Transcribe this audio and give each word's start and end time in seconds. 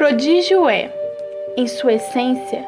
Prodígio 0.00 0.66
é, 0.66 0.90
em 1.58 1.66
sua 1.66 1.92
essência, 1.92 2.64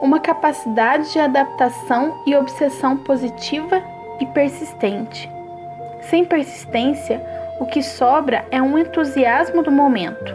uma 0.00 0.18
capacidade 0.18 1.12
de 1.12 1.20
adaptação 1.20 2.20
e 2.26 2.34
obsessão 2.34 2.96
positiva 2.96 3.80
e 4.18 4.26
persistente. 4.26 5.30
Sem 6.00 6.24
persistência, 6.24 7.24
o 7.60 7.66
que 7.66 7.84
sobra 7.84 8.44
é 8.50 8.60
um 8.60 8.76
entusiasmo 8.76 9.62
do 9.62 9.70
momento. 9.70 10.34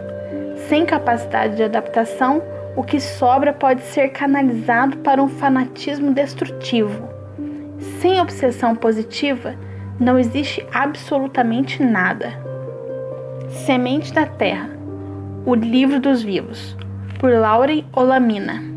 Sem 0.70 0.86
capacidade 0.86 1.54
de 1.54 1.64
adaptação, 1.64 2.42
o 2.74 2.82
que 2.82 2.98
sobra 2.98 3.52
pode 3.52 3.82
ser 3.82 4.08
canalizado 4.08 4.96
para 5.00 5.22
um 5.22 5.28
fanatismo 5.28 6.14
destrutivo. 6.14 7.10
Sem 8.00 8.22
obsessão 8.22 8.74
positiva, 8.74 9.54
não 10.00 10.18
existe 10.18 10.66
absolutamente 10.72 11.82
nada. 11.82 12.32
Semente 13.50 14.14
da 14.14 14.24
Terra 14.24 14.77
O 15.50 15.54
Livro 15.54 15.98
dos 15.98 16.22
Vivos, 16.22 16.76
por 17.18 17.30
Lauren 17.30 17.86
Olamina. 17.92 18.67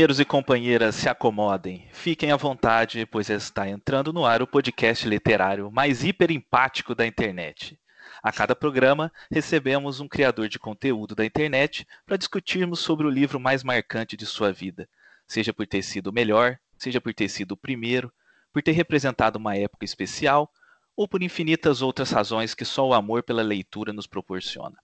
Companheiros 0.00 0.20
e 0.20 0.24
companheiras, 0.24 0.94
se 0.94 1.08
acomodem, 1.10 1.86
fiquem 1.92 2.32
à 2.32 2.36
vontade, 2.36 3.04
pois 3.04 3.28
está 3.28 3.68
entrando 3.68 4.14
no 4.14 4.24
ar 4.24 4.40
o 4.40 4.46
podcast 4.46 5.06
literário 5.06 5.70
mais 5.70 6.02
hiperempático 6.02 6.94
da 6.94 7.06
internet. 7.06 7.78
A 8.22 8.32
cada 8.32 8.56
programa, 8.56 9.12
recebemos 9.30 10.00
um 10.00 10.08
criador 10.08 10.48
de 10.48 10.58
conteúdo 10.58 11.14
da 11.14 11.22
internet 11.22 11.86
para 12.06 12.16
discutirmos 12.16 12.80
sobre 12.80 13.06
o 13.06 13.10
livro 13.10 13.38
mais 13.38 13.62
marcante 13.62 14.16
de 14.16 14.24
sua 14.24 14.50
vida, 14.50 14.88
seja 15.26 15.52
por 15.52 15.66
ter 15.66 15.82
sido 15.82 16.06
o 16.06 16.12
melhor, 16.14 16.58
seja 16.78 16.98
por 16.98 17.12
ter 17.12 17.28
sido 17.28 17.52
o 17.52 17.56
primeiro, 17.58 18.10
por 18.54 18.62
ter 18.62 18.72
representado 18.72 19.38
uma 19.38 19.54
época 19.54 19.84
especial 19.84 20.50
ou 20.96 21.06
por 21.06 21.22
infinitas 21.22 21.82
outras 21.82 22.10
razões 22.10 22.54
que 22.54 22.64
só 22.64 22.88
o 22.88 22.94
amor 22.94 23.22
pela 23.22 23.42
leitura 23.42 23.92
nos 23.92 24.06
proporciona. 24.06 24.78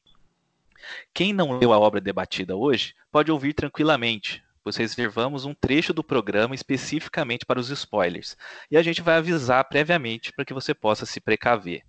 Quem 1.14 1.32
não 1.32 1.58
leu 1.58 1.72
a 1.72 1.78
obra 1.78 2.02
debatida 2.02 2.54
hoje 2.54 2.94
pode 3.10 3.32
ouvir 3.32 3.54
tranquilamente, 3.54 4.44
pois 4.66 4.74
reservamos 4.74 5.44
um 5.44 5.54
trecho 5.54 5.94
do 5.94 6.02
programa 6.02 6.52
especificamente 6.52 7.46
para 7.46 7.60
os 7.60 7.70
spoilers, 7.70 8.36
e 8.68 8.76
a 8.76 8.82
gente 8.82 9.00
vai 9.00 9.14
avisar 9.14 9.62
previamente 9.68 10.32
para 10.32 10.44
que 10.44 10.52
você 10.52 10.74
possa 10.74 11.06
se 11.06 11.20
precaver. 11.20 11.84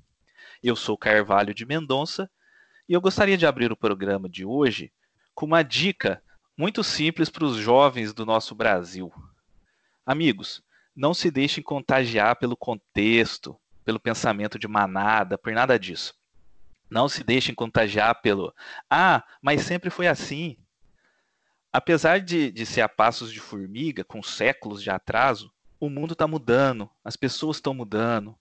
Eu 0.62 0.76
sou 0.76 0.96
Carvalho 0.96 1.56
de 1.56 1.66
Mendonça 1.66 2.30
e 2.88 2.94
eu 2.94 3.02
gostaria 3.02 3.36
de 3.36 3.48
abrir 3.48 3.72
o 3.72 3.76
programa 3.76 4.30
de 4.30 4.46
hoje 4.46 4.94
com 5.34 5.48
uma 5.48 5.64
dica 5.64 6.22
muito 6.56 6.84
simples 6.84 7.32
para 7.32 7.46
os 7.46 7.58
jovens 7.58 8.14
do 8.14 8.28
nosso 8.28 8.54
Brasil. 8.54 9.12
Amigos, 10.06 10.62
não 10.96 11.16
se 11.16 11.32
deixem 11.32 11.64
contagiar 11.64 12.36
pelo 12.36 12.56
contexto, 12.56 13.60
pelo 13.84 14.00
pensamento 14.00 14.60
de 14.60 14.68
manada, 14.68 15.36
por 15.36 15.52
nada 15.52 15.80
disso. 15.80 16.14
Não 16.88 17.10
se 17.10 17.24
deixem 17.24 17.56
contagiar 17.56 18.22
pelo 18.22 18.54
ah, 18.88 19.24
mas 19.42 19.64
sempre 19.64 19.90
foi 19.90 20.06
assim 20.06 20.56
apesar 21.72 22.20
de, 22.20 22.52
de 22.52 22.66
ser 22.66 22.82
a 22.82 22.90
passos 22.90 23.32
de 23.32 23.40
formiga, 23.40 24.04
com 24.04 24.24
séculos 24.24 24.82
de 24.82 24.90
atraso, 24.90 25.52
o 25.80 25.90
mundo 25.90 26.14
está 26.14 26.28
mudando, 26.28 26.90
as 27.04 27.16
pessoas 27.16 27.58
estão 27.58 27.74
mudando. 27.74 28.38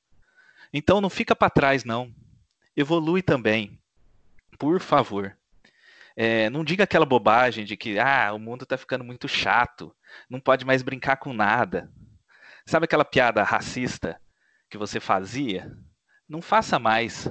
Então 0.72 1.00
não 1.00 1.10
fica 1.10 1.34
para 1.36 1.50
trás, 1.50 1.84
não. 1.84 2.14
Evolui 2.76 3.22
também. 3.22 3.78
Por 4.58 4.80
favor. 4.80 5.36
É, 6.16 6.48
não 6.48 6.64
diga 6.64 6.84
aquela 6.84 7.04
bobagem 7.04 7.64
de 7.64 7.76
que 7.76 7.98
ah, 7.98 8.32
o 8.32 8.38
mundo 8.38 8.62
está 8.62 8.78
ficando 8.78 9.04
muito 9.04 9.28
chato, 9.28 9.94
não 10.30 10.40
pode 10.40 10.64
mais 10.64 10.82
brincar 10.82 11.16
com 11.16 11.34
nada. 11.34 11.92
Sabe 12.64 12.84
aquela 12.86 13.04
piada 13.04 13.42
racista 13.42 14.18
que 14.70 14.78
você 14.78 14.98
fazia? 14.98 15.76
Não 16.26 16.40
faça 16.40 16.78
mais. 16.78 17.30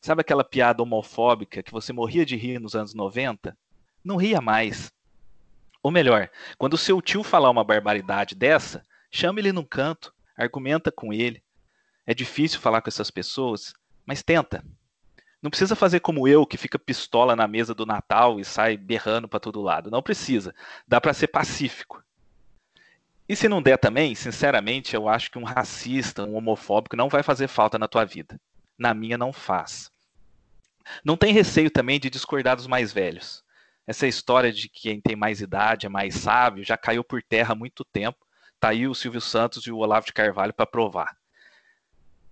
Sabe 0.00 0.20
aquela 0.20 0.44
piada 0.44 0.82
homofóbica 0.82 1.62
que 1.62 1.72
você 1.72 1.92
morria 1.92 2.24
de 2.24 2.36
rir 2.36 2.60
nos 2.60 2.76
anos 2.76 2.94
90? 2.94 3.56
Não 4.04 4.16
ria 4.16 4.40
mais. 4.40 4.92
Ou 5.84 5.90
melhor, 5.90 6.30
quando 6.56 6.72
o 6.72 6.78
seu 6.78 7.02
tio 7.02 7.22
falar 7.22 7.50
uma 7.50 7.62
barbaridade 7.62 8.34
dessa, 8.34 8.82
chame 9.10 9.42
ele 9.42 9.52
num 9.52 9.62
canto, 9.62 10.14
argumenta 10.34 10.90
com 10.90 11.12
ele. 11.12 11.44
É 12.06 12.14
difícil 12.14 12.58
falar 12.58 12.80
com 12.80 12.88
essas 12.88 13.10
pessoas, 13.10 13.74
mas 14.06 14.22
tenta. 14.22 14.64
Não 15.42 15.50
precisa 15.50 15.76
fazer 15.76 16.00
como 16.00 16.26
eu, 16.26 16.46
que 16.46 16.56
fica 16.56 16.78
pistola 16.78 17.36
na 17.36 17.46
mesa 17.46 17.74
do 17.74 17.84
Natal 17.84 18.40
e 18.40 18.46
sai 18.46 18.78
berrando 18.78 19.28
para 19.28 19.38
todo 19.38 19.60
lado. 19.60 19.90
Não 19.90 20.02
precisa. 20.02 20.54
Dá 20.88 20.98
para 21.02 21.12
ser 21.12 21.26
pacífico. 21.26 22.02
E 23.28 23.36
se 23.36 23.46
não 23.46 23.60
der 23.60 23.76
também, 23.76 24.14
sinceramente, 24.14 24.96
eu 24.96 25.06
acho 25.06 25.30
que 25.30 25.38
um 25.38 25.44
racista, 25.44 26.24
um 26.24 26.34
homofóbico 26.34 26.96
não 26.96 27.10
vai 27.10 27.22
fazer 27.22 27.46
falta 27.46 27.78
na 27.78 27.86
tua 27.86 28.06
vida. 28.06 28.40
Na 28.78 28.94
minha 28.94 29.18
não 29.18 29.34
faz. 29.34 29.90
Não 31.04 31.14
tem 31.14 31.34
receio 31.34 31.70
também 31.70 32.00
de 32.00 32.08
discordar 32.08 32.56
dos 32.56 32.66
mais 32.66 32.90
velhos. 32.90 33.43
Essa 33.86 34.06
história 34.06 34.52
de 34.52 34.68
que 34.68 34.82
quem 34.82 35.00
tem 35.00 35.14
mais 35.14 35.40
idade 35.40 35.86
é 35.86 35.88
mais 35.88 36.14
sábio 36.14 36.64
já 36.64 36.76
caiu 36.76 37.04
por 37.04 37.22
terra 37.22 37.52
há 37.52 37.56
muito 37.56 37.84
tempo. 37.84 38.18
Tá 38.58 38.70
aí 38.70 38.86
o 38.86 38.94
Silvio 38.94 39.20
Santos 39.20 39.66
e 39.66 39.70
o 39.70 39.76
Olavo 39.76 40.06
de 40.06 40.12
Carvalho 40.12 40.54
para 40.54 40.66
provar. 40.66 41.16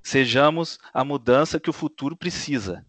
Sejamos 0.03 0.79
a 0.93 1.05
mudança 1.05 1.61
que 1.61 1.71
o 1.71 1.73
futuro 1.73 2.17
precisa, 2.17 2.85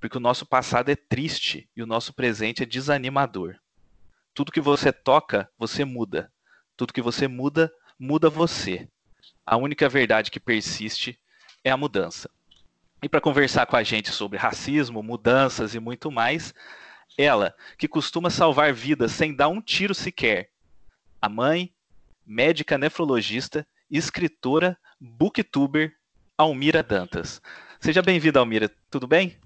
porque 0.00 0.16
o 0.16 0.20
nosso 0.20 0.46
passado 0.46 0.90
é 0.90 0.96
triste 0.96 1.68
e 1.76 1.82
o 1.82 1.86
nosso 1.86 2.14
presente 2.14 2.62
é 2.62 2.66
desanimador. 2.66 3.56
Tudo 4.32 4.52
que 4.52 4.60
você 4.60 4.92
toca, 4.92 5.50
você 5.58 5.84
muda. 5.84 6.32
Tudo 6.76 6.92
que 6.92 7.02
você 7.02 7.28
muda, 7.28 7.72
muda 7.98 8.30
você. 8.30 8.88
A 9.44 9.56
única 9.56 9.88
verdade 9.88 10.30
que 10.30 10.40
persiste 10.40 11.18
é 11.62 11.70
a 11.70 11.76
mudança. 11.76 12.30
E 13.02 13.08
para 13.08 13.20
conversar 13.20 13.66
com 13.66 13.76
a 13.76 13.82
gente 13.82 14.10
sobre 14.10 14.38
racismo, 14.38 15.02
mudanças 15.02 15.74
e 15.74 15.80
muito 15.80 16.10
mais, 16.10 16.54
ela, 17.16 17.54
que 17.78 17.88
costuma 17.88 18.30
salvar 18.30 18.72
vidas 18.72 19.12
sem 19.12 19.34
dar 19.34 19.48
um 19.48 19.60
tiro 19.60 19.94
sequer. 19.94 20.50
A 21.20 21.28
mãe, 21.28 21.72
médica 22.26 22.76
nefrologista, 22.78 23.66
escritora, 23.90 24.76
booktuber, 25.00 25.94
Almira 26.36 26.82
Dantas. 26.82 27.40
Seja 27.80 28.02
bem-vinda, 28.02 28.40
Almira. 28.40 28.70
Tudo 28.90 29.06
bem? 29.06 29.36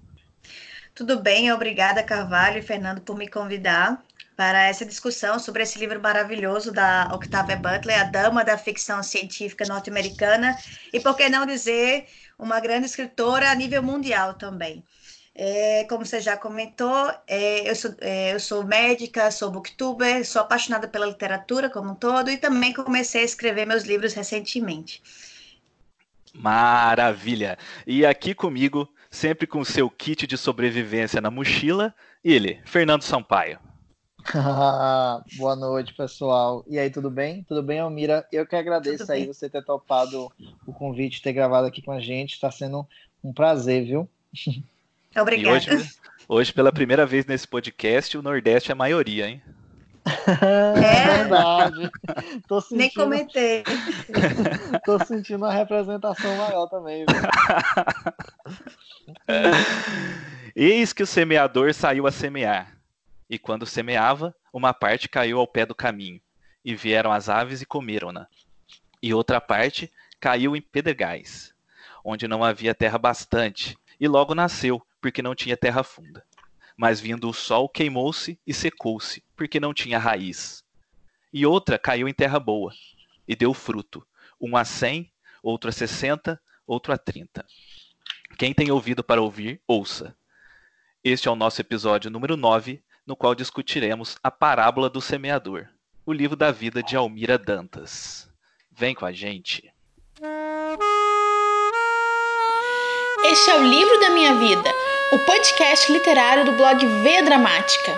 Tudo 0.95 1.21
bem, 1.21 1.51
obrigada, 1.51 2.03
Carvalho 2.03 2.59
e 2.59 2.61
Fernando, 2.61 3.01
por 3.01 3.17
me 3.17 3.27
convidar 3.27 4.03
para 4.35 4.63
essa 4.63 4.85
discussão 4.85 5.37
sobre 5.37 5.63
esse 5.63 5.77
livro 5.77 6.01
maravilhoso 6.01 6.71
da 6.71 7.11
Octavia 7.13 7.57
Butler, 7.57 7.99
a 7.99 8.03
dama 8.05 8.43
da 8.43 8.57
ficção 8.57 9.03
científica 9.03 9.65
norte-americana, 9.67 10.57
e 10.93 10.99
por 10.99 11.15
que 11.15 11.27
não 11.27 11.45
dizer, 11.45 12.07
uma 12.37 12.61
grande 12.61 12.85
escritora 12.85 13.51
a 13.51 13.55
nível 13.55 13.83
mundial 13.83 14.33
também. 14.33 14.81
É, 15.41 15.85
como 15.85 16.05
você 16.05 16.19
já 16.19 16.35
comentou, 16.35 17.09
é, 17.25 17.69
eu, 17.69 17.73
sou, 17.73 17.95
é, 18.01 18.33
eu 18.33 18.41
sou 18.41 18.61
médica, 18.65 19.31
sou 19.31 19.49
booktuber, 19.49 20.27
sou 20.27 20.41
apaixonada 20.41 20.85
pela 20.85 21.05
literatura 21.05 21.69
como 21.69 21.91
um 21.91 21.95
todo 21.95 22.29
e 22.29 22.35
também 22.35 22.73
comecei 22.73 23.21
a 23.21 23.23
escrever 23.23 23.65
meus 23.65 23.83
livros 23.83 24.13
recentemente. 24.13 25.01
Maravilha! 26.33 27.57
E 27.87 28.05
aqui 28.05 28.35
comigo, 28.35 28.85
sempre 29.09 29.47
com 29.47 29.61
o 29.61 29.65
seu 29.65 29.89
kit 29.89 30.27
de 30.27 30.37
sobrevivência 30.37 31.21
na 31.21 31.31
mochila, 31.31 31.95
ele, 32.21 32.59
Fernando 32.65 33.03
Sampaio. 33.03 33.59
Boa 35.37 35.55
noite, 35.55 35.93
pessoal. 35.93 36.65
E 36.67 36.77
aí, 36.77 36.89
tudo 36.89 37.09
bem? 37.09 37.45
Tudo 37.45 37.63
bem, 37.63 37.79
Almira? 37.79 38.27
Eu 38.29 38.45
que 38.45 38.57
agradeço 38.57 39.09
aí 39.09 39.25
você 39.25 39.49
ter 39.49 39.63
topado 39.63 40.29
o 40.67 40.73
convite, 40.73 41.21
ter 41.21 41.31
gravado 41.31 41.65
aqui 41.65 41.81
com 41.81 41.93
a 41.93 42.01
gente. 42.01 42.33
Está 42.33 42.51
sendo 42.51 42.85
um 43.23 43.31
prazer, 43.31 43.85
viu? 43.85 44.09
Obrigada. 45.15 45.55
Hoje, 45.55 45.89
hoje, 46.27 46.53
pela 46.53 46.71
primeira 46.71 47.05
vez 47.05 47.25
nesse 47.25 47.47
podcast, 47.47 48.17
o 48.17 48.21
Nordeste 48.21 48.71
é 48.71 48.73
a 48.73 48.75
maioria, 48.75 49.27
hein? 49.27 49.41
É 50.41 51.17
verdade. 51.17 51.89
Tô 52.47 52.61
sentindo... 52.61 52.77
Nem 52.77 52.89
comentei. 52.91 53.63
Tô 54.85 55.03
sentindo 55.03 55.43
uma 55.45 55.53
representação 55.53 56.35
maior 56.37 56.67
também. 56.67 57.05
Eis 60.55 60.93
que 60.93 61.03
o 61.03 61.07
semeador 61.07 61.73
saiu 61.73 62.07
a 62.07 62.11
semear. 62.11 62.77
E 63.29 63.37
quando 63.37 63.65
semeava, 63.65 64.35
uma 64.51 64.73
parte 64.73 65.07
caiu 65.07 65.39
ao 65.39 65.47
pé 65.47 65.65
do 65.65 65.75
caminho, 65.75 66.19
e 66.65 66.75
vieram 66.75 67.11
as 67.11 67.29
aves 67.29 67.61
e 67.61 67.65
comeram-na. 67.65 68.27
E 69.01 69.13
outra 69.13 69.39
parte 69.39 69.91
caiu 70.19 70.55
em 70.55 70.61
pedregais, 70.61 71.53
onde 72.03 72.27
não 72.27 72.43
havia 72.43 72.73
terra 72.73 72.97
bastante, 72.97 73.77
e 73.99 74.07
logo 74.07 74.33
nasceu, 74.33 74.81
porque 75.01 75.21
não 75.21 75.35
tinha 75.35 75.57
terra 75.57 75.83
funda. 75.83 76.25
Mas 76.77 76.99
vindo 76.99 77.29
o 77.29 77.33
sol, 77.33 77.67
queimou-se 77.67 78.39
e 78.45 78.53
secou-se, 78.53 79.23
porque 79.35 79.59
não 79.59 79.73
tinha 79.73 79.99
raiz. 79.99 80.63
E 81.31 81.45
outra 81.45 81.77
caiu 81.77 82.07
em 82.07 82.13
terra 82.13 82.39
boa, 82.39 82.73
e 83.27 83.35
deu 83.35 83.53
fruto, 83.53 84.05
um 84.39 84.55
a 84.55 84.63
cem, 84.65 85.11
outro 85.43 85.69
a 85.69 85.73
sessenta, 85.73 86.41
outro 86.65 86.93
a 86.93 86.97
trinta. 86.97 87.45
Quem 88.37 88.53
tem 88.53 88.71
ouvido 88.71 89.03
para 89.03 89.21
ouvir, 89.21 89.61
ouça. 89.67 90.15
Este 91.03 91.27
é 91.27 91.31
o 91.31 91.35
nosso 91.35 91.61
episódio 91.61 92.09
número 92.09 92.37
9, 92.37 92.81
no 93.05 93.15
qual 93.15 93.35
discutiremos 93.35 94.17
a 94.23 94.31
parábola 94.31 94.89
do 94.89 95.01
semeador, 95.01 95.67
o 96.05 96.13
livro 96.13 96.35
da 96.35 96.51
vida 96.51 96.81
de 96.81 96.95
Almira 96.95 97.37
Dantas. 97.37 98.29
Vem 98.71 98.95
com 98.95 99.05
a 99.05 99.11
gente. 99.11 99.71
Este 103.25 103.49
é 103.49 103.59
o 103.59 103.63
livro 103.63 103.99
da 103.99 104.09
minha 104.09 104.35
vida, 104.35 104.71
o 105.11 105.17
podcast 105.17 105.91
literário 105.91 106.45
do 106.45 106.51
blog 106.51 106.85
V 106.85 107.21
Dramática. 107.23 107.91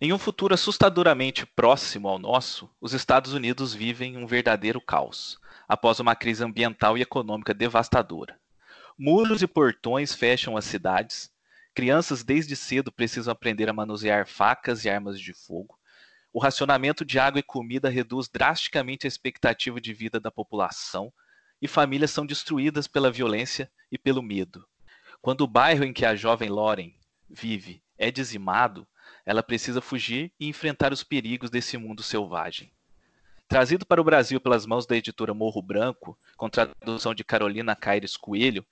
Em 0.00 0.12
um 0.12 0.18
futuro 0.18 0.52
assustadoramente 0.52 1.46
próximo 1.46 2.08
ao 2.08 2.18
nosso, 2.18 2.68
os 2.78 2.92
Estados 2.92 3.32
Unidos 3.32 3.72
vivem 3.72 4.18
um 4.18 4.26
verdadeiro 4.26 4.82
caos, 4.82 5.38
após 5.66 5.98
uma 5.98 6.14
crise 6.14 6.44
ambiental 6.44 6.98
e 6.98 7.02
econômica 7.02 7.54
devastadora. 7.54 8.36
Muros 9.00 9.42
e 9.42 9.46
portões 9.46 10.12
fecham 10.12 10.56
as 10.56 10.64
cidades, 10.64 11.30
crianças 11.72 12.24
desde 12.24 12.56
cedo 12.56 12.90
precisam 12.90 13.30
aprender 13.30 13.68
a 13.68 13.72
manusear 13.72 14.26
facas 14.26 14.84
e 14.84 14.90
armas 14.90 15.20
de 15.20 15.32
fogo, 15.32 15.78
o 16.32 16.40
racionamento 16.40 17.04
de 17.04 17.16
água 17.16 17.38
e 17.38 17.42
comida 17.44 17.88
reduz 17.88 18.28
drasticamente 18.28 19.06
a 19.06 19.08
expectativa 19.08 19.80
de 19.80 19.94
vida 19.94 20.18
da 20.18 20.32
população, 20.32 21.12
e 21.62 21.68
famílias 21.68 22.10
são 22.10 22.26
destruídas 22.26 22.88
pela 22.88 23.08
violência 23.08 23.70
e 23.88 23.96
pelo 23.96 24.20
medo. 24.20 24.66
Quando 25.22 25.42
o 25.42 25.48
bairro 25.48 25.84
em 25.84 25.92
que 25.92 26.04
a 26.04 26.16
jovem 26.16 26.48
Lauren 26.48 26.92
vive 27.30 27.80
é 27.96 28.10
dizimado, 28.10 28.84
ela 29.24 29.44
precisa 29.44 29.80
fugir 29.80 30.32
e 30.40 30.48
enfrentar 30.48 30.92
os 30.92 31.04
perigos 31.04 31.50
desse 31.50 31.78
mundo 31.78 32.02
selvagem. 32.02 32.72
Trazido 33.48 33.86
para 33.86 34.00
o 34.00 34.04
Brasil 34.04 34.38
pelas 34.38 34.66
mãos 34.66 34.86
da 34.86 34.94
editora 34.94 35.32
Morro 35.32 35.62
Branco, 35.62 36.18
com 36.36 36.50
tradução 36.50 37.14
de 37.14 37.24
Carolina 37.24 37.74
Caires 37.74 38.14
Coelho, 38.14 38.64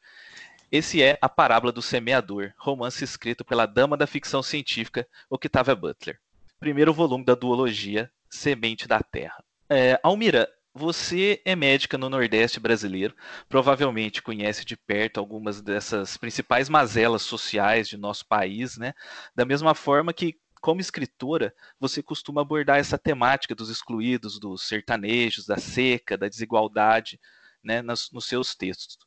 esse 0.71 1.03
é 1.03 1.17
A 1.23 1.31
Parábola 1.31 1.73
do 1.73 1.81
Semeador, 1.81 2.53
romance 2.59 3.03
escrito 3.03 3.43
pela 3.43 3.65
dama 3.65 3.97
da 3.97 4.07
ficção 4.07 4.43
científica 4.43 5.09
Octavia 5.31 5.75
Butler. 5.75 6.21
Primeiro 6.61 6.93
volume 6.93 7.25
da 7.25 7.35
duologia 7.35 8.11
Semente 8.29 8.87
da 8.87 9.01
Terra. 9.01 9.43
É, 9.71 9.99
Almira, 10.03 10.47
você 10.75 11.41
é 11.47 11.57
médica 11.57 11.97
no 11.97 12.11
Nordeste 12.11 12.61
brasileiro, 12.61 13.15
provavelmente 13.49 14.21
conhece 14.21 14.63
de 14.63 14.77
perto 14.77 15.19
algumas 15.19 15.63
dessas 15.63 16.19
principais 16.19 16.69
mazelas 16.69 17.23
sociais 17.23 17.89
de 17.89 17.97
nosso 17.97 18.27
país, 18.27 18.77
né? 18.77 18.93
Da 19.35 19.47
mesma 19.47 19.75
forma 19.75 20.13
que 20.13 20.37
como 20.67 20.81
escritora, 20.81 21.55
você 21.79 22.03
costuma 22.03 22.41
abordar 22.41 22.79
essa 22.81 22.99
temática 22.99 23.55
dos 23.55 23.71
excluídos, 23.71 24.37
dos 24.41 24.67
sertanejos, 24.67 25.47
da 25.47 25.59
seca, 25.59 26.19
da 26.19 26.27
desigualdade, 26.27 27.21
né, 27.63 27.81
nos, 27.83 28.11
nos 28.11 28.25
seus 28.25 28.53
textos. 28.53 28.99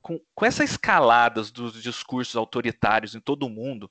Com, 0.00 0.20
com 0.34 0.44
essa 0.44 0.64
escalada 0.64 1.40
dos 1.44 1.80
discursos 1.80 2.34
autoritários 2.34 3.14
em 3.14 3.20
todo 3.20 3.46
o 3.46 3.48
mundo, 3.48 3.88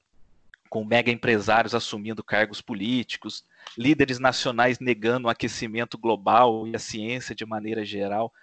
com 0.70 0.84
mega 0.84 1.10
empresários 1.10 1.74
assumindo 1.74 2.22
cargos 2.22 2.60
políticos, 2.60 3.46
líderes 3.78 4.20
nacionais 4.20 4.78
negando 4.82 5.30
o 5.30 5.32
aquecimento 5.32 5.98
global 5.98 6.68
e 6.68 6.76
a 6.76 6.80
ciência 6.80 7.34
de 7.34 7.46
maneira 7.46 7.86
geral, 7.86 8.34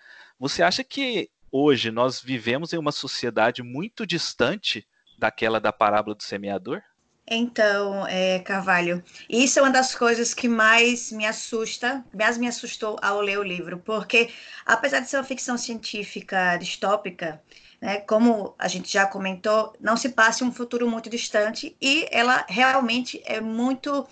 você 0.41 0.63
acha 0.63 0.83
que 0.83 1.31
hoje 1.53 1.91
nós 1.91 2.19
vivemos 2.19 2.73
em 2.73 2.79
uma 2.79 2.93
sociedade 2.93 3.63
muito 3.63 4.07
distante 4.07 4.89
daquela 5.19 5.61
da 5.61 5.71
parábola 5.71 6.17
do 6.17 6.23
semeador? 6.23 6.83
Então, 7.31 8.07
é, 8.07 8.39
Carvalho, 8.39 9.03
isso 9.29 9.59
é 9.59 9.63
uma 9.63 9.71
das 9.71 9.95
coisas 9.95 10.33
que 10.33 10.49
mais 10.49 11.13
me 11.13 11.27
assusta, 11.27 12.03
mais 12.15 12.39
me 12.39 12.49
assustou 12.49 12.97
ao 13.03 13.21
ler 13.21 13.39
o 13.39 13.43
livro, 13.43 13.79
porque 13.79 14.31
apesar 14.65 15.01
de 15.01 15.11
ser 15.11 15.19
uma 15.19 15.25
ficção 15.25 15.59
científica 15.59 16.57
distópica, 16.57 17.43
né, 17.81 18.01
como 18.01 18.55
a 18.59 18.67
gente 18.67 18.91
já 18.91 19.07
comentou, 19.07 19.75
não 19.79 19.97
se 19.97 20.09
passa 20.09 20.43
em 20.43 20.47
um 20.49 20.53
futuro 20.53 20.89
muito 20.89 21.11
distante 21.11 21.77
e 21.81 22.09
ela 22.11 22.47
realmente 22.49 23.21
é 23.27 23.41
muito 23.41 24.07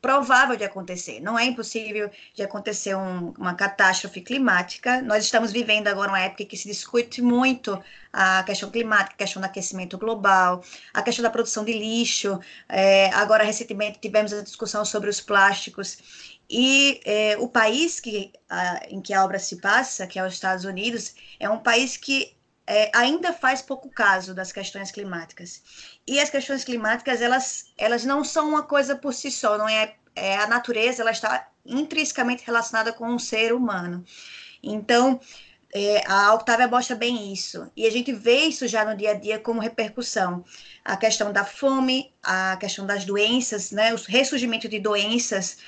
provável 0.00 0.56
de 0.56 0.64
acontecer. 0.64 1.20
Não 1.20 1.38
é 1.38 1.44
impossível 1.44 2.10
de 2.34 2.42
acontecer 2.42 2.94
um, 2.94 3.32
uma 3.38 3.54
catástrofe 3.54 4.20
climática. 4.20 5.02
Nós 5.02 5.24
estamos 5.24 5.52
vivendo 5.52 5.88
agora 5.88 6.10
uma 6.10 6.20
época 6.20 6.44
que 6.44 6.56
se 6.56 6.68
discute 6.68 7.20
muito 7.20 7.82
a 8.12 8.42
questão 8.42 8.70
climática, 8.70 9.14
a 9.14 9.18
questão 9.18 9.40
do 9.40 9.44
aquecimento 9.44 9.98
global, 9.98 10.64
a 10.92 11.02
questão 11.02 11.22
da 11.22 11.30
produção 11.30 11.64
de 11.64 11.72
lixo. 11.72 12.40
É, 12.68 13.10
agora, 13.14 13.44
recentemente, 13.44 13.98
tivemos 14.00 14.32
a 14.32 14.42
discussão 14.42 14.84
sobre 14.84 15.10
os 15.10 15.20
plásticos. 15.20 15.98
E 16.48 17.00
é, 17.04 17.36
o 17.38 17.46
país 17.46 18.00
que, 18.00 18.32
a, 18.48 18.80
em 18.88 19.00
que 19.00 19.14
a 19.14 19.24
obra 19.24 19.38
se 19.38 19.56
passa, 19.60 20.06
que 20.06 20.18
é 20.18 20.26
os 20.26 20.32
Estados 20.32 20.64
Unidos, 20.64 21.14
é 21.38 21.48
um 21.48 21.58
país 21.58 21.96
que 21.96 22.34
é, 22.70 22.88
ainda 22.94 23.32
faz 23.32 23.60
pouco 23.60 23.90
caso 23.90 24.32
das 24.32 24.52
questões 24.52 24.92
climáticas. 24.92 25.60
E 26.06 26.20
as 26.20 26.30
questões 26.30 26.62
climáticas, 26.62 27.20
elas, 27.20 27.64
elas 27.76 28.04
não 28.04 28.22
são 28.22 28.48
uma 28.48 28.62
coisa 28.62 28.94
por 28.94 29.12
si 29.12 29.28
só, 29.28 29.58
não 29.58 29.68
é, 29.68 29.96
é 30.14 30.36
a 30.36 30.46
natureza, 30.46 31.02
ela 31.02 31.10
está 31.10 31.48
intrinsecamente 31.66 32.44
relacionada 32.46 32.92
com 32.92 33.12
o 33.12 33.18
ser 33.18 33.52
humano. 33.52 34.04
Então, 34.62 35.18
é, 35.74 36.08
a 36.08 36.32
Octavia 36.32 36.68
mostra 36.68 36.94
bem 36.94 37.32
isso. 37.32 37.68
E 37.76 37.88
a 37.88 37.90
gente 37.90 38.12
vê 38.12 38.42
isso 38.42 38.68
já 38.68 38.84
no 38.84 38.96
dia 38.96 39.10
a 39.10 39.14
dia 39.14 39.40
como 39.40 39.60
repercussão. 39.60 40.44
A 40.84 40.96
questão 40.96 41.32
da 41.32 41.44
fome, 41.44 42.12
a 42.22 42.56
questão 42.56 42.86
das 42.86 43.04
doenças, 43.04 43.72
né, 43.72 43.92
o 43.92 43.96
ressurgimento 43.96 44.68
de 44.68 44.78
doenças 44.78 45.58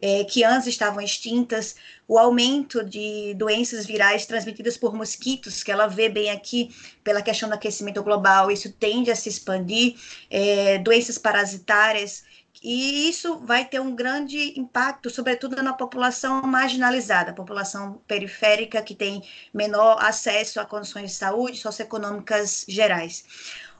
é, 0.00 0.24
que 0.24 0.42
antes 0.42 0.66
estavam 0.66 1.00
extintas, 1.00 1.76
o 2.08 2.18
aumento 2.18 2.84
de 2.84 3.34
doenças 3.34 3.86
virais 3.86 4.26
transmitidas 4.26 4.76
por 4.76 4.94
mosquitos, 4.94 5.62
que 5.62 5.70
ela 5.70 5.86
vê 5.86 6.08
bem 6.08 6.30
aqui 6.30 6.74
pela 7.04 7.22
questão 7.22 7.48
do 7.48 7.54
aquecimento 7.54 8.02
global, 8.02 8.50
isso 8.50 8.72
tende 8.72 9.10
a 9.10 9.16
se 9.16 9.28
expandir, 9.28 9.96
é, 10.28 10.78
doenças 10.78 11.18
parasitárias, 11.18 12.24
e 12.62 13.08
isso 13.08 13.40
vai 13.40 13.64
ter 13.64 13.80
um 13.80 13.94
grande 13.94 14.58
impacto, 14.58 15.10
sobretudo 15.10 15.60
na 15.62 15.72
população 15.72 16.42
marginalizada, 16.42 17.32
população 17.32 18.00
periférica 18.06 18.80
que 18.82 18.94
tem 18.94 19.22
menor 19.52 19.98
acesso 20.00 20.60
a 20.60 20.64
condições 20.64 21.10
de 21.10 21.16
saúde 21.16 21.58
socioeconômicas 21.58 22.64
gerais. 22.68 23.24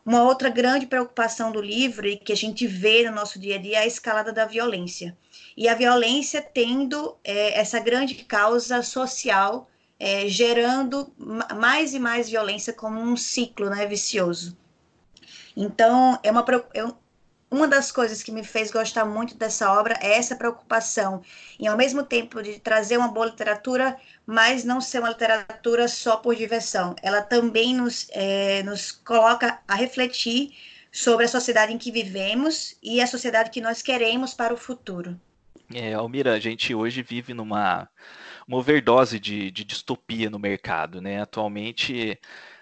Uma 0.04 0.24
outra 0.24 0.50
grande 0.50 0.86
preocupação 0.86 1.52
do 1.52 1.60
livro 1.60 2.08
e 2.08 2.16
que 2.16 2.32
a 2.32 2.36
gente 2.36 2.66
vê 2.66 3.08
no 3.08 3.14
nosso 3.14 3.38
dia 3.38 3.54
a 3.54 3.58
dia 3.58 3.76
é 3.76 3.82
a 3.82 3.86
escalada 3.86 4.32
da 4.32 4.46
violência 4.46 5.16
e 5.62 5.68
a 5.68 5.76
violência 5.76 6.42
tendo 6.42 7.16
é, 7.22 7.56
essa 7.56 7.78
grande 7.78 8.16
causa 8.24 8.82
social, 8.82 9.70
é, 9.96 10.26
gerando 10.26 11.14
mais 11.56 11.94
e 11.94 12.00
mais 12.00 12.28
violência 12.28 12.72
como 12.72 13.00
um 13.00 13.16
ciclo 13.16 13.70
né, 13.70 13.86
vicioso. 13.86 14.56
Então, 15.56 16.18
é 16.20 16.32
uma, 16.32 16.44
é 16.74 16.84
uma 17.48 17.68
das 17.68 17.92
coisas 17.92 18.24
que 18.24 18.32
me 18.32 18.42
fez 18.42 18.72
gostar 18.72 19.04
muito 19.04 19.36
dessa 19.36 19.72
obra 19.72 19.96
é 20.00 20.18
essa 20.18 20.34
preocupação 20.34 21.22
em, 21.60 21.68
ao 21.68 21.76
mesmo 21.76 22.02
tempo, 22.02 22.42
de 22.42 22.58
trazer 22.58 22.96
uma 22.96 23.06
boa 23.06 23.26
literatura, 23.26 23.96
mas 24.26 24.64
não 24.64 24.80
ser 24.80 24.98
uma 24.98 25.10
literatura 25.10 25.86
só 25.86 26.16
por 26.16 26.34
diversão. 26.34 26.96
Ela 27.00 27.22
também 27.22 27.72
nos, 27.72 28.08
é, 28.10 28.64
nos 28.64 28.90
coloca 28.90 29.60
a 29.68 29.76
refletir 29.76 30.56
sobre 30.90 31.24
a 31.26 31.28
sociedade 31.28 31.72
em 31.72 31.78
que 31.78 31.92
vivemos 31.92 32.76
e 32.82 33.00
a 33.00 33.06
sociedade 33.06 33.50
que 33.50 33.60
nós 33.60 33.80
queremos 33.80 34.34
para 34.34 34.52
o 34.52 34.56
futuro. 34.56 35.16
É, 35.74 35.94
Almira, 35.94 36.34
a 36.34 36.40
gente 36.40 36.74
hoje 36.74 37.02
vive 37.02 37.34
numa 37.34 37.88
uma 38.46 38.58
overdose 38.58 39.18
de, 39.18 39.50
de 39.50 39.64
distopia 39.64 40.28
no 40.28 40.38
mercado, 40.38 41.00
né? 41.00 41.22
Atualmente 41.22 42.18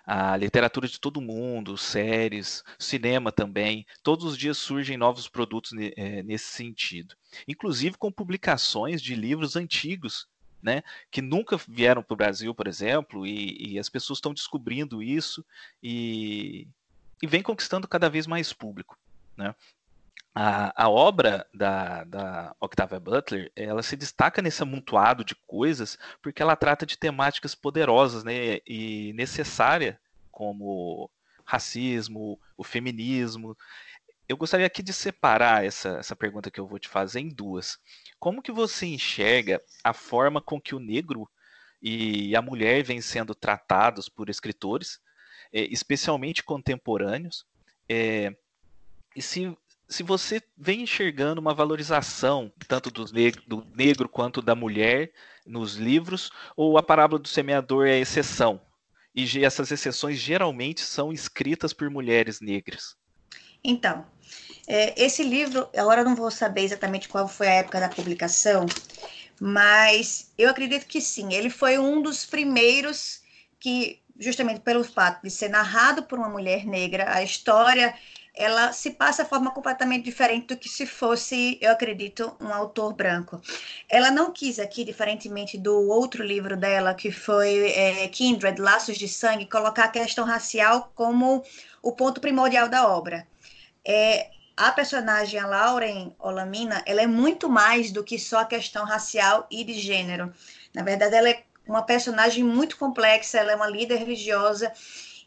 a 0.06 0.36
literatura 0.36 0.88
de 0.88 0.98
todo 0.98 1.20
mundo, 1.20 1.76
séries, 1.76 2.64
cinema 2.78 3.30
também, 3.30 3.86
todos 4.02 4.24
os 4.24 4.36
dias 4.36 4.58
surgem 4.58 4.96
novos 4.96 5.28
produtos 5.28 5.72
é, 5.96 6.22
nesse 6.22 6.46
sentido. 6.46 7.14
Inclusive 7.46 7.96
com 7.96 8.10
publicações 8.10 9.00
de 9.00 9.14
livros 9.14 9.54
antigos, 9.54 10.26
né, 10.62 10.82
que 11.10 11.22
nunca 11.22 11.56
vieram 11.68 12.02
para 12.02 12.12
o 12.12 12.16
Brasil, 12.16 12.54
por 12.54 12.66
exemplo, 12.66 13.26
e, 13.26 13.74
e 13.74 13.78
as 13.78 13.88
pessoas 13.88 14.18
estão 14.18 14.34
descobrindo 14.34 15.02
isso 15.02 15.44
e, 15.82 16.66
e 17.22 17.26
vem 17.26 17.42
conquistando 17.42 17.88
cada 17.88 18.10
vez 18.10 18.26
mais 18.26 18.52
público. 18.52 18.98
Né? 19.36 19.54
A, 20.32 20.84
a, 20.84 20.88
obra 20.88 21.44
da, 21.52 22.04
da, 22.04 22.56
Octavia 22.60 23.00
Butler, 23.00 23.50
ela 23.56 23.82
se 23.82 23.96
destaca 23.96 24.40
nesse 24.40 24.62
amontoado 24.62 25.24
de 25.24 25.34
coisas 25.34 25.98
porque 26.22 26.40
ela 26.40 26.54
trata 26.54 26.86
de 26.86 26.96
temáticas 26.96 27.54
poderosas 27.54 28.22
né, 28.22 28.60
e 28.64 29.12
necessárias 29.14 29.96
como 30.30 31.10
racismo, 31.44 32.38
o 32.56 32.62
feminismo. 32.62 33.56
Eu 34.28 34.36
gostaria 34.36 34.66
aqui 34.66 34.82
de 34.82 34.92
separar 34.92 35.64
essa, 35.64 35.98
essa 35.98 36.14
pergunta 36.14 36.50
que 36.50 36.60
eu 36.60 36.66
vou 36.66 36.78
te 36.78 36.88
fazer 36.88 37.18
em 37.18 37.28
duas. 37.28 37.78
Como 38.18 38.40
que 38.40 38.52
você 38.52 38.86
enxerga 38.86 39.60
a 39.82 39.92
forma 39.92 40.40
com 40.40 40.60
que 40.60 40.74
o 40.74 40.78
negro 40.78 41.28
e 41.82 42.36
a 42.36 42.42
mulher 42.42 42.84
vêm 42.84 43.00
sendo 43.00 43.34
tratados 43.34 44.08
por 44.08 44.30
escritores, 44.30 45.00
é, 45.52 45.62
especialmente 45.62 46.44
contemporâneos? 46.44 47.44
É, 47.88 48.32
e 49.16 49.20
se, 49.20 49.56
se 49.90 50.04
você 50.04 50.40
vem 50.56 50.82
enxergando 50.82 51.40
uma 51.40 51.52
valorização 51.52 52.50
tanto 52.68 52.90
do 52.90 53.04
negro, 53.12 53.42
do 53.46 53.66
negro 53.74 54.08
quanto 54.08 54.40
da 54.40 54.54
mulher 54.54 55.12
nos 55.44 55.74
livros, 55.74 56.30
ou 56.56 56.78
a 56.78 56.82
parábola 56.82 57.20
do 57.20 57.28
semeador 57.28 57.86
é 57.86 57.98
exceção? 57.98 58.60
E 59.12 59.44
essas 59.44 59.72
exceções 59.72 60.16
geralmente 60.18 60.80
são 60.80 61.12
escritas 61.12 61.72
por 61.72 61.90
mulheres 61.90 62.40
negras. 62.40 62.96
Então, 63.62 64.06
é, 64.66 64.94
esse 65.02 65.24
livro, 65.24 65.68
agora 65.76 66.02
eu 66.02 66.04
não 66.04 66.14
vou 66.14 66.30
saber 66.30 66.62
exatamente 66.62 67.08
qual 67.08 67.26
foi 67.26 67.48
a 67.48 67.54
época 67.54 67.80
da 67.80 67.88
publicação, 67.88 68.66
mas 69.40 70.32
eu 70.38 70.48
acredito 70.48 70.86
que 70.86 71.00
sim, 71.00 71.34
ele 71.34 71.50
foi 71.50 71.78
um 71.78 72.00
dos 72.00 72.24
primeiros 72.24 73.22
que, 73.58 74.00
justamente 74.18 74.60
pelo 74.60 74.84
fato 74.84 75.22
de 75.22 75.30
ser 75.30 75.48
narrado 75.48 76.04
por 76.04 76.16
uma 76.16 76.28
mulher 76.28 76.64
negra, 76.64 77.12
a 77.12 77.24
história 77.24 77.92
ela 78.34 78.72
se 78.72 78.90
passa 78.92 79.22
de 79.24 79.28
forma 79.28 79.50
completamente 79.50 80.04
diferente 80.04 80.48
do 80.48 80.56
que 80.56 80.68
se 80.68 80.86
fosse, 80.86 81.58
eu 81.60 81.72
acredito, 81.72 82.36
um 82.40 82.52
autor 82.52 82.94
branco. 82.94 83.40
Ela 83.88 84.10
não 84.10 84.32
quis 84.32 84.58
aqui, 84.58 84.84
diferentemente 84.84 85.58
do 85.58 85.88
outro 85.88 86.24
livro 86.24 86.56
dela, 86.56 86.94
que 86.94 87.10
foi 87.10 87.70
é, 87.70 88.08
Kindred, 88.08 88.60
Laços 88.60 88.96
de 88.96 89.08
Sangue, 89.08 89.46
colocar 89.46 89.84
a 89.84 89.88
questão 89.88 90.24
racial 90.24 90.92
como 90.94 91.42
o 91.82 91.92
ponto 91.92 92.20
primordial 92.20 92.68
da 92.68 92.88
obra. 92.88 93.26
É, 93.84 94.30
a 94.56 94.70
personagem, 94.72 95.40
a 95.40 95.46
Lauren 95.46 96.12
Olamina, 96.18 96.82
ela 96.84 97.00
é 97.00 97.06
muito 97.06 97.48
mais 97.48 97.90
do 97.90 98.04
que 98.04 98.18
só 98.18 98.40
a 98.40 98.44
questão 98.44 98.84
racial 98.84 99.46
e 99.50 99.64
de 99.64 99.74
gênero. 99.74 100.32
Na 100.74 100.82
verdade, 100.82 101.14
ela 101.14 101.30
é 101.30 101.44
uma 101.66 101.82
personagem 101.82 102.44
muito 102.44 102.76
complexa, 102.76 103.38
ela 103.38 103.52
é 103.52 103.56
uma 103.56 103.68
líder 103.68 103.96
religiosa 103.96 104.72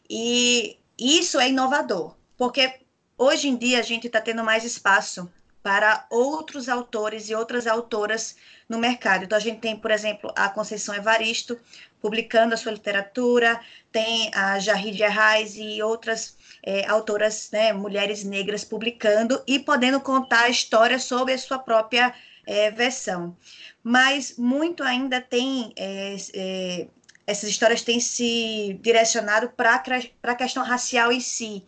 e 0.10 0.78
isso 1.00 1.40
é 1.40 1.50
inovador, 1.50 2.16
porque 2.38 2.83
hoje 3.24 3.48
em 3.48 3.56
dia 3.56 3.80
a 3.80 3.84
gente 3.84 4.08
está 4.08 4.20
tendo 4.20 4.44
mais 4.44 4.64
espaço 4.64 5.32
para 5.64 6.06
outros 6.10 6.68
autores 6.68 7.30
e 7.30 7.36
outras 7.36 7.66
autoras 7.66 8.36
no 8.68 8.78
mercado. 8.78 9.24
Então, 9.24 9.38
a 9.38 9.42
gente 9.42 9.60
tem, 9.60 9.78
por 9.78 9.92
exemplo, 9.92 10.32
a 10.36 10.50
Conceição 10.50 10.94
Evaristo 10.94 11.58
publicando 12.02 12.54
a 12.54 12.58
sua 12.58 12.74
literatura, 12.74 13.58
tem 13.90 14.30
a 14.36 14.60
Jarrid 14.60 15.02
Arraes 15.02 15.56
e 15.56 15.82
outras 15.82 16.36
é, 16.62 16.86
autoras, 16.90 17.50
né, 17.50 17.72
mulheres 17.72 18.26
negras 18.26 18.66
publicando 18.66 19.42
e 19.48 19.58
podendo 19.58 20.02
contar 20.02 20.42
a 20.42 20.50
história 20.50 21.00
sobre 21.00 21.34
a 21.34 21.38
sua 21.38 21.60
própria 21.60 22.14
é, 22.46 22.70
versão. 22.72 23.38
Mas 23.82 24.36
muito 24.38 24.84
ainda 24.84 25.22
tem, 25.22 25.72
é, 25.78 26.18
é 26.34 26.88
essas 27.26 27.50
histórias 27.50 27.82
têm 27.82 28.02
se 28.02 28.78
direcionado 28.82 29.48
para 29.50 29.82
a 30.24 30.36
questão 30.36 30.62
racial 30.62 31.10
em 31.10 31.22
si 31.22 31.64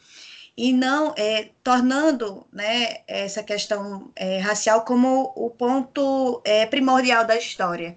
e 0.57 0.71
não 0.71 1.13
é, 1.17 1.49
tornando 1.63 2.47
né, 2.51 3.01
essa 3.07 3.43
questão 3.43 4.11
é, 4.15 4.39
racial 4.39 4.85
como 4.85 5.33
o 5.35 5.49
ponto 5.49 6.41
é, 6.45 6.65
primordial 6.65 7.25
da 7.25 7.35
história. 7.35 7.95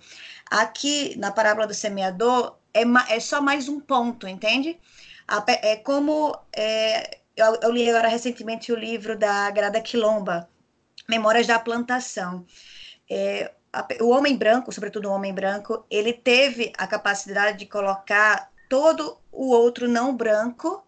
Aqui, 0.50 1.16
na 1.18 1.30
parábola 1.30 1.66
do 1.66 1.74
semeador, 1.74 2.56
é, 2.74 2.82
é 3.14 3.20
só 3.20 3.40
mais 3.40 3.68
um 3.68 3.80
ponto, 3.80 4.26
entende? 4.26 4.78
é 5.62 5.76
como 5.76 6.34
é, 6.56 7.18
eu, 7.36 7.58
eu, 7.62 7.70
li 7.70 7.88
agora 7.88 8.08
recentemente 8.08 8.72
o 8.72 8.76
livro 8.76 9.16
da 9.16 9.50
Grada 9.50 9.80
Quilomba, 9.80 10.48
Memórias 11.08 11.46
da 11.46 11.58
Plantação. 11.58 12.44
É, 13.08 13.52
o 14.00 14.08
homem 14.08 14.36
branco, 14.36 14.72
sobretudo 14.72 15.08
o 15.08 15.12
homem 15.12 15.32
branco, 15.32 15.84
ele 15.90 16.12
teve 16.12 16.72
a 16.76 16.86
capacidade 16.86 17.58
de 17.58 17.66
colocar 17.66 18.50
todo 18.68 19.18
o 19.30 19.50
outro 19.50 19.86
não 19.86 20.16
branco 20.16 20.84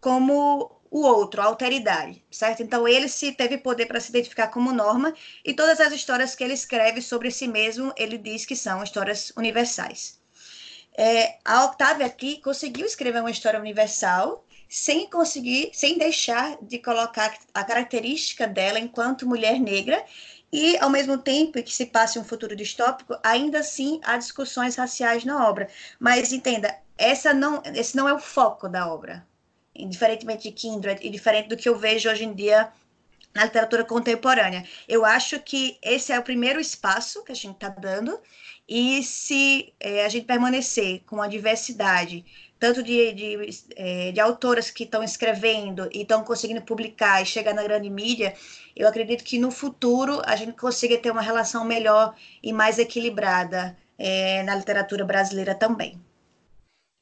como 0.00 0.79
o 0.90 1.02
outro, 1.02 1.40
a 1.40 1.44
alteridade, 1.44 2.22
certo? 2.30 2.62
Então 2.62 2.88
ele 2.88 3.08
se 3.08 3.32
teve 3.32 3.56
poder 3.56 3.86
para 3.86 4.00
se 4.00 4.10
identificar 4.10 4.48
como 4.48 4.72
norma 4.72 5.14
e 5.44 5.54
todas 5.54 5.80
as 5.80 5.92
histórias 5.92 6.34
que 6.34 6.42
ele 6.42 6.54
escreve 6.54 7.00
sobre 7.00 7.30
si 7.30 7.46
mesmo, 7.46 7.92
ele 7.96 8.18
diz 8.18 8.44
que 8.44 8.56
são 8.56 8.82
histórias 8.82 9.32
universais. 9.36 10.18
É, 10.98 11.38
a 11.44 11.64
Octavia 11.66 12.06
aqui 12.06 12.40
conseguiu 12.42 12.84
escrever 12.84 13.20
uma 13.20 13.30
história 13.30 13.60
universal 13.60 14.44
sem 14.68 15.08
conseguir, 15.08 15.70
sem 15.72 15.96
deixar 15.96 16.58
de 16.60 16.78
colocar 16.78 17.36
a 17.54 17.64
característica 17.64 18.46
dela 18.46 18.78
enquanto 18.78 19.28
mulher 19.28 19.58
negra 19.60 20.04
e, 20.52 20.76
ao 20.78 20.90
mesmo 20.90 21.16
tempo 21.18 21.62
que 21.62 21.72
se 21.72 21.86
passe 21.86 22.18
um 22.18 22.24
futuro 22.24 22.56
distópico, 22.56 23.16
ainda 23.22 23.60
assim 23.60 24.00
há 24.02 24.16
discussões 24.16 24.74
raciais 24.76 25.24
na 25.24 25.48
obra. 25.48 25.68
Mas 25.98 26.32
entenda, 26.32 26.76
essa 26.98 27.32
não, 27.32 27.62
esse 27.74 27.96
não 27.96 28.08
é 28.08 28.12
o 28.12 28.18
foco 28.18 28.68
da 28.68 28.92
obra 28.92 29.29
diferentemente 29.74 30.42
de 30.42 30.52
Kindred 30.52 31.00
e 31.04 31.10
diferente 31.10 31.48
do 31.48 31.56
que 31.56 31.68
eu 31.68 31.76
vejo 31.76 32.10
hoje 32.10 32.24
em 32.24 32.34
dia 32.34 32.70
na 33.34 33.44
literatura 33.44 33.84
contemporânea. 33.84 34.64
Eu 34.88 35.04
acho 35.04 35.38
que 35.40 35.78
esse 35.82 36.12
é 36.12 36.18
o 36.18 36.22
primeiro 36.22 36.60
espaço 36.60 37.22
que 37.24 37.32
a 37.32 37.34
gente 37.34 37.54
está 37.54 37.68
dando, 37.68 38.18
e 38.68 39.02
se 39.02 39.72
é, 39.80 40.04
a 40.04 40.08
gente 40.08 40.26
permanecer 40.26 41.02
com 41.06 41.20
a 41.20 41.26
diversidade, 41.26 42.24
tanto 42.58 42.82
de, 42.82 43.12
de, 43.12 43.64
é, 43.74 44.12
de 44.12 44.20
autoras 44.20 44.70
que 44.70 44.84
estão 44.84 45.02
escrevendo 45.02 45.88
e 45.92 46.02
estão 46.02 46.22
conseguindo 46.22 46.62
publicar 46.62 47.22
e 47.22 47.26
chegar 47.26 47.54
na 47.54 47.62
grande 47.62 47.90
mídia, 47.90 48.34
eu 48.76 48.86
acredito 48.86 49.24
que 49.24 49.38
no 49.38 49.50
futuro 49.50 50.22
a 50.24 50.36
gente 50.36 50.52
consiga 50.52 50.96
ter 50.98 51.10
uma 51.10 51.22
relação 51.22 51.64
melhor 51.64 52.14
e 52.42 52.52
mais 52.52 52.78
equilibrada 52.78 53.76
é, 53.98 54.42
na 54.44 54.54
literatura 54.54 55.04
brasileira 55.04 55.54
também. 55.54 56.00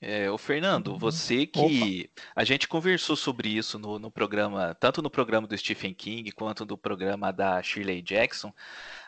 É, 0.01 0.31
o 0.31 0.39
Fernando, 0.39 0.93
uhum. 0.93 0.99
você 0.99 1.45
que 1.45 2.09
Opa. 2.09 2.23
a 2.37 2.45
gente 2.45 2.69
conversou 2.69 3.17
sobre 3.17 3.49
isso 3.49 3.81
no, 3.81 3.99
no, 3.99 4.13
programa, 4.13 4.73
tanto 4.79 5.03
no 5.03 5.11
programa 5.11 5.49
do 5.49 5.59
Stephen 5.59 5.93
King 5.93 6.31
quanto 6.31 6.65
no 6.65 6.79
programa 6.79 7.33
da 7.33 7.61
Shirley 7.61 8.01
Jackson, 8.01 8.55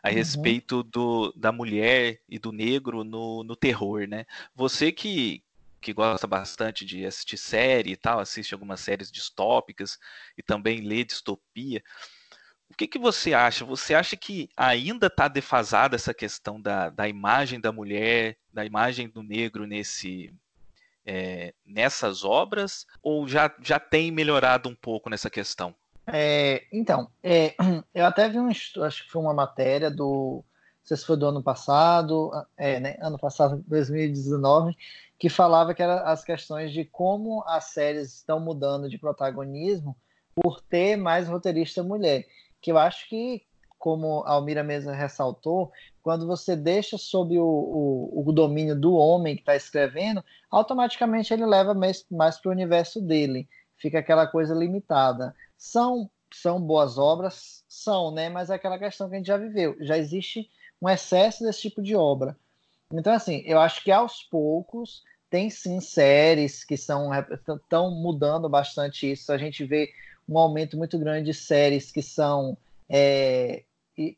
a 0.02 0.08
uhum. 0.08 0.14
respeito 0.14 0.82
do, 0.82 1.32
da 1.36 1.52
mulher 1.52 2.20
e 2.28 2.40
do 2.40 2.50
negro 2.50 3.04
no, 3.04 3.44
no 3.44 3.54
terror, 3.54 4.08
né? 4.08 4.26
Você 4.52 4.90
que, 4.90 5.44
que 5.80 5.92
gosta 5.92 6.26
bastante 6.26 6.84
de 6.84 7.06
assistir 7.06 7.36
série 7.36 7.92
e 7.92 7.96
tal, 7.96 8.18
assiste 8.18 8.52
algumas 8.52 8.80
séries 8.80 9.12
distópicas 9.12 9.96
e 10.36 10.42
também 10.42 10.80
lê 10.80 11.04
distopia. 11.04 11.84
O 12.68 12.74
que, 12.74 12.88
que 12.88 12.98
você 12.98 13.32
acha? 13.32 13.64
Você 13.64 13.94
acha 13.94 14.16
que 14.16 14.48
ainda 14.56 15.06
está 15.06 15.28
defasada 15.28 15.94
essa 15.94 16.12
questão 16.12 16.60
da, 16.60 16.90
da 16.90 17.08
imagem 17.08 17.60
da 17.60 17.70
mulher, 17.70 18.36
da 18.52 18.64
imagem 18.64 19.08
do 19.08 19.22
negro 19.22 19.66
nesse, 19.66 20.32
é, 21.06 21.54
nessas 21.64 22.24
obras 22.24 22.86
ou 23.02 23.26
já, 23.26 23.54
já 23.60 23.78
tem 23.78 24.10
melhorado 24.10 24.68
um 24.68 24.74
pouco 24.74 25.08
nessa 25.10 25.30
questão? 25.30 25.74
É, 26.06 26.64
então, 26.72 27.08
é, 27.22 27.54
eu 27.94 28.04
até 28.04 28.28
vi 28.28 28.38
um 28.38 28.48
acho 28.48 29.04
que 29.04 29.10
foi 29.10 29.22
uma 29.22 29.34
matéria 29.34 29.90
do, 29.90 30.44
não 30.44 30.84
sei 30.84 30.96
se 30.96 31.06
foi 31.06 31.16
do 31.16 31.26
ano 31.26 31.42
passado, 31.42 32.30
é, 32.56 32.80
né, 32.80 32.96
ano 33.00 33.18
passado, 33.18 33.62
2019, 33.68 34.76
que 35.18 35.28
falava 35.28 35.74
que 35.74 35.82
eram 35.82 36.06
as 36.06 36.24
questões 36.24 36.72
de 36.72 36.84
como 36.84 37.44
as 37.46 37.64
séries 37.64 38.14
estão 38.14 38.40
mudando 38.40 38.88
de 38.88 38.98
protagonismo 38.98 39.96
por 40.34 40.60
ter 40.60 40.96
mais 40.96 41.28
roteirista 41.28 41.82
mulher. 41.82 42.26
Que 42.60 42.72
eu 42.72 42.78
acho 42.78 43.08
que 43.08 43.42
como 43.78 44.22
a 44.26 44.32
Almira 44.32 44.62
mesmo 44.62 44.90
ressaltou, 44.90 45.72
quando 46.02 46.26
você 46.26 46.56
deixa 46.56 46.96
sob 46.96 47.38
o, 47.38 47.44
o, 47.44 48.28
o 48.28 48.32
domínio 48.32 48.74
do 48.74 48.94
homem 48.94 49.36
que 49.36 49.42
está 49.42 49.54
escrevendo, 49.54 50.24
automaticamente 50.50 51.32
ele 51.32 51.44
leva 51.44 51.74
mais, 51.74 52.04
mais 52.10 52.38
para 52.38 52.48
o 52.48 52.52
universo 52.52 53.00
dele. 53.00 53.48
Fica 53.76 53.98
aquela 53.98 54.26
coisa 54.26 54.54
limitada. 54.54 55.34
São, 55.56 56.10
são 56.32 56.60
boas 56.60 56.98
obras? 56.98 57.64
São, 57.68 58.10
né? 58.10 58.28
Mas 58.28 58.50
é 58.50 58.54
aquela 58.54 58.78
questão 58.78 59.08
que 59.08 59.14
a 59.14 59.18
gente 59.18 59.26
já 59.26 59.36
viveu. 59.36 59.76
Já 59.80 59.96
existe 59.96 60.50
um 60.80 60.88
excesso 60.88 61.44
desse 61.44 61.62
tipo 61.62 61.82
de 61.82 61.94
obra. 61.94 62.36
Então, 62.92 63.12
assim, 63.12 63.42
eu 63.46 63.60
acho 63.60 63.84
que 63.84 63.92
aos 63.92 64.22
poucos 64.22 65.02
tem 65.28 65.48
sim 65.48 65.80
séries 65.80 66.64
que 66.64 66.76
são 66.76 67.10
estão 67.14 67.90
mudando 67.90 68.48
bastante 68.48 69.10
isso. 69.10 69.32
A 69.32 69.38
gente 69.38 69.64
vê 69.64 69.90
um 70.28 70.36
aumento 70.36 70.76
muito 70.76 70.98
grande 70.98 71.26
de 71.26 71.34
séries 71.34 71.92
que 71.92 72.02
são 72.02 72.56
é, 72.88 73.62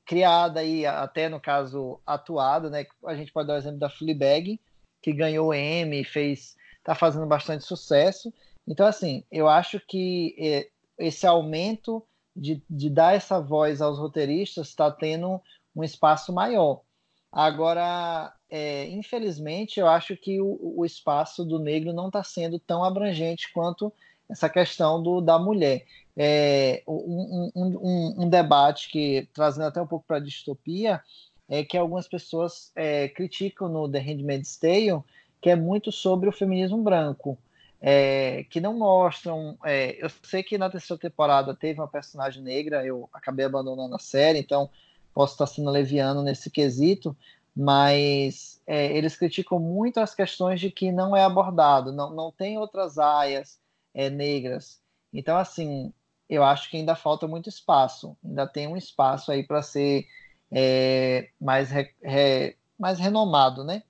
criada 0.04 0.60
aí, 0.60 0.86
até 0.86 1.28
no 1.28 1.40
caso 1.40 2.00
atuada, 2.06 2.70
né? 2.70 2.86
A 3.06 3.14
gente 3.14 3.32
pode 3.32 3.48
dar 3.48 3.54
o 3.54 3.58
exemplo 3.58 3.78
da 3.78 3.90
Fleabag, 3.90 4.60
que 5.02 5.12
ganhou 5.12 5.48
o 5.48 5.54
Emmy, 5.54 6.04
fez, 6.04 6.56
tá 6.84 6.94
fazendo 6.94 7.26
bastante 7.26 7.64
sucesso. 7.64 8.32
Então, 8.66 8.86
assim, 8.86 9.24
eu 9.30 9.48
acho 9.48 9.80
que 9.80 10.34
é, 10.38 10.68
esse 10.98 11.26
aumento 11.26 12.04
de, 12.34 12.62
de 12.68 12.88
dar 12.88 13.14
essa 13.14 13.40
voz 13.40 13.82
aos 13.82 13.98
roteiristas 13.98 14.68
está 14.68 14.90
tendo 14.90 15.40
um 15.74 15.82
espaço 15.82 16.32
maior. 16.32 16.82
Agora, 17.30 18.32
é, 18.50 18.86
infelizmente, 18.88 19.80
eu 19.80 19.88
acho 19.88 20.16
que 20.16 20.40
o, 20.40 20.58
o 20.76 20.84
espaço 20.84 21.44
do 21.44 21.58
negro 21.58 21.92
não 21.92 22.08
está 22.08 22.22
sendo 22.22 22.58
tão 22.58 22.84
abrangente 22.84 23.50
quanto 23.52 23.92
essa 24.30 24.48
questão 24.48 25.02
do, 25.02 25.20
da 25.20 25.38
mulher. 25.38 25.84
É, 26.16 26.82
um, 26.86 27.50
um, 27.54 28.22
um, 28.24 28.28
debate 28.28 28.90
que, 28.90 29.28
trazendo 29.32 29.66
até 29.66 29.80
um 29.80 29.86
pouco 29.86 30.04
para 30.06 30.18
a 30.18 30.20
distopia, 30.20 31.02
é 31.48 31.64
que 31.64 31.76
algumas 31.76 32.06
pessoas 32.06 32.70
é, 32.76 33.08
criticam 33.08 33.68
no 33.68 33.90
The 33.90 33.98
Handmaid's 33.98 34.56
Tale, 34.56 35.02
que 35.40 35.50
é 35.50 35.56
muito 35.56 35.90
sobre 35.90 36.28
o 36.28 36.32
feminismo 36.32 36.82
branco 36.82 37.38
é, 37.82 38.44
que 38.44 38.60
não 38.60 38.78
mostram. 38.78 39.58
É, 39.64 40.02
eu 40.02 40.08
sei 40.22 40.42
que 40.44 40.56
na 40.56 40.70
terceira 40.70 41.00
temporada 41.00 41.54
teve 41.54 41.80
uma 41.80 41.88
personagem 41.88 42.40
negra, 42.40 42.86
eu 42.86 43.10
acabei 43.12 43.44
abandonando 43.44 43.96
a 43.96 43.98
série, 43.98 44.38
então 44.38 44.70
posso 45.12 45.34
estar 45.34 45.46
sendo 45.46 45.68
leviano 45.68 46.22
nesse 46.22 46.48
quesito, 46.48 47.14
mas 47.54 48.62
é, 48.66 48.96
eles 48.96 49.16
criticam 49.16 49.58
muito 49.58 49.98
as 49.98 50.14
questões 50.14 50.60
de 50.60 50.70
que 50.70 50.92
não 50.92 51.14
é 51.14 51.24
abordado, 51.24 51.92
não, 51.92 52.14
não 52.14 52.30
tem 52.30 52.56
outras 52.56 52.98
aias 52.98 53.58
é, 53.92 54.08
negras. 54.08 54.80
Então, 55.12 55.36
assim, 55.36 55.92
eu 56.34 56.42
acho 56.42 56.70
que 56.70 56.76
ainda 56.76 56.94
falta 56.94 57.28
muito 57.28 57.48
espaço, 57.48 58.16
ainda 58.24 58.46
tem 58.46 58.66
um 58.66 58.76
espaço 58.76 59.30
aí 59.30 59.42
para 59.42 59.60
ser 59.62 60.06
é, 60.50 61.28
mais, 61.40 61.70
re, 61.70 61.90
re, 62.02 62.56
mais 62.78 62.98
renomado, 62.98 63.62
né? 63.64 63.82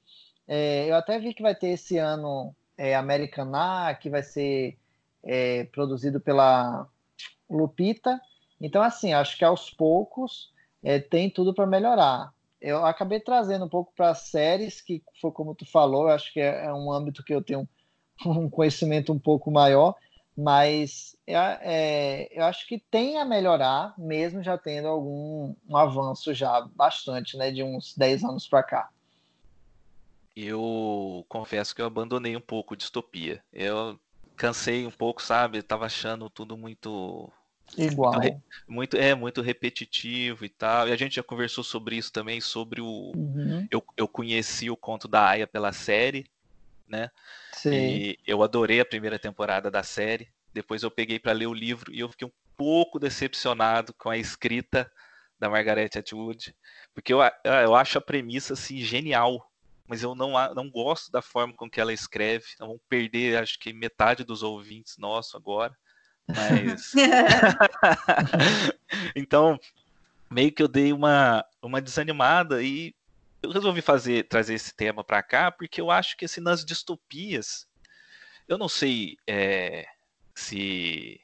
É, 0.49 0.91
eu 0.91 0.97
até 0.97 1.19
vi 1.19 1.33
que 1.35 1.43
vai 1.43 1.55
ter 1.55 1.69
esse 1.69 1.99
ano 1.99 2.55
é, 2.77 2.95
Americaná, 2.97 3.95
que 3.95 4.11
vai 4.11 4.23
ser 4.23 4.77
é, 5.23 5.65
produzido 5.65 6.21
pela 6.21 6.89
Lupita. 7.49 8.21
Então, 8.61 8.83
assim, 8.83 9.13
acho 9.13 9.39
que 9.39 9.45
aos 9.45 9.71
poucos 9.71 10.53
é, 10.83 10.99
tem 10.99 11.31
tudo 11.31 11.55
para 11.55 11.67
melhorar. 11.67 12.33
Eu 12.61 12.85
acabei 12.85 13.21
trazendo 13.21 13.65
um 13.67 13.69
pouco 13.69 13.93
para 13.97 14.15
séries, 14.15 14.81
que 14.81 15.03
foi 15.21 15.31
como 15.31 15.55
tu 15.55 15.65
falou, 15.65 16.09
acho 16.09 16.33
que 16.33 16.41
é, 16.41 16.67
é, 16.67 16.73
um 16.73 16.91
âmbito 16.93 17.25
que 17.25 17.35
eu 17.35 17.43
tenho 17.43 17.69
um 18.27 18.51
conhecimento 18.51 19.13
um 19.13 19.19
pouco 19.19 19.51
maior, 19.51 19.95
mas 20.37 21.17
é, 21.27 22.29
eu 22.33 22.45
acho 22.45 22.67
que 22.67 22.79
tem 22.79 23.19
a 23.19 23.25
melhorar, 23.25 23.95
mesmo 23.99 24.43
já 24.43 24.57
tendo 24.57 24.89
algum 24.89 25.55
um 25.69 25.77
avanço 25.77 26.33
já 26.33 26.61
bastante, 26.75 27.37
né, 27.37 27.51
de 27.51 27.63
uns 27.63 27.97
10 27.97 28.25
anos 28.25 28.49
para 28.49 28.63
cá 28.63 28.91
eu 30.37 31.25
confesso 31.29 31.75
que 31.75 31.83
eu 31.83 31.87
abandonei 31.87 32.37
um 32.37 32.41
pouco 32.41 32.77
distopia. 32.77 33.43
Eu 33.53 33.99
cansei 34.37 34.87
um 34.87 34.91
pouco, 34.91 35.23
sabe? 35.23 35.63
Tava 35.63 35.87
achando 35.87 36.31
tudo 36.31 36.57
muito 36.57 37.31
igual. 37.77 38.19
Muito, 38.19 38.43
muito, 38.67 38.97
é 38.97 39.15
muito 39.15 39.43
repetitivo 39.43 40.45
e 40.45 40.49
tal. 40.49 40.89
E 40.89 40.93
a 40.93 40.97
gente 40.97 41.17
já 41.17 41.23
conversou 41.23 41.63
sobre 41.63 41.97
isso 41.97 42.13
também 42.13 42.41
sobre 42.41 42.81
o 42.81 43.13
uhum. 43.15 43.67
eu, 43.71 43.85
eu 43.97 44.09
conheci 44.09 44.71
o 44.71 44.77
conto 44.77 45.07
da 45.07 45.29
Aya 45.29 45.47
pela 45.47 45.73
série, 45.73 46.25
né? 46.93 47.11
Sim. 47.55 47.73
E 47.73 48.19
eu 48.27 48.43
adorei 48.43 48.81
a 48.81 48.85
primeira 48.85 49.19
temporada 49.19 49.71
da 49.71 49.83
série. 49.83 50.29
Depois 50.53 50.83
eu 50.83 50.91
peguei 50.91 51.19
para 51.19 51.33
ler 51.33 51.47
o 51.47 51.55
livro 51.55 51.93
e 51.93 52.01
eu 52.01 52.09
fiquei 52.11 52.29
um 52.29 52.33
pouco 52.57 52.99
decepcionado 52.99 53.95
com 53.95 54.11
a 54.11 54.19
escrita 54.19 54.91
da 55.41 55.49
Margaret 55.49 55.91
Atwood, 55.97 56.55
porque 56.95 57.13
eu, 57.13 57.19
eu 57.45 57.75
acho 57.75 57.99
a 57.99 58.01
premissa 58.01 58.53
assim 58.53 58.79
genial 58.79 59.51
mas 59.93 60.03
eu 60.03 60.15
não, 60.15 60.33
não 60.55 60.71
gosto 60.71 61.13
da 61.13 61.21
forma 61.21 61.53
com 61.55 61.69
que 61.69 61.79
ela 61.79 61.93
escreve. 61.93 62.47
Então 62.55 62.69
vamos 62.69 62.83
perder, 62.89 63.37
acho 63.37 63.59
que 63.59 63.75
metade 63.75 64.25
dos 64.25 64.43
ouvintes 64.43 64.97
nossos 64.97 65.35
agora. 65.35 65.77
Mas. 66.27 66.93
então, 69.15 69.59
meio 70.31 70.51
que 70.51 70.63
eu 70.63 70.69
dei 70.69 70.95
uma, 70.95 71.45
uma 71.61 71.79
desanimada 71.79 72.63
e 72.63 72.95
eu 73.43 73.51
resolvi 73.51 73.83
fazer 73.83 74.29
trazer 74.29 74.55
esse 74.55 74.75
tema 74.75 75.03
para 75.03 75.23
cá 75.23 75.51
porque 75.51 75.81
eu 75.81 75.91
acho 75.91 76.17
que 76.17 76.25
assim, 76.25 76.41
nas 76.41 76.65
distopias, 76.65 77.67
eu 78.49 78.57
não 78.57 78.69
sei 78.69 79.17
é, 79.27 79.87
se. 80.35 81.21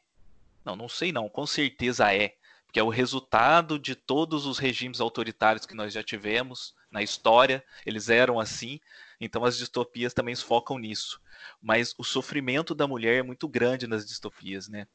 Não, 0.65 0.77
não 0.77 0.89
sei 0.89 1.13
não, 1.13 1.29
com 1.29 1.47
certeza 1.47 2.13
é. 2.13 2.35
Porque 2.67 2.79
é 2.79 2.83
o 2.83 2.91
resultado 2.91 3.79
de 3.79 3.95
todos 3.95 4.45
os 4.45 4.59
regimes 4.59 5.01
autoritários 5.01 5.65
que 5.65 5.75
nós 5.75 5.93
já 5.93 6.03
tivemos 6.03 6.75
na 6.91 7.03
história, 7.03 7.65
eles 7.87 8.11
eram 8.11 8.39
assim, 8.39 8.79
então 9.19 9.43
as 9.43 9.57
distopias 9.57 10.13
também 10.13 10.37
focam 10.37 10.79
nisso. 10.79 11.19
Mas 11.63 11.95
o 11.97 12.05
sofrimento 12.05 12.75
da 12.75 12.87
mulher 12.87 13.21
é 13.21 13.23
muito 13.23 13.49
grande 13.49 13.87
nas 13.87 14.07
distopias, 14.07 14.69
né? 14.69 14.87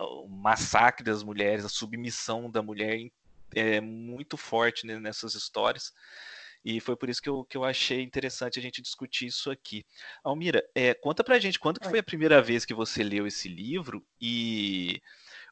O 0.00 0.28
massacre 0.28 1.04
das 1.04 1.24
mulheres, 1.24 1.64
a 1.64 1.68
submissão 1.68 2.48
da 2.48 2.62
mulher 2.62 3.10
é 3.54 3.80
muito 3.80 4.36
forte 4.36 4.86
nessas 4.86 5.34
histórias. 5.34 5.92
E 6.64 6.80
foi 6.80 6.96
por 6.96 7.08
isso 7.08 7.20
que 7.20 7.28
eu, 7.28 7.44
que 7.44 7.56
eu 7.56 7.64
achei 7.64 8.02
interessante 8.02 8.58
a 8.58 8.62
gente 8.62 8.80
discutir 8.80 9.26
isso 9.26 9.50
aqui. 9.50 9.84
Almira, 10.22 10.62
é, 10.74 10.94
conta 10.94 11.24
pra 11.24 11.38
gente 11.38 11.58
quando 11.58 11.80
que 11.80 11.88
foi 11.88 11.98
a 11.98 12.04
primeira 12.04 12.40
vez 12.40 12.64
que 12.64 12.72
você 12.72 13.02
leu 13.02 13.26
esse 13.26 13.48
livro 13.48 14.04
e 14.20 15.02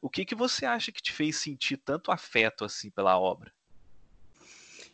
o 0.00 0.08
que, 0.08 0.24
que 0.24 0.36
você 0.36 0.64
acha 0.64 0.92
que 0.92 1.02
te 1.02 1.12
fez 1.12 1.36
sentir 1.36 1.78
tanto 1.78 2.12
afeto 2.12 2.64
assim 2.64 2.90
pela 2.90 3.18
obra? 3.18 3.52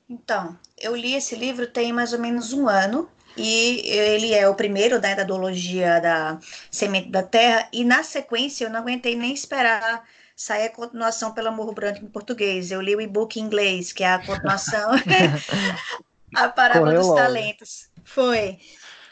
Então, 0.09 0.59
eu 0.79 0.97
li 0.97 1.14
esse 1.14 1.35
livro 1.35 1.66
tem 1.66 1.92
mais 1.92 2.12
ou 2.12 2.19
menos 2.19 2.53
um 2.53 2.69
ano 2.69 3.11
e 3.37 3.81
ele 3.85 4.33
é 4.33 4.49
o 4.49 4.55
primeiro 4.55 5.01
né, 5.01 5.14
da 5.14 5.25
duologia 5.25 6.01
da 6.01 6.38
Semente 6.71 7.11
da 7.11 7.23
Terra 7.23 7.69
e 7.73 7.85
na 7.85 8.03
sequência 8.03 8.64
eu 8.64 8.71
não 8.71 8.81
aguentei 8.81 9.14
nem 9.14 9.35
esperar 9.35 10.09
sair 10.37 10.66
a 10.66 10.70
continuação 10.70 11.33
pelo 11.33 11.51
Morro 11.51 11.72
Branco 11.72 12.05
em 12.05 12.09
português. 12.09 12.70
Eu 12.70 12.83
li 12.83 12.94
o 12.94 13.01
e-book 13.01 13.40
em 13.40 13.42
inglês, 13.42 13.92
que 13.92 14.05
é 14.05 14.12
a 14.12 14.25
continuação 14.25 14.90
A 16.35 16.49
Parábola 16.49 16.85
Correu 16.87 17.01
dos 17.01 17.09
logo. 17.09 17.18
Talentos. 17.18 17.88
Foi. 18.05 18.59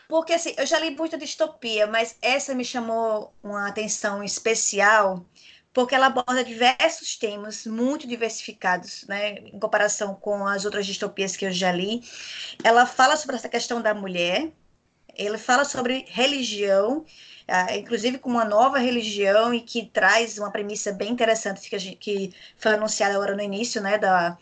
Porque 0.07 0.35
assim, 0.35 0.55
eu 0.59 0.67
já 0.67 0.79
li 0.79 0.91
muita 0.91 1.17
distopia, 1.17 1.87
mas 1.87 2.17
essa 2.21 2.55
me 2.55 2.65
chamou 2.65 3.33
uma 3.43 3.67
atenção 3.67 4.23
especial 4.23 5.25
porque 5.73 5.95
ela 5.95 6.07
aborda 6.07 6.45
diversos 6.45 7.17
temas 7.17 7.67
muito 7.67 8.07
diversificados, 8.07 9.05
né, 9.09 9.33
em 9.33 9.59
comparação 9.59 10.15
com 10.15 10.47
as 10.47 10.65
outras 10.65 10.87
distopias 10.87 11.37
que 11.37 11.45
eu 11.45 11.51
já 11.51 11.73
li. 11.73 12.01
Ela 12.63 12.87
fala 12.87 13.17
sobre 13.17 13.35
essa 13.35 13.49
questão 13.49 13.83
da 13.83 13.93
mulher, 13.93 14.53
ela 15.17 15.37
fala 15.37 15.65
sobre 15.65 16.05
religião, 16.09 17.05
inclusive 17.77 18.19
com 18.19 18.31
uma 18.31 18.45
nova 18.45 18.79
religião 18.79 19.53
e 19.53 19.61
que 19.61 19.87
traz 19.87 20.39
uma 20.39 20.51
premissa 20.51 20.93
bem 20.93 21.13
interessante 21.13 21.69
que, 21.69 21.95
que 21.97 22.35
foi 22.57 22.73
anunciada 22.73 23.15
agora 23.15 23.37
no 23.37 23.43
início, 23.43 23.83
né, 23.83 23.99
da, 23.99 24.39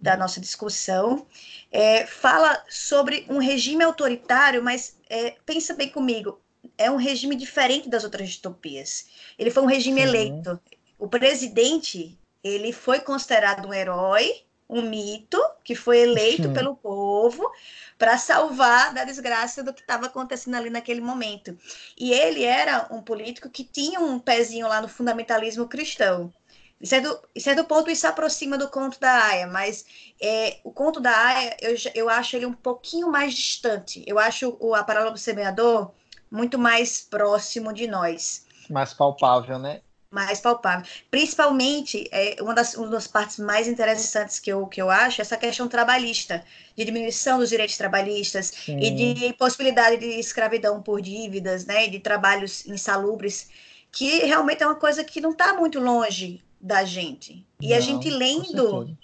da 0.00 0.16
nossa 0.16 0.40
discussão. 0.40 1.26
É, 1.70 2.06
fala 2.06 2.64
sobre 2.68 3.26
um 3.28 3.38
regime 3.38 3.84
autoritário, 3.84 4.62
mas 4.62 4.96
é, 5.08 5.36
pensa 5.44 5.74
bem 5.74 5.90
comigo, 5.90 6.40
é 6.78 6.90
um 6.90 6.96
regime 6.96 7.36
diferente 7.36 7.88
das 7.88 8.04
outras 8.04 8.28
distopias. 8.28 9.06
Ele 9.38 9.50
foi 9.50 9.62
um 9.62 9.66
regime 9.66 10.00
eleito. 10.00 10.58
O 10.98 11.08
presidente, 11.08 12.18
ele 12.42 12.72
foi 12.72 13.00
considerado 13.00 13.68
um 13.68 13.74
herói, 13.74 14.44
um 14.70 14.82
mito, 14.82 15.38
que 15.64 15.74
foi 15.74 15.98
eleito 15.98 16.44
Sim. 16.44 16.52
pelo 16.52 16.76
povo 16.76 17.50
para 17.98 18.16
salvar 18.16 18.94
da 18.94 19.04
desgraça 19.04 19.64
do 19.64 19.74
que 19.74 19.80
estava 19.80 20.06
acontecendo 20.06 20.54
ali 20.54 20.70
naquele 20.70 21.00
momento. 21.00 21.58
E 21.98 22.12
ele 22.12 22.44
era 22.44 22.86
um 22.90 23.02
político 23.02 23.50
que 23.50 23.64
tinha 23.64 23.98
um 24.00 24.18
pezinho 24.18 24.68
lá 24.68 24.80
no 24.80 24.88
fundamentalismo 24.88 25.68
cristão. 25.68 26.32
De 26.80 26.88
certo, 26.88 27.20
de 27.34 27.42
certo 27.42 27.64
ponto, 27.64 27.90
isso 27.90 28.06
aproxima 28.06 28.56
do 28.56 28.70
conto 28.70 28.98
da 28.98 29.26
Aya, 29.26 29.46
mas 29.48 29.84
é, 30.22 30.60
o 30.64 30.70
conto 30.70 30.98
da 30.98 31.14
Aya, 31.14 31.56
eu, 31.60 31.74
eu 31.94 32.08
acho 32.08 32.36
ele 32.36 32.46
um 32.46 32.54
pouquinho 32.54 33.10
mais 33.10 33.34
distante. 33.34 34.02
Eu 34.06 34.18
acho 34.18 34.56
o, 34.58 34.74
a 34.74 34.82
Parábola 34.82 35.10
do 35.10 35.18
Semeador 35.18 35.90
muito 36.30 36.58
mais 36.58 37.02
próximo 37.02 37.72
de 37.72 37.86
nós. 37.86 38.46
Mais 38.70 38.94
palpável, 38.94 39.58
né? 39.58 39.82
Mais 40.12 40.40
palpável. 40.40 40.84
Principalmente, 41.08 42.08
é, 42.10 42.36
uma, 42.40 42.52
das, 42.52 42.74
uma 42.74 42.88
das 42.88 43.06
partes 43.06 43.38
mais 43.38 43.68
interessantes 43.68 44.40
que 44.40 44.50
eu, 44.50 44.66
que 44.66 44.82
eu 44.82 44.90
acho 44.90 45.20
é 45.20 45.22
essa 45.22 45.36
questão 45.36 45.68
trabalhista, 45.68 46.44
de 46.76 46.84
diminuição 46.84 47.38
dos 47.38 47.48
direitos 47.48 47.76
trabalhistas 47.76 48.46
Sim. 48.46 48.80
e 48.80 48.90
de 48.90 49.32
possibilidade 49.34 49.98
de 49.98 50.18
escravidão 50.18 50.82
por 50.82 51.00
dívidas, 51.00 51.64
né, 51.64 51.86
de 51.86 52.00
trabalhos 52.00 52.66
insalubres, 52.66 53.48
que 53.92 54.18
realmente 54.24 54.64
é 54.64 54.66
uma 54.66 54.74
coisa 54.74 55.04
que 55.04 55.20
não 55.20 55.30
está 55.30 55.54
muito 55.54 55.78
longe 55.78 56.42
da 56.60 56.84
gente. 56.84 57.46
E 57.60 57.68
não, 57.68 57.76
a 57.76 57.80
gente 57.80 58.10
lendo, 58.10 58.98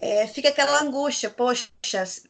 é, 0.00 0.26
fica 0.26 0.48
aquela 0.48 0.82
angústia, 0.82 1.30
poxa, 1.30 1.68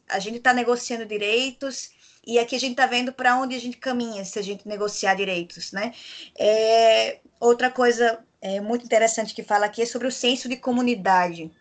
a 0.07 0.19
gente 0.19 0.37
está 0.37 0.53
negociando 0.53 1.03
direitos 1.03 1.89
e 2.25 2.39
aqui 2.39 2.55
a 2.55 2.59
gente 2.59 2.71
está 2.71 2.85
vendo 2.85 3.11
para 3.11 3.35
onde 3.37 3.55
a 3.55 3.59
gente 3.59 3.77
caminha 3.77 4.23
se 4.23 4.39
a 4.39 4.41
gente 4.41 4.67
negociar 4.67 5.15
direitos, 5.15 5.71
né? 5.71 5.93
É, 6.37 7.19
outra 7.39 7.69
coisa 7.69 8.19
é, 8.41 8.61
muito 8.61 8.85
interessante 8.85 9.33
que 9.33 9.43
fala 9.43 9.65
aqui 9.65 9.81
é 9.81 9.85
sobre 9.85 10.07
o 10.07 10.11
senso 10.11 10.47
de 10.47 10.55
comunidade 10.55 11.51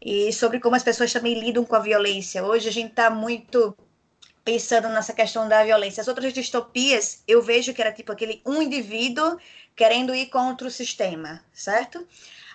e 0.00 0.32
sobre 0.32 0.58
como 0.58 0.74
as 0.74 0.82
pessoas 0.82 1.12
também 1.12 1.38
lidam 1.38 1.64
com 1.64 1.76
a 1.76 1.80
violência. 1.80 2.44
Hoje 2.44 2.68
a 2.68 2.72
gente 2.72 2.90
está 2.90 3.10
muito 3.10 3.76
pensando 4.44 4.88
nessa 4.88 5.12
questão 5.12 5.48
da 5.48 5.62
violência. 5.62 6.00
As 6.00 6.08
outras 6.08 6.32
distopias, 6.32 7.22
eu 7.28 7.42
vejo 7.42 7.72
que 7.72 7.80
era 7.80 7.92
tipo 7.92 8.10
aquele 8.10 8.40
um 8.44 8.62
indivíduo 8.62 9.38
querendo 9.76 10.14
ir 10.14 10.26
contra 10.26 10.66
o 10.66 10.70
sistema, 10.70 11.44
certo? 11.52 11.98
Uhum. 11.98 12.06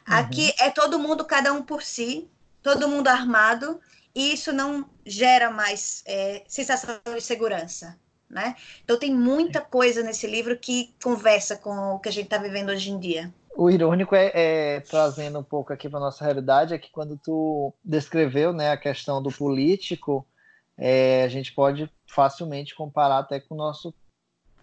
Aqui 0.05 0.53
é 0.59 0.69
todo 0.69 0.99
mundo, 0.99 1.23
cada 1.23 1.53
um 1.53 1.61
por 1.61 1.83
si, 1.83 2.27
todo 2.61 2.89
mundo 2.89 3.07
armado, 3.07 3.79
e 4.15 4.33
isso 4.33 4.53
não 4.53 4.89
gera 5.05 5.51
mais 5.51 6.01
é, 6.07 6.43
sensação 6.47 6.99
de 7.13 7.21
segurança. 7.21 7.99
Né? 8.29 8.55
Então 8.83 8.97
tem 8.97 9.13
muita 9.13 9.61
coisa 9.61 10.01
nesse 10.01 10.25
livro 10.25 10.57
que 10.57 10.95
conversa 11.03 11.55
com 11.55 11.95
o 11.95 11.99
que 11.99 12.09
a 12.09 12.11
gente 12.11 12.25
está 12.25 12.37
vivendo 12.37 12.69
hoje 12.69 12.89
em 12.89 12.99
dia. 12.99 13.33
O 13.55 13.69
irônico 13.69 14.15
é, 14.15 14.31
é 14.33 14.79
trazendo 14.79 15.39
um 15.39 15.43
pouco 15.43 15.71
aqui 15.71 15.87
para 15.87 15.99
nossa 15.99 16.25
realidade 16.25 16.73
é 16.73 16.77
que 16.77 16.91
quando 16.91 17.17
tu 17.17 17.73
descreveu 17.83 18.51
né, 18.51 18.71
a 18.71 18.77
questão 18.77 19.21
do 19.21 19.31
político, 19.31 20.27
é, 20.77 21.23
a 21.23 21.27
gente 21.27 21.53
pode 21.53 21.89
facilmente 22.07 22.75
comparar 22.75 23.19
até 23.19 23.39
com 23.39 23.53
o 23.53 23.57
nosso 23.57 23.93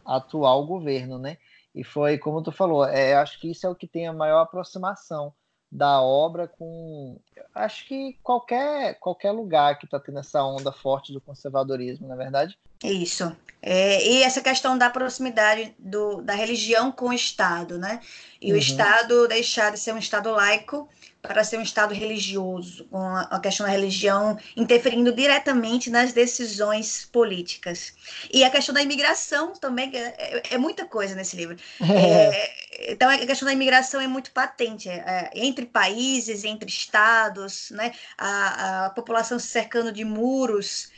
atual 0.04 0.66
governo, 0.66 1.18
né? 1.18 1.38
E 1.74 1.82
foi 1.82 2.18
como 2.18 2.42
tu 2.42 2.52
falou, 2.52 2.84
é, 2.84 3.14
acho 3.14 3.40
que 3.40 3.50
isso 3.50 3.66
é 3.66 3.70
o 3.70 3.74
que 3.74 3.86
tem 3.86 4.06
a 4.06 4.12
maior 4.12 4.42
aproximação 4.42 5.32
da 5.72 6.02
obra 6.02 6.46
com 6.46 7.18
acho 7.54 7.86
que 7.86 8.18
qualquer 8.22 8.98
qualquer 9.00 9.32
lugar 9.32 9.78
que 9.78 9.86
está 9.86 9.98
tendo 9.98 10.18
essa 10.18 10.44
onda 10.44 10.70
forte 10.70 11.14
do 11.14 11.20
conservadorismo, 11.20 12.06
na 12.06 12.14
verdade. 12.14 12.58
Isso. 12.84 13.34
É, 13.64 14.04
e 14.04 14.22
essa 14.24 14.40
questão 14.40 14.76
da 14.76 14.90
proximidade 14.90 15.72
do, 15.78 16.20
da 16.20 16.34
religião 16.34 16.90
com 16.90 17.10
o 17.10 17.12
Estado, 17.12 17.78
né? 17.78 18.00
E 18.40 18.50
uhum. 18.50 18.56
o 18.56 18.58
Estado 18.58 19.28
deixar 19.28 19.70
de 19.70 19.78
ser 19.78 19.92
um 19.92 19.98
Estado 19.98 20.30
laico 20.32 20.88
para 21.22 21.44
ser 21.44 21.56
um 21.56 21.62
Estado 21.62 21.94
religioso, 21.94 22.84
com 22.86 22.98
a, 22.98 23.38
questão 23.38 23.64
da 23.64 23.70
religião 23.70 24.36
interferindo 24.56 25.12
diretamente 25.12 25.88
nas 25.88 26.12
decisões 26.12 27.08
políticas. 27.12 27.94
E 28.32 28.42
a 28.42 28.50
questão 28.50 28.74
da 28.74 28.82
imigração 28.82 29.52
também, 29.52 29.92
é, 29.94 30.14
é, 30.18 30.42
é 30.50 30.58
muita 30.58 30.84
coisa 30.84 31.14
nesse 31.14 31.36
livro. 31.36 31.56
É, 31.80 32.92
então, 32.92 33.08
a 33.08 33.18
questão 33.18 33.46
da 33.46 33.52
imigração 33.52 34.00
é 34.00 34.08
muito 34.08 34.32
patente, 34.32 34.88
é, 34.88 35.30
é 35.32 35.46
entre 35.46 35.64
países, 35.64 36.42
entre 36.42 36.68
estados, 36.68 37.70
né? 37.70 37.92
a, 38.18 38.86
a 38.86 38.90
população 38.90 39.38
se 39.38 39.46
cercando 39.46 39.92
de 39.92 40.04
muros, 40.04 40.90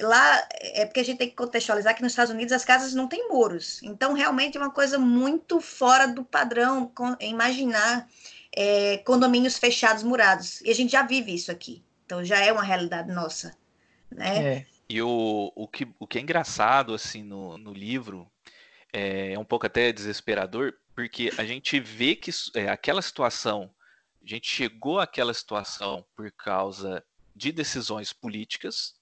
lá 0.00 0.48
é 0.52 0.84
porque 0.86 1.00
a 1.00 1.04
gente 1.04 1.18
tem 1.18 1.28
que 1.28 1.36
contextualizar 1.36 1.94
que 1.94 2.02
nos 2.02 2.12
Estados 2.12 2.32
Unidos 2.32 2.52
as 2.52 2.64
casas 2.64 2.94
não 2.94 3.06
têm 3.06 3.28
muros. 3.28 3.82
Então, 3.82 4.12
realmente 4.12 4.56
é 4.56 4.60
uma 4.60 4.70
coisa 4.70 4.98
muito 4.98 5.60
fora 5.60 6.06
do 6.06 6.24
padrão 6.24 6.90
imaginar 7.20 8.08
é, 8.56 8.98
condomínios 8.98 9.58
fechados, 9.58 10.02
murados. 10.02 10.60
E 10.62 10.70
a 10.70 10.74
gente 10.74 10.92
já 10.92 11.02
vive 11.02 11.34
isso 11.34 11.50
aqui. 11.50 11.84
Então 12.04 12.24
já 12.24 12.38
é 12.38 12.50
uma 12.50 12.62
realidade 12.62 13.12
nossa. 13.12 13.54
Né? 14.10 14.54
É. 14.54 14.66
E 14.88 15.02
o, 15.02 15.52
o, 15.54 15.68
que, 15.68 15.86
o 15.98 16.06
que 16.06 16.18
é 16.18 16.22
engraçado 16.22 16.94
assim 16.94 17.22
no, 17.22 17.58
no 17.58 17.74
livro 17.74 18.26
é, 18.90 19.34
é 19.34 19.38
um 19.38 19.44
pouco 19.44 19.66
até 19.66 19.92
desesperador, 19.92 20.72
porque 20.94 21.30
a 21.36 21.44
gente 21.44 21.78
vê 21.78 22.16
que 22.16 22.30
é, 22.54 22.68
aquela 22.68 23.02
situação, 23.02 23.70
a 24.22 24.26
gente 24.26 24.48
chegou 24.48 24.98
àquela 24.98 25.34
situação 25.34 26.02
por 26.16 26.32
causa 26.32 27.04
de 27.36 27.52
decisões 27.52 28.12
políticas, 28.14 28.94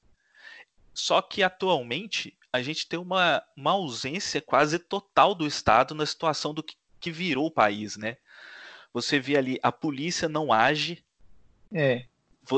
só 0.96 1.20
que 1.20 1.42
atualmente 1.42 2.34
a 2.50 2.62
gente 2.62 2.88
tem 2.88 2.98
uma, 2.98 3.42
uma 3.54 3.72
ausência 3.72 4.40
quase 4.40 4.78
total 4.78 5.34
do 5.34 5.46
Estado 5.46 5.94
na 5.94 6.06
situação 6.06 6.54
do 6.54 6.62
que, 6.62 6.74
que 6.98 7.10
virou 7.10 7.46
o 7.46 7.50
país, 7.50 7.98
né? 7.98 8.16
Você 8.94 9.20
vê 9.20 9.36
ali, 9.36 9.58
a 9.62 9.70
polícia 9.70 10.26
não 10.26 10.50
age. 10.50 11.04
É. 11.70 12.06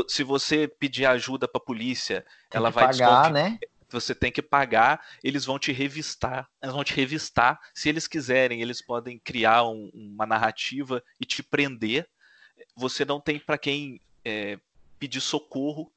Se 0.07 0.22
você 0.22 0.68
pedir 0.68 1.05
ajuda 1.05 1.48
para 1.48 1.61
a 1.61 1.64
polícia, 1.64 2.24
tem 2.48 2.59
ela 2.59 2.70
vai 2.70 2.87
pagar, 2.87 3.33
né? 3.33 3.59
Você 3.90 4.14
tem 4.14 4.31
que 4.31 4.42
pagar, 4.42 5.05
eles 5.24 5.44
vão 5.44 5.59
te 5.59 5.72
revistar, 5.72 6.48
eles 6.62 6.74
vão 6.74 6.85
te 6.85 6.94
revistar. 6.94 7.59
Se 7.74 7.88
eles 7.88 8.07
quiserem, 8.07 8.62
eles 8.62 8.81
podem 8.81 9.18
criar 9.18 9.64
um, 9.64 9.90
uma 9.92 10.27
narrativa 10.27 11.03
e 11.18 11.24
te 11.24 11.42
prender. 11.42 12.09
Você 12.77 13.05
não 13.05 13.20
tem 13.20 13.40
para 13.40 13.59
quem 13.59 14.01
é, 14.24 14.61
pedir 14.98 15.20
socorro, 15.20 15.90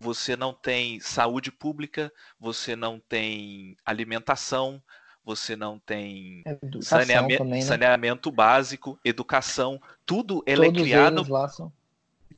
você 0.00 0.34
não 0.34 0.54
tem 0.54 0.98
saúde 0.98 1.52
pública, 1.52 2.10
você 2.38 2.74
não 2.74 2.98
tem 2.98 3.76
alimentação, 3.84 4.82
você 5.22 5.54
não 5.54 5.78
tem 5.78 6.42
saneamento, 6.80 7.44
também, 7.44 7.60
né? 7.60 7.66
saneamento, 7.66 8.32
básico, 8.32 8.98
educação, 9.04 9.80
tudo 10.06 10.42
ela 10.46 10.64
é 10.64 10.72
criado 10.72 11.24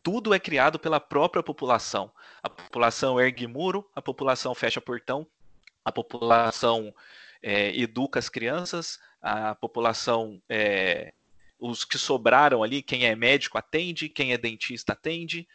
tudo 0.03 0.35
é 0.35 0.41
criado 0.41 0.81
pela 0.81 0.99
própria 0.99 1.45
população. 1.45 2.11
A 2.43 2.51
população 2.51 3.21
ergue 3.21 3.47
muro, 3.47 3.89
a 3.95 4.03
população 4.03 4.53
fecha 4.53 4.81
portão, 4.81 5.25
a 5.85 5.93
população 5.93 6.93
é, 7.41 7.79
educa 7.79 8.19
as 8.19 8.29
crianças, 8.29 8.99
a 9.21 9.55
população 9.55 10.43
é, 10.49 11.13
os 11.63 11.85
que 11.85 11.97
sobraram 11.97 12.65
ali, 12.65 12.83
quem 12.83 13.07
é 13.07 13.15
médico 13.15 13.57
atende, 13.57 14.09
quem 14.09 14.33
é 14.33 14.39
dentista 14.39 14.93
atende. 14.93 15.47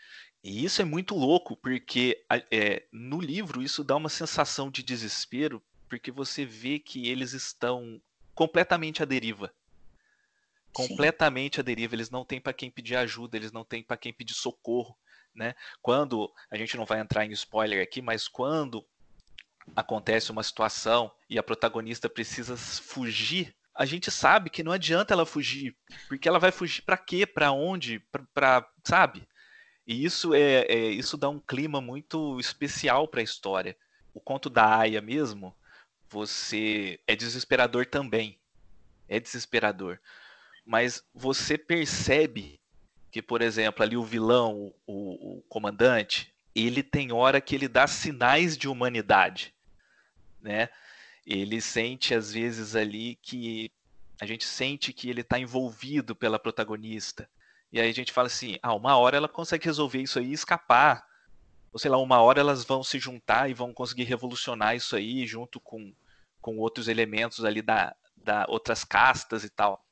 E 0.43 0.63
isso 0.63 0.82
é 0.82 0.86
muito 0.86 1.15
louco, 1.15 1.58
porque 1.58 2.23
é, 2.52 2.84
no 2.91 3.19
livro 3.19 3.62
isso 3.62 3.84
dá 3.84 3.95
uma 3.95 4.10
sensação 4.10 4.69
de 4.69 4.84
desespero, 4.84 5.62
porque 5.89 6.12
você 6.12 6.45
vê 6.45 6.80
que 6.80 7.08
eles 7.08 7.34
estão 7.34 8.02
completamente 8.34 9.02
à 9.02 9.06
deriva. 9.06 9.52
Completamente 10.71 11.56
Sim. 11.56 11.62
à 11.62 11.63
deriva. 11.63 11.95
Eles 11.95 12.10
não 12.10 12.23
têm 12.23 12.39
para 12.39 12.54
quem 12.54 12.69
pedir 12.69 12.95
ajuda, 12.95 13.36
eles 13.36 13.52
não 13.52 13.65
têm 13.65 13.82
para 13.82 13.97
quem 13.97 14.13
pedir 14.13 14.34
socorro. 14.34 14.95
Né? 15.34 15.56
Quando, 15.82 16.32
a 16.50 16.58
gente 16.58 16.78
não 16.78 16.86
vai 16.86 17.00
entrar 17.00 17.26
em 17.26 17.32
spoiler 17.32 17.82
aqui, 17.82 18.02
mas 18.02 18.28
quando 18.28 18.86
acontece 19.76 20.32
uma 20.32 20.43
situação 20.43 21.12
e 21.30 21.38
a 21.38 21.43
protagonista 21.43 22.10
precisa 22.10 22.56
fugir, 22.56 23.56
a 23.76 23.86
gente 23.86 24.10
sabe 24.10 24.50
que 24.50 24.63
não 24.63 24.71
adianta 24.71 25.13
ela 25.13 25.26
fugir, 25.26 25.76
porque 26.08 26.28
ela 26.28 26.39
vai 26.39 26.52
fugir 26.52 26.82
para 26.82 26.97
quê? 26.97 27.28
Para 27.28 27.52
onde? 27.52 28.00
Para, 28.34 28.67
sabe? 28.84 29.26
E 29.88 30.04
isso 30.04 30.34
é, 30.34 30.65
é, 30.67 30.89
isso 30.89 31.15
dá 31.15 31.30
um 31.30 31.39
clima 31.39 31.80
muito 31.80 32.38
especial 32.39 33.08
para 33.08 33.21
a 33.21 33.23
história. 33.23 33.78
O 34.13 34.19
conto 34.19 34.50
da 34.50 34.80
Aya 34.80 35.02
mesmo, 35.02 35.56
você 36.10 37.00
é 37.08 37.15
desesperador 37.15 37.86
também. 37.86 38.38
É 39.08 39.19
desesperador. 39.19 39.97
Mas 40.65 41.02
você 41.13 41.58
percebe 41.58 42.60
que, 43.10 43.21
por 43.21 43.41
exemplo, 43.41 43.82
ali 43.82 43.95
o 43.95 44.04
vilão, 44.04 44.73
o, 44.86 45.38
o 45.38 45.41
comandante, 45.43 46.34
ele 46.54 46.84
tem 46.84 47.13
hora 47.13 47.39
que 47.39 47.56
ele 47.56 47.69
dá 47.69 47.88
sinais 47.88 48.58
de 48.58 48.67
humanidade, 48.67 49.54
né? 50.41 50.67
Ele 51.26 51.62
sente 51.62 52.13
às 52.13 52.34
vezes 52.34 52.76
ali 52.76 53.17
que 53.21 53.71
a 54.19 54.26
gente 54.26 54.43
sente 54.43 54.91
que 54.91 55.10
ele 55.10 55.21
está 55.21 55.39
envolvido 55.39 56.15
pela 56.15 56.39
protagonista. 56.39 57.30
E 57.71 57.80
aí 57.80 57.89
a 57.89 57.93
gente 57.93 58.12
fala 58.12 58.27
assim, 58.27 58.58
ah, 58.62 58.73
uma 58.73 58.97
hora 58.97 59.17
ela 59.17 59.27
consegue 59.27 59.65
resolver 59.65 60.01
isso 60.01 60.19
aí 60.19 60.27
e 60.27 60.34
escapar 60.34 61.08
ou 61.77 61.80
sei 61.80 61.91
lá, 61.91 61.97
uma 61.97 62.19
hora 62.21 62.39
elas 62.39 62.63
vão 62.63 62.84
se 62.84 62.97
juntar 62.97 63.49
e 63.49 63.53
vão 63.53 63.73
conseguir 63.73 64.03
revolucionar 64.03 64.75
isso 64.75 64.95
aí 64.95 65.27
junto 65.27 65.60
com, 65.60 65.93
com 66.41 66.58
outros 66.58 66.88
elementos 66.88 67.45
ali 67.45 67.62
da, 67.62 67.95
da 68.15 68.45
outras 68.47 68.84
castas 68.84 69.43
e 69.43 69.49
tal. 69.49 69.86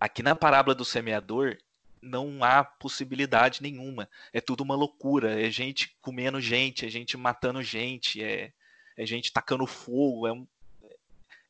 Aqui 0.00 0.20
na 0.20 0.34
parábola 0.34 0.74
do 0.74 0.84
semeador 0.84 1.56
não 2.02 2.42
há 2.42 2.64
possibilidade 2.64 3.62
nenhuma. 3.62 4.08
É 4.32 4.40
tudo 4.40 4.62
uma 4.62 4.74
loucura. 4.74 5.40
É 5.40 5.48
gente 5.48 5.96
comendo 6.00 6.40
gente, 6.40 6.86
é 6.86 6.88
gente 6.88 7.16
matando 7.16 7.62
gente, 7.62 8.20
é, 8.20 8.52
é 8.96 9.06
gente 9.06 9.32
tacando 9.32 9.66
fogo. 9.66 10.26
É, 10.26 10.34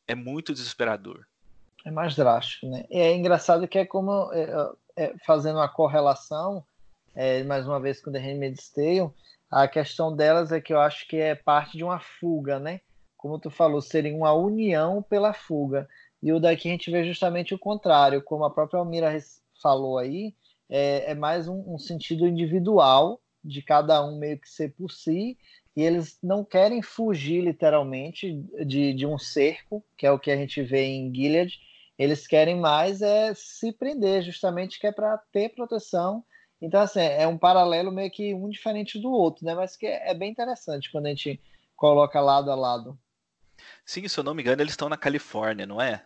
é 0.08 0.14
muito 0.14 0.52
desesperador. 0.52 1.24
É 1.86 1.90
mais 1.90 2.14
drástico, 2.14 2.68
né? 2.68 2.84
É 2.90 3.14
engraçado 3.14 3.66
que 3.66 3.78
é 3.78 3.86
como 3.86 4.30
é, 5.00 5.14
fazendo 5.24 5.56
uma 5.56 5.68
correlação 5.68 6.62
é, 7.14 7.42
mais 7.44 7.66
uma 7.66 7.80
vez 7.80 8.02
com 8.02 8.12
The 8.12 8.18
Handmaid's 8.18 8.70
Tale, 8.70 9.10
a 9.50 9.66
questão 9.66 10.14
delas 10.14 10.52
é 10.52 10.60
que 10.60 10.74
eu 10.74 10.78
acho 10.78 11.08
que 11.08 11.16
é 11.16 11.34
parte 11.34 11.76
de 11.76 11.82
uma 11.82 11.98
fuga, 11.98 12.58
né? 12.58 12.82
Como 13.16 13.38
tu 13.38 13.50
falou, 13.50 13.80
seria 13.80 14.14
uma 14.14 14.32
união 14.34 15.02
pela 15.02 15.32
fuga. 15.32 15.88
E 16.22 16.32
o 16.32 16.38
daqui 16.38 16.68
a 16.68 16.72
gente 16.72 16.90
vê 16.90 17.02
justamente 17.04 17.54
o 17.54 17.58
contrário, 17.58 18.22
como 18.22 18.44
a 18.44 18.50
própria 18.50 18.78
Almira 18.78 19.16
falou 19.62 19.96
aí, 19.96 20.34
é, 20.68 21.10
é 21.10 21.14
mais 21.14 21.48
um, 21.48 21.74
um, 21.74 21.78
sentido 21.78 22.28
individual 22.28 23.20
de 23.42 23.62
cada 23.62 24.04
um 24.04 24.18
meio 24.18 24.38
que 24.38 24.48
ser 24.48 24.74
por 24.74 24.90
si, 24.90 25.36
e 25.74 25.82
eles 25.82 26.18
não 26.22 26.44
querem 26.44 26.82
fugir 26.82 27.42
literalmente 27.42 28.34
de, 28.66 28.92
de 28.92 29.06
um 29.06 29.18
cerco, 29.18 29.82
que 29.96 30.06
é 30.06 30.12
o 30.12 30.18
que 30.18 30.30
a 30.30 30.36
gente 30.36 30.62
vê 30.62 30.84
em 30.84 31.12
Gilead, 31.12 31.58
eles 32.02 32.26
querem 32.26 32.58
mais 32.58 33.02
é 33.02 33.32
se 33.34 33.72
prender, 33.72 34.22
justamente 34.22 34.80
que 34.80 34.86
é 34.86 34.92
para 34.92 35.18
ter 35.32 35.50
proteção 35.50 36.24
então, 36.60 36.80
assim, 36.82 37.00
é 37.00 37.26
um 37.26 37.38
paralelo 37.38 37.90
meio 37.90 38.10
que 38.10 38.34
um 38.34 38.50
diferente 38.50 38.98
do 38.98 39.10
outro, 39.10 39.44
né? 39.44 39.54
Mas 39.54 39.76
que 39.76 39.86
é, 39.86 40.12
bem 40.12 40.30
interessante 40.30 40.90
quando 40.92 41.06
a 41.06 41.08
gente 41.08 41.40
coloca 41.74 42.20
lado 42.20 42.50
a 42.50 42.54
lado. 42.54 42.98
Sim, 43.84 44.06
se 44.06 44.18
eu 44.18 44.24
não 44.24 44.34
me 44.34 44.42
engano, 44.42 44.60
eles 44.60 44.72
estão 44.72 44.88
na 44.88 44.96
Califórnia, 44.96 45.66
não 45.66 45.80
é? 45.80 46.04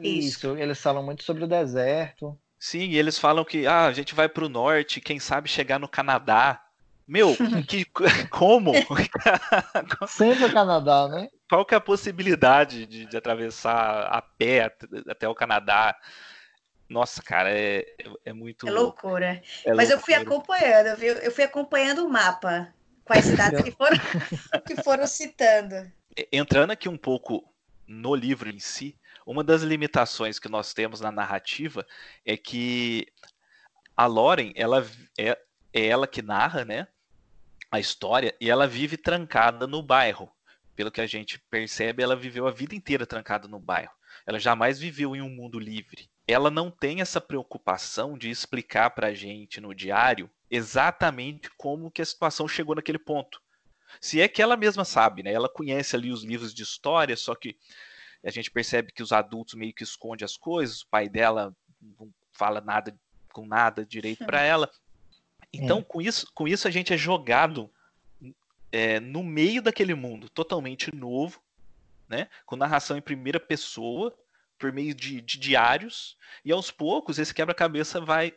Isso, 0.00 0.56
eles 0.56 0.80
falam 0.80 1.02
muito 1.02 1.24
sobre 1.24 1.44
o 1.44 1.48
deserto. 1.48 2.38
Sim, 2.58 2.90
e 2.90 2.98
eles 2.98 3.18
falam 3.18 3.44
que 3.44 3.66
ah, 3.66 3.86
a 3.86 3.92
gente 3.92 4.14
vai 4.14 4.28
para 4.28 4.44
o 4.44 4.48
norte, 4.48 5.00
quem 5.00 5.18
sabe 5.18 5.48
chegar 5.48 5.80
no 5.80 5.88
Canadá. 5.88 6.62
Meu, 7.06 7.34
que, 7.66 7.84
como? 8.30 8.72
Sempre 10.06 10.44
o 10.44 10.52
Canadá, 10.52 11.08
né? 11.08 11.28
Qual 11.48 11.64
que 11.64 11.74
é 11.74 11.78
a 11.78 11.80
possibilidade 11.80 12.86
de, 12.86 13.06
de 13.06 13.16
atravessar 13.16 14.06
a 14.06 14.20
pé 14.20 14.64
até, 14.64 14.86
até 15.08 15.28
o 15.28 15.34
Canadá? 15.34 15.96
Nossa, 16.88 17.22
cara, 17.22 17.50
é, 17.50 17.86
é 18.24 18.32
muito. 18.32 18.68
É 18.68 18.70
loucura. 18.70 19.42
É 19.64 19.74
Mas 19.74 19.88
loucura. 19.88 19.92
eu 19.92 20.00
fui 20.00 20.14
acompanhando, 20.14 20.96
viu? 20.96 21.14
Eu 21.14 21.30
fui 21.30 21.44
acompanhando 21.44 22.04
o 22.04 22.08
mapa. 22.08 22.72
com 23.04 23.12
as 23.12 23.24
cidades 23.24 23.62
que 23.62 23.70
foram, 23.70 23.96
que 24.66 24.82
foram 24.82 25.06
citando. 25.06 25.90
Entrando 26.32 26.70
aqui 26.70 26.88
um 26.88 26.96
pouco 26.96 27.44
no 27.86 28.14
livro 28.14 28.50
em 28.50 28.58
si, 28.58 28.96
uma 29.24 29.44
das 29.44 29.62
limitações 29.62 30.38
que 30.38 30.48
nós 30.48 30.74
temos 30.74 31.00
na 31.00 31.12
narrativa 31.12 31.86
é 32.24 32.36
que 32.36 33.06
a 33.96 34.06
Lauren, 34.06 34.52
ela 34.54 34.86
é, 35.18 35.38
é 35.72 35.86
ela 35.86 36.06
que 36.06 36.22
narra, 36.22 36.64
né, 36.64 36.86
a 37.70 37.78
história 37.78 38.34
e 38.40 38.48
ela 38.50 38.66
vive 38.66 38.96
trancada 38.96 39.66
no 39.66 39.82
bairro. 39.82 40.30
Pelo 40.78 40.92
que 40.92 41.00
a 41.00 41.08
gente 41.08 41.40
percebe, 41.50 42.04
ela 42.04 42.14
viveu 42.14 42.46
a 42.46 42.52
vida 42.52 42.72
inteira 42.72 43.04
trancada 43.04 43.48
no 43.48 43.58
bairro. 43.58 43.90
Ela 44.24 44.38
jamais 44.38 44.78
viveu 44.78 45.16
em 45.16 45.20
um 45.20 45.28
mundo 45.28 45.58
livre. 45.58 46.08
Ela 46.24 46.52
não 46.52 46.70
tem 46.70 47.00
essa 47.00 47.20
preocupação 47.20 48.16
de 48.16 48.30
explicar 48.30 48.90
para 48.90 49.08
a 49.08 49.12
gente 49.12 49.60
no 49.60 49.74
diário 49.74 50.30
exatamente 50.48 51.50
como 51.58 51.90
que 51.90 52.00
a 52.00 52.04
situação 52.04 52.46
chegou 52.46 52.76
naquele 52.76 53.00
ponto. 53.00 53.42
Se 54.00 54.20
é 54.20 54.28
que 54.28 54.40
ela 54.40 54.56
mesma 54.56 54.84
sabe, 54.84 55.24
né? 55.24 55.32
Ela 55.32 55.48
conhece 55.48 55.96
ali 55.96 56.12
os 56.12 56.22
livros 56.22 56.54
de 56.54 56.62
história, 56.62 57.16
só 57.16 57.34
que 57.34 57.56
a 58.22 58.30
gente 58.30 58.48
percebe 58.48 58.92
que 58.92 59.02
os 59.02 59.10
adultos 59.10 59.54
meio 59.54 59.74
que 59.74 59.82
escondem 59.82 60.24
as 60.24 60.36
coisas, 60.36 60.82
o 60.82 60.88
pai 60.88 61.08
dela 61.08 61.52
não 61.98 62.08
fala 62.30 62.60
nada 62.60 62.96
com 63.32 63.44
nada 63.44 63.84
direito 63.84 64.24
para 64.24 64.42
ela. 64.46 64.70
Então, 65.52 65.80
é. 65.80 65.82
com, 65.82 66.00
isso, 66.00 66.30
com 66.32 66.46
isso, 66.46 66.68
a 66.68 66.70
gente 66.70 66.94
é 66.94 66.96
jogado 66.96 67.68
é, 68.70 69.00
no 69.00 69.22
meio 69.22 69.62
daquele 69.62 69.94
mundo 69.94 70.28
totalmente 70.28 70.94
novo, 70.94 71.40
né? 72.08 72.28
com 72.46 72.56
narração 72.56 72.96
em 72.96 73.02
primeira 73.02 73.40
pessoa, 73.40 74.16
por 74.58 74.72
meio 74.72 74.94
de, 74.94 75.20
de 75.20 75.38
diários, 75.38 76.16
e 76.44 76.52
aos 76.52 76.70
poucos 76.70 77.18
esse 77.18 77.34
quebra-cabeça 77.34 78.00
vai 78.00 78.34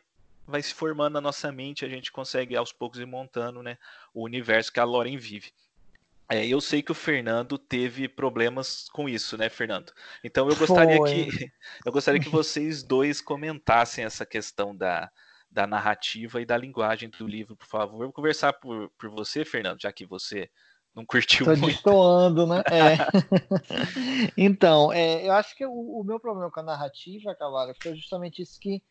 vai 0.48 0.62
se 0.62 0.74
formando 0.74 1.13
na 1.13 1.22
nossa 1.22 1.52
mente, 1.52 1.86
a 1.86 1.88
gente 1.88 2.12
consegue 2.12 2.56
aos 2.56 2.74
poucos 2.74 3.00
ir 3.00 3.06
montando 3.06 3.62
né, 3.63 3.78
o 4.13 4.24
universo 4.24 4.74
que 4.74 4.80
a 4.80 4.84
Loren 4.84 5.15
vive. 5.15 5.54
É, 6.28 6.46
eu 6.46 6.60
sei 6.60 6.82
que 6.82 6.91
o 6.91 6.96
Fernando 6.96 7.58
teve 7.58 8.08
problemas 8.08 8.88
com 8.89 9.08
isso, 9.08 9.38
né, 9.38 9.50
Fernando? 9.50 9.94
Então 10.24 10.50
eu 10.50 10.56
gostaria 10.56 10.98
Foi. 10.98 11.28
que 11.28 11.52
eu 11.86 11.91
gostaria 11.91 12.20
que 12.20 12.30
vocês 12.30 12.84
dois 12.84 13.22
comentassem 13.22 14.04
essa 14.04 14.26
questão 14.26 14.76
da, 14.76 15.12
da 15.52 15.68
narrativa 15.68 16.42
e 16.42 16.46
da 16.46 16.58
linguagem 16.58 17.10
do 17.10 17.28
livro, 17.28 17.56
por 17.56 17.68
favor. 17.68 17.98
Vou 17.98 18.14
conversar 18.14 18.54
por, 18.54 18.90
por 18.98 19.10
você, 19.10 19.44
Fernando, 19.44 19.82
já 19.82 19.92
que 19.92 20.06
você 20.06 20.50
não 20.96 21.06
curtiu 21.06 21.46
Tô 21.46 21.56
muito. 21.56 21.74
destoando, 21.74 22.48
né? 22.48 22.64
É. 22.72 22.98
então, 24.38 24.92
é, 24.94 25.28
eu 25.28 25.34
acho 25.34 25.56
que 25.56 25.66
o, 25.66 25.72
o, 25.72 26.04
meu 26.04 26.20
problema 26.20 26.50
com 26.50 26.60
a 26.62 26.64
narrativa, 26.64 27.36
Cavalo, 27.36 27.74
foi 27.82 27.96
justamente 27.96 28.42
isso 28.42 28.58
que 28.60 28.82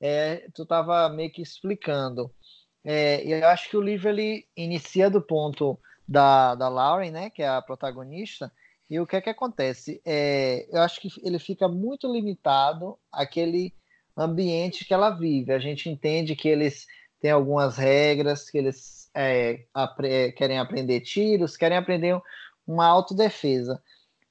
é, 0.00 0.46
tu 0.54 0.62
estava 0.62 1.08
meio 1.08 1.32
que 1.32 1.42
explicando. 1.42 2.30
É, 2.84 3.22
eu 3.26 3.46
acho 3.48 3.68
que 3.70 3.76
o 3.76 3.82
livro 3.82 4.08
ele 4.08 4.46
inicia 4.56 5.10
do 5.10 5.20
ponto 5.20 5.78
da, 6.06 6.54
da 6.54 6.68
Lauren, 6.68 7.10
né, 7.10 7.30
que 7.30 7.42
é 7.42 7.48
a 7.48 7.62
protagonista, 7.62 8.52
e 8.88 8.98
o 8.98 9.06
que 9.06 9.16
é 9.16 9.20
que 9.20 9.30
acontece? 9.30 10.00
É, 10.04 10.66
eu 10.74 10.82
acho 10.82 11.00
que 11.00 11.08
ele 11.22 11.38
fica 11.38 11.68
muito 11.68 12.12
limitado 12.12 12.98
àquele 13.12 13.72
ambiente 14.20 14.84
que 14.84 14.94
ela 14.94 15.10
vive. 15.10 15.52
A 15.52 15.58
gente 15.58 15.88
entende 15.88 16.36
que 16.36 16.48
eles 16.48 16.86
têm 17.20 17.30
algumas 17.30 17.76
regras, 17.76 18.50
que 18.50 18.58
eles 18.58 19.10
é, 19.14 19.64
apre 19.74 20.32
querem 20.32 20.58
aprender 20.58 21.00
tiros, 21.00 21.56
querem 21.56 21.78
aprender 21.78 22.20
uma 22.66 22.86
autodefesa. 22.86 23.82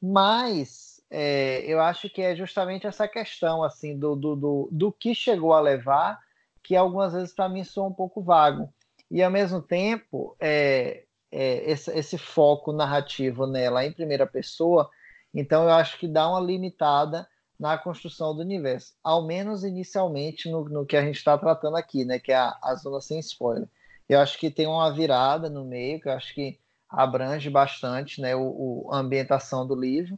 Mas 0.01 1.01
é, 1.09 1.61
eu 1.65 1.79
acho 1.79 2.09
que 2.09 2.21
é 2.21 2.35
justamente 2.35 2.87
essa 2.87 3.07
questão 3.07 3.63
assim 3.63 3.97
do, 3.97 4.15
do, 4.15 4.35
do, 4.35 4.69
do 4.71 4.91
que 4.91 5.13
chegou 5.15 5.53
a 5.53 5.61
levar, 5.61 6.19
que 6.63 6.75
algumas 6.75 7.13
vezes 7.13 7.33
para 7.33 7.49
mim 7.49 7.63
soa 7.63 7.87
um 7.87 7.93
pouco 7.93 8.21
vago. 8.21 8.71
E 9.09 9.23
ao 9.23 9.31
mesmo 9.31 9.61
tempo, 9.61 10.35
é, 10.39 11.03
é, 11.31 11.71
esse, 11.71 11.91
esse 11.97 12.17
foco 12.17 12.71
narrativo 12.71 13.47
nela 13.47 13.85
em 13.85 13.91
primeira 13.91 14.27
pessoa, 14.27 14.89
então 15.33 15.63
eu 15.63 15.71
acho 15.71 15.97
que 15.97 16.07
dá 16.07 16.29
uma 16.29 16.39
limitada 16.39 17.27
na 17.59 17.77
construção 17.77 18.33
do 18.33 18.41
universo, 18.41 18.93
ao 19.03 19.25
menos 19.25 19.63
inicialmente 19.63 20.49
no, 20.49 20.63
no 20.69 20.85
que 20.85 20.95
a 20.95 21.01
gente 21.01 21.17
está 21.17 21.37
tratando 21.37 21.75
aqui, 21.75 22.05
né, 22.05 22.17
que 22.17 22.31
é 22.31 22.37
a, 22.37 22.57
a, 22.63 22.75
zona 22.75 23.01
sem 23.01 23.19
spoiler. 23.19 23.67
Eu 24.07 24.19
acho 24.19 24.39
que 24.39 24.49
tem 24.49 24.65
uma 24.65 24.93
virada 24.93 25.49
no 25.49 25.65
meio, 25.65 25.99
que 25.99 26.07
eu 26.07 26.13
acho 26.13 26.33
que 26.33 26.57
abrange 26.89 27.49
bastante, 27.49 28.21
né, 28.21 28.35
o, 28.35 28.85
o 28.87 28.89
a 28.93 28.99
ambientação 28.99 29.67
do 29.67 29.75
livro, 29.75 30.17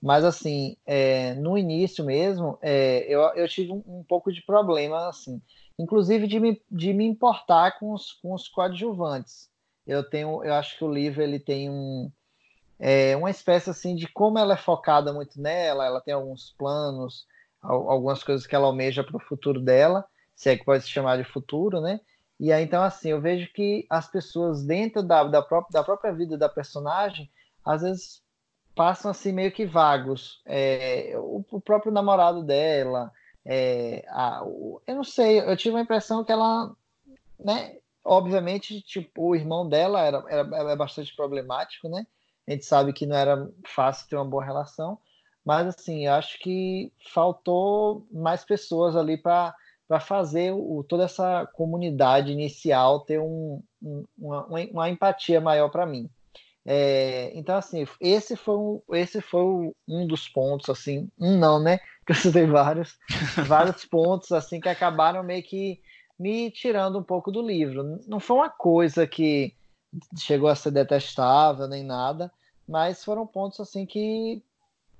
mas 0.00 0.24
assim, 0.24 0.76
é, 0.86 1.34
no 1.34 1.58
início 1.58 2.04
mesmo, 2.04 2.58
é, 2.62 3.04
eu, 3.12 3.20
eu 3.34 3.48
tive 3.48 3.72
um, 3.72 3.82
um, 3.86 4.04
pouco 4.04 4.32
de 4.32 4.42
problema, 4.42 5.08
assim, 5.08 5.42
inclusive 5.78 6.28
de 6.28 6.38
me, 6.38 6.62
de 6.70 6.92
me 6.92 7.04
importar 7.04 7.78
com 7.78 7.92
os, 7.92 8.12
com 8.12 8.32
os 8.32 8.48
coadjuvantes. 8.48 9.50
Eu 9.86 10.08
tenho, 10.08 10.44
eu 10.44 10.54
acho 10.54 10.78
que 10.78 10.84
o 10.84 10.92
livro 10.92 11.22
ele 11.22 11.40
tem 11.40 11.68
um, 11.70 12.10
é 12.78 13.16
uma 13.16 13.30
espécie 13.30 13.70
assim 13.70 13.94
de 13.94 14.06
como 14.08 14.38
ela 14.38 14.54
é 14.54 14.58
focada 14.58 15.12
muito 15.12 15.40
nela, 15.40 15.86
ela 15.86 16.00
tem 16.00 16.14
alguns 16.14 16.54
planos, 16.58 17.26
algumas 17.62 18.22
coisas 18.22 18.46
que 18.46 18.54
ela 18.54 18.66
almeja 18.66 19.02
para 19.02 19.16
o 19.16 19.20
futuro 19.26 19.60
dela, 19.60 20.04
se 20.34 20.50
é 20.50 20.56
que 20.56 20.64
pode 20.64 20.84
se 20.84 20.90
chamar 20.90 21.16
de 21.16 21.24
futuro, 21.24 21.80
né? 21.80 22.00
E 22.38 22.52
aí, 22.52 22.62
então, 22.64 22.82
assim, 22.82 23.10
eu 23.10 23.20
vejo 23.20 23.50
que 23.52 23.86
as 23.88 24.10
pessoas 24.10 24.62
dentro 24.64 25.02
da, 25.02 25.24
da, 25.24 25.42
própria, 25.42 25.72
da 25.72 25.82
própria 25.82 26.12
vida 26.12 26.36
da 26.36 26.48
personagem, 26.48 27.30
às 27.64 27.80
vezes 27.82 28.22
passam 28.74 29.10
assim 29.10 29.32
meio 29.32 29.50
que 29.50 29.64
vagos. 29.64 30.42
É, 30.44 31.14
o, 31.16 31.44
o, 31.50 31.60
próprio 31.60 31.90
namorado 31.90 32.44
dela, 32.44 33.10
é, 33.44 34.04
a, 34.08 34.44
o, 34.44 34.82
eu 34.86 34.96
não 34.96 35.04
sei, 35.04 35.40
eu 35.40 35.56
tive 35.56 35.78
a 35.78 35.80
impressão 35.80 36.22
que 36.22 36.30
ela, 36.30 36.70
né? 37.40 37.78
Obviamente, 38.04 38.82
tipo, 38.82 39.30
o 39.30 39.34
irmão 39.34 39.68
dela 39.68 40.00
era, 40.02 40.24
era, 40.28 40.56
era 40.56 40.76
bastante 40.76 41.16
problemático, 41.16 41.88
né? 41.88 42.06
A 42.46 42.52
gente 42.52 42.64
sabe 42.64 42.92
que 42.92 43.06
não 43.06 43.16
era 43.16 43.50
fácil 43.66 44.08
ter 44.08 44.16
uma 44.16 44.24
boa 44.24 44.44
relação, 44.44 44.98
mas 45.44 45.66
assim, 45.66 46.06
acho 46.06 46.38
que 46.40 46.92
faltou 47.12 48.06
mais 48.10 48.44
pessoas 48.44 48.96
ali 48.96 49.16
para 49.16 49.54
para 49.88 50.00
fazer 50.00 50.52
o, 50.52 50.84
toda 50.88 51.04
essa 51.04 51.46
comunidade 51.54 52.32
inicial 52.32 53.00
ter 53.00 53.20
um, 53.20 53.62
um, 53.80 54.04
uma, 54.18 54.46
uma, 54.46 54.90
empatia 54.90 55.40
maior 55.40 55.68
para 55.68 55.86
mim. 55.86 56.10
É, 56.64 57.30
então, 57.38 57.56
assim, 57.56 57.86
esse 58.00 58.34
foi, 58.34 58.56
um, 58.56 58.82
esse 58.92 59.20
foi 59.20 59.72
um 59.86 60.06
dos 60.06 60.28
pontos, 60.28 60.68
assim, 60.68 61.08
um 61.18 61.38
não, 61.38 61.62
né? 61.62 61.78
Que 62.06 62.12
eu 62.12 62.16
citei 62.16 62.46
vários, 62.46 62.96
vários 63.46 63.84
pontos, 63.84 64.30
assim, 64.30 64.60
que 64.60 64.68
acabaram 64.68 65.24
meio 65.24 65.42
que 65.42 65.80
me 66.16 66.52
tirando 66.52 66.98
um 66.98 67.02
pouco 67.02 67.32
do 67.32 67.42
livro. 67.42 68.00
Não 68.06 68.20
foi 68.20 68.36
uma 68.36 68.48
coisa 68.48 69.08
que 69.08 69.54
chegou 70.18 70.48
a 70.48 70.54
ser 70.54 70.70
detestável 70.70 71.66
nem 71.66 71.84
nada, 71.84 72.32
mas 72.68 73.04
foram 73.04 73.26
pontos 73.26 73.60
assim 73.60 73.86
que 73.86 74.42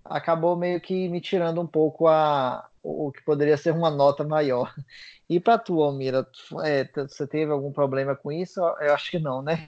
acabou 0.05 0.57
meio 0.57 0.81
que 0.81 1.09
me 1.09 1.21
tirando 1.21 1.61
um 1.61 1.67
pouco 1.67 2.07
a 2.07 2.69
o 2.83 3.11
que 3.11 3.23
poderia 3.23 3.57
ser 3.57 3.73
uma 3.73 3.91
nota 3.91 4.23
maior. 4.23 4.73
E 5.29 5.41
para 5.41 5.59
tu, 5.59 5.83
Almira, 5.83 6.25
é, 6.63 6.89
você 6.95 7.27
teve 7.27 7.51
algum 7.51 7.73
problema 7.73 8.15
com 8.15 8.31
isso? 8.31 8.61
Eu 8.61 8.95
acho 8.95 9.11
que 9.11 9.19
não, 9.19 9.43
né? 9.43 9.67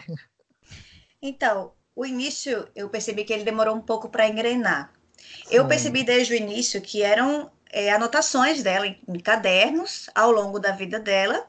Então, 1.20 1.72
o 1.96 2.06
início 2.06 2.68
eu 2.76 2.88
percebi 2.88 3.24
que 3.24 3.32
ele 3.32 3.42
demorou 3.42 3.74
um 3.74 3.80
pouco 3.80 4.08
para 4.08 4.28
engrenar. 4.28 4.92
Sim. 5.16 5.56
Eu 5.56 5.66
percebi 5.66 6.04
desde 6.04 6.32
o 6.32 6.36
início 6.36 6.80
que 6.80 7.02
eram 7.02 7.50
é, 7.72 7.90
anotações 7.90 8.62
dela 8.62 8.86
em, 8.86 9.00
em 9.08 9.18
cadernos 9.18 10.08
ao 10.14 10.30
longo 10.30 10.60
da 10.60 10.70
vida 10.70 11.00
dela 11.00 11.44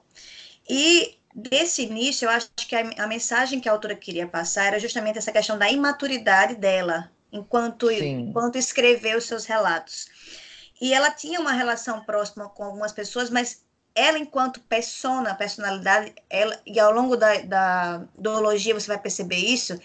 e 0.67 1.18
desse 1.33 1.83
início, 1.83 2.25
eu 2.25 2.29
acho 2.29 2.49
que 2.55 2.75
a, 2.75 3.03
a, 3.03 3.07
mensagem 3.07 3.59
que 3.59 3.69
a 3.69 3.71
autora 3.71 3.95
queria 3.95 4.27
passar 4.27 4.65
era 4.65 4.79
justamente 4.79 5.17
essa 5.17 5.31
questão 5.31 5.57
da 5.57 5.69
imaturidade 5.69 6.55
dela, 6.55 7.11
enquanto, 7.31 7.91
enquanto 7.91 8.57
escreveu 8.57 9.21
seus 9.21 9.45
relatos. 9.45 10.07
E 10.81 10.93
ela 10.93 11.11
tinha 11.11 11.39
uma 11.39 11.51
relação 11.51 12.01
próxima 12.01 12.49
com 12.49 12.63
algumas 12.63 12.91
pessoas, 12.91 13.29
mas 13.29 13.63
ela, 13.93 14.17
enquanto 14.17 14.61
persona, 14.61 15.35
personalidade, 15.35 16.13
ela, 16.29 16.59
e 16.65 16.79
ao 16.79 16.93
longo 16.93 17.17
da, 17.17 17.41
da 17.41 17.97
duologia 18.17 18.73
você 18.73 18.87
vai 18.87 18.99
perceber 18.99 19.35
isso, 19.35 19.79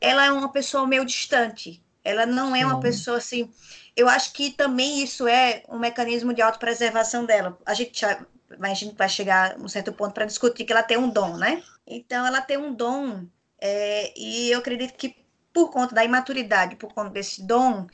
ela 0.00 0.26
é 0.26 0.32
uma 0.32 0.52
pessoa 0.52 0.86
meio 0.86 1.04
distante. 1.04 1.82
Ela 2.04 2.26
não 2.26 2.54
é 2.54 2.66
uma 2.66 2.80
pessoa 2.80 3.16
assim. 3.16 3.50
Eu 3.96 4.08
acho 4.08 4.34
que 4.34 4.50
também 4.50 5.02
isso 5.02 5.26
é 5.26 5.62
um 5.68 5.78
mecanismo 5.78 6.34
de 6.34 6.42
autopreservação 6.42 7.24
dela. 7.24 7.56
A 7.64 7.72
gente 7.72 8.02
já 8.02 8.20
a 8.60 8.74
gente 8.74 8.96
vai 8.96 9.08
chegar 9.08 9.52
a 9.52 9.62
um 9.62 9.68
certo 9.68 9.92
ponto 9.92 10.12
para 10.12 10.26
discutir 10.26 10.64
que 10.64 10.72
ela 10.72 10.82
tem 10.82 10.96
um 10.96 11.08
dom, 11.08 11.36
né? 11.36 11.62
Então, 11.86 12.26
ela 12.26 12.40
tem 12.40 12.56
um 12.56 12.74
dom, 12.74 13.26
é, 13.60 14.12
e 14.16 14.50
eu 14.50 14.58
acredito 14.58 14.94
que 14.94 15.16
por 15.52 15.70
conta 15.70 15.94
da 15.94 16.04
imaturidade, 16.04 16.76
por 16.76 16.92
conta 16.92 17.10
desse 17.10 17.42
dom, 17.42 17.86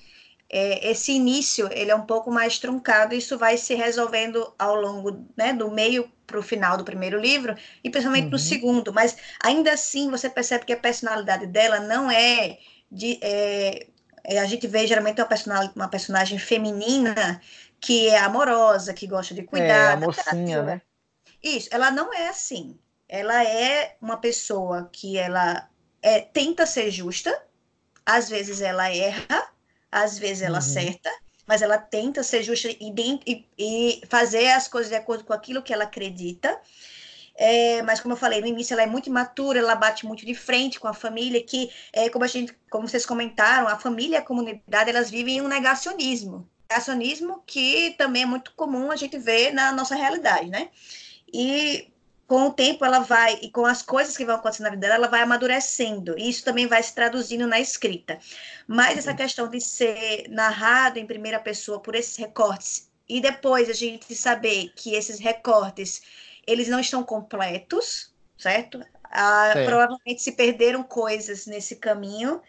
é, 0.48 0.90
esse 0.90 1.12
início 1.12 1.68
ele 1.70 1.90
é 1.90 1.94
um 1.94 2.06
pouco 2.06 2.30
mais 2.30 2.58
truncado, 2.58 3.14
isso 3.14 3.38
vai 3.38 3.56
se 3.56 3.74
resolvendo 3.74 4.52
ao 4.58 4.74
longo 4.74 5.24
né, 5.36 5.52
do 5.52 5.70
meio 5.70 6.10
para 6.26 6.38
o 6.38 6.42
final 6.42 6.76
do 6.76 6.84
primeiro 6.84 7.20
livro, 7.20 7.54
e 7.84 7.90
principalmente 7.90 8.24
uhum. 8.24 8.30
no 8.30 8.38
segundo, 8.38 8.92
mas 8.92 9.16
ainda 9.40 9.72
assim 9.72 10.10
você 10.10 10.28
percebe 10.28 10.64
que 10.64 10.72
a 10.72 10.76
personalidade 10.76 11.46
dela 11.46 11.80
não 11.80 12.10
é 12.10 12.58
de. 12.90 13.18
É, 13.20 13.86
é 14.24 14.38
a 14.38 14.44
gente 14.44 14.66
vê 14.66 14.86
geralmente 14.86 15.20
uma 15.20 15.72
uma 15.74 15.88
personagem 15.88 16.38
feminina 16.38 17.40
que 17.80 18.08
é 18.08 18.18
amorosa, 18.18 18.92
que 18.92 19.06
gosta 19.06 19.34
de 19.34 19.42
cuidar. 19.42 19.90
É, 19.90 19.92
a 19.92 19.96
mocinha, 19.96 20.62
né? 20.62 20.82
Isso, 21.42 21.68
ela 21.72 21.90
não 21.90 22.12
é 22.12 22.28
assim. 22.28 22.78
Ela 23.08 23.42
é 23.44 23.96
uma 24.00 24.18
pessoa 24.18 24.88
que 24.92 25.16
ela 25.16 25.68
é, 26.02 26.20
tenta 26.20 26.66
ser 26.66 26.90
justa, 26.90 27.42
às 28.04 28.28
vezes 28.28 28.60
ela 28.60 28.94
erra, 28.94 29.48
às 29.90 30.18
vezes 30.18 30.42
ela 30.42 30.54
uhum. 30.54 30.58
acerta, 30.58 31.10
mas 31.46 31.62
ela 31.62 31.78
tenta 31.78 32.22
ser 32.22 32.42
justa 32.42 32.68
e, 32.68 32.94
e, 33.26 33.46
e, 33.58 34.02
fazer 34.08 34.48
as 34.50 34.68
coisas 34.68 34.90
de 34.90 34.96
acordo 34.96 35.24
com 35.24 35.32
aquilo 35.32 35.62
que 35.62 35.72
ela 35.72 35.84
acredita. 35.84 36.60
É, 37.34 37.80
mas 37.82 38.00
como 38.00 38.12
eu 38.12 38.18
falei 38.18 38.40
no 38.40 38.46
início, 38.46 38.74
ela 38.74 38.82
é 38.82 38.86
muito 38.86 39.08
imatura, 39.08 39.58
ela 39.58 39.74
bate 39.74 40.04
muito 40.04 40.26
de 40.26 40.34
frente 40.34 40.78
com 40.78 40.86
a 40.86 40.92
família, 40.92 41.42
que 41.42 41.70
é, 41.92 42.10
como 42.10 42.24
a 42.24 42.28
gente, 42.28 42.54
como 42.70 42.86
vocês 42.86 43.06
comentaram, 43.06 43.66
a 43.66 43.78
família 43.78 44.16
e 44.16 44.18
a 44.18 44.22
comunidade 44.22 44.90
elas 44.90 45.10
vivem 45.10 45.40
um 45.40 45.48
negacionismo, 45.48 46.46
negacionismo 46.70 47.42
que 47.44 47.94
também 47.98 48.22
é 48.22 48.26
muito 48.26 48.52
comum 48.52 48.90
a 48.92 48.96
gente 48.96 49.18
ver 49.18 49.52
na 49.52 49.72
nossa 49.72 49.96
realidade, 49.96 50.48
né? 50.48 50.68
E 51.32 51.90
com 52.26 52.46
o 52.46 52.52
tempo 52.52 52.84
ela 52.84 53.00
vai, 53.00 53.40
e 53.42 53.50
com 53.50 53.66
as 53.66 53.82
coisas 53.82 54.16
que 54.16 54.24
vão 54.24 54.36
acontecendo 54.36 54.66
na 54.66 54.70
vida 54.70 54.82
dela, 54.82 54.94
ela 54.94 55.08
vai 55.08 55.22
amadurecendo. 55.22 56.16
E 56.16 56.30
isso 56.30 56.44
também 56.44 56.68
vai 56.68 56.80
se 56.80 56.94
traduzindo 56.94 57.44
na 57.44 57.58
escrita. 57.58 58.20
Mas 58.68 58.98
essa 58.98 59.12
questão 59.12 59.48
de 59.48 59.60
ser 59.60 60.28
narrado 60.28 61.00
em 61.00 61.06
primeira 61.06 61.40
pessoa 61.40 61.80
por 61.80 61.96
esses 61.96 62.16
recortes, 62.16 62.88
e 63.08 63.20
depois 63.20 63.68
a 63.68 63.72
gente 63.72 64.14
saber 64.14 64.72
que 64.76 64.94
esses 64.94 65.18
recortes, 65.18 66.02
eles 66.46 66.68
não 66.68 66.78
estão 66.78 67.02
completos, 67.02 68.14
certo? 68.38 68.80
Ah, 69.02 69.52
provavelmente 69.64 70.22
se 70.22 70.30
perderam 70.30 70.84
coisas 70.84 71.46
nesse 71.46 71.74
caminho. 71.74 72.40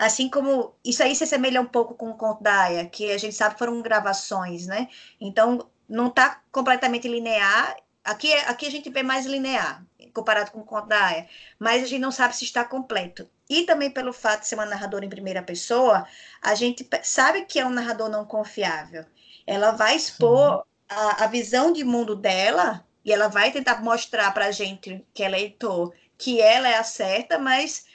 Assim 0.00 0.28
como 0.28 0.74
isso 0.84 1.02
aí 1.02 1.14
se 1.14 1.24
assemelha 1.24 1.60
um 1.60 1.66
pouco 1.66 1.94
com 1.94 2.10
o 2.10 2.16
Conto 2.16 2.42
da 2.42 2.62
Aya, 2.62 2.86
que 2.86 3.12
a 3.12 3.18
gente 3.18 3.34
sabe 3.34 3.58
foram 3.58 3.82
gravações, 3.82 4.66
né? 4.66 4.88
Então, 5.20 5.68
não 5.88 6.06
está 6.06 6.40
completamente 6.50 7.06
linear 7.06 7.76
Aqui, 8.04 8.32
é, 8.32 8.48
aqui 8.48 8.66
a 8.66 8.70
gente 8.70 8.88
vê 8.88 9.02
mais 9.02 9.26
linear, 9.26 9.84
comparado 10.14 10.50
com 10.50 10.60
o 10.60 10.64
conto 10.64 10.88
da 10.88 11.04
Aya, 11.06 11.28
mas 11.58 11.84
a 11.84 11.86
gente 11.86 12.00
não 12.00 12.10
sabe 12.10 12.34
se 12.34 12.44
está 12.44 12.64
completo. 12.64 13.28
E 13.48 13.64
também 13.64 13.90
pelo 13.90 14.12
fato 14.12 14.40
de 14.40 14.48
ser 14.48 14.54
uma 14.54 14.64
narradora 14.64 15.04
em 15.04 15.08
primeira 15.08 15.42
pessoa, 15.42 16.06
a 16.40 16.54
gente 16.54 16.88
sabe 17.02 17.44
que 17.44 17.60
é 17.60 17.66
um 17.66 17.70
narrador 17.70 18.08
não 18.08 18.24
confiável. 18.24 19.04
Ela 19.46 19.72
vai 19.72 19.96
expor 19.96 20.64
a, 20.88 21.24
a, 21.24 21.26
visão 21.26 21.72
de 21.72 21.84
mundo 21.84 22.16
dela 22.16 22.84
e 23.04 23.12
ela 23.12 23.28
vai 23.28 23.50
tentar 23.50 23.82
mostrar 23.82 24.32
para 24.32 24.46
a 24.46 24.50
gente, 24.50 25.04
que 25.12 25.22
é 25.22 25.28
leitor, 25.28 25.92
que 26.16 26.40
ela 26.40 26.68
é 26.68 26.78
a 26.78 26.84
certa, 26.84 27.38
mas 27.38 27.86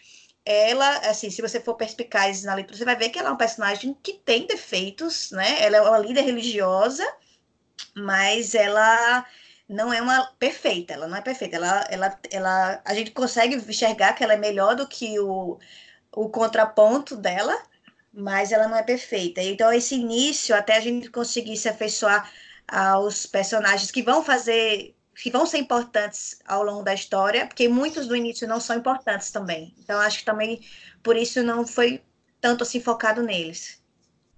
ela, 0.45 0.97
assim, 0.99 1.29
se 1.31 1.41
você 1.41 1.59
for 1.59 1.75
perspicaz 1.75 2.43
na 2.43 2.53
leitura, 2.53 2.77
você 2.77 2.85
vai 2.85 2.95
ver 2.95 3.09
que 3.09 3.19
ela 3.19 3.29
é 3.29 3.31
um 3.31 3.37
personagem 3.37 3.93
que 4.03 4.13
tem 4.13 4.45
defeitos, 4.47 5.31
né? 5.31 5.63
Ela 5.63 5.77
é 5.77 5.81
uma 5.81 5.97
líder 5.97 6.21
religiosa, 6.21 7.05
mas 7.95 8.55
ela 8.55 9.25
não 9.67 9.91
é 9.93 10.01
uma 10.01 10.25
perfeita, 10.39 10.93
ela 10.93 11.07
não 11.07 11.17
é 11.17 11.21
perfeita. 11.21 11.55
Ela, 11.57 11.85
ela, 11.89 12.19
ela, 12.31 12.81
a 12.85 12.93
gente 12.93 13.11
consegue 13.11 13.55
enxergar 13.55 14.13
que 14.13 14.23
ela 14.23 14.33
é 14.33 14.37
melhor 14.37 14.75
do 14.75 14.87
que 14.87 15.19
o, 15.19 15.59
o 16.13 16.29
contraponto 16.29 17.15
dela, 17.17 17.57
mas 18.13 18.51
ela 18.51 18.67
não 18.67 18.77
é 18.77 18.83
perfeita. 18.83 19.41
Então, 19.41 19.71
esse 19.73 19.95
início, 19.95 20.55
até 20.55 20.77
a 20.77 20.79
gente 20.79 21.09
conseguir 21.09 21.57
se 21.57 21.69
afeiçoar 21.69 22.31
aos 22.67 23.25
personagens 23.25 23.91
que 23.91 24.01
vão 24.03 24.23
fazer, 24.23 24.94
que 25.21 25.31
vão 25.31 25.45
ser 25.45 25.57
importantes 25.57 26.39
ao 26.45 26.63
longo 26.63 26.83
da 26.83 26.93
história, 26.93 27.47
porque 27.47 27.67
muitos 27.67 28.07
do 28.07 28.15
início 28.15 28.47
não 28.47 28.59
são 28.59 28.75
importantes 28.75 29.31
também. 29.31 29.73
Então, 29.79 29.99
acho 29.99 30.19
que 30.19 30.25
também 30.25 30.61
por 31.01 31.15
isso 31.15 31.41
não 31.43 31.65
foi 31.65 32.01
tanto 32.41 32.63
assim 32.63 32.79
focado 32.79 33.23
neles. 33.23 33.81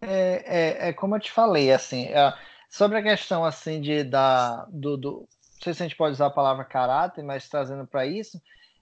É, 0.01 0.43
é, 0.45 0.89
é 0.89 0.93
como 0.93 1.15
eu 1.15 1.19
te 1.19 1.31
falei, 1.31 1.71
assim. 1.71 2.05
É 2.05 2.33
Sobre 2.69 2.97
a 2.97 3.03
questão 3.03 3.45
assim 3.45 3.79
de 3.79 4.03
da 4.03 4.65
do, 4.69 4.97
do 4.97 5.11
não 5.21 5.63
sei 5.63 5.73
se 5.73 5.83
a 5.83 5.87
gente 5.87 5.97
pode 5.97 6.13
usar 6.13 6.27
a 6.27 6.31
palavra 6.31 6.65
caráter, 6.65 7.23
mas 7.23 7.49
trazendo 7.49 7.87
para 7.87 8.05
isso, 8.05 8.39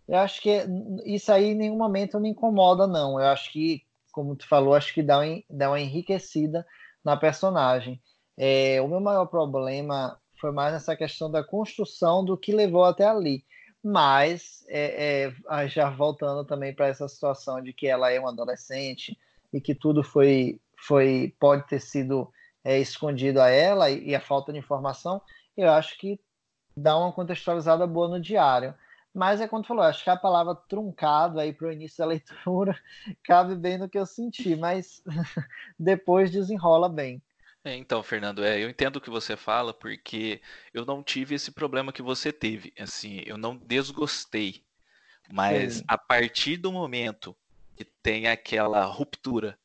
eu 0.08 0.18
acho 0.18 0.42
que 0.42 0.66
isso 1.06 1.32
aí 1.32 1.52
em 1.52 1.56
nenhum 1.56 1.78
momento 1.78 2.20
me 2.20 2.30
incomoda 2.30 2.86
não. 2.86 3.20
Eu 3.20 3.28
acho 3.28 3.52
que, 3.52 3.84
como 4.12 4.36
tu 4.36 4.48
falou, 4.48 4.74
acho 4.76 4.94
que 4.94 5.02
dá, 5.02 5.20
um, 5.20 5.42
dá 5.50 5.70
uma 5.70 5.80
enriquecida 5.80 6.66
na 7.04 7.16
personagem. 7.16 8.02
É, 8.38 8.82
o 8.82 8.88
meu 8.88 9.00
maior 9.00 9.26
problema 9.28 10.20
foi 10.40 10.52
mais 10.52 10.74
nessa 10.74 10.96
questão 10.96 11.30
da 11.30 11.44
construção 11.44 12.24
do 12.24 12.38
que 12.38 12.54
levou 12.54 12.84
até 12.84 13.06
ali. 13.06 13.44
Mas, 13.84 14.66
é, 14.68 15.32
é, 15.48 15.68
já 15.68 15.90
voltando 15.90 16.44
também 16.44 16.74
para 16.74 16.88
essa 16.88 17.08
situação 17.08 17.62
de 17.62 17.72
que 17.72 17.88
ela 17.88 18.12
é 18.12 18.20
uma 18.20 18.32
adolescente 18.32 19.18
e 19.54 19.62
que 19.62 19.76
tudo 19.76 20.04
foi, 20.04 20.60
foi 20.76 21.36
pode 21.40 21.68
ter 21.68 21.80
sido 21.80 22.32
é, 22.64 22.80
escondido 22.80 23.40
a 23.40 23.50
ela 23.50 23.90
e, 23.92 24.10
e 24.10 24.16
a 24.16 24.20
falta 24.20 24.52
de 24.52 24.58
informação, 24.58 25.22
eu 25.56 25.70
acho 25.72 25.98
que 26.00 26.20
dá 26.76 26.98
uma 26.98 27.14
contextualizada 27.14 27.86
boa 27.86 28.08
no 28.08 28.20
diário. 28.20 28.74
Mas 29.14 29.40
é 29.40 29.48
quando 29.48 29.66
falou, 29.68 29.84
acho 29.84 30.04
que 30.04 30.10
a 30.10 30.18
palavra 30.18 30.54
truncado 30.54 31.40
aí 31.40 31.54
para 31.54 31.68
o 31.68 31.72
início 31.72 32.00
da 32.00 32.06
leitura 32.10 32.78
cabe 33.24 33.56
bem 33.56 33.78
no 33.78 33.88
que 33.88 33.98
eu 33.98 34.06
senti, 34.06 34.56
mas 34.56 35.02
depois 35.80 36.32
desenrola 36.32 36.90
bem. 36.90 37.22
É, 37.66 37.76
então, 37.76 38.04
Fernando, 38.04 38.46
é, 38.46 38.64
eu 38.64 38.70
entendo 38.70 38.98
o 38.98 39.02
que 39.02 39.10
você 39.10 39.36
fala, 39.36 39.74
porque 39.74 40.40
eu 40.72 40.86
não 40.86 41.02
tive 41.02 41.34
esse 41.34 41.52
problema 41.52 41.92
que 41.92 42.04
você 42.04 42.32
teve. 42.32 42.72
Assim, 42.80 43.24
eu 43.26 43.40
não 43.40 43.58
desgostei. 43.58 44.64
Mas 45.34 45.78
Sim. 45.78 45.84
a 45.88 45.98
partir 45.98 46.58
do 46.58 46.72
momento 46.72 47.36
que 47.76 47.84
tem 47.84 48.28
aquela 48.28 48.86
ruptura 48.86 49.58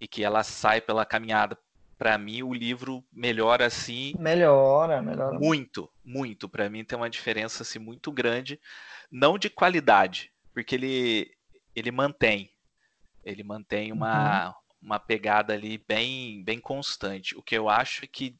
e 0.00 0.08
que 0.08 0.24
ela 0.24 0.42
sai 0.42 0.80
pela 0.80 1.06
caminhada 1.06 1.56
para 1.96 2.18
mim 2.18 2.42
o 2.42 2.52
livro 2.52 3.04
melhora 3.12 3.66
assim. 3.66 4.14
Melhora, 4.18 5.00
melhora. 5.00 5.38
Muito, 5.38 5.88
muito. 6.04 6.48
Para 6.48 6.68
mim 6.68 6.84
tem 6.84 6.98
uma 6.98 7.08
diferença 7.08 7.62
assim 7.62 7.78
muito 7.78 8.10
grande, 8.10 8.60
não 9.08 9.38
de 9.38 9.48
qualidade, 9.48 10.32
porque 10.52 10.74
ele 10.74 11.30
ele 11.74 11.92
mantém, 11.92 12.50
ele 13.24 13.44
mantém 13.44 13.92
uma 13.92 14.48
uhum. 14.48 14.54
Uma 14.84 15.00
pegada 15.00 15.54
ali 15.54 15.78
bem 15.88 16.44
bem 16.44 16.60
constante. 16.60 17.36
O 17.36 17.42
que 17.42 17.56
eu 17.56 17.68
acho 17.68 18.04
é 18.04 18.08
que 18.08 18.36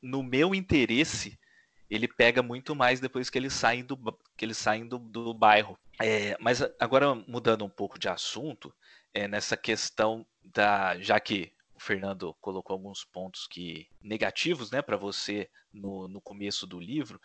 no 0.00 0.22
meu 0.22 0.54
interesse 0.54 1.38
ele 1.90 2.08
pega 2.08 2.42
muito 2.42 2.74
mais 2.74 3.00
depois 3.00 3.28
que 3.28 3.38
eles 3.38 3.52
saem 3.52 3.84
do 3.84 3.96
que 4.36 4.44
eles 4.44 4.56
saem 4.56 4.88
do, 4.88 4.98
do 4.98 5.34
bairro. 5.34 5.78
É, 6.00 6.36
mas 6.40 6.62
agora 6.80 7.14
mudando 7.14 7.64
um 7.64 7.70
pouco 7.70 7.98
de 7.98 8.08
assunto, 8.08 8.74
é, 9.12 9.28
nessa 9.28 9.56
questão 9.56 10.26
da 10.42 10.98
já 10.98 11.20
que 11.20 11.52
Fernando 11.76 12.34
colocou 12.40 12.74
alguns 12.74 13.04
pontos 13.04 13.46
que 13.46 13.86
negativos, 14.00 14.70
né, 14.70 14.80
para 14.80 14.96
você 14.96 15.50
no, 15.72 16.08
no 16.08 16.20
começo 16.20 16.66
do 16.66 16.80
livro. 16.80 17.20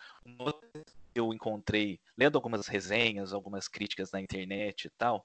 Eu 1.14 1.32
encontrei, 1.32 1.98
lendo 2.16 2.36
algumas 2.36 2.66
resenhas, 2.66 3.32
algumas 3.32 3.68
críticas 3.68 4.12
na 4.12 4.20
internet 4.20 4.86
e 4.86 4.90
tal, 4.90 5.24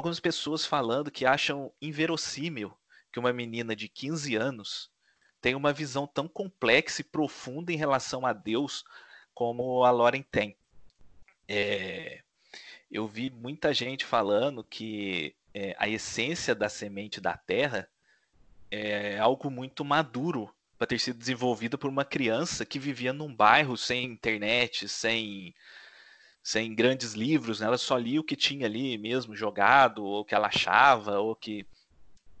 algumas 0.00 0.18
pessoas 0.18 0.64
falando 0.64 1.10
que 1.10 1.26
acham 1.26 1.70
inverossímil 1.80 2.72
que 3.12 3.18
uma 3.18 3.34
menina 3.34 3.76
de 3.76 3.86
15 3.86 4.34
anos 4.34 4.90
tenha 5.42 5.56
uma 5.56 5.74
visão 5.74 6.06
tão 6.06 6.26
complexa 6.26 7.02
e 7.02 7.04
profunda 7.04 7.70
em 7.70 7.76
relação 7.76 8.24
a 8.24 8.32
Deus 8.32 8.82
como 9.34 9.84
a 9.84 9.90
Lauren 9.90 10.22
tem. 10.22 10.56
É, 11.46 12.22
eu 12.90 13.06
vi 13.06 13.28
muita 13.28 13.74
gente 13.74 14.06
falando 14.06 14.64
que 14.64 15.34
é, 15.52 15.76
a 15.78 15.86
essência 15.86 16.54
da 16.54 16.70
semente 16.70 17.20
da 17.20 17.36
terra 17.36 17.86
é 18.70 19.18
algo 19.18 19.50
muito 19.50 19.84
maduro 19.84 20.50
para 20.78 20.86
ter 20.86 20.98
sido 20.98 21.18
desenvolvido 21.18 21.76
por 21.76 21.90
uma 21.90 22.06
criança 22.06 22.64
que 22.64 22.78
vivia 22.78 23.12
num 23.12 23.34
bairro 23.34 23.76
sem 23.76 24.04
internet, 24.04 24.88
sem 24.88 25.54
sem 26.50 26.74
grandes 26.74 27.12
livros, 27.12 27.60
né? 27.60 27.66
ela 27.66 27.78
só 27.78 27.96
lia 27.96 28.20
o 28.20 28.24
que 28.24 28.34
tinha 28.34 28.66
ali 28.66 28.98
mesmo 28.98 29.36
jogado, 29.36 30.04
ou 30.04 30.24
que 30.24 30.34
ela 30.34 30.48
achava, 30.48 31.20
ou 31.20 31.36
que. 31.36 31.64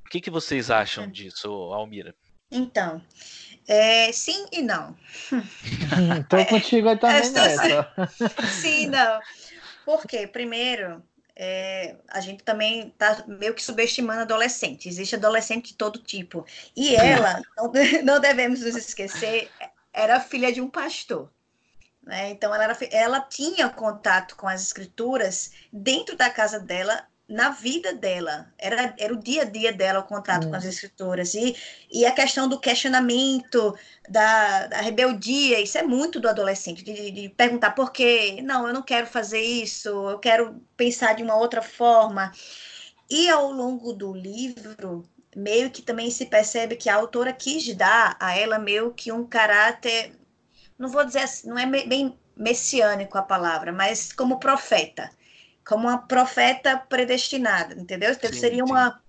O 0.04 0.10
que, 0.10 0.20
que 0.20 0.30
vocês 0.30 0.68
acham 0.68 1.04
é. 1.04 1.06
disso, 1.06 1.48
Almira? 1.48 2.12
Então, 2.50 3.00
é, 3.68 4.10
sim 4.10 4.46
e 4.50 4.62
não. 4.62 4.96
Estou 6.20 6.44
contigo 6.46 6.88
aí 6.88 6.98
também 6.98 7.30
nessa. 7.30 7.92
Sim, 8.60 8.88
não. 8.88 9.20
Por 9.84 10.04
quê? 10.04 10.26
Primeiro, 10.26 11.00
é, 11.36 11.94
a 12.08 12.20
gente 12.20 12.42
também 12.42 12.88
está 12.88 13.24
meio 13.28 13.54
que 13.54 13.62
subestimando 13.62 14.22
adolescente. 14.22 14.88
Existe 14.88 15.14
adolescente 15.14 15.68
de 15.68 15.74
todo 15.74 16.00
tipo. 16.00 16.44
E 16.74 16.96
ela, 16.96 17.40
não, 17.56 17.70
não 18.02 18.20
devemos 18.20 18.60
nos 18.60 18.74
esquecer, 18.74 19.48
era 19.92 20.18
filha 20.18 20.52
de 20.52 20.60
um 20.60 20.68
pastor. 20.68 21.30
Né? 22.10 22.30
Então, 22.30 22.52
ela, 22.52 22.64
era, 22.64 22.76
ela 22.90 23.20
tinha 23.20 23.68
contato 23.68 24.34
com 24.34 24.48
as 24.48 24.60
escrituras 24.60 25.52
dentro 25.72 26.16
da 26.16 26.28
casa 26.28 26.58
dela 26.58 27.06
na 27.28 27.50
vida 27.50 27.94
dela. 27.94 28.52
Era, 28.58 28.92
era 28.98 29.14
o 29.14 29.16
dia 29.16 29.42
a 29.42 29.44
dia 29.44 29.72
dela 29.72 30.00
o 30.00 30.02
contato 30.02 30.48
com 30.48 30.56
as 30.56 30.64
escritoras. 30.64 31.34
E, 31.34 31.54
e 31.88 32.04
a 32.04 32.10
questão 32.10 32.48
do 32.48 32.58
questionamento, 32.58 33.78
da, 34.08 34.66
da 34.66 34.80
rebeldia, 34.80 35.60
isso 35.60 35.78
é 35.78 35.84
muito 35.84 36.18
do 36.18 36.28
adolescente, 36.28 36.82
de, 36.82 37.12
de, 37.12 37.28
perguntar 37.28 37.70
por 37.70 37.92
quê? 37.92 38.40
Não, 38.42 38.66
eu 38.66 38.74
não 38.74 38.82
quero 38.82 39.06
fazer 39.06 39.40
isso, 39.40 39.88
eu 40.10 40.18
quero 40.18 40.60
pensar 40.76 41.14
de 41.14 41.22
uma 41.22 41.36
outra 41.36 41.62
forma. 41.62 42.32
E 43.08 43.28
ao 43.28 43.52
longo 43.52 43.92
do 43.92 44.12
livro, 44.12 45.08
meio 45.36 45.70
que 45.70 45.82
também 45.82 46.10
se 46.10 46.26
percebe 46.26 46.74
que 46.74 46.88
a 46.88 46.96
autora 46.96 47.32
quis 47.32 47.72
dar 47.76 48.16
a 48.18 48.36
ela 48.36 48.58
meio 48.58 48.92
que 48.92 49.12
um 49.12 49.24
caráter, 49.24 50.12
não 50.80 50.88
vou 50.88 51.04
dizer 51.04 51.20
assim, 51.20 51.48
não 51.48 51.58
é 51.58 51.66
bem 51.66 52.18
messiânico 52.36 53.16
a 53.16 53.22
palavra, 53.22 53.72
mas 53.72 54.12
como 54.12 54.40
profeta 54.40 55.10
como 55.70 55.86
uma 55.86 55.98
profeta 55.98 56.76
predestinada, 56.76 57.74
entendeu? 57.74 58.10
Então, 58.10 58.32
sim, 58.32 58.40
seria 58.40 58.64
uma 58.64 59.00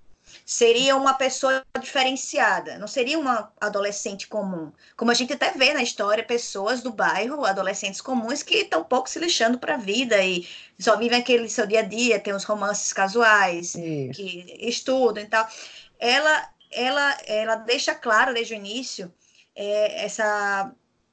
seria 0.46 0.96
uma 0.96 1.16
pessoa 1.16 1.62
diferenciada, 1.80 2.78
não 2.78 2.88
seria 2.88 3.20
uma 3.20 3.52
adolescente 3.60 4.28
comum. 4.28 4.72
Como 4.96 5.12
a 5.12 5.14
gente 5.14 5.34
até 5.34 5.52
vê 5.52 5.74
na 5.74 5.82
história, 5.82 6.24
pessoas 6.24 6.82
do 6.82 6.92
bairro, 6.92 7.44
adolescentes 7.44 8.00
comuns, 8.00 8.44
que 8.44 8.58
estão 8.58 8.84
pouco 8.84 9.10
se 9.10 9.20
lixando 9.20 9.58
para 9.58 9.74
a 9.74 9.78
vida 9.78 10.24
e 10.24 10.48
só 10.80 10.96
vivem 10.96 11.20
aquele 11.20 11.50
seu 11.50 11.66
dia 11.66 11.80
a 11.80 11.84
dia, 11.84 12.20
tem 12.20 12.34
os 12.34 12.44
romances 12.44 12.94
casuais, 12.94 13.76
Isso. 13.76 14.14
que 14.14 14.56
estudam 14.60 15.24
e 15.24 15.28
tal. 15.28 15.46
Ela, 16.00 16.50
ela, 16.72 17.18
ela 17.26 17.56
deixa 17.56 17.96
claro 17.96 18.34
desde 18.34 18.54
o 18.54 18.58
início 18.58 19.12
é, 19.56 20.06
essa 20.06 20.72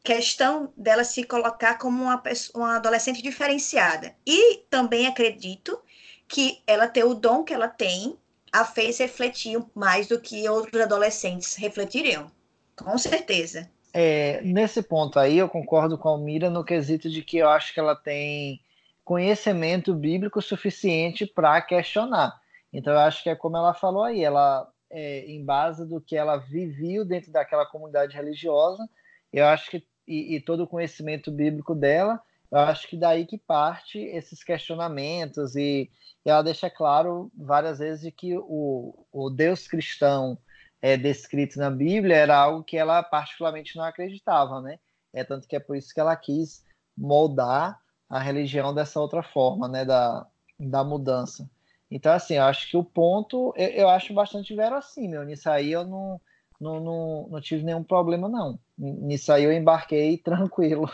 questão 0.08 0.72
dela 0.74 1.04
se 1.04 1.22
colocar 1.22 1.76
como 1.76 2.02
uma, 2.02 2.16
pessoa, 2.16 2.64
uma 2.64 2.76
adolescente 2.76 3.20
diferenciada. 3.20 4.14
E 4.26 4.64
também 4.70 5.06
acredito 5.06 5.78
que 6.26 6.62
ela 6.66 6.88
ter 6.88 7.04
o 7.04 7.12
dom 7.12 7.44
que 7.44 7.52
ela 7.52 7.68
tem 7.68 8.16
a 8.50 8.64
fez 8.64 8.96
refletir 8.96 9.62
mais 9.74 10.06
do 10.06 10.18
que 10.18 10.48
outros 10.48 10.80
adolescentes 10.80 11.54
refletiriam. 11.56 12.30
Com 12.74 12.96
certeza. 12.96 13.70
É, 13.92 14.40
nesse 14.40 14.82
ponto 14.82 15.18
aí, 15.18 15.36
eu 15.36 15.48
concordo 15.48 15.98
com 15.98 16.08
a 16.08 16.12
Almira 16.12 16.48
no 16.48 16.64
quesito 16.64 17.10
de 17.10 17.22
que 17.22 17.36
eu 17.36 17.48
acho 17.50 17.74
que 17.74 17.80
ela 17.80 17.94
tem 17.94 18.62
conhecimento 19.04 19.94
bíblico 19.94 20.40
suficiente 20.40 21.26
para 21.26 21.60
questionar. 21.60 22.34
Então, 22.72 22.94
eu 22.94 23.00
acho 23.00 23.22
que 23.22 23.28
é 23.28 23.36
como 23.36 23.58
ela 23.58 23.74
falou 23.74 24.04
aí, 24.04 24.24
ela, 24.24 24.66
é, 24.90 25.26
em 25.26 25.44
base 25.44 25.86
do 25.86 26.00
que 26.00 26.16
ela 26.16 26.38
viveu 26.38 27.04
dentro 27.04 27.30
daquela 27.30 27.66
comunidade 27.66 28.16
religiosa, 28.16 28.88
eu 29.32 29.46
acho 29.46 29.70
que 29.70 29.86
e, 30.08 30.36
e, 30.36 30.40
todo 30.40 30.64
o 30.64 30.66
conhecimento 30.66 31.30
bíblico 31.30 31.74
dela, 31.74 32.20
eu 32.50 32.58
acho 32.58 32.88
que 32.88 32.96
daí 32.96 33.26
que 33.26 33.36
parte 33.36 33.98
esses 33.98 34.42
questionamentos 34.42 35.54
e, 35.54 35.90
e 36.24 36.30
ela 36.30 36.42
deixa 36.42 36.70
claro 36.70 37.30
várias 37.36 37.78
vezes 37.78 38.12
que 38.16 38.36
o, 38.36 39.06
o 39.12 39.30
Deus 39.30 39.68
cristão 39.68 40.38
é, 40.80 40.96
descrito 40.96 41.58
na 41.58 41.70
Bíblia 41.70 42.16
era 42.16 42.36
algo 42.36 42.64
que 42.64 42.76
ela 42.76 43.02
particularmente 43.02 43.76
não 43.76 43.84
acreditava, 43.84 44.60
né? 44.60 44.78
É 45.12 45.24
tanto 45.24 45.46
que 45.46 45.56
é 45.56 45.60
por 45.60 45.76
isso 45.76 45.92
que 45.92 46.00
ela 46.00 46.16
quis 46.16 46.64
moldar 46.96 47.78
a 48.08 48.18
religião 48.18 48.74
dessa 48.74 49.00
outra 49.00 49.22
forma, 49.22 49.68
né? 49.68 49.84
Da, 49.84 50.26
da 50.58 50.82
mudança. 50.82 51.48
Então, 51.90 52.12
assim, 52.12 52.34
eu 52.34 52.44
acho 52.44 52.70
que 52.70 52.76
o 52.76 52.84
ponto 52.84 53.52
eu, 53.56 53.68
eu 53.68 53.88
acho 53.88 54.12
bastante 54.14 54.54
verossímil. 54.54 55.24
Nisso 55.24 55.50
aí 55.50 55.72
eu 55.72 55.84
não, 55.86 56.20
não, 56.60 56.80
não, 56.80 57.28
não 57.30 57.40
tive 57.40 57.62
nenhum 57.62 57.82
problema, 57.82 58.28
não. 58.28 58.58
Nisso 58.76 59.32
aí 59.32 59.44
eu 59.44 59.52
embarquei 59.52 60.18
tranquilo. 60.18 60.90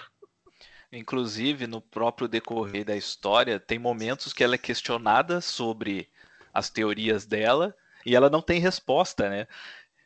Inclusive, 0.93 1.67
no 1.67 1.81
próprio 1.81 2.29
decorrer 2.29 2.85
da 2.85 2.95
história, 2.95 3.59
tem 3.59 3.79
momentos 3.79 4.33
que 4.33 4.45
ela 4.45 4.55
é 4.55 4.59
questionada 4.59 5.41
sobre 5.41 6.09
as 6.53 6.71
teorias 6.71 7.27
dela 7.27 7.75
e 8.07 8.15
ela 8.15 8.31
não 8.31 8.41
tem 8.41 8.61
resposta, 8.61 9.29
né? 9.29 9.47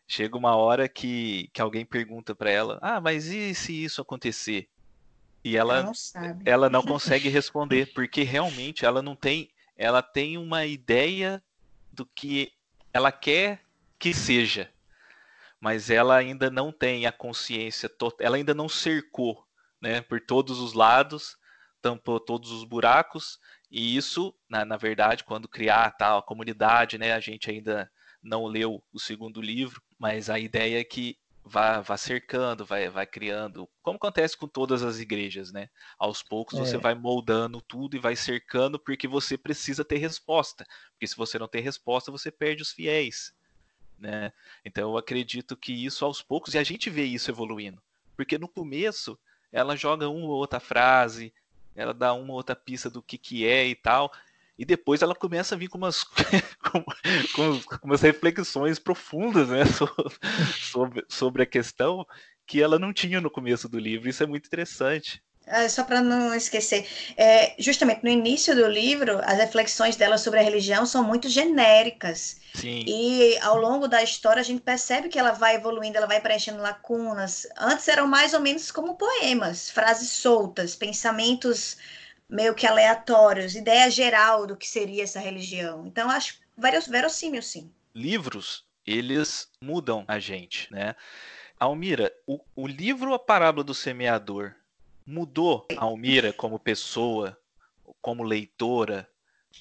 Chega 0.06 0.38
uma 0.38 0.56
hora 0.56 0.88
que, 0.88 1.50
que 1.52 1.60
alguém 1.60 1.84
pergunta 1.84 2.34
para 2.34 2.50
ela: 2.50 2.78
Ah, 2.80 3.00
mas 3.00 3.26
e 3.26 3.54
se 3.54 3.84
isso 3.84 4.00
acontecer? 4.00 4.66
E 5.44 5.56
ela, 5.56 5.82
não, 5.82 5.92
ela 6.44 6.70
não 6.70 6.82
consegue 6.82 7.28
responder, 7.28 7.92
porque 7.92 8.22
realmente 8.22 8.86
ela 8.86 9.02
não 9.02 9.14
tem. 9.14 9.50
Ela 9.76 10.02
tem 10.02 10.38
uma 10.38 10.64
ideia 10.64 11.42
do 11.92 12.06
que 12.06 12.50
ela 12.92 13.12
quer 13.12 13.60
que 13.98 14.14
seja 14.14 14.70
mas 15.60 15.90
ela 15.90 16.16
ainda 16.16 16.50
não 16.50 16.72
tem 16.72 17.06
a 17.06 17.12
consciência, 17.12 17.90
ela 18.20 18.36
ainda 18.36 18.54
não 18.54 18.68
cercou, 18.68 19.44
né, 19.80 20.00
por 20.00 20.20
todos 20.20 20.58
os 20.60 20.72
lados, 20.72 21.36
tampou 21.80 22.18
todos 22.18 22.50
os 22.50 22.64
buracos, 22.64 23.38
e 23.70 23.96
isso, 23.96 24.34
na, 24.48 24.64
na 24.64 24.76
verdade, 24.76 25.24
quando 25.24 25.48
criar 25.48 25.90
tal 25.92 26.18
a 26.18 26.22
comunidade, 26.22 26.98
né, 26.98 27.12
a 27.12 27.20
gente 27.20 27.50
ainda 27.50 27.90
não 28.22 28.46
leu 28.46 28.82
o 28.92 28.98
segundo 28.98 29.40
livro, 29.40 29.82
mas 29.98 30.28
a 30.28 30.38
ideia 30.38 30.80
é 30.80 30.84
que 30.84 31.18
vá, 31.48 31.80
vá 31.80 31.96
cercando, 31.96 32.64
vai, 32.64 32.88
vai 32.88 33.06
criando, 33.06 33.68
como 33.82 33.96
acontece 33.96 34.36
com 34.36 34.46
todas 34.46 34.82
as 34.82 34.98
igrejas, 34.98 35.50
né? 35.50 35.68
Aos 35.98 36.22
poucos 36.22 36.58
é. 36.58 36.64
você 36.64 36.76
vai 36.76 36.94
moldando 36.94 37.60
tudo 37.60 37.96
e 37.96 38.00
vai 38.00 38.14
cercando 38.14 38.78
porque 38.78 39.08
você 39.08 39.36
precisa 39.36 39.84
ter 39.84 39.96
resposta. 39.96 40.64
Porque 40.92 41.06
se 41.06 41.16
você 41.16 41.38
não 41.38 41.48
tem 41.48 41.62
resposta, 41.62 42.12
você 42.12 42.30
perde 42.30 42.62
os 42.62 42.72
fiéis. 42.72 43.32
Né? 43.98 44.32
Então 44.64 44.90
eu 44.90 44.96
acredito 44.96 45.56
que 45.56 45.72
isso 45.72 46.04
aos 46.04 46.22
poucos, 46.22 46.54
e 46.54 46.58
a 46.58 46.64
gente 46.64 46.88
vê 46.88 47.04
isso 47.04 47.30
evoluindo. 47.30 47.80
Porque 48.16 48.38
no 48.38 48.48
começo 48.48 49.18
ela 49.52 49.76
joga 49.76 50.08
uma 50.08 50.26
ou 50.26 50.36
outra 50.36 50.60
frase, 50.60 51.32
ela 51.74 51.94
dá 51.94 52.12
uma 52.12 52.30
ou 52.30 52.36
outra 52.36 52.56
pista 52.56 52.90
do 52.90 53.02
que, 53.02 53.16
que 53.16 53.46
é 53.46 53.66
e 53.66 53.74
tal, 53.74 54.12
e 54.58 54.64
depois 54.64 55.02
ela 55.02 55.14
começa 55.14 55.54
a 55.54 55.58
vir 55.58 55.68
com 55.68 55.78
umas, 55.78 56.02
com, 56.58 56.84
com, 57.32 57.60
com 57.60 57.86
umas 57.86 58.02
reflexões 58.02 58.78
profundas 58.78 59.48
né, 59.48 59.62
sobre, 60.58 61.04
sobre 61.08 61.42
a 61.44 61.46
questão 61.46 62.04
que 62.44 62.60
ela 62.60 62.78
não 62.78 62.92
tinha 62.92 63.20
no 63.20 63.30
começo 63.30 63.68
do 63.68 63.78
livro. 63.78 64.08
Isso 64.08 64.22
é 64.22 64.26
muito 64.26 64.46
interessante. 64.46 65.22
Ah, 65.50 65.68
só 65.68 65.84
para 65.84 66.00
não 66.00 66.34
esquecer, 66.34 66.86
é, 67.16 67.54
justamente 67.58 68.02
no 68.02 68.10
início 68.10 68.54
do 68.54 68.66
livro, 68.66 69.18
as 69.24 69.38
reflexões 69.38 69.96
dela 69.96 70.18
sobre 70.18 70.40
a 70.40 70.42
religião 70.42 70.84
são 70.84 71.02
muito 71.02 71.28
genéricas. 71.28 72.40
Sim. 72.54 72.84
E 72.86 73.38
ao 73.38 73.56
longo 73.56 73.88
da 73.88 74.02
história 74.02 74.40
a 74.40 74.44
gente 74.44 74.60
percebe 74.60 75.08
que 75.08 75.18
ela 75.18 75.32
vai 75.32 75.56
evoluindo, 75.56 75.96
ela 75.96 76.06
vai 76.06 76.20
preenchendo 76.20 76.62
lacunas. 76.62 77.46
Antes 77.56 77.88
eram 77.88 78.06
mais 78.06 78.34
ou 78.34 78.40
menos 78.40 78.70
como 78.70 78.96
poemas, 78.96 79.70
frases 79.70 80.10
soltas, 80.10 80.74
pensamentos 80.74 81.76
meio 82.28 82.54
que 82.54 82.66
aleatórios, 82.66 83.54
ideia 83.54 83.90
geral 83.90 84.46
do 84.46 84.56
que 84.56 84.68
seria 84.68 85.04
essa 85.04 85.18
religião. 85.18 85.86
Então 85.86 86.10
acho 86.10 86.38
verossímil, 86.90 87.42
sim. 87.42 87.72
Livros, 87.94 88.64
eles 88.86 89.48
mudam 89.62 90.04
a 90.06 90.18
gente, 90.18 90.72
né? 90.72 90.94
Almira, 91.58 92.12
o, 92.26 92.40
o 92.54 92.66
livro 92.66 93.14
A 93.14 93.18
Parábola 93.18 93.64
do 93.64 93.74
Semeador 93.74 94.54
mudou 95.08 95.66
a 95.74 95.84
Almira 95.84 96.34
como 96.34 96.58
pessoa, 96.58 97.36
como 98.00 98.22
leitora, 98.22 99.08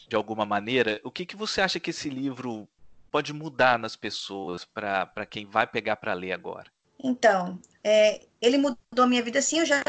de 0.09 0.15
alguma 0.15 0.45
maneira? 0.45 0.99
O 1.05 1.09
que, 1.09 1.25
que 1.25 1.37
você 1.37 1.61
acha 1.61 1.79
que 1.79 1.91
esse 1.91 2.09
livro 2.09 2.67
pode 3.09 3.31
mudar 3.31 3.79
nas 3.79 3.95
pessoas 3.95 4.65
para 4.65 5.25
quem 5.25 5.45
vai 5.45 5.65
pegar 5.65 5.95
para 5.95 6.13
ler 6.13 6.33
agora? 6.33 6.69
Então, 7.01 7.57
é, 7.81 8.25
ele 8.41 8.57
mudou 8.57 9.07
minha 9.07 9.23
vida, 9.23 9.41
sim, 9.41 9.59
eu 9.59 9.65
já, 9.65 9.81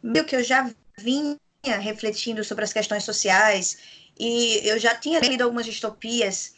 meio 0.00 0.24
que 0.24 0.36
eu 0.36 0.44
já 0.44 0.70
vinha 0.96 1.36
refletindo 1.80 2.44
sobre 2.44 2.64
as 2.64 2.72
questões 2.72 3.02
sociais 3.02 3.78
e 4.18 4.60
eu 4.68 4.78
já 4.78 4.94
tinha 4.94 5.18
lido 5.18 5.42
algumas 5.42 5.66
distopias, 5.66 6.54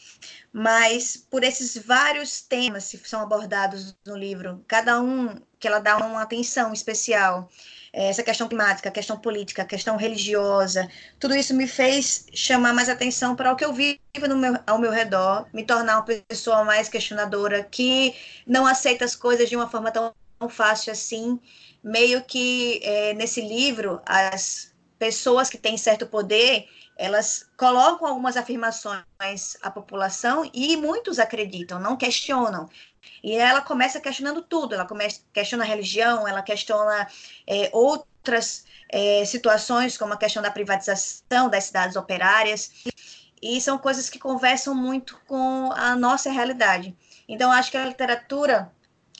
mas 0.52 1.16
por 1.16 1.42
esses 1.42 1.78
vários 1.78 2.42
temas 2.42 2.90
que 2.90 3.08
são 3.08 3.22
abordados 3.22 3.96
no 4.04 4.16
livro, 4.16 4.62
cada 4.68 5.00
um 5.00 5.40
que 5.58 5.66
ela 5.66 5.78
dá 5.78 5.96
uma 5.96 6.22
atenção 6.22 6.72
especial, 6.72 7.48
essa 7.92 8.22
questão 8.22 8.48
climática, 8.48 8.88
a 8.88 8.92
questão 8.92 9.18
política, 9.18 9.62
a 9.62 9.66
questão 9.66 9.96
religiosa, 9.96 10.88
tudo 11.20 11.36
isso 11.36 11.54
me 11.54 11.66
fez 11.66 12.26
chamar 12.32 12.72
mais 12.72 12.88
atenção 12.88 13.36
para 13.36 13.52
o 13.52 13.56
que 13.56 13.64
eu 13.64 13.72
vivo 13.72 14.00
meu, 14.36 14.58
ao 14.66 14.78
meu 14.78 14.90
redor, 14.90 15.46
me 15.52 15.64
tornar 15.64 15.98
uma 15.98 16.22
pessoa 16.28 16.64
mais 16.64 16.88
questionadora, 16.88 17.62
que 17.62 18.14
não 18.46 18.66
aceita 18.66 19.04
as 19.04 19.14
coisas 19.14 19.48
de 19.48 19.56
uma 19.56 19.68
forma 19.68 19.90
tão, 19.90 20.14
tão 20.38 20.48
fácil 20.48 20.92
assim. 20.92 21.38
Meio 21.84 22.22
que 22.24 22.80
é, 22.82 23.12
nesse 23.12 23.40
livro, 23.40 24.00
as 24.06 24.72
pessoas 24.98 25.50
que 25.50 25.58
têm 25.58 25.76
certo 25.76 26.06
poder 26.06 26.68
elas 26.96 27.50
colocam 27.56 28.06
algumas 28.06 28.36
afirmações 28.36 29.56
à 29.62 29.70
população 29.70 30.48
e 30.52 30.76
muitos 30.76 31.18
acreditam, 31.18 31.80
não 31.80 31.96
questionam. 31.96 32.68
E 33.22 33.36
ela 33.36 33.60
começa 33.60 34.00
questionando 34.00 34.42
tudo, 34.42 34.74
ela 34.74 34.84
começa, 34.84 35.20
questiona 35.32 35.64
a 35.64 35.66
religião, 35.66 36.26
ela 36.26 36.42
questiona 36.42 37.08
é, 37.46 37.70
outras 37.72 38.64
é, 38.88 39.24
situações, 39.24 39.96
como 39.96 40.12
a 40.12 40.16
questão 40.16 40.42
da 40.42 40.50
privatização 40.50 41.48
das 41.48 41.64
cidades 41.64 41.96
operárias, 41.96 42.72
e 43.40 43.60
são 43.60 43.78
coisas 43.78 44.08
que 44.08 44.18
conversam 44.18 44.74
muito 44.74 45.20
com 45.26 45.72
a 45.72 45.96
nossa 45.96 46.30
realidade. 46.30 46.96
Então, 47.28 47.50
acho 47.50 47.70
que 47.70 47.76
a 47.76 47.86
literatura, 47.86 48.70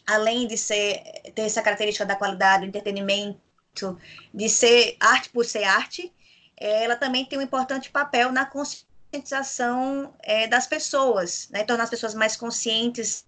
além 0.06 0.46
de 0.46 0.56
ser, 0.56 1.02
ter 1.34 1.42
essa 1.42 1.62
característica 1.62 2.06
da 2.06 2.14
qualidade, 2.14 2.62
do 2.62 2.68
entretenimento, 2.68 3.98
de 4.32 4.48
ser 4.48 4.96
arte 5.00 5.30
por 5.30 5.44
ser 5.44 5.64
arte, 5.64 6.12
ela 6.56 6.94
também 6.94 7.24
tem 7.24 7.38
um 7.38 7.42
importante 7.42 7.90
papel 7.90 8.30
na 8.30 8.46
conscientização 8.46 10.14
é, 10.20 10.46
das 10.46 10.66
pessoas, 10.66 11.48
né? 11.50 11.64
tornar 11.64 11.84
as 11.84 11.90
pessoas 11.90 12.14
mais 12.14 12.36
conscientes, 12.36 13.26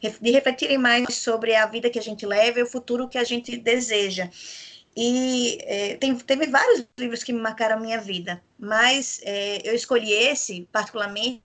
de 0.00 0.30
refletirem 0.30 0.78
mais 0.78 1.14
sobre 1.14 1.54
a 1.54 1.66
vida 1.66 1.90
que 1.90 1.98
a 1.98 2.02
gente 2.02 2.24
leva 2.24 2.60
e 2.60 2.62
o 2.62 2.66
futuro 2.66 3.08
que 3.08 3.18
a 3.18 3.24
gente 3.24 3.56
deseja. 3.56 4.30
E 4.96 5.58
é, 5.62 5.96
tem, 5.96 6.14
teve 6.16 6.46
vários 6.46 6.86
livros 6.98 7.22
que 7.22 7.32
marcaram 7.32 7.76
a 7.76 7.80
minha 7.80 8.00
vida, 8.00 8.42
mas 8.58 9.20
é, 9.22 9.60
eu 9.68 9.74
escolhi 9.74 10.12
esse, 10.12 10.68
particularmente, 10.72 11.42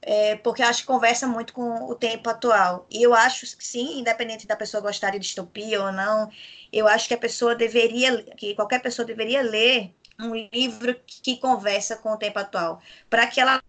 é, 0.00 0.36
porque 0.36 0.62
acho 0.62 0.82
que 0.82 0.86
conversa 0.86 1.26
muito 1.26 1.52
com 1.52 1.88
o 1.88 1.94
tempo 1.94 2.28
atual. 2.30 2.86
E 2.90 3.02
eu 3.02 3.14
acho 3.14 3.56
que 3.56 3.64
sim, 3.64 3.98
independente 3.98 4.46
da 4.46 4.56
pessoa 4.56 4.80
gostar 4.80 5.10
de 5.10 5.18
distopia 5.18 5.82
ou 5.82 5.92
não, 5.92 6.30
eu 6.72 6.86
acho 6.86 7.08
que 7.08 7.14
a 7.14 7.18
pessoa 7.18 7.54
deveria, 7.54 8.22
que 8.36 8.54
qualquer 8.54 8.80
pessoa 8.80 9.06
deveria 9.06 9.42
ler 9.42 9.92
um 10.20 10.34
livro 10.52 10.94
que 11.06 11.36
conversa 11.38 11.96
com 11.96 12.12
o 12.12 12.16
tempo 12.16 12.38
atual, 12.38 12.80
para 13.10 13.26
que 13.26 13.40
ela 13.40 13.60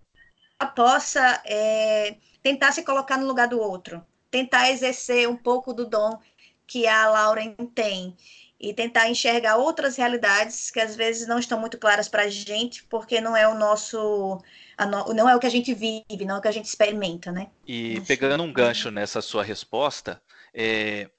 possa 0.76 1.41
é, 1.45 2.18
tentar 2.44 2.74
se 2.74 2.84
colocar 2.84 3.18
no 3.18 3.26
lugar 3.26 3.48
do 3.48 3.60
outro, 3.60 4.06
tentar 4.30 4.70
exercer 4.70 5.28
um 5.30 5.38
pouco 5.38 5.74
do 5.74 5.88
dom 5.88 6.20
que 6.68 6.86
a 6.86 7.10
Lauren 7.10 7.56
tem 7.74 8.16
e 8.60 8.74
tentar 8.74 9.10
enxergar 9.10 9.58
outras 9.58 9.96
realidades 9.96 10.70
que 10.70 10.80
às 10.80 10.96
vezes 10.96 11.28
não 11.28 11.39
estão 11.39 11.60
muito 11.60 11.78
claras 11.78 12.08
para 12.08 12.24
a 12.24 12.30
gente, 12.30 12.84
porque 12.84 13.20
não 13.20 13.36
é 13.36 13.48
o 13.48 13.54
nosso, 13.54 14.41
no, 14.80 15.14
não 15.14 15.30
é 15.30 15.36
o 15.36 15.39
que 15.39 15.48
a 15.48 15.52
gente 15.52 15.74
vive, 15.74 16.26
não 16.26 16.36
é 16.36 16.38
o 16.39 16.41
que 16.41 16.48
a 16.48 16.54
gente 16.54 16.66
experimenta, 16.66 17.32
né? 17.32 17.50
E 17.68 18.00
pegando 18.02 18.44
um 18.44 18.54
gancho 18.54 18.89
nessa 18.89 19.22
sua 19.22 19.44
resposta, 19.44 20.22
é, 20.54 21.10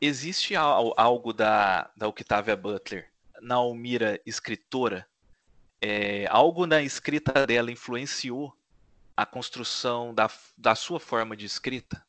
existe 0.00 0.54
algo 0.56 1.32
da, 1.32 1.90
da 1.96 2.08
Octavia 2.08 2.56
Butler, 2.56 3.10
na 3.40 3.56
Almira 3.56 4.20
escritora? 4.24 5.06
É, 5.80 6.26
algo 6.30 6.66
na 6.66 6.80
escrita 6.80 7.46
dela 7.46 7.70
influenciou 7.70 8.56
a 9.16 9.24
construção 9.24 10.14
da, 10.14 10.30
da 10.56 10.74
sua 10.74 10.98
forma 11.00 11.36
de 11.36 11.46
escrita? 11.46 12.02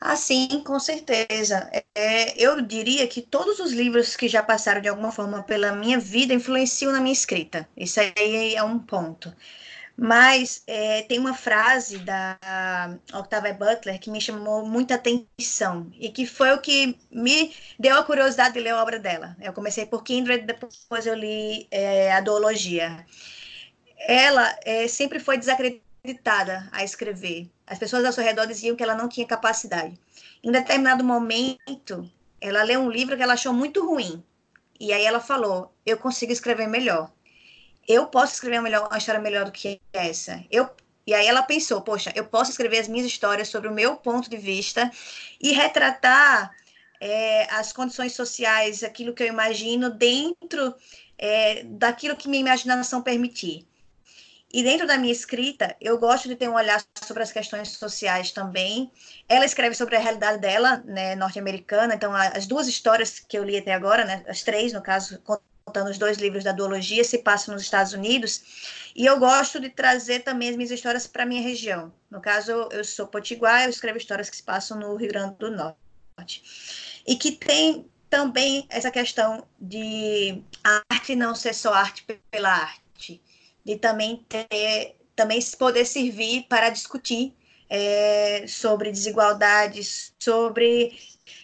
Ah, 0.00 0.16
sim, 0.16 0.62
com 0.62 0.78
certeza. 0.78 1.70
É, 1.94 2.38
eu 2.42 2.60
diria 2.60 3.08
que 3.08 3.22
todos 3.22 3.58
os 3.58 3.72
livros 3.72 4.14
que 4.16 4.28
já 4.28 4.42
passaram 4.42 4.82
de 4.82 4.88
alguma 4.88 5.10
forma 5.10 5.42
pela 5.42 5.72
minha 5.72 5.98
vida 5.98 6.34
influenciam 6.34 6.92
na 6.92 7.00
minha 7.00 7.12
escrita. 7.12 7.66
Isso 7.74 8.00
aí 8.00 8.54
é 8.54 8.62
um 8.62 8.78
ponto. 8.78 9.34
Mas 9.96 10.62
é, 10.66 11.02
tem 11.02 11.18
uma 11.18 11.34
frase 11.34 11.98
da 11.98 12.36
Octavia 13.14 13.54
Butler 13.54 13.98
que 14.00 14.10
me 14.10 14.20
chamou 14.20 14.66
muita 14.66 14.96
atenção 14.96 15.90
e 15.98 16.10
que 16.10 16.26
foi 16.26 16.52
o 16.52 16.60
que 16.60 16.98
me 17.10 17.54
deu 17.78 17.96
a 17.96 18.04
curiosidade 18.04 18.54
de 18.54 18.60
ler 18.60 18.70
a 18.70 18.82
obra 18.82 18.98
dela. 18.98 19.36
Eu 19.40 19.52
comecei 19.52 19.86
por 19.86 20.02
Kindred, 20.02 20.44
depois 20.44 21.06
eu 21.06 21.14
li 21.14 21.68
é, 21.70 22.12
a 22.12 22.20
Duologia. 22.20 23.06
Ela 24.06 24.54
é, 24.64 24.86
sempre 24.88 25.18
foi 25.20 25.38
desacreditada 25.38 25.83
a 26.72 26.84
escrever. 26.84 27.50
As 27.66 27.78
pessoas 27.78 28.04
ao 28.04 28.12
seu 28.12 28.22
redor 28.22 28.46
diziam 28.46 28.76
que 28.76 28.82
ela 28.82 28.94
não 28.94 29.08
tinha 29.08 29.26
capacidade. 29.26 29.98
Em 30.42 30.50
determinado 30.50 31.02
momento, 31.02 32.10
ela 32.40 32.62
leu 32.62 32.80
um 32.80 32.90
livro 32.90 33.16
que 33.16 33.22
ela 33.22 33.34
achou 33.34 33.52
muito 33.52 33.86
ruim. 33.86 34.22
E 34.78 34.92
aí 34.92 35.04
ela 35.04 35.20
falou: 35.20 35.74
Eu 35.86 35.96
consigo 35.96 36.32
escrever 36.32 36.66
melhor 36.66 37.10
eu 37.86 38.06
posso 38.06 38.34
escrever 38.34 38.60
melhor, 38.60 38.88
uma 38.88 38.98
história 38.98 39.20
melhor 39.20 39.44
do 39.44 39.52
que 39.52 39.80
essa. 39.92 40.44
Eu, 40.50 40.68
e 41.06 41.14
aí 41.14 41.26
ela 41.26 41.42
pensou, 41.42 41.82
poxa, 41.82 42.12
eu 42.14 42.24
posso 42.24 42.50
escrever 42.50 42.78
as 42.78 42.88
minhas 42.88 43.06
histórias 43.06 43.48
sobre 43.48 43.68
o 43.68 43.74
meu 43.74 43.96
ponto 43.96 44.28
de 44.28 44.36
vista 44.36 44.90
e 45.40 45.52
retratar 45.52 46.50
é, 47.00 47.46
as 47.54 47.72
condições 47.72 48.14
sociais, 48.14 48.82
aquilo 48.82 49.14
que 49.14 49.22
eu 49.22 49.26
imagino 49.26 49.90
dentro 49.90 50.74
é, 51.18 51.62
daquilo 51.64 52.16
que 52.16 52.28
minha 52.28 52.40
imaginação 52.40 53.02
permitir. 53.02 53.66
E 54.54 54.62
dentro 54.62 54.86
da 54.86 54.96
minha 54.96 55.12
escrita, 55.12 55.74
eu 55.80 55.98
gosto 55.98 56.28
de 56.28 56.36
ter 56.36 56.48
um 56.48 56.54
olhar 56.54 56.80
sobre 57.02 57.24
as 57.24 57.32
questões 57.32 57.70
sociais 57.70 58.30
também. 58.30 58.88
Ela 59.28 59.44
escreve 59.44 59.74
sobre 59.74 59.96
a 59.96 59.98
realidade 59.98 60.38
dela, 60.38 60.76
né, 60.86 61.16
norte-americana. 61.16 61.96
Então, 61.96 62.14
as 62.14 62.46
duas 62.46 62.68
histórias 62.68 63.18
que 63.18 63.36
eu 63.36 63.42
li 63.42 63.56
até 63.58 63.74
agora, 63.74 64.04
né, 64.04 64.22
as 64.28 64.44
três, 64.44 64.72
no 64.72 64.80
caso, 64.80 65.20
contando 65.64 65.90
os 65.90 65.98
dois 65.98 66.18
livros 66.18 66.44
da 66.44 66.52
duologia, 66.52 67.02
se 67.02 67.18
passa 67.18 67.52
nos 67.52 67.62
Estados 67.62 67.94
Unidos. 67.94 68.92
E 68.94 69.04
eu 69.04 69.18
gosto 69.18 69.58
de 69.58 69.70
trazer 69.70 70.20
também 70.20 70.50
as 70.50 70.54
minhas 70.54 70.70
histórias 70.70 71.04
para 71.04 71.24
a 71.24 71.26
minha 71.26 71.42
região. 71.42 71.92
No 72.08 72.20
caso, 72.20 72.68
eu 72.70 72.84
sou 72.84 73.08
potiguar, 73.08 73.64
eu 73.64 73.70
escrevo 73.70 73.98
histórias 73.98 74.30
que 74.30 74.36
se 74.36 74.42
passam 74.44 74.78
no 74.78 74.94
Rio 74.94 75.08
Grande 75.08 75.34
do 75.34 75.50
Norte. 75.50 77.02
E 77.04 77.16
que 77.16 77.32
tem 77.32 77.90
também 78.08 78.66
essa 78.68 78.92
questão 78.92 79.44
de 79.60 80.40
arte 80.88 81.16
não 81.16 81.34
ser 81.34 81.52
só 81.52 81.74
arte 81.74 82.06
pela 82.30 82.50
arte, 82.50 82.83
de 83.64 83.76
também 83.76 84.24
ter, 84.28 84.96
também 85.16 85.40
poder 85.58 85.84
servir 85.84 86.46
para 86.48 86.70
discutir 86.70 87.34
é, 87.68 88.46
sobre 88.46 88.90
desigualdades, 88.90 90.14
sobre 90.18 90.92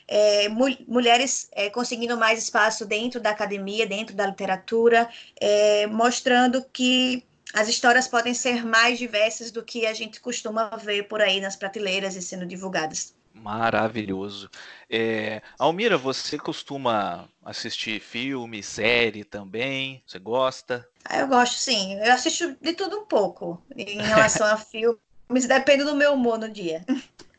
é, 0.07 0.49
mulheres 0.49 1.49
é, 1.53 1.71
conseguindo 1.71 2.16
mais 2.16 2.43
espaço 2.43 2.85
dentro 2.85 3.21
da 3.21 3.31
academia, 3.31 3.87
dentro 3.87 4.14
da 4.14 4.27
literatura, 4.27 5.09
é, 5.41 5.87
mostrando 5.87 6.62
que 6.73 7.25
as 7.55 7.68
histórias 7.68 8.07
podem 8.07 8.35
ser 8.35 8.64
mais 8.64 8.99
diversas 8.99 9.51
do 9.51 9.64
que 9.64 9.87
a 9.87 9.95
gente 9.95 10.21
costuma 10.21 10.68
ver 10.77 11.05
por 11.05 11.21
aí 11.21 11.41
nas 11.41 11.57
prateleiras 11.57 12.14
e 12.16 12.23
sendo 12.23 12.47
divulgadas. 12.47 13.14
Maravilhoso. 13.35 14.51
É, 14.89 15.41
Almira, 15.59 15.97
você 15.97 16.39
costuma 16.39 17.28
assistir 17.45 18.01
filme, 18.01 18.62
série 18.62 19.24
também? 19.24 20.03
Você 20.07 20.18
gosta? 20.18 20.87
Ah, 21.05 21.20
eu 21.20 21.28
gosto, 21.28 21.55
sim. 21.55 21.95
Eu 21.95 22.12
assisto 22.12 22.57
de 22.61 22.72
tudo 22.72 22.99
um 22.99 23.07
pouco 23.07 23.62
em 23.76 24.03
relação 24.03 24.47
a 24.47 24.57
filmes, 24.59 25.47
depende 25.47 25.85
do 25.85 25.95
meu 25.97 26.14
humor 26.14 26.39
no 26.39 26.49
dia. 26.49 26.85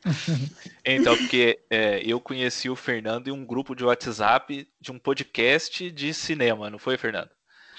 Então, 0.83 1.15
porque 1.15 1.59
é, 1.69 2.01
eu 2.03 2.19
conheci 2.19 2.67
o 2.67 2.75
Fernando 2.75 3.27
em 3.27 3.31
um 3.31 3.45
grupo 3.45 3.75
de 3.75 3.85
WhatsApp 3.85 4.67
de 4.79 4.91
um 4.91 4.97
podcast 4.97 5.91
de 5.91 6.11
cinema, 6.11 6.71
não 6.71 6.79
foi, 6.79 6.97
Fernando? 6.97 7.29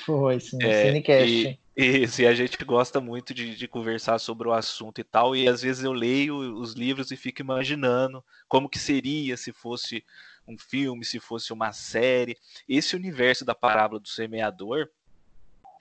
Foi, 0.07 0.39
sim, 0.39 0.59
é, 0.63 0.87
Cinecast. 0.87 1.49
E, 1.49 1.59
isso, 1.77 2.21
e 2.21 2.27
a 2.27 2.35
gente 2.35 2.63
gosta 2.65 3.01
muito 3.01 3.33
de, 3.33 3.57
de, 3.57 3.67
conversar 3.67 4.19
sobre 4.19 4.47
o 4.47 4.53
assunto 4.53 5.01
e 5.01 5.05
tal, 5.05 5.35
e 5.35 5.49
às 5.49 5.63
vezes 5.63 5.83
eu 5.83 5.93
leio 5.93 6.37
os 6.37 6.75
livros 6.75 7.11
e 7.11 7.17
fico 7.17 7.41
imaginando 7.41 8.23
como 8.47 8.69
que 8.69 8.79
seria 8.79 9.37
se 9.39 9.53
fosse 9.53 10.05
um 10.47 10.59
filme, 10.59 11.05
se 11.05 11.19
fosse 11.19 11.53
uma 11.53 11.73
série. 11.73 12.37
Esse 12.69 12.95
universo 12.95 13.45
da 13.45 13.55
parábola 13.55 14.01
do 14.01 14.09
semeador, 14.09 14.89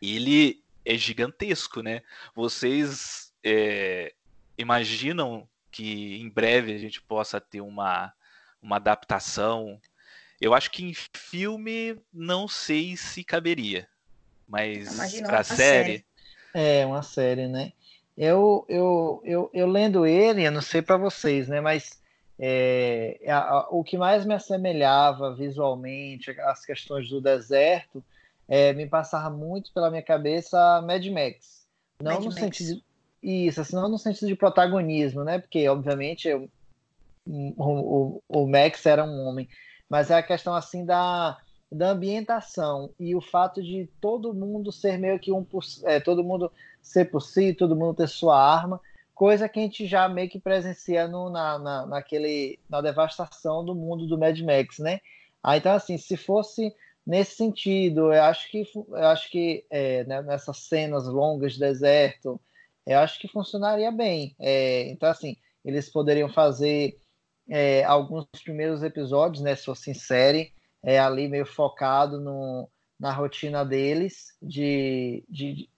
ele 0.01 0.63
é 0.85 0.95
gigantesco, 0.97 1.81
né? 1.81 2.01
Vocês 2.33 3.33
é, 3.43 4.13
imaginam 4.57 5.47
que 5.71 6.15
em 6.21 6.29
breve 6.29 6.73
a 6.73 6.77
gente 6.77 7.01
possa 7.01 7.39
ter 7.39 7.61
uma, 7.61 8.13
uma 8.61 8.77
adaptação. 8.77 9.79
Eu 10.39 10.53
acho 10.53 10.71
que 10.71 10.83
em 10.83 10.93
filme 10.93 11.99
não 12.13 12.47
sei 12.47 12.95
se 12.97 13.23
caberia, 13.23 13.87
mas 14.95 15.21
para 15.21 15.43
série. 15.43 16.05
É, 16.53 16.85
uma 16.85 17.01
série, 17.01 17.47
né? 17.47 17.71
Eu, 18.17 18.65
eu, 18.67 19.21
eu, 19.23 19.49
eu 19.53 19.67
lendo 19.67 20.05
ele, 20.05 20.45
eu 20.45 20.51
não 20.51 20.61
sei 20.61 20.81
para 20.81 20.97
vocês, 20.97 21.47
né? 21.47 21.61
Mas 21.61 22.01
é, 22.37 23.19
a, 23.27 23.37
a, 23.37 23.67
o 23.69 23.83
que 23.83 23.97
mais 23.97 24.25
me 24.25 24.33
assemelhava 24.33 25.33
visualmente 25.33 26.31
as 26.41 26.65
questões 26.65 27.09
do 27.09 27.21
deserto 27.21 28.03
é, 28.47 28.73
me 28.73 28.85
passava 28.85 29.29
muito 29.29 29.71
pela 29.73 29.89
minha 29.89 30.03
cabeça 30.03 30.81
Mad 30.81 31.05
Max. 31.07 31.65
Não 32.01 32.13
Mad 32.13 32.23
no 32.23 32.29
Max. 32.29 32.39
sentido 32.39 32.83
isso, 33.21 33.61
assim, 33.61 33.75
não 33.75 33.87
no 33.87 33.99
sentido 33.99 34.27
de 34.27 34.35
protagonismo, 34.35 35.23
né? 35.23 35.37
Porque, 35.37 35.67
obviamente, 35.69 36.33
o, 36.33 36.49
o, 37.27 38.23
o 38.27 38.47
Max 38.47 38.83
era 38.85 39.03
um 39.03 39.27
homem, 39.27 39.47
mas 39.87 40.09
é 40.09 40.15
a 40.15 40.23
questão, 40.23 40.55
assim, 40.55 40.83
da, 40.83 41.37
da 41.71 41.91
ambientação 41.91 42.93
e 42.99 43.15
o 43.15 43.21
fato 43.21 43.63
de 43.63 43.87
todo 44.01 44.33
mundo 44.33 44.71
ser 44.71 44.97
meio 44.97 45.19
que 45.19 45.31
um 45.31 45.43
por, 45.43 45.63
é, 45.83 45.99
todo 45.99 46.23
mundo 46.23 46.51
ser 46.81 47.05
por 47.05 47.21
si, 47.21 47.53
todo 47.53 47.75
mundo 47.75 47.95
ter 47.95 48.09
sua 48.09 48.37
arma, 48.37 48.81
coisa 49.15 49.47
que 49.47 49.59
a 49.59 49.63
gente 49.63 49.87
já 49.87 50.09
meio 50.09 50.29
que 50.29 50.39
presencia 50.39 51.07
no, 51.07 51.29
na, 51.29 51.57
na, 51.57 51.85
naquele, 51.85 52.59
na 52.69 52.81
devastação 52.81 53.63
do 53.63 53.73
mundo 53.73 54.05
do 54.05 54.17
Mad 54.17 54.37
Max, 54.41 54.79
né? 54.79 54.99
Ah, 55.41 55.55
então, 55.55 55.71
assim, 55.73 55.97
se 55.97 56.17
fosse 56.17 56.75
nesse 57.05 57.35
sentido, 57.35 58.13
eu 58.13 58.23
acho 58.23 58.49
que, 58.49 58.63
eu 58.75 59.07
acho 59.07 59.29
que 59.29 59.65
é, 59.69 60.03
né, 60.03 60.21
nessas 60.21 60.57
cenas 60.57 61.07
longas 61.07 61.53
de 61.53 61.59
deserto, 61.59 62.39
eu 62.85 62.99
acho 62.99 63.19
que 63.19 63.27
funcionaria 63.27 63.91
bem. 63.91 64.35
É, 64.39 64.89
então, 64.89 65.09
assim, 65.09 65.37
eles 65.63 65.89
poderiam 65.89 66.29
fazer 66.29 66.99
é, 67.49 67.83
alguns 67.83 68.25
primeiros 68.43 68.83
episódios, 68.83 69.41
né, 69.41 69.55
se 69.55 69.65
fosse 69.65 69.91
em 69.91 69.93
série, 69.93 70.51
é, 70.83 70.99
ali 70.99 71.27
meio 71.27 71.45
focado 71.45 72.19
no, 72.19 72.69
na 72.99 73.11
rotina 73.11 73.63
deles, 73.65 74.35
de, 74.41 75.23
de, 75.29 75.69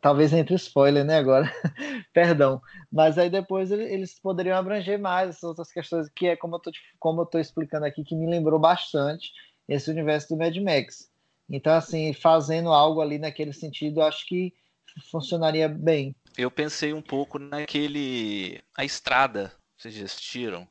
talvez 0.00 0.32
entre 0.32 0.54
spoiler, 0.56 1.04
né, 1.04 1.18
agora, 1.18 1.52
perdão, 2.12 2.60
mas 2.90 3.18
aí 3.18 3.30
depois 3.30 3.70
eles 3.70 4.18
poderiam 4.18 4.56
abranger 4.56 4.98
mais 4.98 5.30
essas 5.30 5.44
outras 5.44 5.72
questões, 5.72 6.08
que 6.08 6.26
é 6.28 6.36
como 6.36 6.56
eu 6.56 6.60
tô, 6.60 6.70
como 6.98 7.22
eu 7.22 7.26
tô 7.26 7.38
explicando 7.38 7.86
aqui, 7.86 8.04
que 8.04 8.14
me 8.14 8.28
lembrou 8.28 8.58
bastante 8.58 9.32
esse 9.68 9.90
universo 9.90 10.28
do 10.28 10.36
Mad 10.36 10.56
Max. 10.56 11.10
Então, 11.48 11.74
assim, 11.74 12.12
fazendo 12.12 12.70
algo 12.70 13.00
ali 13.00 13.18
naquele 13.18 13.52
sentido, 13.52 14.02
acho 14.02 14.26
que 14.26 14.54
funcionaria 15.10 15.68
bem 15.68 16.14
eu 16.36 16.50
pensei 16.50 16.92
um 16.92 17.02
pouco 17.02 17.38
naquele. 17.38 18.60
A 18.76 18.84
Estrada. 18.84 19.52
Vocês 19.76 19.94
já 19.94 20.04
assistiram? 20.04 20.66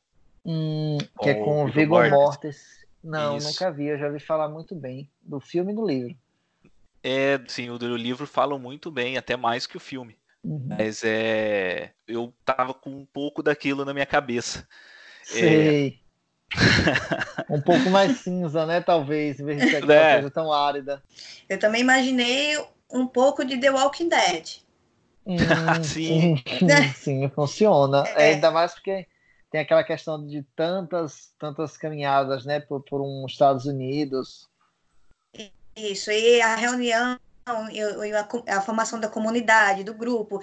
Hum, 0.45 0.97
que 1.21 1.29
é 1.29 1.34
com 1.36 1.65
o 1.65 1.67
Viggo 1.67 2.01
Mortis. 2.09 2.86
Não, 3.03 3.37
Isso. 3.37 3.47
nunca 3.47 3.71
vi. 3.71 3.87
Eu 3.87 3.97
já 3.97 4.07
ouvi 4.07 4.19
falar 4.19 4.47
muito 4.47 4.75
bem 4.75 5.09
do 5.21 5.39
filme 5.39 5.71
e 5.71 5.75
do 5.75 5.85
livro. 5.85 6.15
É, 7.03 7.39
sim, 7.47 7.69
o 7.69 7.79
do 7.79 7.95
livro 7.97 8.27
falam 8.27 8.59
muito 8.59 8.91
bem, 8.91 9.17
até 9.17 9.35
mais 9.35 9.65
que 9.65 9.77
o 9.77 9.79
filme. 9.79 10.15
Uhum. 10.43 10.67
Mas 10.69 11.03
é. 11.03 11.91
Eu 12.07 12.33
tava 12.45 12.73
com 12.73 12.89
um 12.89 13.05
pouco 13.05 13.41
daquilo 13.41 13.85
na 13.85 13.93
minha 13.93 14.05
cabeça. 14.05 14.67
Sei. 15.23 15.87
É... 15.97 16.01
um 17.49 17.61
pouco 17.61 17.89
mais 17.89 18.19
cinza, 18.19 18.65
né? 18.65 18.81
Talvez, 18.81 19.39
em 19.39 19.45
vez 19.45 19.61
de 19.61 19.69
ser 19.69 19.77
aquela 19.77 19.93
é. 19.93 20.13
coisa 20.13 20.31
tão 20.31 20.51
árida. 20.51 21.01
Eu 21.47 21.57
também 21.57 21.81
imaginei 21.81 22.57
um 22.91 23.07
pouco 23.07 23.45
de 23.45 23.57
The 23.57 23.71
Walking 23.71 24.09
Dead. 24.09 24.57
Hum, 25.25 25.37
Sim. 25.83 26.35
sim, 26.35 26.93
sim, 26.95 27.29
funciona. 27.29 28.03
É. 28.15 28.33
Ainda 28.33 28.51
mais 28.51 28.73
porque 28.73 29.07
tem 29.51 29.61
aquela 29.61 29.83
questão 29.83 30.25
de 30.25 30.43
tantas, 30.55 31.33
tantas 31.37 31.77
caminhadas, 31.77 32.45
né, 32.45 32.59
por, 32.61 32.81
por 32.83 33.01
um 33.01 33.25
Estados 33.27 33.65
Unidos. 33.65 34.49
Isso, 35.75 36.11
e 36.11 36.41
a 36.41 36.55
reunião, 36.55 37.19
a, 37.45 38.57
a 38.57 38.61
formação 38.61 38.99
da 38.99 39.07
comunidade, 39.09 39.83
do 39.83 39.93
grupo, 39.93 40.41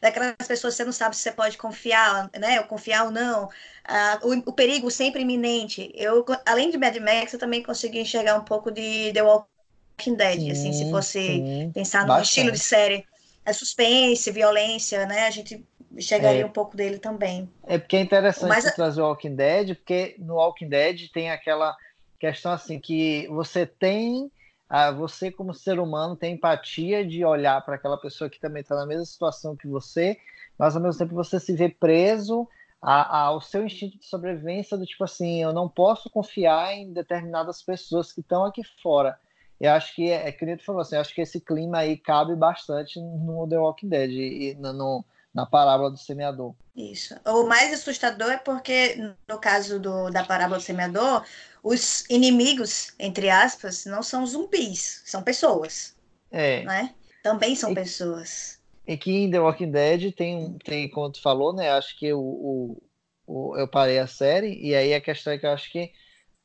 daquelas 0.00 0.34
pessoas 0.46 0.74
que 0.74 0.78
você 0.78 0.84
não 0.84 0.92
sabe 0.92 1.16
se 1.16 1.22
você 1.22 1.32
pode 1.32 1.58
confiar, 1.58 2.30
né? 2.38 2.60
Ou 2.60 2.66
confiar 2.66 3.04
ou 3.04 3.10
não. 3.10 3.48
Ah, 3.84 4.20
o, 4.22 4.50
o 4.50 4.52
perigo 4.52 4.90
sempre 4.90 5.22
iminente. 5.22 5.90
Eu, 5.94 6.24
além 6.46 6.70
de 6.70 6.78
Mad 6.78 6.96
Max, 6.98 7.32
eu 7.32 7.38
também 7.38 7.62
consegui 7.62 8.00
enxergar 8.00 8.36
um 8.36 8.44
pouco 8.44 8.70
de 8.70 9.12
The 9.12 9.22
Walking 9.22 10.14
Dead, 10.16 10.50
assim, 10.50 10.72
se 10.72 10.84
Sim, 10.84 10.90
fosse 10.90 11.18
sim, 11.18 11.72
pensar 11.72 12.02
no 12.02 12.08
bastante. 12.08 12.28
estilo 12.28 12.52
de 12.52 12.60
série. 12.60 13.06
É 13.44 13.52
suspense, 13.52 14.30
violência, 14.30 15.06
né? 15.06 15.26
A 15.26 15.30
gente 15.30 15.66
enxergaria 15.96 16.42
É. 16.42 16.46
um 16.46 16.50
pouco 16.50 16.76
dele 16.76 16.98
também. 16.98 17.48
É 17.66 17.78
porque 17.78 17.96
é 17.96 18.00
interessante 18.00 18.48
Mas 18.48 18.64
você 18.64 18.70
a- 18.70 18.72
trazer 18.72 19.00
o 19.00 19.04
Walking 19.06 19.34
Dead, 19.34 19.74
porque 19.76 20.16
no 20.18 20.34
Walking 20.34 20.68
Dead 20.68 21.08
tem 21.12 21.30
aquela 21.30 21.76
questão 22.18 22.52
assim 22.52 22.80
que 22.80 23.26
você 23.28 23.66
tem, 23.66 24.30
ah, 24.68 24.90
você 24.90 25.30
como 25.30 25.54
ser 25.54 25.78
humano 25.78 26.16
tem 26.16 26.34
empatia 26.34 27.06
de 27.06 27.24
olhar 27.24 27.64
para 27.64 27.76
aquela 27.76 27.96
pessoa 27.96 28.28
que 28.30 28.40
também 28.40 28.62
está 28.62 28.74
na 28.74 28.86
mesma 28.86 29.04
situação 29.04 29.56
que 29.56 29.68
você, 29.68 30.18
mas 30.58 30.74
ao 30.74 30.82
mesmo 30.82 30.98
tempo 30.98 31.14
você 31.14 31.38
se 31.38 31.52
vê 31.54 31.68
preso 31.68 32.48
a- 32.80 33.18
ao 33.26 33.40
seu 33.40 33.64
instinto 33.64 33.98
de 33.98 34.06
sobrevivência 34.06 34.76
do 34.76 34.86
tipo 34.86 35.04
assim, 35.04 35.42
eu 35.42 35.52
não 35.52 35.68
posso 35.68 36.08
confiar 36.10 36.72
em 36.74 36.92
determinadas 36.92 37.62
pessoas 37.62 38.12
que 38.12 38.20
estão 38.20 38.44
aqui 38.44 38.62
fora. 38.82 39.18
Eu 39.60 39.72
acho 39.72 39.94
que 39.94 40.08
é, 40.08 40.28
é 40.28 40.32
que 40.32 40.56
falou 40.58 40.80
assim, 40.80 40.94
eu 40.94 41.00
acho 41.00 41.12
que 41.14 41.20
esse 41.20 41.40
clima 41.40 41.78
aí 41.78 41.96
cabe 41.96 42.36
bastante 42.36 43.00
no 43.00 43.48
The 43.48 43.58
Walking 43.58 43.88
Dead 43.88 44.10
e 44.10 44.54
no, 44.58 44.72
no- 44.72 45.04
na 45.38 45.46
parábola 45.46 45.88
do 45.92 45.96
semeador. 45.96 46.52
Isso. 46.74 47.14
O 47.24 47.44
mais 47.44 47.72
assustador 47.72 48.28
é 48.28 48.36
porque, 48.38 48.96
no 49.28 49.38
caso 49.38 49.78
do, 49.78 50.10
da 50.10 50.24
parábola 50.24 50.58
do 50.58 50.64
semeador, 50.64 51.24
os 51.62 52.04
inimigos, 52.10 52.92
entre 52.98 53.30
aspas, 53.30 53.84
não 53.84 54.02
são 54.02 54.26
zumbis, 54.26 55.00
são 55.06 55.22
pessoas, 55.22 55.96
É. 56.32 56.64
né? 56.64 56.92
Também 57.22 57.54
são 57.54 57.70
E- 57.70 57.74
pessoas. 57.74 58.58
E 58.84 58.96
que 58.96 59.12
em 59.12 59.30
The 59.30 59.38
Walking 59.38 59.70
Dead 59.70 60.12
tem, 60.12 60.58
tem 60.58 60.90
como 60.90 61.12
tu 61.12 61.20
falou, 61.22 61.52
né? 61.54 61.70
Acho 61.70 61.96
que 61.96 62.12
o, 62.12 62.18
o, 62.20 62.82
o- 63.26 63.56
eu 63.56 63.68
parei 63.68 63.98
a 64.00 64.06
série, 64.08 64.58
e 64.60 64.74
aí 64.74 64.92
a 64.92 65.00
questão 65.00 65.32
é 65.32 65.38
que 65.38 65.46
eu 65.46 65.50
acho 65.52 65.70
que, 65.70 65.92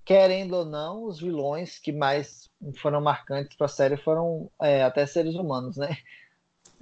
querendo 0.06 0.54
ou 0.56 0.66
não, 0.66 1.06
os 1.06 1.20
vilões 1.20 1.80
que 1.80 1.92
mais 1.92 2.50
foram 2.82 3.02
marcantes 3.02 3.56
para 3.58 3.66
a 3.66 3.70
série 3.70 3.98
foram 3.98 4.52
é, 4.62 4.84
até 4.84 5.06
seres 5.08 5.36
humanos, 5.36 5.78
né? 5.78 5.98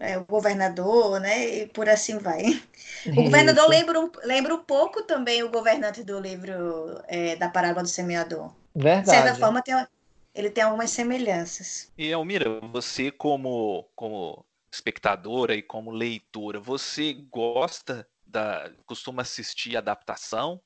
É, 0.04 0.18
o 0.18 0.26
governador, 0.26 1.20
né? 1.20 1.47
E 1.47 1.68
por 1.68 1.88
assim 1.88 2.18
vai. 2.18 2.60
O 3.06 3.24
governador 3.24 3.70
lembra 3.70 3.99
um, 3.99 4.12
lembra 4.24 4.56
um 4.56 4.64
pouco 4.64 5.04
também 5.04 5.43
o 5.43 5.52
governante 5.52 6.04
do 6.04 6.20
livro 6.20 6.99
é, 7.08 7.36
da 7.36 7.47
parábola 7.47 7.84
do 7.84 7.89
semeador. 7.89 8.52
De 8.76 8.84
Verdade. 8.84 9.10
certa 9.10 9.36
forma, 9.36 9.62
tem, 9.62 9.76
ele 10.34 10.49
tem 10.49 10.64
algumas 10.64 10.89
semelhanças. 10.89 11.91
E 11.95 12.12
Almira, 12.12 12.60
você 12.72 13.12
como, 13.12 13.88
como 13.95 14.43
espectadora 14.72 15.54
e 15.54 15.62
como 15.62 15.91
leitora, 15.91 16.60
você 16.60 17.14
gosta 17.14 18.08
da, 18.26 18.72
costuma 18.88 19.22
assistir 19.22 19.78
adaptação? 19.78 20.60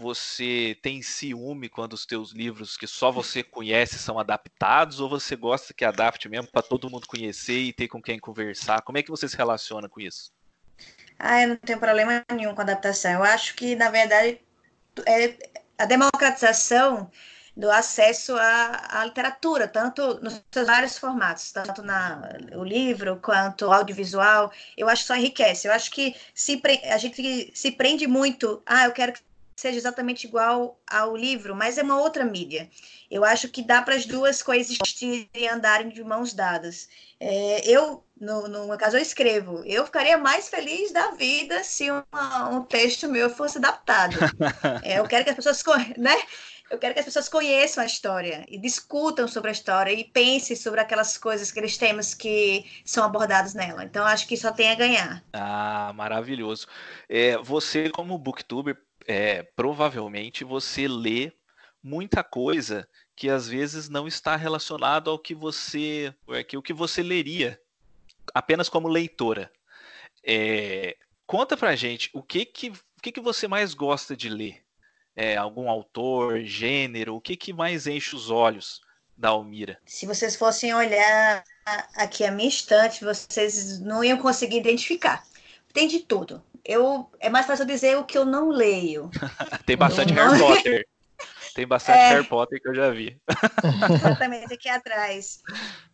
Você 0.00 0.78
tem 0.80 1.02
ciúme 1.02 1.68
quando 1.68 1.94
os 1.94 2.06
teus 2.06 2.30
livros 2.30 2.76
que 2.76 2.86
só 2.86 3.10
você 3.10 3.42
conhece 3.42 3.98
são 3.98 4.16
adaptados 4.16 5.00
ou 5.00 5.08
você 5.08 5.34
gosta 5.34 5.74
que 5.74 5.84
adapte 5.84 6.28
mesmo 6.28 6.48
para 6.52 6.62
todo 6.62 6.88
mundo 6.88 7.08
conhecer 7.08 7.58
e 7.58 7.72
ter 7.72 7.88
com 7.88 8.00
quem 8.00 8.16
conversar? 8.16 8.82
Como 8.82 8.96
é 8.96 9.02
que 9.02 9.10
você 9.10 9.28
se 9.28 9.36
relaciona 9.36 9.88
com 9.88 10.00
isso? 10.00 10.32
Ah, 11.18 11.42
eu 11.42 11.48
não 11.48 11.56
tenho 11.56 11.80
problema 11.80 12.24
nenhum 12.30 12.54
com 12.54 12.60
adaptação. 12.60 13.10
Eu 13.10 13.24
acho 13.24 13.56
que, 13.56 13.74
na 13.74 13.90
verdade, 13.90 14.40
é 15.04 15.36
a 15.76 15.84
democratização 15.84 17.10
do 17.56 17.68
acesso 17.68 18.36
à, 18.36 19.00
à 19.00 19.04
literatura, 19.04 19.66
tanto 19.66 20.20
nos 20.22 20.40
seus 20.52 20.68
vários 20.68 20.96
formatos, 20.96 21.50
tanto 21.50 21.82
na, 21.82 22.38
o 22.54 22.62
livro 22.62 23.18
quanto 23.20 23.72
audiovisual, 23.72 24.52
eu 24.76 24.88
acho 24.88 25.02
que 25.02 25.08
só 25.08 25.16
enriquece. 25.16 25.66
Eu 25.66 25.72
acho 25.72 25.90
que 25.90 26.14
se, 26.32 26.62
a 26.88 26.98
gente 26.98 27.50
se 27.52 27.72
prende 27.72 28.06
muito, 28.06 28.62
ah, 28.64 28.84
eu 28.84 28.92
quero 28.92 29.12
que 29.12 29.27
seja 29.58 29.76
exatamente 29.76 30.26
igual 30.26 30.80
ao 30.88 31.16
livro, 31.16 31.54
mas 31.54 31.78
é 31.78 31.82
uma 31.82 31.98
outra 32.00 32.24
mídia. 32.24 32.70
Eu 33.10 33.24
acho 33.24 33.48
que 33.48 33.62
dá 33.62 33.82
para 33.82 33.94
as 33.96 34.06
duas 34.06 34.42
coexistirem 34.42 35.28
e 35.34 35.48
andarem 35.48 35.88
de 35.88 36.04
mãos 36.04 36.32
dadas. 36.32 36.88
É, 37.18 37.68
eu, 37.68 38.04
no, 38.20 38.46
no 38.46 38.66
meu 38.68 38.78
caso, 38.78 38.96
eu 38.96 39.02
escrevo. 39.02 39.62
Eu 39.64 39.84
ficaria 39.84 40.16
mais 40.16 40.48
feliz 40.48 40.92
da 40.92 41.10
vida 41.10 41.64
se 41.64 41.90
uma- 41.90 42.48
um 42.50 42.62
texto 42.64 43.08
meu 43.08 43.28
fosse 43.30 43.58
adaptado. 43.58 44.16
É, 44.84 44.98
eu 45.00 45.08
quero 45.08 45.24
que 45.24 45.30
as 45.30 45.36
pessoas, 45.36 45.64
né? 45.96 46.14
Eu 46.70 46.78
quero 46.78 46.92
que 46.94 47.00
as 47.00 47.06
pessoas 47.06 47.28
conheçam 47.28 47.82
a 47.82 47.86
história 47.86 48.44
e 48.48 48.58
discutam 48.58 49.26
sobre 49.26 49.48
a 49.48 49.52
história 49.52 49.90
e 49.92 50.04
pensem 50.04 50.54
sobre 50.54 50.80
aquelas 50.80 51.16
coisas, 51.16 51.50
aqueles 51.50 51.76
temas 51.78 52.14
que 52.14 52.64
são 52.84 53.04
abordados 53.04 53.54
nela. 53.54 53.84
Então, 53.84 54.06
acho 54.06 54.26
que 54.28 54.36
só 54.36 54.52
tem 54.52 54.70
a 54.70 54.74
ganhar. 54.74 55.24
Ah, 55.32 55.92
maravilhoso. 55.94 56.66
É, 57.08 57.36
você, 57.38 57.88
como 57.90 58.18
booktuber, 58.18 58.76
é, 59.08 59.42
provavelmente 59.56 60.44
você 60.44 60.86
lê 60.86 61.32
muita 61.82 62.22
coisa 62.22 62.86
que 63.16 63.30
às 63.30 63.48
vezes 63.48 63.88
não 63.88 64.06
está 64.06 64.36
relacionado 64.36 65.10
ao 65.10 65.18
que 65.18 65.34
você, 65.34 66.14
é, 66.28 66.56
o 66.56 66.62
que 66.62 66.74
você 66.74 67.02
leria 67.02 67.58
apenas 68.34 68.68
como 68.68 68.86
leitora. 68.86 69.50
É, 70.22 70.94
conta 71.26 71.56
pra 71.56 71.74
gente 71.74 72.10
o 72.12 72.22
que 72.22 72.44
que, 72.44 72.68
o 72.68 73.02
que 73.02 73.10
que 73.10 73.20
você 73.20 73.48
mais 73.48 73.72
gosta 73.72 74.14
de 74.14 74.28
ler? 74.28 74.62
É, 75.16 75.36
algum 75.36 75.70
autor, 75.70 76.42
gênero, 76.42 77.16
o 77.16 77.20
que 77.20 77.34
que 77.34 77.52
mais 77.52 77.86
enche 77.86 78.14
os 78.14 78.30
olhos 78.30 78.82
da 79.16 79.30
Almira? 79.30 79.80
Se 79.86 80.06
vocês 80.06 80.36
fossem 80.36 80.72
olhar 80.74 81.42
aqui 81.96 82.24
a 82.24 82.30
minha 82.30 82.48
estante, 82.48 83.04
vocês 83.04 83.80
não 83.80 84.04
iam 84.04 84.18
conseguir 84.18 84.58
identificar. 84.58 85.26
Tem 85.72 85.88
de 85.88 86.00
tudo. 86.00 86.42
Eu, 86.68 87.10
é 87.18 87.30
mais 87.30 87.46
fácil 87.46 87.64
dizer 87.64 87.96
o 87.96 88.04
que 88.04 88.18
eu 88.18 88.26
não 88.26 88.50
leio. 88.50 89.10
Tem 89.64 89.74
bastante 89.74 90.12
Não. 90.12 90.22
Harry 90.22 90.38
Potter. 90.38 90.86
Tem 91.54 91.66
bastante 91.66 91.98
É. 91.98 92.08
Harry 92.10 92.26
Potter 92.26 92.60
que 92.60 92.68
eu 92.68 92.74
já 92.74 92.90
vi. 92.90 93.18
exatamente 93.96 94.52
aqui 94.52 94.68
atrás. 94.68 95.42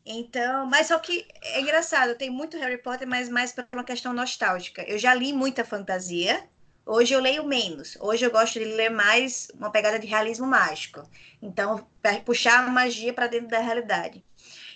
Então, 0.04 0.66
mas 0.66 0.88
só 0.88 0.98
que 0.98 1.26
é 1.42 1.60
engraçado, 1.60 2.16
tem 2.16 2.28
muito 2.28 2.58
Harry 2.58 2.82
Potter, 2.82 3.06
mas 3.06 3.28
mais 3.28 3.52
por 3.52 3.64
uma 3.72 3.84
questão 3.84 4.12
nostálgica. 4.12 4.82
Eu 4.82 4.98
já 4.98 5.14
li 5.14 5.32
muita 5.32 5.64
fantasia, 5.64 6.42
hoje 6.84 7.14
eu 7.14 7.20
leio 7.20 7.46
menos. 7.46 7.96
Hoje 8.00 8.26
eu 8.26 8.30
gosto 8.32 8.58
de 8.58 8.64
ler 8.64 8.90
mais 8.90 9.46
uma 9.54 9.70
pegada 9.70 9.98
de 9.98 10.08
realismo 10.08 10.46
mágico. 10.46 11.08
Então, 11.40 11.86
puxar 12.24 12.64
a 12.64 12.68
magia 12.68 13.14
para 13.14 13.28
dentro 13.28 13.48
da 13.48 13.60
realidade. 13.60 14.24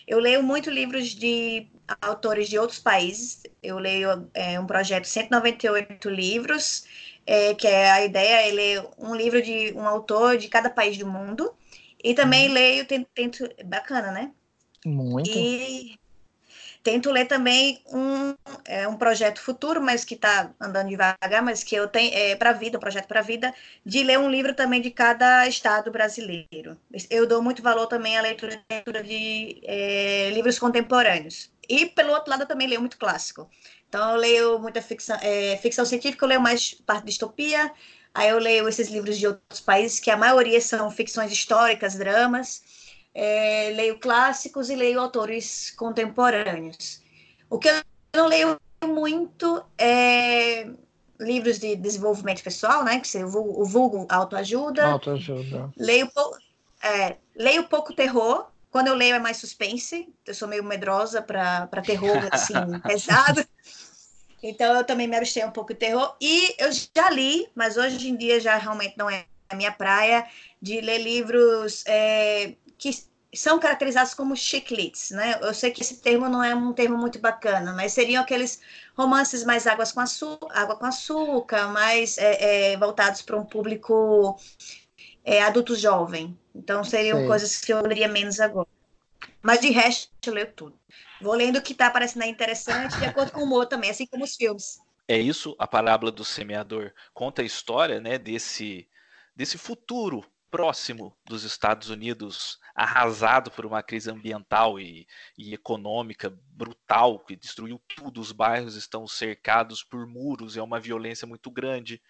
Eu 0.08 0.18
leio 0.18 0.42
muito 0.42 0.70
livros 0.70 1.08
de 1.08 1.66
autores 2.00 2.48
de 2.48 2.58
outros 2.58 2.78
países. 2.78 3.42
Eu 3.62 3.78
leio 3.78 4.26
é, 4.32 4.58
um 4.58 4.66
projeto 4.66 5.04
198 5.04 6.08
livros, 6.08 6.86
é, 7.26 7.54
que 7.54 7.66
é 7.66 7.90
a 7.90 8.02
ideia 8.02 8.48
é 8.48 8.50
ler 8.50 8.88
um 8.96 9.14
livro 9.14 9.42
de 9.42 9.74
um 9.74 9.86
autor 9.86 10.38
de 10.38 10.48
cada 10.48 10.70
país 10.70 10.96
do 10.96 11.06
mundo. 11.06 11.52
E 12.02 12.14
também 12.14 12.48
leio, 12.48 12.86
tento, 12.86 13.06
tento 13.14 13.48
bacana, 13.66 14.10
né? 14.10 14.32
Muito. 14.86 15.28
E 15.28 15.98
tento 16.88 17.10
ler 17.10 17.26
também 17.26 17.82
um, 17.92 18.34
é, 18.64 18.88
um 18.88 18.96
projeto 18.96 19.42
futuro, 19.42 19.78
mas 19.78 20.06
que 20.06 20.14
está 20.14 20.50
andando 20.58 20.88
devagar, 20.88 21.42
mas 21.42 21.62
que 21.62 21.74
eu 21.74 21.86
tenho 21.86 22.14
é, 22.14 22.34
para 22.34 22.52
vida, 22.52 22.78
um 22.78 22.80
projeto 22.80 23.06
para 23.06 23.20
vida, 23.20 23.54
de 23.84 24.02
ler 24.02 24.18
um 24.18 24.30
livro 24.30 24.54
também 24.54 24.80
de 24.80 24.90
cada 24.90 25.46
estado 25.46 25.90
brasileiro. 25.90 26.78
Eu 27.10 27.26
dou 27.26 27.42
muito 27.42 27.62
valor 27.62 27.86
também 27.88 28.16
à 28.16 28.22
leitura, 28.22 28.58
leitura 28.70 29.02
de 29.02 29.60
é, 29.64 30.30
livros 30.32 30.58
contemporâneos. 30.58 31.50
E, 31.68 31.84
pelo 31.84 32.14
outro 32.14 32.30
lado, 32.30 32.44
eu 32.44 32.48
também 32.48 32.66
leio 32.66 32.80
muito 32.80 32.96
clássico. 32.96 33.50
Então, 33.86 34.12
eu 34.12 34.16
leio 34.16 34.58
muita 34.58 34.80
ficção, 34.80 35.18
é, 35.20 35.58
ficção 35.58 35.84
científica, 35.84 36.24
eu 36.24 36.28
leio 36.30 36.40
mais 36.40 36.72
parte 36.72 37.00
de 37.00 37.08
distopia, 37.08 37.70
aí 38.14 38.30
eu 38.30 38.38
leio 38.38 38.66
esses 38.66 38.88
livros 38.88 39.18
de 39.18 39.26
outros 39.26 39.60
países, 39.60 40.00
que 40.00 40.10
a 40.10 40.16
maioria 40.16 40.60
são 40.62 40.90
ficções 40.90 41.30
históricas, 41.30 41.96
dramas, 41.96 42.62
é, 43.20 43.72
leio 43.74 43.98
clássicos 43.98 44.70
e 44.70 44.76
leio 44.76 45.00
autores 45.00 45.72
contemporâneos. 45.72 47.02
O 47.50 47.58
que 47.58 47.68
eu 47.68 47.82
não 48.14 48.28
leio 48.28 48.60
muito 48.86 49.60
é 49.76 50.70
livros 51.18 51.58
de 51.58 51.74
desenvolvimento 51.74 52.44
pessoal, 52.44 52.84
né? 52.84 53.00
Que 53.00 53.18
o 53.24 53.64
vulgo 53.64 54.06
autoajuda. 54.08 54.86
Autoajuda. 54.86 55.68
Leio, 55.76 56.08
é, 56.80 57.16
leio 57.34 57.64
pouco 57.64 57.92
terror. 57.92 58.46
Quando 58.70 58.86
eu 58.86 58.94
leio 58.94 59.16
é 59.16 59.18
mais 59.18 59.38
suspense. 59.38 60.08
Eu 60.24 60.34
sou 60.34 60.46
meio 60.46 60.62
medrosa 60.62 61.20
para 61.20 61.66
terror 61.84 62.18
assim 62.30 62.54
pesado. 62.86 63.44
Então 64.40 64.76
eu 64.76 64.84
também 64.84 65.08
me 65.08 65.16
abstenho 65.16 65.48
um 65.48 65.50
pouco 65.52 65.72
de 65.72 65.80
terror. 65.80 66.14
E 66.20 66.54
eu 66.56 66.70
já 66.70 67.10
li, 67.10 67.48
mas 67.52 67.76
hoje 67.76 68.08
em 68.08 68.16
dia 68.16 68.38
já 68.38 68.56
realmente 68.56 68.96
não 68.96 69.10
é 69.10 69.24
a 69.48 69.56
minha 69.56 69.72
praia, 69.72 70.24
de 70.62 70.80
ler 70.80 70.98
livros 70.98 71.82
é, 71.84 72.54
que 72.78 73.07
são 73.34 73.58
caracterizados 73.58 74.14
como 74.14 74.34
chicletes, 74.34 75.10
né? 75.10 75.38
Eu 75.42 75.52
sei 75.52 75.70
que 75.70 75.82
esse 75.82 76.00
termo 76.00 76.28
não 76.28 76.42
é 76.42 76.54
um 76.54 76.72
termo 76.72 76.96
muito 76.96 77.18
bacana, 77.18 77.72
mas 77.74 77.92
seriam 77.92 78.22
aqueles 78.22 78.60
romances 78.96 79.44
mais 79.44 79.66
águas 79.66 79.92
com 79.92 80.00
açúcar, 80.00 80.48
água 80.50 80.76
com 80.76 80.86
açúcar, 80.86 81.68
mais 81.68 82.16
é, 82.16 82.72
é, 82.72 82.76
voltados 82.76 83.20
para 83.20 83.36
um 83.36 83.44
público 83.44 84.38
é, 85.22 85.42
adulto 85.42 85.76
jovem. 85.76 86.38
Então 86.54 86.82
seriam 86.82 87.18
Sei. 87.18 87.26
coisas 87.26 87.56
que 87.60 87.72
eu 87.72 87.82
leria 87.82 88.08
menos 88.08 88.40
agora. 88.40 88.68
Mas 89.42 89.60
de 89.60 89.70
resto, 89.70 90.10
eu 90.26 90.34
leio 90.34 90.52
tudo. 90.52 90.78
Vou 91.20 91.34
lendo 91.34 91.56
o 91.56 91.62
que 91.62 91.72
está 91.72 91.90
parecendo 91.90 92.24
interessante, 92.24 92.98
de 92.98 93.04
acordo 93.04 93.32
com 93.32 93.40
o 93.40 93.44
humor 93.44 93.66
também, 93.66 93.90
assim 93.90 94.06
como 94.06 94.24
os 94.24 94.34
filmes. 94.34 94.80
É 95.06 95.18
isso, 95.18 95.54
a 95.58 95.66
parábola 95.66 96.10
do 96.10 96.24
semeador 96.24 96.92
conta 97.12 97.42
a 97.42 97.44
história 97.44 98.00
né, 98.00 98.18
desse, 98.18 98.88
desse 99.34 99.56
futuro 99.58 100.24
próximo 100.50 101.16
dos 101.24 101.44
Estados 101.44 101.90
Unidos, 101.90 102.58
arrasado 102.74 103.50
por 103.50 103.66
uma 103.66 103.82
crise 103.82 104.10
ambiental 104.10 104.80
e, 104.80 105.06
e, 105.36 105.52
econômica 105.52 106.34
brutal, 106.52 107.18
que 107.20 107.36
destruiu 107.36 107.80
tudo. 107.94 108.20
Os 108.20 108.32
bairros 108.32 108.74
estão 108.74 109.06
cercados 109.06 109.82
por 109.82 110.06
muros, 110.06 110.56
é 110.56 110.62
uma 110.62 110.80
violência 110.80 111.26
muito 111.26 111.50
grande. 111.50 112.00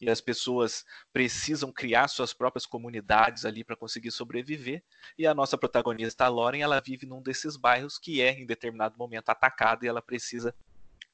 E 0.00 0.10
as 0.10 0.20
pessoas 0.20 0.84
precisam 1.12 1.70
criar 1.70 2.08
suas 2.08 2.32
próprias 2.32 2.66
comunidades 2.66 3.44
ali 3.44 3.62
para 3.62 3.76
conseguir 3.76 4.10
sobreviver. 4.10 4.82
E 5.16 5.26
a 5.26 5.34
nossa 5.34 5.56
protagonista, 5.56 6.24
a 6.24 6.28
Lauren, 6.28 6.60
ela 6.60 6.80
vive 6.80 7.06
num 7.06 7.22
desses 7.22 7.56
bairros 7.56 7.98
que 7.98 8.20
é, 8.20 8.32
em 8.32 8.46
determinado 8.46 8.98
momento, 8.98 9.30
atacada 9.30 9.84
e 9.84 9.88
ela 9.88 10.02
precisa 10.02 10.54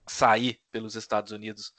sair 0.07 0.61
pelos 0.73 0.97
Estados 0.97 1.31
Unidos, 1.31 1.75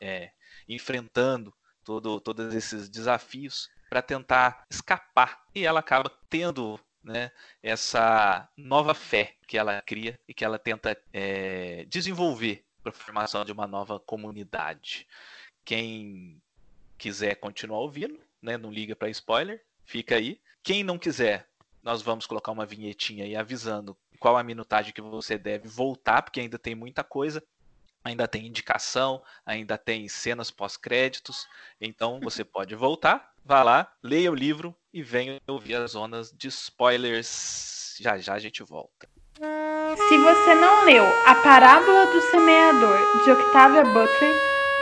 é, 0.00 0.32
enfrentando 0.68 1.54
todo, 1.84 2.20
todos 2.20 2.52
esses 2.54 2.88
desafios 2.88 3.70
para 3.96 4.02
tentar 4.02 4.66
escapar. 4.70 5.42
E 5.54 5.64
ela 5.64 5.80
acaba 5.80 6.10
tendo 6.28 6.78
né, 7.02 7.30
essa 7.62 8.46
nova 8.54 8.92
fé 8.92 9.34
que 9.48 9.56
ela 9.56 9.80
cria 9.80 10.20
e 10.28 10.34
que 10.34 10.44
ela 10.44 10.58
tenta 10.58 10.94
é, 11.14 11.86
desenvolver 11.86 12.62
para 12.82 12.90
a 12.90 12.94
formação 12.94 13.42
de 13.42 13.52
uma 13.52 13.66
nova 13.66 13.98
comunidade. 13.98 15.06
Quem 15.64 16.42
quiser 16.98 17.36
continuar 17.36 17.78
ouvindo, 17.78 18.20
né, 18.42 18.58
não 18.58 18.70
liga 18.70 18.94
para 18.94 19.08
spoiler, 19.08 19.64
fica 19.86 20.16
aí. 20.16 20.38
Quem 20.62 20.84
não 20.84 20.98
quiser, 20.98 21.48
nós 21.82 22.02
vamos 22.02 22.26
colocar 22.26 22.52
uma 22.52 22.66
vinhetinha 22.66 23.24
aí 23.24 23.34
avisando 23.34 23.96
qual 24.20 24.36
a 24.36 24.44
minutagem 24.44 24.92
que 24.92 25.00
você 25.00 25.38
deve 25.38 25.68
voltar, 25.68 26.20
porque 26.20 26.40
ainda 26.40 26.58
tem 26.58 26.74
muita 26.74 27.02
coisa 27.02 27.42
ainda 28.06 28.28
tem 28.28 28.46
indicação, 28.46 29.20
ainda 29.44 29.76
tem 29.76 30.08
cenas 30.08 30.50
pós-créditos. 30.50 31.48
Então 31.80 32.20
você 32.20 32.44
pode 32.44 32.74
voltar, 32.76 33.34
vá 33.46 33.62
lá, 33.62 33.88
leia 34.02 34.30
o 34.30 34.34
livro 34.34 34.74
e 34.92 35.02
venha 35.02 35.40
ouvir 35.46 35.76
as 35.76 35.92
zonas 35.92 36.32
de 36.32 36.48
spoilers. 36.48 37.96
Já 38.00 38.18
já 38.18 38.34
a 38.34 38.38
gente 38.38 38.62
volta. 38.62 39.08
Se 39.36 40.18
você 40.18 40.54
não 40.54 40.84
leu 40.84 41.04
A 41.26 41.34
Parábola 41.36 42.06
do 42.06 42.20
Semeador 42.22 42.98
de 43.24 43.30
Octavia 43.30 43.84
Butler, 43.84 44.34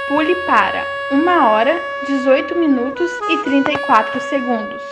pule 0.08 0.34
para 0.46 0.84
1 1.12 1.46
hora, 1.46 1.80
18 2.06 2.56
minutos 2.56 3.10
e 3.30 3.38
34 3.44 4.20
segundos. 4.22 4.82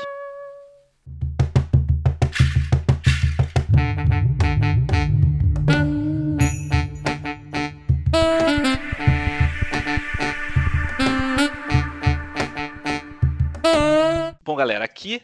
Aqui, 15.03 15.20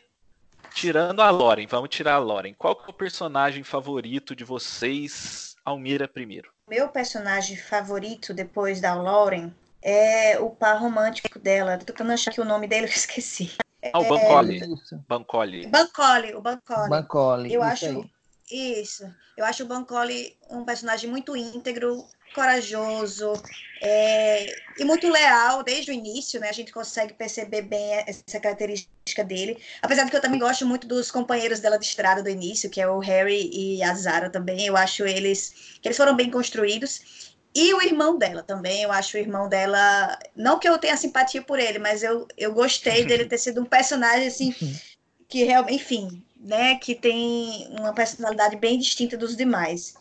tirando 0.75 1.23
a 1.23 1.31
Loren, 1.31 1.67
vamos 1.69 1.89
tirar 1.91 2.15
a 2.15 2.19
Loren. 2.19 2.53
Qual 2.55 2.75
que 2.75 2.87
é 2.87 2.91
o 2.91 2.93
personagem 2.93 3.63
favorito 3.63 4.35
de 4.35 4.43
vocês, 4.43 5.55
Almira, 5.65 6.09
primeiro? 6.09 6.51
Meu 6.69 6.89
personagem 6.89 7.57
favorito, 7.57 8.35
depois 8.35 8.81
da 8.81 8.95
Loren, 8.95 9.53
é 9.81 10.39
o 10.41 10.51
par 10.51 10.81
romântico 10.81 11.39
dela. 11.39 11.79
Tô 11.79 11.87
tentando 11.87 12.13
achar 12.13 12.33
que 12.33 12.41
o 12.41 12.45
nome 12.45 12.67
dele 12.67 12.87
eu 12.87 12.91
esqueci. 12.91 13.53
Ah, 13.93 14.01
o 14.01 14.05
é... 14.05 14.09
Bancoli. 14.09 14.61
Bancoli. 15.09 15.67
Bancoli, 15.69 16.35
o 16.35 16.41
Bancoli. 16.41 16.91
Bancoli. 16.91 17.53
Eu 17.53 17.63
acho. 17.63 17.87
Aí. 17.87 18.11
Isso. 18.51 19.09
Eu 19.37 19.45
acho 19.45 19.63
o 19.63 19.67
Bancoli 19.67 20.37
um 20.51 20.65
personagem 20.65 21.09
muito 21.09 21.37
íntegro, 21.37 22.05
corajoso 22.35 23.33
é, 23.81 24.47
e 24.79 24.85
muito 24.85 25.09
leal 25.09 25.63
desde 25.63 25.91
o 25.91 25.95
início, 25.95 26.41
né? 26.41 26.49
A 26.49 26.53
gente 26.53 26.73
consegue 26.73 27.15
perceber 27.15 27.63
bem 27.63 27.95
essa 28.07 28.41
característica 28.41 29.25
dele. 29.25 29.61
Apesar 29.81 30.05
de 30.05 30.11
que 30.11 30.17
eu 30.17 30.21
também 30.21 30.39
gosto 30.39 30.67
muito 30.67 30.87
dos 30.87 31.11
companheiros 31.11 31.61
dela 31.61 31.79
de 31.79 31.87
estrada 31.87 32.23
do 32.23 32.29
início, 32.29 32.71
que 32.71 32.81
é 32.81 32.89
o 32.89 32.99
Harry 32.99 33.51
e 33.53 33.83
a 33.83 33.95
Zara 33.95 34.31
também. 34.31 34.67
Eu 34.67 34.77
acho 34.77 35.07
eles 35.07 35.79
que 35.81 35.89
eles 35.89 35.97
foram 35.97 36.17
bem 36.17 36.31
construídos. 36.31 37.37
E 37.55 37.73
o 37.75 37.83
irmão 37.83 38.19
dela 38.19 38.43
também, 38.43 38.83
eu 38.83 38.93
acho 38.93 39.17
o 39.17 39.21
irmão 39.21 39.49
dela. 39.49 40.19
Não 40.37 40.59
que 40.59 40.69
eu 40.69 40.79
tenha 40.79 40.97
simpatia 40.97 41.43
por 41.43 41.59
ele, 41.59 41.79
mas 41.79 42.03
eu, 42.03 42.27
eu 42.37 42.53
gostei 42.53 43.05
dele 43.05 43.25
ter 43.25 43.39
sido 43.39 43.61
um 43.61 43.65
personagem 43.65 44.27
assim. 44.27 44.55
Que 45.31 45.45
realmente, 45.45 45.75
enfim, 45.75 46.25
né? 46.41 46.77
Que 46.77 46.95
tem 46.95 47.69
uma 47.79 47.93
personalidade 47.93 48.57
bem 48.57 48.79
distinta 48.79 49.15
dos 49.15 49.37
demais. 49.37 49.93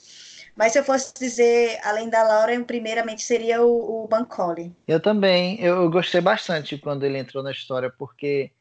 Mas 0.58 0.72
se 0.72 0.80
eu 0.80 0.84
fosse 0.84 1.14
dizer, 1.14 1.80
além 1.84 2.10
da 2.10 2.24
Laura, 2.24 2.60
primeiramente 2.64 3.22
seria 3.22 3.62
o, 3.62 4.04
o 4.04 4.08
Bancoli. 4.08 4.76
Eu 4.88 5.00
também. 5.00 5.62
Eu 5.62 5.88
gostei 5.92 6.20
bastante 6.20 6.80
quando 6.80 7.04
ele 7.04 7.20
entrou 7.20 7.44
na 7.44 7.52
história, 7.52 7.92
porque 7.92 8.52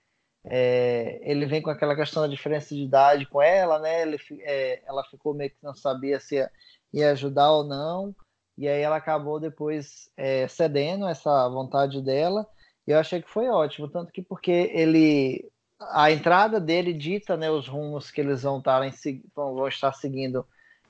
é, 0.44 1.18
ele 1.22 1.46
vem 1.46 1.62
com 1.62 1.70
aquela 1.70 1.96
questão 1.96 2.22
da 2.22 2.28
diferença 2.28 2.74
de 2.74 2.82
idade 2.82 3.24
com 3.24 3.40
ela, 3.40 3.78
né? 3.78 4.02
Ele, 4.02 4.18
é, 4.42 4.82
ela 4.86 5.02
ficou 5.04 5.32
meio 5.32 5.48
que 5.48 5.56
não 5.62 5.74
sabia 5.74 6.20
se 6.20 6.34
ia, 6.34 6.50
ia, 6.92 7.12
ajudar 7.12 7.50
ou 7.50 7.64
não. 7.64 8.14
E 8.58 8.68
aí 8.68 8.82
ela 8.82 8.96
acabou 8.96 9.40
depois 9.40 10.10
é, 10.18 10.46
cedendo 10.48 11.08
essa 11.08 11.48
vontade 11.48 12.02
dela. 12.02 12.46
E 12.86 12.90
eu 12.90 12.98
achei 12.98 13.22
que 13.22 13.30
foi 13.30 13.48
ótimo, 13.48 13.88
tanto 13.88 14.12
que 14.12 14.20
porque 14.20 14.70
ele 14.74 15.50
a 15.78 16.10
entrada 16.10 16.60
dele 16.60 16.92
dita 16.92 17.36
né, 17.36 17.50
os 17.50 17.68
rumos 17.68 18.10
que 18.10 18.20
eles 18.20 18.42
vão 18.42 18.62
em, 18.84 19.22
vão 19.34 19.68
estar 19.68 19.92
seguindo 19.92 20.46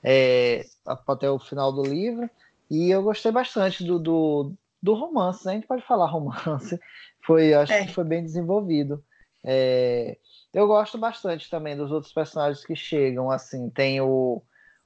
é, 0.09 0.65
até 0.85 1.29
o 1.29 1.37
final 1.37 1.73
do 1.73 1.83
livro. 1.83 2.29
E 2.71 2.89
eu 2.89 3.03
gostei 3.03 3.29
bastante 3.29 3.83
do, 3.83 3.99
do, 3.99 4.53
do 4.81 4.93
romance, 4.93 5.45
né? 5.45 5.51
A 5.51 5.55
gente 5.55 5.67
pode 5.67 5.85
falar 5.85 6.07
romance. 6.07 6.79
Foi, 7.25 7.53
acho 7.53 7.73
é. 7.73 7.85
que 7.85 7.93
foi 7.93 8.05
bem 8.05 8.23
desenvolvido. 8.23 9.03
É, 9.43 10.17
eu 10.53 10.65
gosto 10.65 10.97
bastante 10.97 11.49
também 11.49 11.75
dos 11.75 11.91
outros 11.91 12.13
personagens 12.13 12.65
que 12.65 12.73
chegam, 12.73 13.29
assim, 13.29 13.69
tem 13.69 13.99
o, 13.99 14.41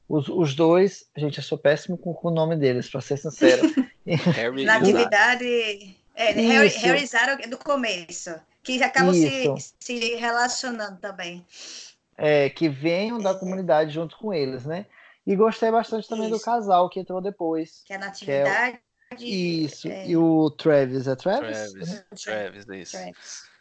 os, 0.09 0.27
os 0.27 0.55
dois, 0.55 1.07
gente, 1.15 1.37
eu 1.37 1.43
sou 1.43 1.57
péssimo 1.57 1.97
com, 1.97 2.13
com 2.13 2.29
o 2.29 2.33
nome 2.33 2.55
deles, 2.55 2.89
para 2.89 3.01
ser 3.01 3.17
sincero. 3.17 3.61
Harry 4.35 4.65
Natividade, 4.65 5.95
é, 6.15 6.31
Harry, 6.31 6.67
Harry 6.69 7.05
Zaro 7.05 7.39
é 7.39 7.47
do 7.47 7.59
começo, 7.59 8.33
que 8.63 8.81
acabam 8.81 9.13
se, 9.13 9.73
se 9.79 10.15
relacionando 10.15 10.97
também. 10.97 11.45
É, 12.17 12.49
que 12.49 12.67
venham 12.67 13.19
da 13.19 13.35
comunidade 13.35 13.93
junto 13.93 14.17
com 14.17 14.33
eles, 14.33 14.65
né? 14.65 14.87
E 15.25 15.35
gostei 15.35 15.71
bastante 15.71 16.07
também 16.07 16.29
Isso. 16.29 16.39
do 16.39 16.43
casal 16.43 16.89
que 16.89 16.99
entrou 16.99 17.21
depois. 17.21 17.83
Que 17.85 17.93
é 17.93 17.95
a 17.95 17.99
Natividade. 17.99 18.79
É 19.11 19.15
o... 19.15 19.23
Isso, 19.23 19.87
é... 19.87 20.07
e 20.07 20.15
o 20.15 20.49
Travis, 20.51 21.07
é 21.07 21.15
Travis? 21.15 21.73
Travis, 21.73 22.23
Travis, 22.23 22.69
é 22.69 22.79
isso. 22.79 22.91
Travis. 22.93 23.51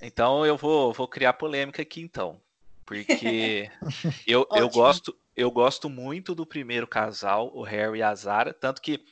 Então 0.00 0.44
eu 0.46 0.56
vou, 0.56 0.92
vou 0.92 1.06
criar 1.06 1.34
polêmica 1.34 1.82
aqui 1.82 2.00
então. 2.00 2.40
Porque 2.84 3.70
eu, 4.26 4.46
eu, 4.52 4.68
gosto, 4.68 5.16
eu 5.36 5.50
gosto 5.50 5.88
muito 5.88 6.34
do 6.34 6.46
primeiro 6.46 6.86
casal, 6.86 7.50
o 7.54 7.62
Harry 7.62 7.98
e 7.98 8.02
a 8.02 8.14
Zara, 8.14 8.52
tanto 8.52 8.80
que 8.80 9.04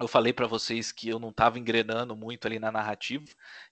eu 0.00 0.08
falei 0.08 0.32
para 0.32 0.46
vocês 0.46 0.90
que 0.90 1.08
eu 1.08 1.18
não 1.18 1.28
estava 1.28 1.58
engrenando 1.58 2.16
muito 2.16 2.46
ali 2.46 2.58
na 2.58 2.72
narrativa, 2.72 3.24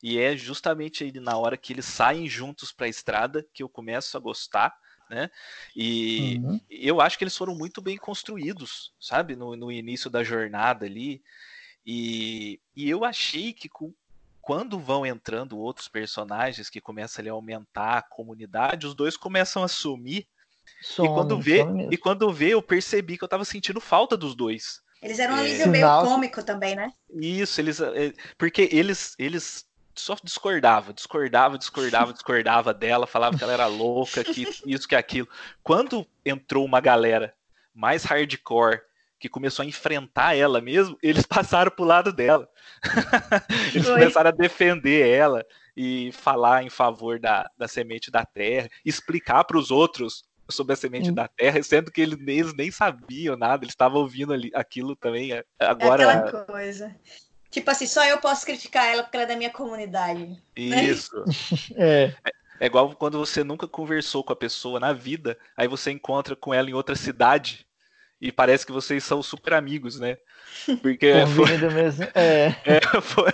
e 0.03 0.19
é 0.19 0.37
justamente 0.37 1.03
aí 1.03 1.13
na 1.13 1.37
hora 1.37 1.57
que 1.57 1.73
eles 1.73 1.87
saem 1.87 2.29
juntos 2.29 2.71
para 2.71 2.87
a 2.87 2.91
estrada 2.91 3.45
que 3.53 3.63
eu 3.63 3.69
começo 3.69 4.17
a 4.17 4.21
gostar 4.21 4.77
né? 5.11 5.29
E 5.75 6.41
uhum. 6.43 6.61
eu 6.71 7.01
acho 7.01 7.19
que 7.19 7.25
eles 7.25 7.37
foram 7.37 7.55
muito 7.55 7.83
bem 7.83 7.99
construídos, 7.99 8.93
sabe? 8.99 9.35
No, 9.35 9.57
no 9.57 9.73
início 9.73 10.09
da 10.09 10.23
jornada 10.23 10.87
ali. 10.87 11.21
E, 11.85 12.61
e 12.77 12.89
eu 12.89 13.05
achei 13.05 13.53
que 13.53 13.69
com, 13.69 13.93
quando 14.41 14.79
vão 14.79 15.05
entrando 15.05 15.59
outros 15.59 15.89
personagens 15.89 16.71
que 16.71 16.81
começam 16.81 17.21
ali 17.21 17.29
a 17.29 17.33
aumentar 17.33 17.99
a 17.99 18.03
comunidade, 18.03 18.87
os 18.87 18.95
dois 18.95 19.17
começam 19.17 19.63
a 19.65 19.69
sumir. 19.69 20.27
Some, 20.81 21.09
e 21.09 21.13
quando 21.13 21.41
vê, 21.41 21.59
e 21.91 21.97
quando 21.97 22.33
vê, 22.33 22.51
eu 22.51 22.63
percebi 22.63 23.19
que 23.19 23.25
eu 23.25 23.29
tava 23.29 23.45
sentindo 23.45 23.81
falta 23.81 24.17
dos 24.17 24.37
dois. 24.37 24.81
Eles 25.03 25.19
eram 25.19 25.35
um 25.35 25.39
é... 25.39 25.41
alívio 25.41 25.69
meio 25.69 25.87
cômico 26.05 26.43
também, 26.45 26.77
né? 26.77 26.93
Isso, 27.11 27.61
eles. 27.61 27.81
É, 27.81 28.13
porque 28.39 28.69
eles, 28.71 29.15
eles 29.19 29.67
só 30.01 30.17
discordava, 30.23 30.93
discordava, 30.93 31.59
discordava, 31.59 32.13
discordava 32.13 32.75
dela, 32.75 33.07
falava 33.07 33.37
que 33.37 33.45
ela 33.45 33.53
era 33.53 33.67
louca, 33.67 34.25
que 34.25 34.47
isso, 34.67 34.89
que 34.89 34.97
aquilo. 34.97 35.29
Quando 35.63 36.07
entrou 36.25 36.65
uma 36.65 36.81
galera 36.81 37.35
mais 37.75 38.05
hardcore 38.05 38.81
que 39.19 39.29
começou 39.29 39.63
a 39.63 39.67
enfrentar 39.67 40.35
ela 40.35 40.61
mesmo, 40.61 40.97
eles 41.03 41.27
passaram 41.27 41.71
pro 41.71 41.85
lado 41.85 42.13
dela. 42.13 42.49
eles 43.75 43.87
começaram 43.87 44.29
a 44.29 44.33
defender 44.33 45.07
ela 45.07 45.45
e 45.77 46.11
falar 46.13 46.63
em 46.63 46.71
favor 46.71 47.21
da, 47.21 47.49
da 47.57 47.69
semente 47.69 48.11
da 48.11 48.25
terra, 48.25 48.69
explicar 48.85 49.45
para 49.45 49.59
os 49.59 49.71
outros 49.71 50.25
sobre 50.49 50.73
a 50.73 50.77
semente 50.77 51.11
hum. 51.11 51.15
da 51.15 51.29
terra, 51.29 51.63
sendo 51.63 51.93
que 51.93 52.01
eles, 52.01 52.19
eles 52.27 52.55
nem 52.55 52.71
sabiam 52.71 53.37
nada, 53.37 53.65
eles 53.65 53.73
estavam 53.73 54.01
ouvindo 54.01 54.33
ali, 54.33 54.51
aquilo 54.55 54.97
também. 54.97 55.31
Agora. 55.59 56.03
É 56.03 56.17
aquela 56.17 56.45
coisa. 56.45 56.97
Tipo 57.51 57.71
assim, 57.71 57.87
só 57.87 58.05
eu 58.05 58.19
posso 58.19 58.47
criticar 58.47 58.87
ela 58.87 59.03
porque 59.03 59.17
ela 59.17 59.25
é 59.25 59.29
da 59.29 59.37
minha 59.37 59.51
comunidade. 59.51 60.41
Isso. 60.57 61.25
é. 61.77 62.15
é. 62.25 62.41
É 62.61 62.67
igual 62.67 62.95
quando 62.95 63.19
você 63.19 63.43
nunca 63.43 63.67
conversou 63.67 64.23
com 64.23 64.35
a 64.35 64.37
pessoa 64.37 64.79
na 64.79 64.93
vida, 64.93 65.39
aí 65.57 65.67
você 65.67 65.91
encontra 65.91 66.37
com 66.37 66.53
ela 66.53 66.69
em 66.69 66.75
outra 66.75 66.95
cidade 66.95 67.67
e 68.21 68.31
parece 68.31 68.67
que 68.67 68.73
vocês 68.73 69.03
são 69.03 69.23
super 69.23 69.55
amigos, 69.55 69.99
né? 69.99 70.19
Porque 70.83 71.11
foi... 71.35 71.57
mesmo. 71.57 72.05
É. 72.15 72.49
é 72.77 73.01
foi... 73.01 73.33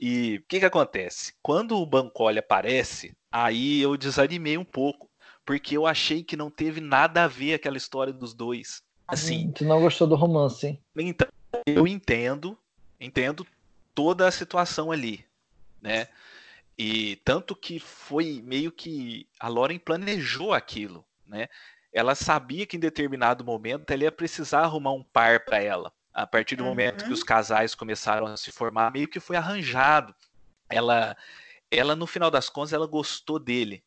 E 0.00 0.40
o 0.42 0.48
que 0.48 0.60
que 0.60 0.64
acontece? 0.64 1.34
Quando 1.42 1.76
o 1.76 1.84
Bancole 1.84 2.38
aparece, 2.38 3.14
aí 3.30 3.82
eu 3.82 3.94
desanimei 3.94 4.56
um 4.56 4.64
pouco, 4.64 5.10
porque 5.44 5.76
eu 5.76 5.86
achei 5.86 6.24
que 6.24 6.34
não 6.34 6.50
teve 6.50 6.80
nada 6.80 7.24
a 7.24 7.28
ver 7.28 7.54
aquela 7.54 7.76
história 7.76 8.12
dos 8.12 8.32
dois. 8.32 8.82
Assim. 9.06 9.52
Tu 9.52 9.64
não 9.64 9.82
gostou 9.82 10.06
do 10.06 10.16
romance? 10.16 10.80
Então, 10.96 11.28
eu 11.66 11.86
entendo, 11.86 12.58
entendo 13.00 13.46
toda 13.94 14.26
a 14.26 14.30
situação 14.30 14.90
ali, 14.92 15.24
né? 15.80 16.08
E 16.78 17.16
tanto 17.24 17.56
que 17.56 17.80
foi 17.80 18.42
meio 18.44 18.70
que 18.70 19.26
a 19.40 19.48
Lauren 19.48 19.78
planejou 19.78 20.52
aquilo, 20.52 21.04
né? 21.26 21.48
Ela 21.92 22.14
sabia 22.14 22.66
que 22.66 22.76
em 22.76 22.80
determinado 22.80 23.42
momento 23.42 23.90
ela 23.90 24.02
ia 24.02 24.12
precisar 24.12 24.60
arrumar 24.60 24.92
um 24.92 25.02
par 25.02 25.44
para 25.44 25.62
ela. 25.62 25.92
A 26.12 26.26
partir 26.26 26.56
do 26.56 26.62
uhum. 26.62 26.70
momento 26.70 27.04
que 27.04 27.12
os 27.12 27.22
casais 27.22 27.74
começaram 27.74 28.26
a 28.26 28.36
se 28.36 28.52
formar, 28.52 28.90
meio 28.90 29.08
que 29.08 29.20
foi 29.20 29.36
arranjado. 29.36 30.14
Ela, 30.68 31.16
ela 31.70 31.96
no 31.96 32.06
final 32.06 32.30
das 32.30 32.50
contas, 32.50 32.72
ela 32.72 32.86
gostou 32.86 33.38
dele. 33.38 33.82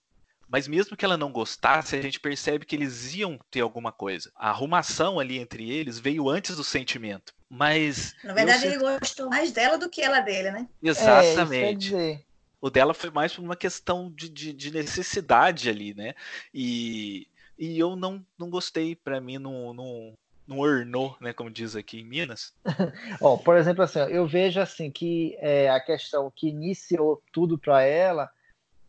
Mas 0.47 0.67
mesmo 0.67 0.97
que 0.97 1.05
ela 1.05 1.17
não 1.17 1.31
gostasse, 1.31 1.95
a 1.95 2.01
gente 2.01 2.19
percebe 2.19 2.65
que 2.65 2.75
eles 2.75 3.13
iam 3.13 3.39
ter 3.51 3.61
alguma 3.61 3.91
coisa. 3.91 4.31
A 4.35 4.49
arrumação 4.49 5.19
ali 5.19 5.37
entre 5.37 5.69
eles 5.69 5.99
veio 5.99 6.27
antes 6.27 6.55
do 6.55 6.63
sentimento. 6.63 7.33
Mas. 7.49 8.15
Na 8.23 8.33
verdade, 8.33 8.67
ele 8.67 8.77
gostou 8.77 9.27
mais 9.27 9.51
dela 9.51 9.77
do 9.77 9.89
que 9.89 10.01
ela 10.01 10.19
dele, 10.19 10.51
né? 10.51 10.67
Exatamente. 10.83 11.95
É, 11.95 12.21
o 12.61 12.69
dela 12.69 12.93
foi 12.93 13.09
mais 13.09 13.33
por 13.33 13.43
uma 13.43 13.55
questão 13.55 14.11
de, 14.11 14.29
de, 14.29 14.53
de 14.53 14.71
necessidade 14.71 15.69
ali, 15.69 15.93
né? 15.93 16.13
E, 16.53 17.27
e 17.57 17.79
eu 17.79 17.95
não, 17.95 18.23
não 18.37 18.49
gostei, 18.49 18.95
para 18.95 19.19
mim 19.19 19.37
não, 19.37 19.73
não, 19.73 20.13
não 20.45 20.59
ornou, 20.59 21.17
né? 21.21 21.33
Como 21.33 21.49
diz 21.49 21.75
aqui 21.75 22.01
em 22.01 22.05
Minas. 22.05 22.53
Ó, 23.21 23.37
por 23.37 23.57
exemplo, 23.57 23.83
assim, 23.83 23.99
eu 23.99 24.27
vejo 24.27 24.59
assim 24.59 24.91
que 24.91 25.35
é, 25.39 25.69
a 25.69 25.79
questão 25.79 26.31
que 26.35 26.49
iniciou 26.49 27.23
tudo 27.31 27.57
para 27.57 27.81
ela, 27.81 28.29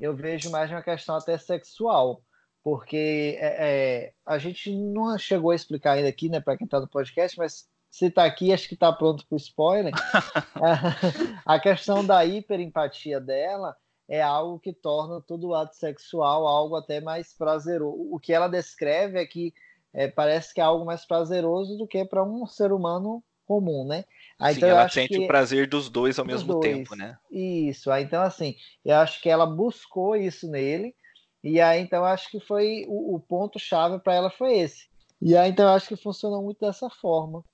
eu 0.00 0.14
vejo 0.16 0.50
mais 0.50 0.70
uma 0.70 0.82
questão 0.82 1.14
até 1.14 1.38
sexual, 1.38 2.22
porque 2.62 3.38
é, 3.38 3.56
é, 3.58 4.12
a 4.26 4.36
gente 4.38 4.74
não 4.74 5.16
chegou 5.16 5.52
a 5.52 5.54
explicar 5.54 5.92
ainda 5.92 6.08
aqui, 6.08 6.28
né, 6.28 6.40
para 6.40 6.56
quem 6.56 6.64
está 6.64 6.80
no 6.80 6.88
podcast, 6.88 7.38
mas 7.38 7.68
se 7.90 8.06
está 8.06 8.24
aqui, 8.24 8.52
acho 8.52 8.68
que 8.68 8.74
está 8.74 8.92
pronto 8.92 9.26
para 9.26 9.34
o 9.34 9.38
spoiler. 9.38 9.92
a 11.44 11.58
questão 11.58 12.04
da 12.04 12.24
hiperempatia 12.24 13.20
dela 13.20 13.76
é 14.08 14.22
algo 14.22 14.58
que 14.58 14.72
torna 14.72 15.20
todo 15.20 15.48
o 15.48 15.54
ato 15.54 15.76
sexual 15.76 16.46
algo 16.46 16.76
até 16.76 17.00
mais 17.00 17.32
prazeroso. 17.32 18.08
O 18.10 18.18
que 18.18 18.32
ela 18.32 18.48
descreve 18.48 19.18
é 19.18 19.26
que 19.26 19.52
é, 19.92 20.08
parece 20.08 20.54
que 20.54 20.60
é 20.60 20.64
algo 20.64 20.84
mais 20.84 21.04
prazeroso 21.04 21.76
do 21.76 21.86
que 21.86 22.04
para 22.04 22.22
um 22.22 22.46
ser 22.46 22.72
humano 22.72 23.22
comum, 23.44 23.84
né? 23.84 24.04
Aí, 24.38 24.54
Sim, 24.54 24.60
então, 24.60 24.68
ela 24.68 24.88
sente 24.88 25.18
que... 25.18 25.24
o 25.24 25.26
prazer 25.26 25.68
dos 25.68 25.88
dois 25.88 26.18
ao 26.18 26.24
dos 26.24 26.34
mesmo 26.34 26.54
dois. 26.54 26.62
tempo, 26.64 26.94
né? 26.94 27.18
Isso. 27.30 27.90
Aí, 27.90 28.04
então, 28.04 28.22
assim, 28.22 28.54
eu 28.84 28.96
acho 28.96 29.20
que 29.20 29.28
ela 29.28 29.44
buscou 29.44 30.14
isso 30.14 30.48
nele. 30.48 30.94
E 31.42 31.60
aí, 31.60 31.80
então, 31.80 32.04
acho 32.04 32.30
que 32.30 32.38
foi 32.38 32.84
o, 32.88 33.16
o 33.16 33.20
ponto-chave 33.20 33.98
para 33.98 34.14
ela 34.14 34.30
foi 34.30 34.58
esse. 34.58 34.88
E 35.20 35.36
aí, 35.36 35.50
então, 35.50 35.68
acho 35.72 35.88
que 35.88 35.96
funcionou 35.96 36.42
muito 36.42 36.60
dessa 36.60 36.88
forma 36.88 37.44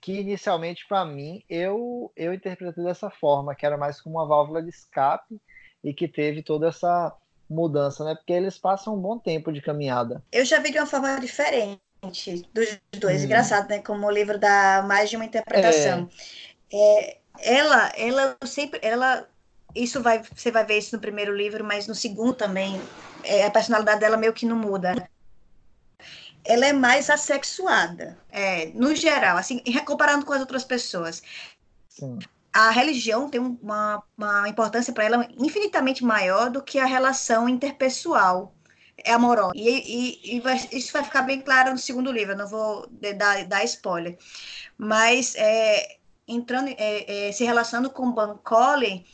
que 0.00 0.20
inicialmente 0.20 0.86
para 0.88 1.04
mim 1.04 1.42
eu 1.48 2.10
eu 2.16 2.34
interpretei 2.34 2.84
dessa 2.84 3.10
forma, 3.10 3.54
que 3.54 3.64
era 3.64 3.76
mais 3.76 4.00
como 4.00 4.16
uma 4.16 4.26
válvula 4.26 4.62
de 4.62 4.70
escape 4.70 5.40
e 5.82 5.94
que 5.94 6.08
teve 6.08 6.42
toda 6.42 6.68
essa 6.68 7.14
mudança, 7.48 8.04
né? 8.04 8.14
Porque 8.14 8.32
eles 8.32 8.58
passam 8.58 8.94
um 8.94 9.00
bom 9.00 9.18
tempo 9.18 9.52
de 9.52 9.62
caminhada. 9.62 10.22
Eu 10.32 10.44
já 10.44 10.58
vi 10.58 10.72
de 10.72 10.78
uma 10.78 10.86
forma 10.86 11.20
diferente 11.20 11.80
dos 12.52 12.78
dois, 12.98 13.22
hum. 13.22 13.24
engraçado, 13.24 13.68
né? 13.68 13.78
Como 13.78 14.06
o 14.06 14.10
livro 14.10 14.38
dá 14.38 14.84
mais 14.86 15.08
de 15.08 15.16
uma 15.16 15.24
interpretação. 15.24 16.08
É. 16.72 17.06
É, 17.08 17.18
ela, 17.38 17.92
ela 17.96 18.36
sempre, 18.44 18.80
ela, 18.82 19.28
isso 19.74 20.02
vai, 20.02 20.22
você 20.34 20.50
vai 20.50 20.64
ver 20.64 20.78
isso 20.78 20.96
no 20.96 21.00
primeiro 21.00 21.34
livro, 21.34 21.64
mas 21.64 21.86
no 21.86 21.94
segundo 21.94 22.34
também, 22.34 22.80
é, 23.22 23.44
a 23.44 23.50
personalidade 23.50 24.00
dela 24.00 24.16
meio 24.16 24.32
que 24.32 24.46
não 24.46 24.56
muda 24.56 25.08
ela 26.46 26.66
é 26.66 26.72
mais 26.72 27.10
assexuada, 27.10 28.18
é, 28.30 28.66
no 28.74 28.94
geral, 28.94 29.36
assim, 29.36 29.62
comparando 29.84 30.24
com 30.24 30.32
as 30.32 30.40
outras 30.40 30.64
pessoas. 30.64 31.22
Sim. 31.88 32.18
A 32.52 32.70
religião 32.70 33.28
tem 33.28 33.40
uma, 33.40 34.02
uma 34.16 34.48
importância 34.48 34.92
para 34.92 35.04
ela 35.04 35.28
infinitamente 35.38 36.02
maior 36.02 36.50
do 36.50 36.62
que 36.62 36.78
a 36.78 36.86
relação 36.86 37.48
interpessoal 37.48 38.54
é 39.04 39.12
amorosa. 39.12 39.52
E, 39.54 39.68
e, 39.68 40.36
e 40.36 40.40
vai, 40.40 40.56
isso 40.72 40.92
vai 40.92 41.04
ficar 41.04 41.22
bem 41.22 41.40
claro 41.40 41.72
no 41.72 41.78
segundo 41.78 42.10
livro, 42.10 42.32
eu 42.32 42.38
não 42.38 42.48
vou 42.48 42.88
dar, 43.16 43.44
dar 43.44 43.64
spoiler. 43.64 44.16
Mas 44.78 45.34
é, 45.36 45.96
entrando, 46.26 46.68
é, 46.68 47.28
é, 47.28 47.32
se 47.32 47.44
relacionando 47.44 47.90
com 47.90 48.10
Bancole 48.10 49.04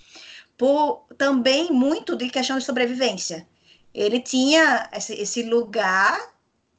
por 0.56 1.06
também 1.18 1.72
muito 1.72 2.14
de 2.16 2.30
questão 2.30 2.58
de 2.58 2.64
sobrevivência. 2.64 3.46
Ele 3.92 4.20
tinha 4.20 4.88
esse, 4.92 5.14
esse 5.14 5.42
lugar 5.42 6.31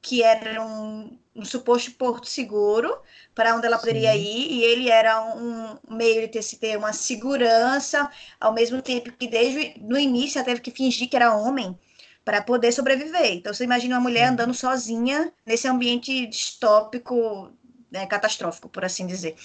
que 0.03 0.21
era 0.21 0.61
um, 0.61 1.17
um 1.33 1.45
suposto 1.45 1.89
porto 1.91 2.27
seguro 2.27 2.95
para 3.33 3.55
onde 3.55 3.65
ela 3.65 3.79
poderia 3.79 4.11
Sim. 4.11 4.19
ir, 4.19 4.51
e 4.51 4.63
ele 4.63 4.89
era 4.89 5.23
um 5.33 5.77
meio 5.95 6.21
de 6.21 6.27
ter, 6.27 6.43
ter 6.57 6.77
uma 6.77 6.91
segurança, 6.91 8.11
ao 8.39 8.53
mesmo 8.53 8.81
tempo 8.81 9.13
que 9.13 9.27
desde 9.27 9.79
no 9.79 9.97
início 9.97 10.37
ela 10.37 10.45
teve 10.45 10.59
que 10.59 10.71
fingir 10.71 11.09
que 11.09 11.15
era 11.15 11.33
homem 11.33 11.79
para 12.25 12.41
poder 12.41 12.73
sobreviver. 12.73 13.33
Então 13.33 13.53
você 13.53 13.63
imagina 13.63 13.95
uma 13.95 14.01
mulher 14.01 14.27
Sim. 14.27 14.33
andando 14.33 14.53
sozinha 14.53 15.31
nesse 15.45 15.69
ambiente 15.69 16.27
distópico, 16.27 17.49
né, 17.89 18.05
catastrófico, 18.05 18.67
por 18.67 18.83
assim 18.83 19.07
dizer. 19.07 19.35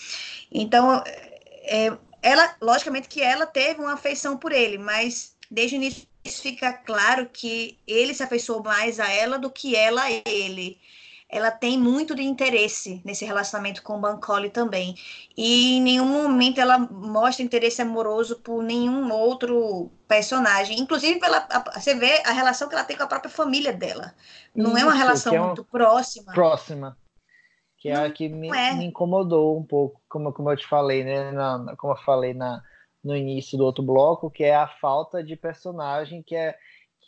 Então, 0.51 1.03
é, 1.63 1.97
ela, 2.21 2.57
logicamente 2.61 3.09
que 3.09 3.23
ela 3.23 3.47
teve 3.47 3.81
uma 3.81 3.93
afeição 3.95 4.37
por 4.37 4.51
ele, 4.51 4.77
mas 4.77 5.37
desde 5.49 5.77
o 5.77 5.79
início 5.79 6.03
fica 6.29 6.73
claro 6.73 7.27
que 7.33 7.79
ele 7.87 8.15
se 8.15 8.23
afeiçoou 8.23 8.63
mais 8.63 8.99
a 9.01 9.11
ela 9.11 9.39
do 9.39 9.51
que 9.51 9.75
ela 9.75 10.03
a 10.03 10.11
ele. 10.11 10.79
Ela 11.31 11.51
tem 11.51 11.79
muito 11.79 12.15
de 12.15 12.23
interesse 12.23 13.03
nesse 13.05 13.25
relacionamento 13.25 13.83
com 13.83 13.99
o 13.99 14.01
Bancole 14.01 14.49
também. 14.49 14.95
E 15.37 15.77
em 15.77 15.83
nenhum 15.83 16.07
momento 16.07 16.59
ela 16.59 16.79
mostra 16.79 17.45
interesse 17.45 17.83
amoroso 17.83 18.37
por 18.37 18.63
nenhum 18.63 19.13
outro 19.13 19.91
personagem. 20.09 20.81
Inclusive, 20.81 21.21
pela, 21.21 21.47
você 21.75 21.95
vê 21.95 22.23
a 22.25 22.33
relação 22.33 22.67
que 22.67 22.75
ela 22.75 22.85
tem 22.85 22.97
com 22.97 23.03
a 23.03 23.09
própria 23.09 23.31
família 23.31 23.75
dela. 23.75 24.15
Não 24.55 24.71
Isso, 24.71 24.79
é 24.79 24.85
uma 24.85 24.95
relação 24.95 25.35
é 25.35 25.39
muito 25.39 25.65
próxima. 25.65 26.33
Próxima. 26.33 26.97
Que 27.77 27.91
é 27.91 28.07
a 28.07 28.11
que 28.11 28.29
me, 28.29 28.49
é. 28.49 28.73
me, 28.73 28.87
incomodou 28.87 29.57
um 29.57 29.63
pouco, 29.63 30.01
como, 30.09 30.33
como 30.33 30.51
eu 30.51 30.57
te 30.57 30.67
falei, 30.67 31.05
né? 31.05 31.31
Na, 31.31 31.77
como 31.77 31.93
eu 31.93 31.97
falei 31.99 32.33
na, 32.33 32.63
no 33.03 33.17
início 33.17 33.57
do 33.57 33.65
outro 33.65 33.83
bloco, 33.83 34.31
que 34.31 34.45
é 34.45 34.55
a 34.55 34.67
falta 34.67 35.23
de 35.23 35.37
personagem, 35.37 36.23
que 36.23 36.35
é 36.35 36.57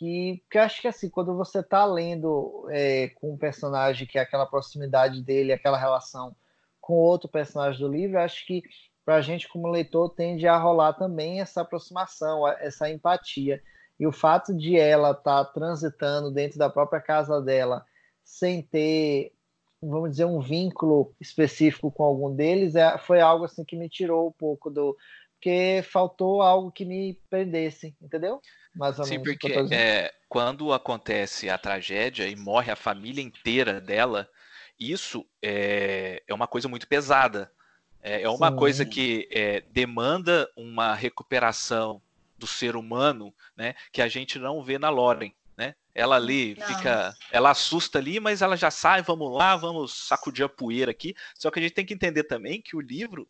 que, 0.01 0.43
que 0.49 0.57
acho 0.57 0.81
que 0.81 0.87
assim, 0.87 1.09
quando 1.09 1.37
você 1.37 1.59
está 1.59 1.85
lendo 1.85 2.67
é, 2.71 3.09
com 3.09 3.33
um 3.33 3.37
personagem 3.37 4.07
que 4.07 4.17
é 4.17 4.21
aquela 4.21 4.47
proximidade 4.47 5.21
dele, 5.21 5.53
aquela 5.53 5.77
relação 5.77 6.35
com 6.79 6.93
outro 6.95 7.29
personagem 7.29 7.79
do 7.79 7.87
livro, 7.87 8.19
acho 8.19 8.43
que 8.47 8.63
para 9.05 9.17
a 9.17 9.21
gente 9.21 9.47
como 9.47 9.67
leitor 9.67 10.09
tende 10.09 10.47
a 10.47 10.57
rolar 10.57 10.93
também 10.93 11.39
essa 11.39 11.61
aproximação, 11.61 12.47
essa 12.47 12.89
empatia. 12.89 13.61
E 13.99 14.07
o 14.07 14.11
fato 14.11 14.55
de 14.55 14.75
ela 14.75 15.11
estar 15.11 15.45
tá 15.45 15.51
transitando 15.51 16.31
dentro 16.31 16.57
da 16.57 16.67
própria 16.67 16.99
casa 16.99 17.39
dela 17.39 17.85
sem 18.23 18.63
ter, 18.63 19.31
vamos 19.79 20.11
dizer, 20.11 20.25
um 20.25 20.39
vínculo 20.39 21.13
específico 21.21 21.91
com 21.91 22.03
algum 22.03 22.33
deles, 22.33 22.73
é, 22.75 22.97
foi 22.97 23.21
algo 23.21 23.45
assim 23.45 23.63
que 23.63 23.75
me 23.75 23.87
tirou 23.87 24.29
um 24.29 24.31
pouco 24.31 24.71
do, 24.71 24.97
porque 25.41 25.83
faltou 25.91 26.43
algo 26.43 26.71
que 26.71 26.85
me 26.85 27.19
prendesse, 27.27 27.95
entendeu? 27.99 28.39
Mais 28.75 28.99
ou 28.99 29.05
Sim, 29.05 29.17
menos. 29.17 29.27
Porque 29.27 29.51
é, 29.73 30.13
quando 30.29 30.71
acontece 30.71 31.49
a 31.49 31.57
tragédia 31.57 32.27
e 32.27 32.35
morre 32.35 32.71
a 32.71 32.75
família 32.75 33.23
inteira 33.23 33.81
dela, 33.81 34.29
isso 34.79 35.25
é, 35.41 36.21
é 36.27 36.33
uma 36.33 36.45
coisa 36.45 36.69
muito 36.69 36.87
pesada. 36.87 37.51
É, 38.03 38.21
é 38.21 38.29
uma 38.29 38.51
Sim. 38.51 38.55
coisa 38.55 38.85
que 38.85 39.27
é, 39.31 39.61
demanda 39.61 40.47
uma 40.55 40.93
recuperação 40.93 41.99
do 42.37 42.45
ser 42.45 42.75
humano, 42.75 43.33
né? 43.57 43.73
Que 43.91 44.01
a 44.01 44.07
gente 44.07 44.37
não 44.37 44.63
vê 44.63 44.77
na 44.77 44.89
Loren. 44.89 45.33
Né? 45.57 45.75
Ela 45.93 46.17
ali 46.17 46.55
não. 46.55 46.67
fica, 46.67 47.15
ela 47.31 47.49
assusta 47.49 47.97
ali, 47.97 48.19
mas 48.19 48.43
ela 48.43 48.55
já 48.55 48.69
sai, 48.69 49.01
vamos 49.01 49.31
lá, 49.35 49.55
vamos 49.55 50.07
sacudir 50.07 50.45
a 50.45 50.49
poeira 50.49 50.91
aqui. 50.91 51.15
Só 51.35 51.49
que 51.49 51.57
a 51.57 51.61
gente 51.63 51.73
tem 51.73 51.85
que 51.85 51.95
entender 51.95 52.23
também 52.25 52.61
que 52.61 52.75
o 52.75 52.81
livro 52.81 53.27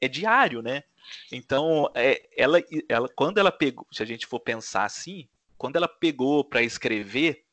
é 0.00 0.08
diário, 0.08 0.60
né? 0.60 0.82
Então, 1.30 1.90
é, 1.94 2.28
ela, 2.36 2.58
ela, 2.88 3.08
quando 3.08 3.38
ela 3.38 3.52
pegou, 3.52 3.86
se 3.92 4.02
a 4.02 4.06
gente 4.06 4.26
for 4.26 4.40
pensar 4.40 4.84
assim, 4.84 5.28
quando 5.56 5.76
ela 5.76 5.88
pegou 5.88 6.44
para 6.44 6.62
escrever, 6.62 7.44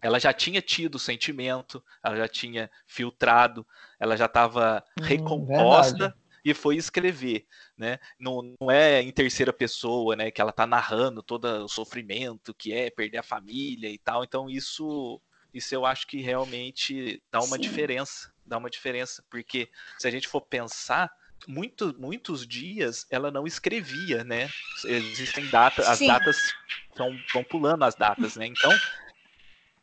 ela 0.00 0.18
já 0.18 0.32
tinha 0.32 0.62
tido 0.62 0.98
sentimento, 0.98 1.82
ela 2.02 2.16
já 2.16 2.28
tinha 2.28 2.70
filtrado, 2.86 3.66
ela 3.98 4.16
já 4.16 4.26
estava 4.26 4.84
hum, 4.98 5.02
recomposta 5.02 6.14
e 6.44 6.54
foi 6.54 6.76
escrever, 6.76 7.46
né? 7.76 7.98
Não, 8.18 8.54
não, 8.60 8.70
é 8.70 9.02
em 9.02 9.10
terceira 9.10 9.52
pessoa, 9.52 10.14
né? 10.14 10.30
Que 10.30 10.40
ela 10.40 10.50
está 10.50 10.66
narrando 10.66 11.22
todo 11.22 11.44
o 11.64 11.68
sofrimento 11.68 12.54
que 12.54 12.72
é 12.72 12.90
perder 12.90 13.18
a 13.18 13.22
família 13.22 13.88
e 13.88 13.98
tal. 13.98 14.22
Então 14.22 14.48
isso, 14.48 15.20
isso 15.52 15.74
eu 15.74 15.84
acho 15.84 16.06
que 16.06 16.20
realmente 16.20 17.22
dá 17.30 17.40
uma 17.40 17.56
Sim. 17.56 17.62
diferença, 17.62 18.32
dá 18.46 18.56
uma 18.56 18.70
diferença, 18.70 19.24
porque 19.28 19.68
se 19.98 20.06
a 20.06 20.10
gente 20.10 20.28
for 20.28 20.40
pensar 20.40 21.10
muito, 21.46 21.94
muitos 21.98 22.46
dias 22.46 23.06
ela 23.10 23.30
não 23.30 23.46
escrevia, 23.46 24.24
né? 24.24 24.48
Existem 24.84 25.46
datas, 25.46 25.86
as 25.86 25.98
datas 25.98 26.52
estão 26.90 27.44
pulando 27.44 27.84
as 27.84 27.94
datas, 27.94 28.36
né? 28.36 28.46
Então 28.46 28.72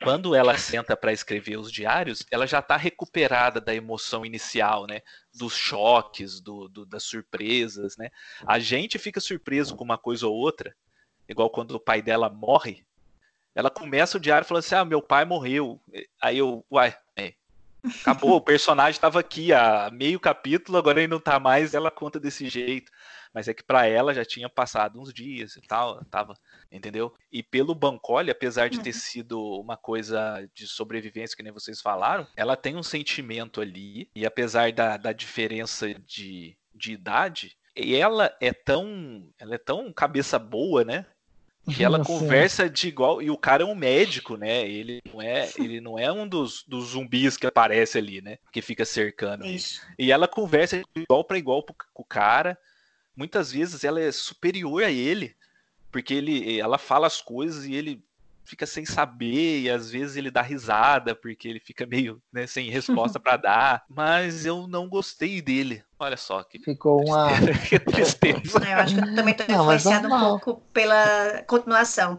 quando 0.01 0.35
ela 0.35 0.57
senta 0.57 0.95
para 0.95 1.13
escrever 1.13 1.57
os 1.57 1.71
diários, 1.71 2.25
ela 2.29 2.45
já 2.45 2.59
está 2.59 2.77
recuperada 2.77 3.59
da 3.61 3.73
emoção 3.73 4.25
inicial, 4.25 4.85
né? 4.85 5.01
Dos 5.33 5.55
choques, 5.55 6.39
do, 6.39 6.67
do, 6.67 6.85
das 6.85 7.03
surpresas, 7.03 7.97
né? 7.97 8.09
A 8.45 8.59
gente 8.59 8.99
fica 8.99 9.19
surpreso 9.19 9.75
com 9.75 9.83
uma 9.83 9.97
coisa 9.97 10.27
ou 10.27 10.35
outra, 10.35 10.75
igual 11.27 11.49
quando 11.49 11.71
o 11.71 11.79
pai 11.79 12.01
dela 12.01 12.29
morre. 12.29 12.85
Ela 13.55 13.69
começa 13.69 14.17
o 14.17 14.19
diário 14.19 14.45
falando 14.45 14.63
assim: 14.63 14.75
Ah, 14.75 14.85
meu 14.85 15.01
pai 15.01 15.23
morreu. 15.25 15.81
Aí 16.21 16.37
eu, 16.37 16.65
uai, 16.69 16.95
é, 17.17 17.33
acabou, 18.01 18.35
o 18.35 18.41
personagem 18.41 18.91
estava 18.97 19.19
aqui 19.19 19.53
há 19.53 19.89
meio 19.91 20.19
capítulo, 20.19 20.77
agora 20.77 20.99
ele 20.99 21.07
não 21.07 21.17
está 21.17 21.39
mais, 21.39 21.73
ela 21.73 21.91
conta 21.91 22.19
desse 22.19 22.49
jeito 22.49 22.91
mas 23.35 23.49
é 23.49 23.53
que 23.53 23.61
para 23.61 23.85
ela 23.85 24.13
já 24.13 24.23
tinha 24.23 24.47
passado 24.47 24.97
uns 24.97 25.13
dias 25.13 25.57
e 25.57 25.61
tal, 25.61 26.01
tava, 26.05 26.39
entendeu? 26.71 27.13
E 27.29 27.43
pelo 27.43 27.75
Bancole, 27.75 28.31
apesar 28.31 28.69
de 28.69 28.79
ter 28.79 28.93
uhum. 28.93 28.99
sido 28.99 29.59
uma 29.59 29.75
coisa 29.75 30.49
de 30.53 30.65
sobrevivência, 30.65 31.35
que 31.35 31.43
nem 31.43 31.51
vocês 31.51 31.81
falaram, 31.81 32.25
ela 32.37 32.55
tem 32.55 32.77
um 32.77 32.81
sentimento 32.81 33.59
ali, 33.59 34.09
e 34.15 34.25
apesar 34.25 34.71
da, 34.71 34.95
da 34.95 35.11
diferença 35.11 35.93
de, 35.93 36.57
de 36.73 36.93
idade, 36.93 37.57
ela 37.75 38.33
é 38.39 38.53
tão 38.53 39.29
ela 39.37 39.55
é 39.55 39.57
tão 39.57 39.91
cabeça 39.91 40.39
boa, 40.39 40.85
né? 40.85 41.05
Que 41.73 41.83
ela 41.83 41.97
Nossa. 41.99 42.09
conversa 42.09 42.69
de 42.69 42.87
igual 42.87 43.21
e 43.21 43.29
o 43.29 43.37
cara 43.37 43.63
é 43.63 43.65
um 43.65 43.75
médico, 43.75 44.37
né? 44.37 44.67
Ele 44.67 45.01
não 45.11 45.21
é 45.21 45.49
ele 45.57 45.81
não 45.81 45.99
é 45.99 46.11
um 46.11 46.27
dos, 46.27 46.63
dos 46.67 46.89
zumbis 46.89 47.37
que 47.37 47.47
aparece 47.47 47.97
ali, 47.97 48.21
né? 48.21 48.37
Que 48.51 48.61
fica 48.61 48.85
cercando. 48.85 49.45
Isso. 49.45 49.81
E 49.97 50.11
ela 50.11 50.27
conversa 50.27 50.77
de 50.77 51.01
igual 51.01 51.23
para 51.23 51.37
igual 51.37 51.63
com 51.63 52.03
o 52.03 52.05
cara 52.05 52.57
muitas 53.15 53.51
vezes 53.51 53.83
ela 53.83 54.01
é 54.01 54.11
superior 54.11 54.83
a 54.83 54.91
ele, 54.91 55.35
porque 55.91 56.13
ele, 56.13 56.59
ela 56.59 56.77
fala 56.77 57.07
as 57.07 57.21
coisas 57.21 57.65
e 57.65 57.73
ele 57.73 58.03
fica 58.45 58.65
sem 58.65 58.85
saber 58.85 59.61
e 59.61 59.69
às 59.69 59.89
vezes 59.91 60.15
ele 60.15 60.31
dá 60.31 60.41
risada 60.41 61.15
porque 61.15 61.47
ele 61.47 61.59
fica 61.59 61.85
meio 61.85 62.21
né, 62.31 62.47
sem 62.47 62.69
resposta 62.69 63.19
para 63.19 63.37
dar. 63.37 63.83
Mas 63.89 64.45
eu 64.45 64.67
não 64.67 64.87
gostei 64.87 65.41
dele. 65.41 65.83
Olha 65.99 66.17
só 66.17 66.43
que 66.43 66.59
ficou 66.59 67.03
uma 67.05 67.29
que 67.67 67.79
tristeza. 67.79 68.59
É, 68.65 68.73
eu 68.73 68.77
acho 68.77 68.95
que 68.95 69.01
eu 69.01 69.15
também 69.15 69.33
estou 69.33 69.55
influenciado 69.55 70.07
um 70.07 70.19
pouco 70.19 70.61
pela 70.71 71.43
continuação. 71.47 72.17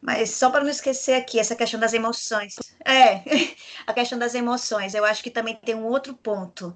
Mas 0.00 0.30
só 0.30 0.48
para 0.48 0.62
não 0.62 0.70
esquecer 0.70 1.14
aqui 1.14 1.40
essa 1.40 1.56
questão 1.56 1.80
das 1.80 1.92
emoções. 1.92 2.54
É, 2.84 3.22
a 3.86 3.92
questão 3.92 4.18
das 4.18 4.34
emoções. 4.34 4.94
Eu 4.94 5.04
acho 5.04 5.22
que 5.22 5.30
também 5.30 5.56
tem 5.56 5.74
um 5.74 5.86
outro 5.86 6.14
ponto 6.14 6.74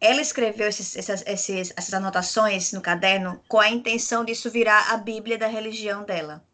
ela 0.00 0.20
escreveu 0.20 0.68
esses, 0.68 0.96
essas, 0.96 1.24
esses, 1.26 1.72
essas 1.76 1.94
anotações 1.94 2.72
no 2.72 2.80
caderno 2.80 3.40
com 3.48 3.58
a 3.58 3.70
intenção 3.70 4.24
disso 4.24 4.50
virar 4.50 4.92
a 4.92 4.96
Bíblia 4.96 5.38
da 5.38 5.46
religião 5.46 6.04
dela, 6.04 6.44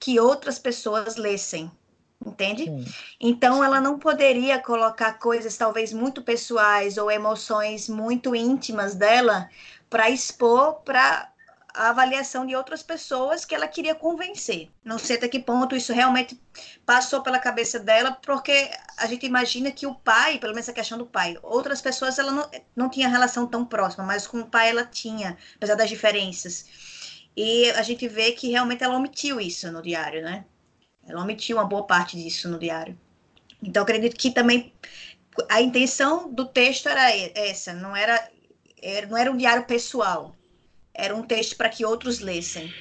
que 0.00 0.18
outras 0.18 0.58
pessoas 0.58 1.16
lessem, 1.16 1.70
entende? 2.24 2.64
Sim. 2.64 2.84
Então 3.20 3.62
ela 3.62 3.80
não 3.80 3.98
poderia 3.98 4.58
colocar 4.58 5.12
coisas 5.18 5.56
talvez 5.58 5.92
muito 5.92 6.22
pessoais 6.22 6.96
ou 6.96 7.10
emoções 7.10 7.88
muito 7.88 8.34
íntimas 8.34 8.94
dela 8.94 9.50
para 9.90 10.08
expor 10.08 10.80
para 10.84 11.30
a 11.74 11.90
avaliação 11.90 12.46
de 12.46 12.56
outras 12.56 12.82
pessoas 12.82 13.44
que 13.44 13.54
ela 13.54 13.68
queria 13.68 13.94
convencer. 13.94 14.68
Não 14.84 14.98
sei 14.98 15.16
até 15.16 15.28
que 15.28 15.38
ponto 15.38 15.76
isso 15.76 15.92
realmente 15.92 16.40
passou 16.84 17.22
pela 17.22 17.38
cabeça 17.38 17.78
dela, 17.78 18.12
porque 18.22 18.70
a 18.96 19.06
gente 19.06 19.26
imagina 19.26 19.70
que 19.70 19.86
o 19.86 19.94
pai, 19.94 20.38
pelo 20.38 20.52
menos 20.52 20.68
a 20.68 20.72
questão 20.72 20.98
do 20.98 21.06
pai, 21.06 21.38
outras 21.42 21.80
pessoas 21.80 22.18
ela 22.18 22.32
não, 22.32 22.50
não 22.74 22.88
tinha 22.88 23.08
relação 23.08 23.46
tão 23.46 23.64
próxima, 23.64 24.04
mas 24.04 24.26
com 24.26 24.40
o 24.40 24.46
pai 24.46 24.70
ela 24.70 24.84
tinha, 24.84 25.36
apesar 25.56 25.74
das 25.76 25.88
diferenças. 25.88 26.66
E 27.36 27.70
a 27.70 27.82
gente 27.82 28.06
vê 28.08 28.32
que 28.32 28.50
realmente 28.50 28.82
ela 28.82 28.96
omitiu 28.96 29.40
isso 29.40 29.70
no 29.70 29.82
diário, 29.82 30.22
né? 30.22 30.44
Ela 31.06 31.22
omitiu 31.22 31.56
uma 31.56 31.64
boa 31.64 31.86
parte 31.86 32.16
disso 32.16 32.48
no 32.48 32.58
diário. 32.58 32.98
Então, 33.62 33.82
acredito 33.82 34.16
que 34.16 34.30
também 34.30 34.72
a 35.48 35.60
intenção 35.60 36.32
do 36.32 36.46
texto 36.46 36.88
era 36.88 37.10
essa, 37.34 37.72
não 37.72 37.94
era, 37.94 38.30
era 38.82 39.06
não 39.06 39.16
era 39.16 39.30
um 39.30 39.36
diário 39.36 39.64
pessoal, 39.64 40.34
era 40.92 41.14
um 41.14 41.22
texto 41.22 41.56
para 41.56 41.68
que 41.68 41.84
outros 41.84 42.20
lessem. 42.20 42.72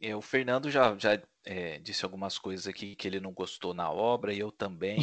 É, 0.00 0.14
o 0.14 0.20
Fernando 0.20 0.70
já, 0.70 0.96
já 0.96 1.20
é, 1.44 1.78
disse 1.78 2.04
algumas 2.04 2.38
coisas 2.38 2.66
aqui 2.66 2.94
que 2.94 3.08
ele 3.08 3.20
não 3.20 3.32
gostou 3.32 3.72
na 3.72 3.90
obra, 3.90 4.32
e 4.32 4.38
eu 4.38 4.50
também. 4.50 5.00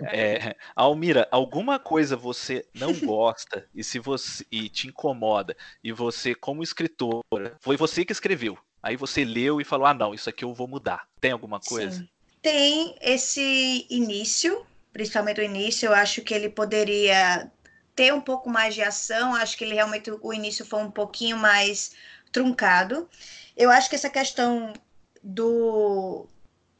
é, 0.00 0.54
Almira, 0.76 1.28
alguma 1.30 1.78
coisa 1.78 2.16
você 2.16 2.66
não 2.74 2.92
gosta 2.94 3.66
e 3.74 3.82
se 3.82 3.98
você 3.98 4.44
e 4.50 4.68
te 4.68 4.88
incomoda, 4.88 5.56
e 5.82 5.92
você, 5.92 6.34
como 6.34 6.62
escritora, 6.62 7.56
foi 7.60 7.76
você 7.76 8.04
que 8.04 8.12
escreveu. 8.12 8.58
Aí 8.82 8.96
você 8.96 9.24
leu 9.24 9.60
e 9.60 9.64
falou: 9.64 9.86
ah, 9.86 9.94
não, 9.94 10.14
isso 10.14 10.28
aqui 10.28 10.44
eu 10.44 10.54
vou 10.54 10.68
mudar. 10.68 11.08
Tem 11.20 11.32
alguma 11.32 11.60
coisa? 11.60 11.98
Sim. 11.98 12.08
Tem 12.40 12.94
esse 13.00 13.86
início, 13.90 14.64
principalmente 14.92 15.40
o 15.40 15.44
início, 15.44 15.86
eu 15.86 15.94
acho 15.94 16.22
que 16.22 16.32
ele 16.32 16.48
poderia 16.48 17.50
ter 17.96 18.14
um 18.14 18.20
pouco 18.20 18.48
mais 18.48 18.74
de 18.74 18.82
ação. 18.82 19.34
Acho 19.34 19.56
que 19.56 19.64
ele 19.64 19.74
realmente 19.74 20.10
o 20.10 20.32
início 20.32 20.64
foi 20.64 20.80
um 20.80 20.90
pouquinho 20.90 21.36
mais 21.36 21.92
truncado. 22.30 23.08
Eu 23.56 23.70
acho 23.70 23.90
que 23.90 23.96
essa 23.96 24.08
questão 24.08 24.72
do, 25.28 26.26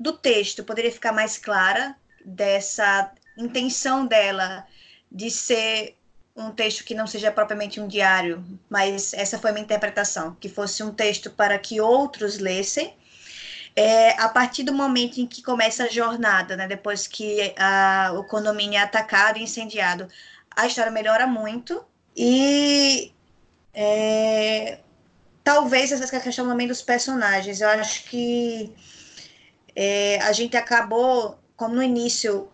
do 0.01 0.15
texto 0.15 0.65
poderia 0.65 0.91
ficar 0.91 1.13
mais 1.13 1.37
clara 1.37 1.95
dessa 2.25 3.13
intenção 3.37 4.07
dela 4.07 4.67
de 5.13 5.31
ser 5.31 5.97
um 6.35 6.51
texto 6.51 6.83
que 6.85 6.95
não 6.95 7.07
seja 7.07 7.31
propriamente 7.31 7.79
um 7.79 7.87
diário, 7.87 8.43
mas 8.71 9.13
essa 9.13 9.39
foi 9.39 9.53
minha 9.53 9.65
interpretação, 9.65 10.35
que 10.41 10.49
fosse 10.49 10.83
um 10.83 10.95
texto 10.95 11.31
para 11.31 11.59
que 11.59 11.81
outros 11.81 12.39
lessem. 12.39 12.95
É, 13.77 14.11
a 14.21 14.29
partir 14.29 14.63
do 14.63 14.73
momento 14.73 15.19
em 15.21 15.27
que 15.27 15.43
começa 15.43 15.85
a 15.85 15.89
jornada, 15.89 16.57
né, 16.57 16.67
depois 16.67 17.07
que 17.07 17.55
a, 17.59 18.13
o 18.15 18.25
condomínio 18.25 18.79
é 18.79 18.83
atacado 18.83 19.39
e 19.39 19.43
incendiado, 19.43 20.09
a 20.57 20.67
história 20.67 20.91
melhora 20.91 21.27
muito. 21.27 21.85
E 22.17 23.13
é, 23.75 24.79
talvez 25.49 25.91
essa 25.91 26.21
questão 26.21 26.47
também 26.47 26.69
dos 26.69 26.83
personagens. 26.83 27.63
Eu 27.63 27.71
acho 27.71 28.05
que 28.05 28.71
é, 29.75 30.21
a 30.21 30.31
gente 30.31 30.59
acabou, 30.59 31.39
como 31.57 31.75
no 31.75 31.83
início, 31.83 32.51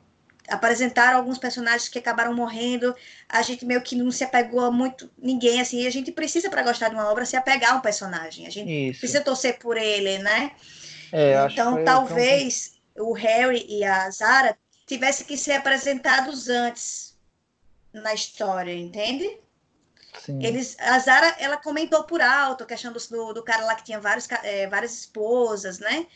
apresentaram 0.46 1.18
alguns 1.18 1.36
personagens 1.36 1.88
que 1.88 1.98
acabaram 1.98 2.32
morrendo, 2.32 2.94
a 3.28 3.42
gente 3.42 3.66
meio 3.66 3.82
que 3.82 3.96
não 3.96 4.12
se 4.12 4.22
apegou 4.22 4.60
a 4.60 4.70
muito 4.70 5.10
ninguém, 5.18 5.60
assim, 5.60 5.84
a 5.84 5.90
gente 5.90 6.12
precisa, 6.12 6.48
para 6.48 6.62
gostar 6.62 6.88
de 6.88 6.94
uma 6.94 7.10
obra, 7.10 7.26
se 7.26 7.36
apegar 7.36 7.72
a 7.72 7.76
um 7.78 7.80
personagem, 7.80 8.46
a 8.46 8.50
gente 8.50 8.90
Isso. 8.90 9.00
precisa 9.00 9.24
torcer 9.24 9.58
por 9.58 9.76
ele, 9.76 10.18
né? 10.18 10.52
É, 11.10 11.48
então, 11.50 11.84
talvez 11.84 12.74
o 12.96 13.12
Harry 13.12 13.66
e 13.68 13.82
a 13.82 14.08
Zara 14.08 14.56
tivessem 14.86 15.26
que 15.26 15.36
ser 15.36 15.54
apresentados 15.54 16.48
antes, 16.48 17.16
na 17.92 18.14
história, 18.14 18.72
entende? 18.72 19.43
Sim. 20.20 20.42
Eles, 20.42 20.76
a 20.78 20.98
Zara, 20.98 21.34
ela 21.38 21.56
comentou 21.56 22.04
por 22.04 22.20
alto 22.20 22.64
a 22.64 22.66
questão 22.66 22.92
do, 22.92 23.32
do 23.32 23.42
cara 23.42 23.64
lá 23.64 23.74
que 23.74 23.84
tinha 23.84 24.00
vários, 24.00 24.28
é, 24.42 24.66
várias 24.66 24.94
esposas, 24.94 25.78
né? 25.78 26.06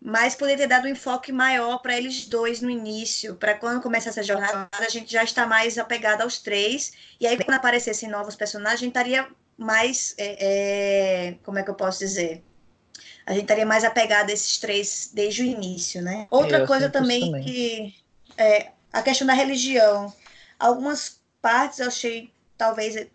Mas 0.00 0.34
poderia 0.34 0.64
ter 0.64 0.68
dado 0.68 0.86
um 0.86 0.90
enfoque 0.90 1.32
maior 1.32 1.78
para 1.78 1.96
eles 1.96 2.26
dois 2.26 2.60
no 2.60 2.70
início, 2.70 3.34
para 3.34 3.54
quando 3.54 3.82
começar 3.82 4.10
essa 4.10 4.22
jornada, 4.22 4.68
a 4.72 4.88
gente 4.88 5.10
já 5.10 5.24
está 5.24 5.46
mais 5.46 5.78
apegado 5.78 6.22
aos 6.22 6.38
três. 6.38 6.92
E 7.18 7.26
aí, 7.26 7.36
quando 7.36 7.56
aparecessem 7.56 8.08
novos 8.08 8.36
personagens, 8.36 8.80
a 8.80 8.84
gente 8.84 8.90
estaria 8.90 9.28
mais. 9.56 10.14
É, 10.18 10.36
é, 10.38 11.34
como 11.42 11.58
é 11.58 11.62
que 11.62 11.70
eu 11.70 11.74
posso 11.74 11.98
dizer? 11.98 12.44
A 13.24 13.32
gente 13.32 13.42
estaria 13.42 13.66
mais 13.66 13.84
apegado 13.84 14.30
a 14.30 14.32
esses 14.32 14.58
três 14.58 15.10
desde 15.12 15.42
o 15.42 15.46
início, 15.46 16.02
né? 16.02 16.26
Outra 16.30 16.58
é, 16.58 16.66
coisa 16.66 16.90
também, 16.90 17.22
também, 17.22 17.42
que. 17.42 17.94
É, 18.36 18.70
a 18.92 19.02
questão 19.02 19.26
da 19.26 19.32
religião. 19.32 20.12
Algumas 20.58 21.20
partes 21.40 21.80
eu 21.80 21.88
achei 21.88 22.30
talvez 22.56 23.08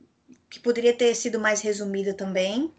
que 0.51 0.59
poderia 0.59 0.93
ter 0.93 1.15
sido 1.15 1.39
mais 1.39 1.61
resumida 1.61 2.13
também. 2.13 2.71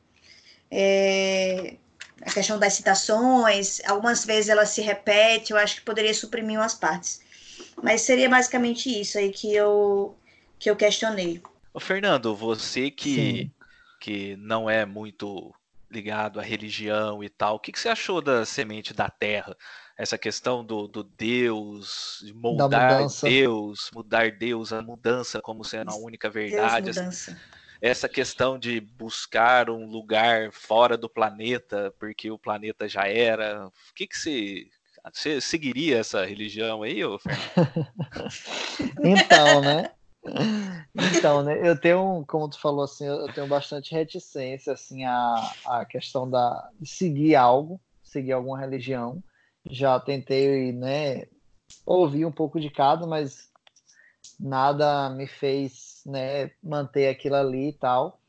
É, 0.71 1.77
a 2.21 2.31
questão 2.31 2.59
das 2.59 2.75
citações, 2.75 3.81
algumas 3.87 4.25
vezes 4.25 4.51
ela 4.51 4.67
se 4.67 4.83
repete, 4.83 5.53
eu 5.53 5.57
acho 5.57 5.77
que 5.77 5.81
poderia 5.81 6.13
suprimir 6.13 6.59
umas 6.59 6.75
partes. 6.75 7.23
Mas 7.83 8.03
seria 8.03 8.29
basicamente 8.29 8.89
isso 8.89 9.17
aí 9.17 9.31
que 9.33 9.53
eu, 9.55 10.15
que 10.59 10.71
eu 10.71 10.77
questionei. 10.77 11.43
Ô 11.73 11.81
Fernando, 11.81 12.37
você 12.37 12.91
que, 12.91 13.51
que 13.99 14.37
não 14.37 14.69
é 14.69 14.85
muito 14.85 15.53
ligado 15.91 16.39
à 16.39 16.43
religião 16.43 17.25
e 17.25 17.29
tal. 17.29 17.57
O 17.57 17.59
que, 17.59 17.73
que 17.73 17.81
você 17.81 17.89
achou 17.89 18.21
da 18.21 18.45
semente 18.45 18.93
da 18.93 19.09
terra? 19.09 19.57
Essa 19.97 20.19
questão 20.19 20.65
do, 20.65 20.89
do 20.89 21.03
Deus, 21.03 22.25
moldar 22.35 23.07
Deus, 23.23 23.91
mudar 23.95 24.33
Deus, 24.33 24.73
a 24.73 24.83
mudança 24.83 25.41
como 25.41 25.65
sendo 25.65 25.91
a 25.91 25.97
única 25.97 26.31
verdade. 26.31 26.91
Essa, 26.91 27.39
essa 27.83 28.09
questão 28.09 28.57
de 28.57 28.81
buscar 28.81 29.69
um 29.69 29.87
lugar 29.87 30.53
fora 30.53 30.97
do 30.97 31.11
planeta, 31.11 31.93
porque 31.99 32.31
o 32.31 32.39
planeta 32.39 32.89
já 32.89 33.09
era. 33.09 33.67
O 33.67 33.73
que, 33.95 34.07
que 34.07 34.17
você 34.17 34.67
você 35.13 35.41
seguiria 35.41 35.99
essa 35.99 36.25
religião 36.25 36.85
aí, 36.85 37.05
ô 37.05 37.19
Fernando? 37.19 37.43
então, 39.03 39.61
né? 39.61 39.91
Então, 40.95 41.43
né, 41.43 41.69
eu 41.69 41.77
tenho, 41.77 42.25
como 42.29 42.49
tu 42.49 42.61
falou 42.61 42.85
assim, 42.85 43.05
eu 43.05 43.33
tenho 43.33 43.49
bastante 43.49 43.93
reticência 43.93 44.73
assim 44.73 45.05
a, 45.05 45.53
a 45.67 45.85
questão 45.85 46.31
da 46.31 46.71
seguir 46.85 47.35
algo, 47.35 47.81
seguir 48.05 48.31
alguma 48.31 48.61
religião. 48.61 49.21
Já 49.69 49.99
tentei, 49.99 50.73
né, 50.73 51.27
ouvir 51.85 52.25
um 52.25 52.31
pouco 52.31 52.61
de 52.61 52.71
cada, 52.71 53.05
mas 53.05 53.51
nada 54.39 55.11
me 55.11 55.27
fez, 55.27 55.92
né, 56.07 56.51
manter 56.63 57.09
aquilo 57.09 57.37
ali 57.37 57.69
e 57.69 57.73
tal. 57.73 58.21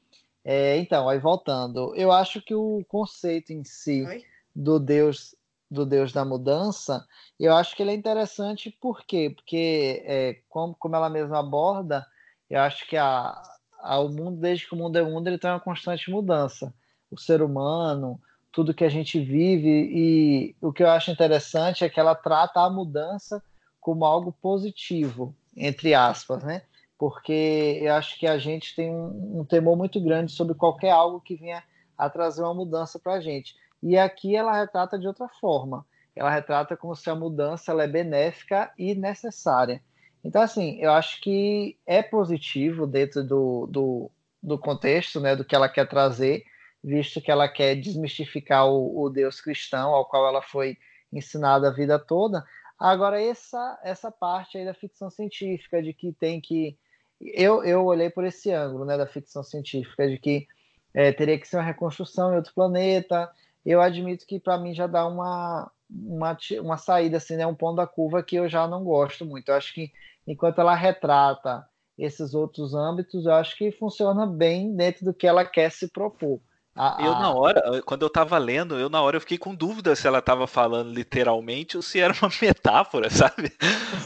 É, 0.44 0.78
então, 0.78 1.08
aí 1.08 1.20
voltando, 1.20 1.96
eu 1.96 2.12
acho 2.12 2.42
que 2.42 2.54
o 2.54 2.84
conceito 2.88 3.54
em 3.54 3.64
si 3.64 4.04
Oi? 4.04 4.24
do 4.54 4.78
Deus 4.78 5.36
do 5.74 5.86
Deus 5.86 6.14
da 6.14 6.24
Mudança, 6.24 7.06
eu 7.40 7.56
acho 7.56 7.76
que 7.76 7.82
ele 7.82 7.92
é 7.92 7.96
interessante 7.96 8.70
por 8.70 9.04
quê? 9.04 9.34
Porque, 9.36 10.04
é, 10.06 10.40
como, 10.48 10.76
como 10.76 10.96
ela 10.96 11.10
mesma 11.10 11.40
aborda, 11.40 12.06
eu 12.48 12.62
acho 12.62 12.88
que 12.88 12.96
a, 12.96 13.42
a, 13.80 14.00
o 14.00 14.08
mundo, 14.10 14.40
desde 14.40 14.68
que 14.68 14.76
o 14.76 14.78
mundo 14.78 14.98
é 14.98 15.02
mundo, 15.02 15.28
ele 15.28 15.40
tem 15.40 15.50
uma 15.50 15.60
constante 15.60 16.12
mudança. 16.12 16.72
O 17.10 17.18
ser 17.18 17.42
humano, 17.42 18.22
tudo 18.52 18.74
que 18.74 18.84
a 18.84 18.90
gente 18.90 19.20
vive, 19.20 19.90
e 19.92 20.56
o 20.62 20.72
que 20.72 20.84
eu 20.84 20.90
acho 20.90 21.10
interessante 21.10 21.84
é 21.84 21.90
que 21.90 22.00
ela 22.00 22.14
trata 22.14 22.62
a 22.62 22.70
mudança 22.70 23.44
como 23.82 24.06
algo 24.06 24.32
positivo, 24.32 25.36
entre 25.58 25.96
aspas, 25.96 26.44
né? 26.44 26.62
Porque 26.98 27.80
eu 27.82 27.94
acho 27.94 28.18
que 28.20 28.28
a 28.28 28.38
gente 28.38 28.76
tem 28.76 28.92
um, 28.92 29.40
um 29.40 29.46
temor 29.46 29.78
muito 29.78 30.00
grande 30.02 30.32
sobre 30.32 30.54
qualquer 30.56 30.92
algo 30.92 31.20
que 31.20 31.36
venha 31.36 31.64
a 31.98 32.10
trazer 32.10 32.42
uma 32.42 32.54
mudança 32.54 33.00
para 33.00 33.14
a 33.14 33.22
gente. 33.22 33.56
E 33.82 33.98
aqui 33.98 34.36
ela 34.36 34.58
retrata 34.58 34.98
de 34.98 35.08
outra 35.08 35.28
forma. 35.28 35.86
Ela 36.16 36.30
retrata 36.30 36.78
como 36.78 36.96
se 36.96 37.10
a 37.10 37.16
mudança 37.16 37.72
ela 37.72 37.84
é 37.84 37.88
benéfica 37.88 38.72
e 38.78 38.96
necessária. 38.96 39.82
Então, 40.24 40.42
assim, 40.42 40.78
eu 40.80 40.92
acho 40.92 41.20
que 41.20 41.78
é 41.86 42.02
positivo 42.02 42.88
dentro 42.88 43.24
do, 43.24 43.68
do, 43.68 44.12
do 44.42 44.58
contexto, 44.58 45.20
né, 45.20 45.36
do 45.36 45.44
que 45.44 45.56
ela 45.56 45.68
quer 45.68 45.88
trazer, 45.88 46.44
visto 46.82 47.22
que 47.22 47.32
ela 47.32 47.48
quer 47.48 47.76
desmistificar 47.76 48.68
o, 48.68 49.04
o 49.04 49.10
Deus 49.10 49.42
cristão 49.42 49.94
ao 49.94 50.06
qual 50.06 50.28
ela 50.28 50.42
foi 50.42 50.78
ensinada 51.12 51.68
a 51.68 51.72
vida 51.72 52.00
toda. 52.00 52.44
Agora, 52.80 53.22
essa, 53.22 53.80
essa 53.84 54.12
parte 54.12 54.58
aí 54.58 54.66
da 54.66 54.74
ficção 54.74 55.10
científica, 55.10 55.82
de 55.82 55.94
que 55.94 56.14
tem 56.14 56.40
que. 56.40 56.78
Eu, 57.22 57.64
eu 57.64 57.86
olhei 57.86 58.10
por 58.10 58.26
esse 58.26 58.52
ângulo 58.52 58.86
né, 58.86 58.98
da 58.98 59.08
ficção 59.08 59.44
científica, 59.44 60.08
de 60.08 60.18
que 60.18 60.48
é, 60.94 61.12
teria 61.12 61.40
que 61.40 61.48
ser 61.48 61.58
uma 61.58 61.64
reconstrução 61.64 62.34
em 62.34 62.36
outro 62.36 62.54
planeta, 62.54 63.32
eu 63.66 63.82
admito 63.82 64.26
que 64.28 64.40
para 64.40 64.58
mim 64.58 64.74
já 64.74 64.88
dá 64.88 65.08
uma, 65.08 65.72
uma, 65.90 66.38
uma 66.62 66.78
saída, 66.78 67.18
assim, 67.18 67.36
né, 67.36 67.48
um 67.48 67.56
ponto 67.56 67.78
da 67.78 67.88
curva 67.88 68.22
que 68.22 68.36
eu 68.36 68.50
já 68.50 68.68
não 68.68 68.84
gosto 68.84 69.26
muito. 69.26 69.50
Eu 69.50 69.56
acho 69.56 69.74
que 69.74 69.92
enquanto 70.28 70.60
ela 70.60 70.76
retrata 70.76 71.68
esses 71.98 72.34
outros 72.34 72.74
âmbitos, 72.74 73.26
eu 73.26 73.34
acho 73.34 73.58
que 73.58 73.72
funciona 73.72 74.26
bem 74.26 74.76
dentro 74.76 75.06
do 75.06 75.14
que 75.14 75.28
ela 75.28 75.46
quer 75.46 75.72
se 75.72 75.88
propor. 75.88 76.42
A, 76.76 77.02
a... 77.02 77.06
Eu 77.06 77.12
na 77.14 77.32
hora, 77.34 77.82
quando 77.84 78.02
eu 78.02 78.10
tava 78.10 78.38
lendo, 78.38 78.80
eu 78.80 78.90
na 78.90 79.02
hora 79.02 79.18
eu 79.18 79.22
fiquei 79.22 79.38
com 79.38 79.54
dúvida 79.54 79.96
se 79.96 80.08
ela 80.08 80.22
tava 80.22 80.48
falando 80.48 80.92
literalmente 80.92 81.78
ou 81.78 81.84
se 81.84 82.00
era 82.00 82.14
uma 82.22 82.32
metáfora, 82.42 83.10
sabe? 83.10 83.52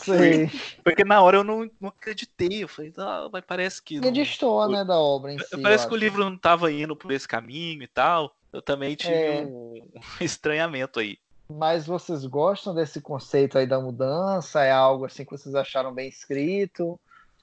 Sim. 0.03 0.49
Porque, 0.83 1.05
na 1.05 1.21
hora 1.21 1.37
eu 1.37 1.43
não, 1.43 1.69
não 1.79 1.89
acreditei, 1.89 2.63
eu 2.63 2.67
falei, 2.67 2.93
ah, 2.97 3.29
mas 3.31 3.43
parece 3.45 3.81
que... 3.81 3.97
Ele 3.97 4.11
distorce, 4.11 4.73
né, 4.73 4.83
da 4.83 4.99
obra 4.99 5.33
em 5.33 5.39
si. 5.39 5.61
Parece 5.61 5.87
que 5.87 5.93
o 5.93 5.97
livro 5.97 6.23
não 6.23 6.37
tava 6.37 6.71
indo 6.71 6.95
por 6.95 7.11
esse 7.11 7.27
caminho 7.27 7.83
e 7.83 7.87
tal. 7.87 8.35
Eu 8.51 8.61
também 8.61 8.95
tive 8.95 9.13
é... 9.13 9.41
um 9.45 9.81
estranhamento 10.19 10.99
aí. 10.99 11.17
Mas 11.49 11.87
vocês 11.87 12.25
gostam 12.25 12.75
desse 12.75 12.99
conceito 12.99 13.57
aí 13.57 13.65
da 13.65 13.79
mudança? 13.79 14.63
É 14.63 14.71
algo 14.71 15.05
assim 15.05 15.23
que 15.23 15.31
vocês 15.31 15.55
acharam 15.55 15.93
bem 15.93 16.09
escrito? 16.09 16.99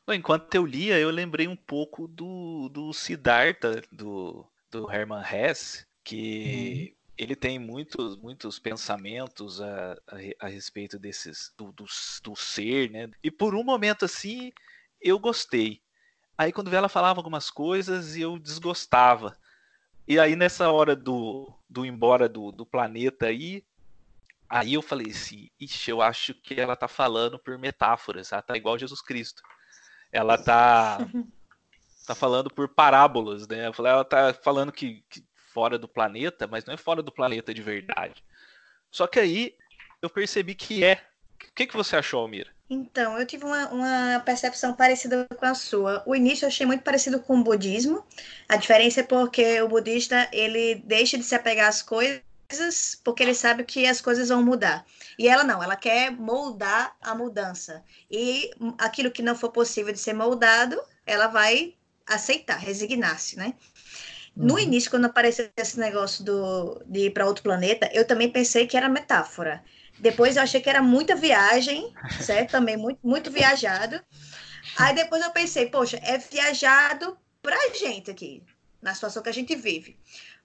Enquanto 0.08 0.54
eu 0.54 0.66
lia, 0.66 0.98
eu 0.98 1.10
lembrei 1.10 1.48
um 1.48 1.56
pouco 1.56 2.06
do, 2.06 2.68
do 2.68 2.92
Siddhartha, 2.92 3.82
do, 3.90 4.44
do 4.74 4.90
Hermann 4.90 5.22
Hesse, 5.22 5.86
que 6.02 6.90
uhum. 6.90 7.12
ele 7.16 7.36
tem 7.36 7.58
muitos, 7.58 8.16
muitos 8.16 8.58
pensamentos 8.58 9.60
a, 9.60 9.92
a, 10.08 10.46
a 10.46 10.48
respeito 10.48 10.98
desses 10.98 11.52
do, 11.56 11.70
do, 11.72 11.86
do, 12.22 12.36
ser, 12.36 12.90
né? 12.90 13.08
E 13.22 13.30
por 13.30 13.54
um 13.54 13.62
momento 13.62 14.04
assim, 14.04 14.52
eu 15.00 15.18
gostei. 15.18 15.80
Aí 16.36 16.52
quando 16.52 16.74
ela 16.74 16.88
falava 16.88 17.20
algumas 17.20 17.50
coisas, 17.50 18.16
eu 18.16 18.36
desgostava. 18.36 19.36
E 20.08 20.18
aí 20.18 20.34
nessa 20.34 20.70
hora 20.70 20.96
do, 20.96 21.52
do 21.70 21.86
embora 21.86 22.28
do, 22.28 22.50
do 22.50 22.66
planeta 22.66 23.26
aí, 23.26 23.64
aí 24.50 24.74
eu 24.74 24.82
falei 24.82 25.12
assim, 25.12 25.48
ixi, 25.60 25.92
eu 25.92 26.02
acho 26.02 26.34
que 26.34 26.60
ela 26.60 26.74
tá 26.74 26.88
falando 26.88 27.38
por 27.38 27.56
metáforas, 27.58 28.32
ela 28.32 28.42
tá 28.42 28.56
igual 28.56 28.76
Jesus 28.76 29.00
Cristo. 29.00 29.40
Ela 30.10 30.36
tá 30.36 30.98
tá 32.06 32.14
falando 32.14 32.50
por 32.50 32.68
parábolas, 32.68 33.46
né? 33.48 33.70
Ela 33.78 34.04
tá 34.04 34.34
falando 34.34 34.72
que, 34.72 35.02
que 35.08 35.24
fora 35.52 35.78
do 35.78 35.88
planeta, 35.88 36.46
mas 36.46 36.64
não 36.64 36.74
é 36.74 36.76
fora 36.76 37.02
do 37.02 37.12
planeta 37.12 37.54
de 37.54 37.62
verdade. 37.62 38.22
Só 38.90 39.06
que 39.06 39.18
aí 39.18 39.54
eu 40.02 40.10
percebi 40.10 40.54
que 40.54 40.84
é. 40.84 41.02
O 41.48 41.54
que, 41.54 41.66
que 41.66 41.76
você 41.76 41.96
achou, 41.96 42.20
Almira? 42.20 42.50
Então, 42.68 43.18
eu 43.18 43.26
tive 43.26 43.44
uma, 43.44 43.68
uma, 43.68 44.22
percepção 44.24 44.74
parecida 44.74 45.26
com 45.36 45.46
a 45.46 45.54
sua. 45.54 46.02
O 46.06 46.14
início 46.14 46.44
eu 46.44 46.48
achei 46.48 46.66
muito 46.66 46.82
parecido 46.82 47.20
com 47.20 47.38
o 47.38 47.44
budismo. 47.44 48.04
A 48.48 48.56
diferença 48.56 49.00
é 49.00 49.02
porque 49.02 49.60
o 49.60 49.68
budista, 49.68 50.28
ele 50.32 50.76
deixa 50.76 51.18
de 51.18 51.24
se 51.24 51.34
apegar 51.34 51.68
às 51.68 51.82
coisas 51.82 52.22
porque 53.02 53.22
ele 53.22 53.34
sabe 53.34 53.64
que 53.64 53.86
as 53.86 54.00
coisas 54.00 54.28
vão 54.28 54.42
mudar. 54.42 54.84
E 55.18 55.28
ela 55.28 55.44
não, 55.44 55.62
ela 55.62 55.76
quer 55.76 56.10
moldar 56.10 56.96
a 57.00 57.14
mudança. 57.14 57.82
E 58.10 58.50
aquilo 58.78 59.10
que 59.10 59.22
não 59.22 59.36
for 59.36 59.50
possível 59.50 59.92
de 59.92 59.98
ser 59.98 60.12
moldado, 60.12 60.80
ela 61.06 61.26
vai 61.26 61.74
aceitar, 62.06 62.58
resignar-se, 62.58 63.36
né? 63.36 63.54
Uhum. 64.36 64.46
No 64.46 64.58
início, 64.58 64.90
quando 64.90 65.06
apareceu 65.06 65.48
esse 65.56 65.78
negócio 65.78 66.24
do, 66.24 66.82
de 66.86 67.06
ir 67.06 67.10
para 67.10 67.26
outro 67.26 67.42
planeta, 67.42 67.88
eu 67.92 68.06
também 68.06 68.30
pensei 68.30 68.66
que 68.66 68.76
era 68.76 68.88
metáfora. 68.88 69.62
Depois 69.98 70.36
eu 70.36 70.42
achei 70.42 70.60
que 70.60 70.68
era 70.68 70.82
muita 70.82 71.14
viagem, 71.14 71.94
certo? 72.20 72.50
Também 72.50 72.76
muito, 72.76 72.98
muito 73.02 73.30
viajado. 73.30 74.00
Aí 74.76 74.94
depois 74.94 75.22
eu 75.22 75.30
pensei, 75.30 75.66
poxa, 75.66 75.98
é 76.02 76.18
viajado 76.18 77.16
pra 77.40 77.56
gente 77.74 78.10
aqui, 78.10 78.42
na 78.82 78.94
situação 78.94 79.22
que 79.22 79.28
a 79.28 79.34
gente 79.34 79.54
vive. 79.54 79.96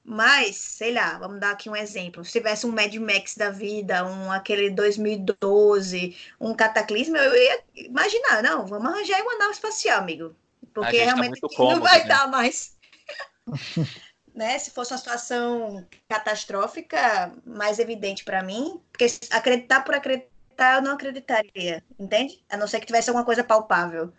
Mas, 0.04 0.56
sei 0.56 0.94
lá, 0.94 1.18
vamos 1.18 1.40
dar 1.40 1.52
aqui 1.52 1.70
um 1.70 1.76
exemplo. 1.76 2.24
Se 2.24 2.32
tivesse 2.32 2.66
um 2.66 2.72
Mad 2.72 2.94
Max 2.96 3.36
da 3.36 3.50
vida, 3.50 4.06
um 4.06 4.32
aquele 4.32 4.70
2012, 4.70 6.16
um 6.40 6.54
cataclismo, 6.54 7.18
eu 7.18 7.36
ia 7.36 7.64
imaginar, 7.76 8.42
não, 8.42 8.66
vamos 8.66 8.92
arranjar 8.92 9.22
uma 9.22 9.38
nave 9.38 9.52
espacial, 9.52 10.00
amigo. 10.00 10.36
Porque 10.74 10.98
tá 10.98 11.04
realmente 11.04 11.40
tá 11.40 11.48
não 11.58 11.80
vai 11.82 12.00
né? 12.00 12.06
dar 12.06 12.28
mais. 12.28 12.78
né? 14.34 14.58
Se 14.60 14.72
fosse 14.72 14.94
uma 14.94 14.98
situação 14.98 15.86
catastrófica, 16.08 17.34
mais 17.46 17.80
evidente 17.80 18.24
para 18.24 18.44
mim, 18.44 18.80
porque 18.92 19.08
acreditar 19.32 19.82
por 19.82 19.96
acreditar, 19.96 20.76
eu 20.76 20.82
não 20.82 20.94
acreditaria, 20.94 21.84
entende? 22.00 22.44
A 22.50 22.58
não 22.58 22.68
ser 22.68 22.80
que 22.80 22.86
tivesse 22.86 23.10
alguma 23.10 23.26
coisa 23.26 23.44
palpável 23.44 24.12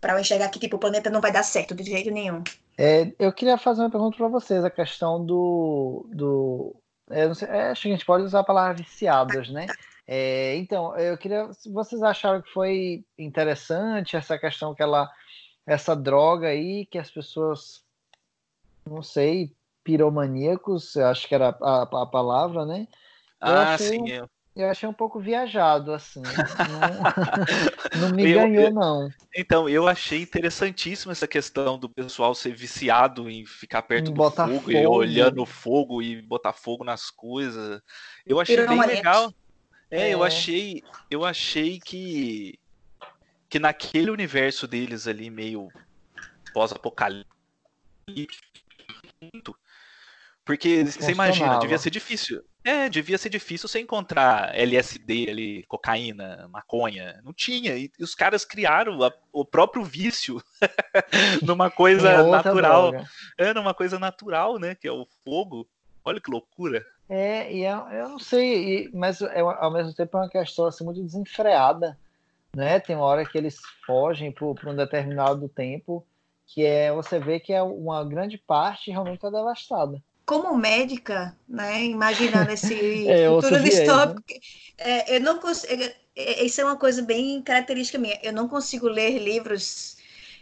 para 0.00 0.12
eu 0.12 0.18
enxergar 0.18 0.50
que 0.50 0.58
tipo 0.58 0.76
o 0.76 0.78
planeta 0.78 1.08
não 1.08 1.20
vai 1.20 1.32
dar 1.32 1.42
certo 1.42 1.74
de 1.74 1.84
jeito 1.84 2.10
nenhum. 2.10 2.42
É, 2.76 3.12
eu 3.18 3.32
queria 3.32 3.56
fazer 3.56 3.80
uma 3.82 3.90
pergunta 3.90 4.16
para 4.16 4.28
vocês, 4.28 4.64
a 4.64 4.70
questão 4.70 5.24
do, 5.24 6.06
do 6.12 6.76
é, 7.10 7.32
sei, 7.34 7.48
é, 7.48 7.70
acho 7.70 7.82
que 7.82 7.88
a 7.88 7.92
gente 7.92 8.04
pode 8.04 8.24
usar 8.24 8.40
a 8.40 8.44
palavra 8.44 8.74
viciados, 8.74 9.50
né? 9.50 9.66
É, 10.06 10.56
então, 10.56 10.96
eu 10.96 11.16
queria, 11.16 11.50
se 11.52 11.70
vocês 11.70 12.02
acharam 12.02 12.42
que 12.42 12.52
foi 12.52 13.04
interessante 13.18 14.16
essa 14.16 14.38
questão 14.38 14.74
que 14.74 14.82
ela, 14.82 15.10
essa 15.66 15.94
droga 15.94 16.48
aí 16.48 16.86
que 16.86 16.98
as 16.98 17.10
pessoas 17.10 17.84
não 18.86 19.02
sei, 19.02 19.52
piromaníacos, 19.82 20.96
acho 20.96 21.26
que 21.26 21.34
era 21.34 21.56
a, 21.60 21.82
a 21.82 22.06
palavra, 22.06 22.64
né? 22.64 22.86
Eu 23.40 23.48
ah, 23.48 23.74
achei, 23.74 23.88
sim. 23.88 24.10
Eu... 24.10 24.28
eu 24.56 24.68
achei 24.68 24.88
um 24.88 24.92
pouco 24.92 25.20
viajado, 25.20 25.92
assim. 25.92 26.22
Não, 27.92 28.00
não 28.08 28.14
me 28.14 28.30
eu, 28.30 28.40
ganhou, 28.40 28.70
não. 28.70 29.08
Então, 29.34 29.68
eu 29.68 29.88
achei 29.88 30.22
interessantíssima 30.22 31.12
essa 31.12 31.26
questão 31.26 31.78
do 31.78 31.88
pessoal 31.88 32.34
ser 32.34 32.54
viciado 32.54 33.28
em 33.30 33.44
ficar 33.46 33.82
perto 33.82 34.10
em 34.10 34.14
do 34.14 34.22
fogo, 34.22 34.36
fogo, 34.36 34.72
e 34.72 34.86
olhando 34.86 35.42
o 35.42 35.46
fogo 35.46 36.02
e 36.02 36.20
botar 36.22 36.52
fogo 36.52 36.84
nas 36.84 37.10
coisas. 37.10 37.80
Eu 38.26 38.40
achei 38.40 38.66
bem 38.66 38.86
legal. 38.86 39.32
É, 39.90 40.08
é, 40.08 40.14
eu 40.14 40.24
achei, 40.24 40.82
eu 41.10 41.24
achei 41.24 41.78
que 41.78 42.58
que 43.54 43.58
naquele 43.60 44.10
universo 44.10 44.66
deles 44.66 45.06
ali 45.06 45.30
meio 45.30 45.68
pós-apocalíptico 46.52 47.28
Porque 50.44 50.84
você 50.84 51.12
imagina, 51.12 51.60
devia 51.60 51.78
ser 51.78 51.90
difícil. 51.90 52.42
É, 52.64 52.88
devia 52.88 53.16
ser 53.16 53.28
difícil 53.28 53.68
você 53.68 53.78
encontrar 53.78 54.52
LSD 54.58 55.30
ali, 55.30 55.62
cocaína, 55.68 56.48
maconha. 56.48 57.20
Não 57.22 57.32
tinha. 57.32 57.76
E, 57.76 57.92
os 58.00 58.12
caras 58.12 58.44
criaram 58.44 59.00
a, 59.04 59.12
o 59.32 59.44
próprio 59.44 59.84
vício 59.84 60.42
numa 61.40 61.70
coisa 61.70 62.24
natural. 62.24 62.90
Droga. 62.90 63.08
É, 63.38 63.54
numa 63.54 63.72
coisa 63.72 64.00
natural, 64.00 64.58
né? 64.58 64.74
Que 64.74 64.88
é 64.88 64.92
o 64.92 65.06
fogo. 65.24 65.64
Olha 66.04 66.20
que 66.20 66.28
loucura. 66.28 66.84
É, 67.08 67.52
e 67.54 67.64
eu, 67.64 67.88
eu 67.90 68.08
não 68.08 68.18
sei, 68.18 68.86
e, 68.86 68.90
mas 68.92 69.22
é, 69.22 69.38
ao 69.38 69.70
mesmo 69.70 69.94
tempo 69.94 70.16
é 70.16 70.22
uma 70.22 70.28
questão 70.28 70.66
assim, 70.66 70.84
muito 70.84 71.00
desenfreada. 71.00 71.96
Né? 72.54 72.78
Tem 72.80 72.96
uma 72.96 73.04
hora 73.04 73.24
que 73.24 73.36
eles 73.36 73.58
fogem 73.86 74.30
por, 74.30 74.56
um 74.66 74.76
determinado 74.76 75.48
tempo, 75.48 76.06
que 76.46 76.64
é 76.64 76.92
você 76.92 77.18
vê 77.18 77.40
que 77.40 77.52
é 77.52 77.62
uma 77.62 78.04
grande 78.04 78.38
parte 78.38 78.90
realmente 78.90 79.16
está 79.16 79.30
devastada 79.30 80.02
como 80.26 80.56
médica, 80.56 81.36
né, 81.46 81.84
imaginando 81.84 82.50
esse 82.50 82.74
é, 83.08 83.28
futuro 83.28 83.62
distópico, 83.62 84.22
né? 84.26 84.38
é, 84.78 85.16
eu 85.16 85.20
não 85.20 85.38
consigo, 85.38 85.82
é, 85.82 85.94
é, 86.16 86.44
isso 86.44 86.60
é 86.60 86.64
uma 86.64 86.76
coisa 86.76 87.02
bem 87.02 87.42
característica 87.42 87.98
minha, 87.98 88.18
eu 88.22 88.32
não 88.32 88.48
consigo 88.48 88.88
ler 88.88 89.18
livros 89.18 89.96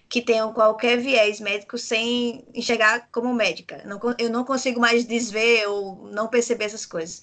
que 0.09 0.20
tenham 0.20 0.52
qualquer 0.52 0.98
viés 0.98 1.40
médico 1.40 1.78
sem 1.78 2.44
enxergar 2.55 3.09
como 3.10 3.32
médica. 3.32 3.82
Não, 3.86 3.98
eu 4.18 4.28
não 4.28 4.44
consigo 4.44 4.78
mais 4.78 5.06
desver 5.06 5.66
ou 5.66 6.06
não 6.12 6.28
perceber 6.28 6.66
essas 6.66 6.84
coisas. 6.84 7.22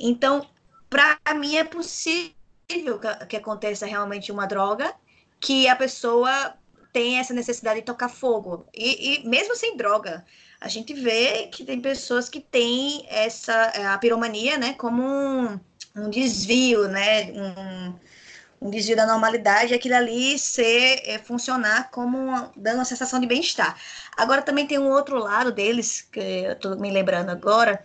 Então, 0.00 0.46
para 0.88 1.18
mim 1.34 1.56
é 1.56 1.64
possível 1.64 2.32
que, 2.68 2.84
que 3.28 3.36
aconteça 3.36 3.86
realmente 3.86 4.30
uma 4.30 4.46
droga 4.46 4.94
que 5.40 5.66
a 5.68 5.74
pessoa 5.74 6.54
tem 6.92 7.18
essa 7.18 7.32
necessidade 7.32 7.80
de 7.80 7.86
tocar 7.86 8.08
fogo. 8.08 8.66
E, 8.74 9.22
e 9.22 9.28
mesmo 9.28 9.56
sem 9.56 9.76
droga, 9.76 10.24
a 10.60 10.68
gente 10.68 10.92
vê 10.92 11.46
que 11.46 11.64
tem 11.64 11.80
pessoas 11.80 12.28
que 12.28 12.40
têm 12.40 13.06
essa 13.08 13.52
é, 13.52 13.86
a 13.86 13.96
piromania, 13.96 14.58
né, 14.58 14.74
como 14.74 15.02
um, 15.02 15.60
um 15.96 16.10
desvio, 16.10 16.88
né, 16.88 17.32
um, 17.32 18.66
um, 18.66 18.70
desvio 18.70 18.96
da 18.96 19.06
normalidade, 19.06 19.74
aquilo 19.74 19.94
ali 19.94 20.38
ser 20.38 21.02
é, 21.04 21.18
funcionar 21.18 21.90
como 21.90 22.18
uma, 22.18 22.52
dando 22.56 22.76
uma 22.76 22.84
sensação 22.84 23.20
de 23.20 23.26
bem-estar. 23.26 23.78
Agora 24.16 24.42
também 24.42 24.66
tem 24.66 24.78
um 24.78 24.90
outro 24.90 25.18
lado 25.18 25.52
deles 25.52 26.02
que 26.02 26.20
eu 26.20 26.52
estou 26.52 26.76
me 26.76 26.90
lembrando 26.90 27.30
agora, 27.30 27.82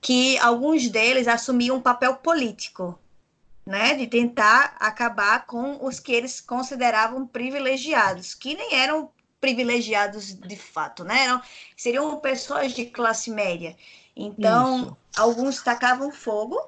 que 0.00 0.38
alguns 0.38 0.88
deles 0.88 1.26
assumiam 1.26 1.76
um 1.76 1.80
papel 1.80 2.16
político, 2.16 2.98
né, 3.66 3.94
de 3.94 4.06
tentar 4.06 4.76
acabar 4.80 5.46
com 5.46 5.84
os 5.84 6.00
que 6.00 6.12
eles 6.12 6.40
consideravam 6.40 7.26
privilegiados, 7.26 8.34
que 8.34 8.54
nem 8.54 8.74
eram 8.74 9.10
privilegiados 9.40 10.34
de 10.34 10.56
fato, 10.56 11.02
né? 11.04 11.24
Eram, 11.24 11.42
seriam 11.76 12.20
pessoas 12.20 12.72
de 12.72 12.86
classe 12.86 13.30
média. 13.30 13.76
Então, 14.14 14.82
Isso. 14.82 14.96
alguns 15.16 15.62
tacavam 15.62 16.10
fogo 16.12 16.60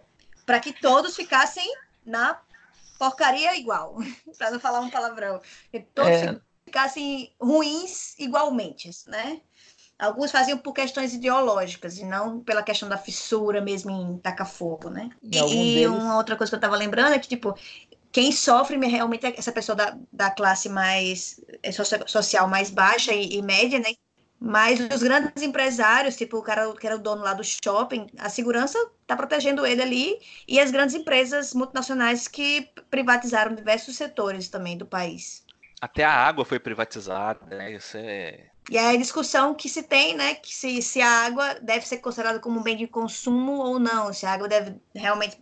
para 0.46 0.58
que 0.58 0.72
todos 0.72 1.14
ficassem 1.14 1.70
na 2.04 2.40
porcaria 2.98 3.56
igual, 3.56 3.96
para 4.38 4.50
não 4.50 4.60
falar 4.60 4.80
um 4.80 4.90
palavrão. 4.90 5.40
Que 5.70 5.80
todos 5.80 6.10
é... 6.10 6.40
ficassem 6.64 7.34
ruins 7.40 8.18
igualmente, 8.18 8.90
né? 9.06 9.40
Alguns 9.98 10.32
faziam 10.32 10.58
por 10.58 10.72
questões 10.72 11.14
ideológicas 11.14 11.98
e 11.98 12.04
não 12.04 12.40
pela 12.40 12.62
questão 12.62 12.88
da 12.88 12.98
fissura 12.98 13.60
mesmo 13.60 13.90
em 13.90 14.18
tacar 14.18 14.48
fogo, 14.48 14.90
né? 14.90 15.10
E, 15.22 15.38
e 15.38 15.74
deles... 15.74 15.86
uma 15.86 16.16
outra 16.16 16.36
coisa 16.36 16.50
que 16.50 16.54
eu 16.54 16.58
estava 16.58 16.76
lembrando 16.76 17.14
é 17.14 17.18
que, 17.18 17.28
tipo, 17.28 17.54
quem 18.12 18.30
sofre 18.30 18.76
realmente 18.86 19.26
é 19.26 19.34
essa 19.38 19.50
pessoa 19.50 19.74
da, 19.74 19.96
da 20.12 20.30
classe 20.30 20.68
mais 20.68 21.40
é, 21.62 21.72
social 21.72 22.46
mais 22.46 22.68
baixa 22.68 23.12
e, 23.12 23.36
e, 23.36 23.42
média, 23.42 23.78
né? 23.78 23.94
Mas 24.38 24.80
os 24.80 25.02
grandes 25.02 25.42
empresários, 25.42 26.16
tipo 26.16 26.36
o 26.36 26.42
cara 26.42 26.70
que 26.74 26.86
era 26.86 26.96
o 26.96 26.98
dono 26.98 27.22
lá 27.22 27.32
do 27.32 27.44
shopping, 27.44 28.08
a 28.18 28.28
segurança 28.28 28.76
está 29.00 29.16
protegendo 29.16 29.64
ele 29.64 29.80
ali 29.80 30.18
e 30.48 30.58
as 30.58 30.70
grandes 30.70 30.96
empresas 30.96 31.54
multinacionais 31.54 32.26
que 32.26 32.68
privatizaram 32.90 33.54
diversos 33.54 33.96
setores 33.96 34.48
também 34.48 34.76
do 34.76 34.84
país. 34.84 35.44
Até 35.80 36.04
a 36.04 36.12
água 36.12 36.44
foi 36.44 36.58
privatizada, 36.58 37.56
né? 37.56 37.72
Isso 37.72 37.96
é 37.96 38.51
e 38.70 38.78
aí 38.78 38.96
a 38.96 38.98
discussão 38.98 39.54
que 39.54 39.68
se 39.68 39.82
tem, 39.82 40.14
né, 40.16 40.34
que 40.34 40.54
se, 40.54 40.80
se 40.82 41.00
a 41.00 41.26
água 41.26 41.54
deve 41.60 41.86
ser 41.86 41.98
considerada 41.98 42.38
como 42.38 42.60
um 42.60 42.62
bem 42.62 42.76
de 42.76 42.86
consumo 42.86 43.52
ou 43.54 43.78
não, 43.78 44.12
se 44.12 44.24
a 44.24 44.32
água 44.32 44.48
deve 44.48 44.76
realmente 44.94 45.36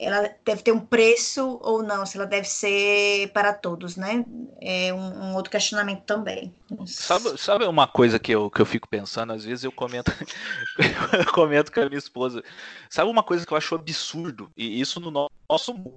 ela 0.00 0.32
deve 0.44 0.62
ter 0.62 0.70
um 0.70 0.78
preço 0.78 1.58
ou 1.60 1.82
não, 1.82 2.06
se 2.06 2.16
ela 2.16 2.26
deve 2.26 2.46
ser 2.46 3.32
para 3.32 3.52
todos, 3.52 3.96
né? 3.96 4.24
É 4.60 4.94
um, 4.94 5.30
um 5.30 5.34
outro 5.34 5.50
questionamento 5.50 6.02
também. 6.04 6.54
Sabe, 6.86 7.36
sabe 7.36 7.64
uma 7.64 7.86
coisa 7.88 8.18
que 8.18 8.30
eu, 8.30 8.48
que 8.48 8.62
eu 8.62 8.66
fico 8.66 8.88
pensando, 8.88 9.32
às 9.32 9.44
vezes 9.44 9.64
eu 9.64 9.72
comento, 9.72 10.12
eu 11.18 11.32
comento 11.32 11.72
com 11.72 11.80
a 11.80 11.86
minha 11.86 11.98
esposa. 11.98 12.44
Sabe 12.88 13.10
uma 13.10 13.24
coisa 13.24 13.44
que 13.44 13.52
eu 13.52 13.56
acho 13.56 13.74
absurdo, 13.74 14.50
e 14.56 14.80
isso 14.80 15.00
no 15.00 15.10
nosso 15.10 15.74
mundo, 15.74 15.96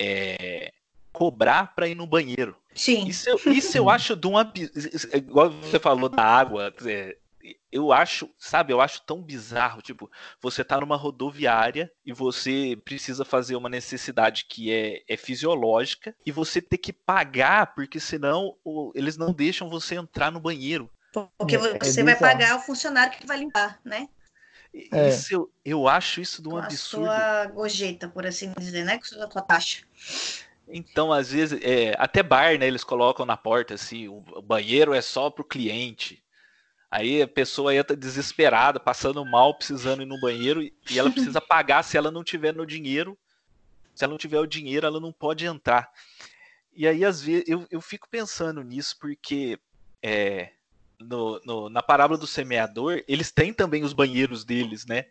é 0.00 0.70
cobrar 1.18 1.74
para 1.74 1.88
ir 1.88 1.94
no 1.94 2.06
banheiro. 2.06 2.56
Sim. 2.74 3.06
Isso, 3.06 3.28
isso 3.50 3.76
eu 3.76 3.88
acho 3.90 4.14
de 4.14 4.26
um 4.26 4.38
absurdo. 4.38 5.16
Igual 5.16 5.50
você 5.50 5.78
falou 5.78 6.08
da 6.08 6.22
água, 6.22 6.72
eu 7.70 7.92
acho, 7.92 8.28
sabe, 8.38 8.72
eu 8.72 8.80
acho 8.80 9.02
tão 9.02 9.22
bizarro, 9.22 9.82
tipo, 9.82 10.10
você 10.40 10.62
tá 10.64 10.80
numa 10.80 10.96
rodoviária 10.96 11.90
e 12.04 12.12
você 12.12 12.78
precisa 12.84 13.24
fazer 13.24 13.56
uma 13.56 13.68
necessidade 13.68 14.46
que 14.48 14.72
é, 14.72 15.02
é 15.08 15.16
fisiológica 15.16 16.14
e 16.24 16.32
você 16.32 16.60
ter 16.60 16.78
que 16.78 16.92
pagar, 16.92 17.74
porque 17.74 18.00
senão 18.00 18.56
o, 18.64 18.92
eles 18.94 19.16
não 19.16 19.32
deixam 19.32 19.68
você 19.68 19.96
entrar 19.96 20.30
no 20.30 20.40
banheiro. 20.40 20.90
Porque 21.36 21.56
é, 21.56 21.58
você 21.58 22.00
é 22.00 22.04
vai 22.04 22.16
pagar 22.16 22.56
o 22.56 22.60
funcionário 22.60 23.18
que 23.18 23.26
vai 23.26 23.38
limpar, 23.38 23.80
né? 23.84 24.08
É. 24.92 25.08
Isso 25.08 25.34
eu, 25.34 25.50
eu 25.64 25.88
acho 25.88 26.20
isso 26.20 26.42
de 26.42 26.48
um 26.48 26.52
Com 26.52 26.58
absurdo. 26.58 27.10
A 27.10 27.16
sua 27.16 27.46
gorjeta, 27.46 28.08
por 28.08 28.26
assim 28.26 28.52
dizer, 28.58 28.84
né? 28.84 28.98
Com 28.98 29.04
a 29.04 29.30
sua 29.30 29.42
taxa. 29.42 29.84
Então, 30.70 31.12
às 31.12 31.32
vezes, 31.32 31.60
é, 31.62 31.94
até 31.98 32.22
bar, 32.22 32.58
né? 32.58 32.66
Eles 32.66 32.84
colocam 32.84 33.24
na 33.24 33.36
porta 33.36 33.74
assim, 33.74 34.08
o 34.08 34.42
banheiro 34.42 34.92
é 34.94 35.00
só 35.00 35.30
pro 35.30 35.44
cliente. 35.44 36.22
Aí 36.90 37.20
a 37.20 37.28
pessoa 37.28 37.74
entra 37.74 37.96
desesperada, 37.96 38.80
passando 38.80 39.24
mal, 39.24 39.54
precisando 39.54 40.02
ir 40.02 40.06
no 40.06 40.20
banheiro, 40.20 40.62
e 40.62 40.98
ela 40.98 41.10
precisa 41.10 41.40
pagar 41.42 41.82
se 41.82 41.96
ela 41.96 42.10
não 42.10 42.24
tiver 42.24 42.54
no 42.54 42.66
dinheiro. 42.66 43.16
Se 43.94 44.04
ela 44.04 44.12
não 44.12 44.18
tiver 44.18 44.38
o 44.38 44.46
dinheiro, 44.46 44.86
ela 44.86 45.00
não 45.00 45.12
pode 45.12 45.44
entrar. 45.44 45.90
E 46.74 46.86
aí, 46.86 47.04
às 47.04 47.20
vezes, 47.20 47.44
eu, 47.48 47.66
eu 47.70 47.80
fico 47.80 48.08
pensando 48.08 48.62
nisso, 48.62 48.96
porque 48.98 49.58
é, 50.02 50.52
no, 51.00 51.40
no, 51.44 51.68
na 51.68 51.82
parábola 51.82 52.18
do 52.18 52.26
semeador, 52.26 53.02
eles 53.06 53.30
têm 53.30 53.52
também 53.52 53.84
os 53.84 53.92
banheiros 53.92 54.44
deles, 54.44 54.86
né? 54.86 55.06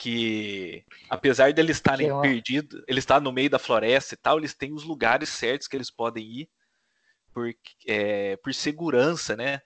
Que 0.00 0.82
apesar 1.10 1.52
de 1.52 1.60
eles 1.60 1.76
estarem 1.76 2.10
uma... 2.10 2.22
perdidos, 2.22 2.82
eles 2.88 3.02
estão 3.02 3.20
no 3.20 3.30
meio 3.30 3.50
da 3.50 3.58
floresta 3.58 4.14
e 4.14 4.16
tal, 4.16 4.38
eles 4.38 4.54
têm 4.54 4.72
os 4.72 4.82
lugares 4.82 5.28
certos 5.28 5.68
que 5.68 5.76
eles 5.76 5.90
podem 5.90 6.24
ir 6.24 6.48
por, 7.34 7.54
é, 7.86 8.36
por 8.38 8.54
segurança, 8.54 9.36
né? 9.36 9.60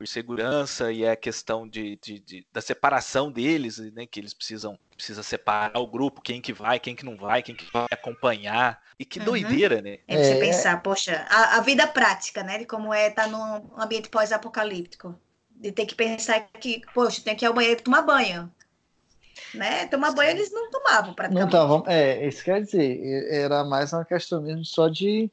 por 0.00 0.08
segurança 0.08 0.90
e 0.90 1.04
é 1.04 1.10
a 1.10 1.16
questão 1.16 1.68
de, 1.68 1.98
de, 2.02 2.20
de, 2.20 2.46
da 2.50 2.62
separação 2.62 3.30
deles, 3.30 3.76
né, 3.92 4.06
que 4.06 4.18
eles 4.18 4.32
precisam 4.32 4.78
precisa 4.96 5.22
separar 5.22 5.78
o 5.78 5.86
grupo, 5.86 6.22
quem 6.22 6.40
que 6.40 6.54
vai, 6.54 6.80
quem 6.80 6.96
que 6.96 7.04
não 7.04 7.18
vai, 7.18 7.42
quem 7.42 7.54
que 7.54 7.70
vai 7.70 7.86
acompanhar. 7.90 8.80
E 8.98 9.04
que 9.04 9.18
uhum. 9.18 9.26
doideira, 9.26 9.82
né? 9.82 9.98
É 10.08 10.16
você 10.16 10.32
é... 10.32 10.40
pensar, 10.40 10.82
poxa, 10.82 11.26
a, 11.28 11.56
a, 11.56 11.60
vida 11.60 11.86
prática, 11.86 12.42
né, 12.42 12.58
de 12.58 12.64
como 12.64 12.94
é 12.94 13.08
estar 13.08 13.24
tá 13.24 13.28
num 13.28 13.78
ambiente 13.78 14.08
pós-apocalíptico. 14.08 15.18
De 15.50 15.70
ter 15.70 15.84
que 15.84 15.94
pensar 15.94 16.40
que, 16.58 16.80
poxa, 16.94 17.20
tem 17.22 17.36
que 17.36 17.44
ir 17.44 17.48
ao 17.48 17.54
banheiro 17.54 17.82
tomar 17.82 18.00
banho. 18.00 18.50
Né? 19.54 19.86
Tomar 19.86 20.12
banho 20.12 20.30
eles 20.30 20.52
não 20.52 20.70
tomavam 20.70 21.14
para 21.14 21.28
Não 21.28 21.46
estavam, 21.46 21.84
é, 21.86 22.26
isso 22.26 22.44
quer 22.44 22.62
dizer, 22.62 23.00
era 23.30 23.64
mais 23.64 23.92
uma 23.92 24.04
questão 24.04 24.42
mesmo 24.42 24.64
só 24.64 24.88
de 24.88 25.30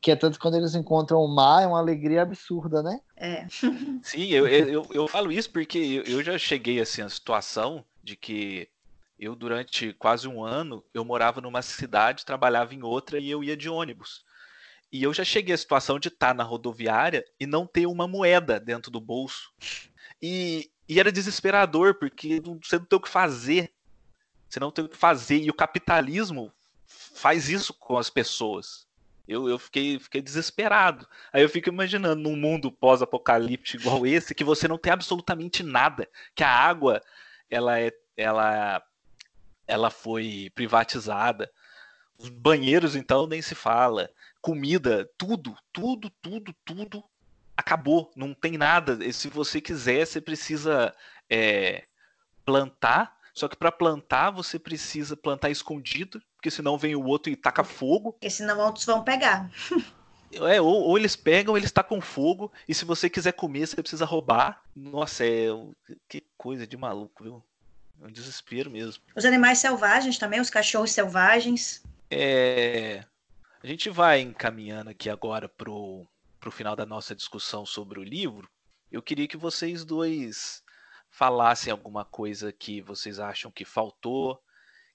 que 0.00 0.10
é 0.10 0.16
tanto 0.16 0.40
quando 0.40 0.56
eles 0.56 0.74
encontram 0.74 1.18
o 1.18 1.28
mar, 1.28 1.62
é 1.62 1.66
uma 1.66 1.78
alegria 1.78 2.22
absurda, 2.22 2.82
né? 2.82 3.00
É. 3.16 3.46
Sim, 4.02 4.26
eu, 4.26 4.46
eu, 4.46 4.86
eu 4.90 5.08
falo 5.08 5.30
isso 5.30 5.50
porque 5.50 5.78
eu, 5.78 6.02
eu 6.02 6.22
já 6.22 6.36
cheguei 6.36 6.80
assim 6.80 7.02
a 7.02 7.08
situação 7.08 7.84
de 8.02 8.16
que 8.16 8.68
eu 9.18 9.34
durante 9.34 9.92
quase 9.94 10.28
um 10.28 10.42
ano 10.44 10.84
eu 10.92 11.04
morava 11.04 11.40
numa 11.40 11.62
cidade, 11.62 12.24
trabalhava 12.24 12.74
em 12.74 12.82
outra 12.82 13.18
e 13.18 13.30
eu 13.30 13.42
ia 13.42 13.56
de 13.56 13.68
ônibus. 13.68 14.24
E 14.90 15.02
eu 15.02 15.12
já 15.12 15.22
cheguei 15.22 15.54
à 15.54 15.58
situação 15.58 15.98
de 15.98 16.08
estar 16.08 16.34
na 16.34 16.42
rodoviária 16.42 17.24
e 17.38 17.46
não 17.46 17.66
ter 17.66 17.86
uma 17.86 18.08
moeda 18.08 18.58
dentro 18.58 18.90
do 18.90 19.00
bolso. 19.00 19.52
E, 20.20 20.70
e 20.88 20.98
era 20.98 21.12
desesperador, 21.12 21.94
porque 21.94 22.40
você 22.62 22.78
não 22.78 22.86
tem 22.86 22.96
o 22.96 23.02
que 23.02 23.08
fazer. 23.08 23.70
Você 24.48 24.58
não 24.58 24.70
tem 24.70 24.84
o 24.84 24.88
que 24.88 24.96
fazer. 24.96 25.38
E 25.38 25.50
o 25.50 25.54
capitalismo 25.54 26.50
faz 26.86 27.50
isso 27.50 27.74
com 27.74 27.98
as 27.98 28.08
pessoas. 28.08 28.86
Eu, 29.26 29.46
eu 29.46 29.58
fiquei, 29.58 29.98
fiquei 29.98 30.22
desesperado. 30.22 31.06
Aí 31.30 31.42
eu 31.42 31.48
fico 31.50 31.68
imaginando 31.68 32.22
num 32.22 32.34
mundo 32.34 32.72
pós-apocalíptico 32.72 33.82
igual 33.82 34.06
esse, 34.06 34.34
que 34.34 34.42
você 34.42 34.66
não 34.66 34.78
tem 34.78 34.90
absolutamente 34.90 35.62
nada, 35.62 36.08
que 36.34 36.42
a 36.42 36.50
água 36.50 37.02
ela 37.50 37.78
é, 37.78 37.92
ela, 38.16 38.82
ela 39.66 39.90
foi 39.90 40.50
privatizada. 40.54 41.50
Os 42.16 42.30
banheiros, 42.30 42.96
então, 42.96 43.26
nem 43.26 43.42
se 43.42 43.54
fala. 43.54 44.10
Comida, 44.40 45.08
tudo, 45.18 45.54
tudo, 45.70 46.10
tudo, 46.22 46.54
tudo 46.64 47.04
acabou, 47.58 48.08
não 48.14 48.32
tem 48.32 48.56
nada. 48.56 49.04
E 49.04 49.12
se 49.12 49.28
você 49.28 49.60
quiser, 49.60 50.06
você 50.06 50.20
precisa 50.20 50.94
é, 51.28 51.82
plantar. 52.44 53.18
Só 53.34 53.48
que 53.48 53.56
para 53.56 53.72
plantar, 53.72 54.30
você 54.30 54.60
precisa 54.60 55.16
plantar 55.16 55.50
escondido, 55.50 56.22
porque 56.36 56.52
senão 56.52 56.78
vem 56.78 56.94
o 56.94 57.04
outro 57.04 57.32
e 57.32 57.36
taca 57.36 57.64
fogo. 57.64 58.12
Porque 58.12 58.30
senão 58.30 58.60
outros 58.60 58.84
vão 58.84 59.02
pegar. 59.02 59.50
É, 60.30 60.60
ou, 60.60 60.82
ou, 60.82 60.98
eles 60.98 61.16
pegam, 61.16 61.56
eles 61.56 61.72
tacam 61.72 62.02
fogo, 62.02 62.52
e 62.68 62.74
se 62.74 62.84
você 62.84 63.08
quiser 63.08 63.32
comer, 63.32 63.66
você 63.66 63.76
precisa 63.76 64.04
roubar. 64.04 64.62
Nossa, 64.76 65.24
é. 65.24 65.48
Que 66.06 66.22
coisa 66.36 66.66
de 66.66 66.76
maluco, 66.76 67.24
viu? 67.24 67.42
É 68.02 68.06
um 68.06 68.12
desespero 68.12 68.70
mesmo. 68.70 69.02
Os 69.16 69.24
animais 69.24 69.58
selvagens 69.58 70.18
também, 70.18 70.38
os 70.38 70.50
cachorros 70.50 70.92
selvagens. 70.92 71.82
É. 72.10 73.04
A 73.62 73.66
gente 73.66 73.88
vai 73.88 74.20
encaminhando 74.20 74.90
aqui 74.90 75.08
agora 75.08 75.48
pro, 75.48 76.06
pro 76.38 76.50
final 76.50 76.76
da 76.76 76.86
nossa 76.86 77.14
discussão 77.14 77.66
sobre 77.66 77.98
o 77.98 78.04
livro. 78.04 78.48
Eu 78.90 79.02
queria 79.02 79.28
que 79.28 79.36
vocês 79.36 79.84
dois 79.84 80.62
falassem 81.10 81.70
alguma 81.70 82.04
coisa 82.04 82.52
que 82.52 82.80
vocês 82.80 83.18
acham 83.18 83.50
que 83.50 83.64
faltou, 83.64 84.40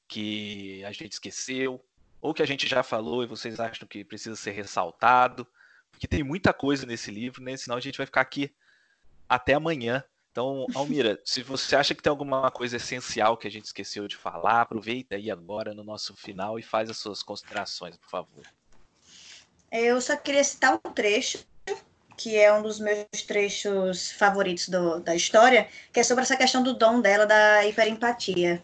que 0.08 0.84
a 0.84 0.92
gente 0.92 1.14
esqueceu, 1.14 1.84
ou 2.22 2.34
que 2.34 2.42
a 2.42 2.46
gente 2.46 2.68
já 2.68 2.84
falou 2.84 3.24
e 3.24 3.28
vocês 3.28 3.60
acham 3.60 3.88
que 3.88 4.04
precisa 4.04 4.36
ser 4.36 4.52
ressaltado, 4.52 5.46
porque 5.92 6.08
tem 6.08 6.24
muita 6.24 6.54
coisa 6.54 6.86
nesse 6.86 7.12
livro, 7.12 7.44
né? 7.44 7.58
Senão 7.58 7.78
a 7.78 7.82
gente 7.82 7.98
vai 7.98 8.06
ficar 8.06 8.22
aqui 8.22 8.54
até 9.28 9.54
amanhã. 9.54 10.04
Então, 10.32 10.66
Almira, 10.74 11.22
se 11.24 11.44
você 11.44 11.76
acha 11.76 11.94
que 11.94 12.02
tem 12.02 12.10
alguma 12.10 12.50
coisa 12.50 12.78
essencial 12.78 13.38
que 13.38 13.48
a 13.48 13.52
gente 13.52 13.66
esqueceu 13.66 14.08
de 14.08 14.16
falar, 14.16 14.62
aproveita 14.62 15.16
aí 15.16 15.30
agora 15.30 15.74
no 15.74 15.84
nosso 15.84 16.16
final 16.16 16.58
e 16.58 16.64
faz 16.64 16.90
as 16.90 16.98
suas 16.98 17.22
considerações, 17.22 17.98
por 17.98 18.10
favor. 18.10 18.44
Eu 19.76 20.00
só 20.00 20.16
queria 20.16 20.44
citar 20.44 20.76
um 20.86 20.92
trecho, 20.92 21.40
que 22.16 22.38
é 22.38 22.54
um 22.54 22.62
dos 22.62 22.80
meus 22.80 23.08
trechos 23.26 24.12
favoritos 24.12 24.70
do, 24.70 25.00
da 25.00 25.16
história, 25.16 25.68
que 25.92 26.00
é 26.00 26.04
sobre 26.04 26.22
essa 26.22 26.38
questão 26.38 26.62
do 26.62 26.76
dom 26.76 27.02
dela, 27.02 27.26
da 27.26 27.66
hiperempatia. 27.66 28.64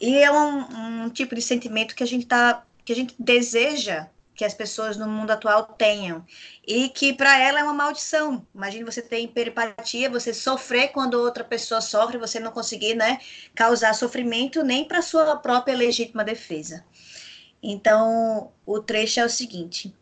E 0.00 0.16
é 0.16 0.30
um, 0.30 1.06
um 1.06 1.10
tipo 1.10 1.34
de 1.34 1.42
sentimento 1.42 1.96
que 1.96 2.04
a 2.04 2.06
gente 2.06 2.22
está 2.22 2.64
que 2.84 2.92
a 2.92 2.96
gente 2.96 3.16
deseja 3.18 4.06
que 4.34 4.44
as 4.44 4.54
pessoas 4.54 4.96
no 4.96 5.08
mundo 5.08 5.30
atual 5.30 5.64
tenham 5.64 6.24
e 6.66 6.88
que 6.88 7.12
para 7.12 7.36
ela 7.40 7.58
é 7.58 7.64
uma 7.64 7.74
maldição. 7.74 8.46
Imagine 8.54 8.84
você 8.84 9.02
ter 9.02 9.20
hiperempatia, 9.20 10.08
você 10.08 10.32
sofrer 10.32 10.92
quando 10.92 11.14
outra 11.14 11.42
pessoa 11.42 11.80
sofre, 11.80 12.16
você 12.16 12.38
não 12.38 12.52
conseguir, 12.52 12.94
né, 12.94 13.18
causar 13.56 13.92
sofrimento 13.94 14.62
nem 14.62 14.84
para 14.84 15.02
sua 15.02 15.36
própria 15.36 15.76
legítima 15.76 16.22
defesa. 16.22 16.84
Então, 17.62 18.52
o 18.64 18.80
trecho 18.80 19.18
é 19.18 19.24
o 19.24 19.30
seguinte: 19.30 19.92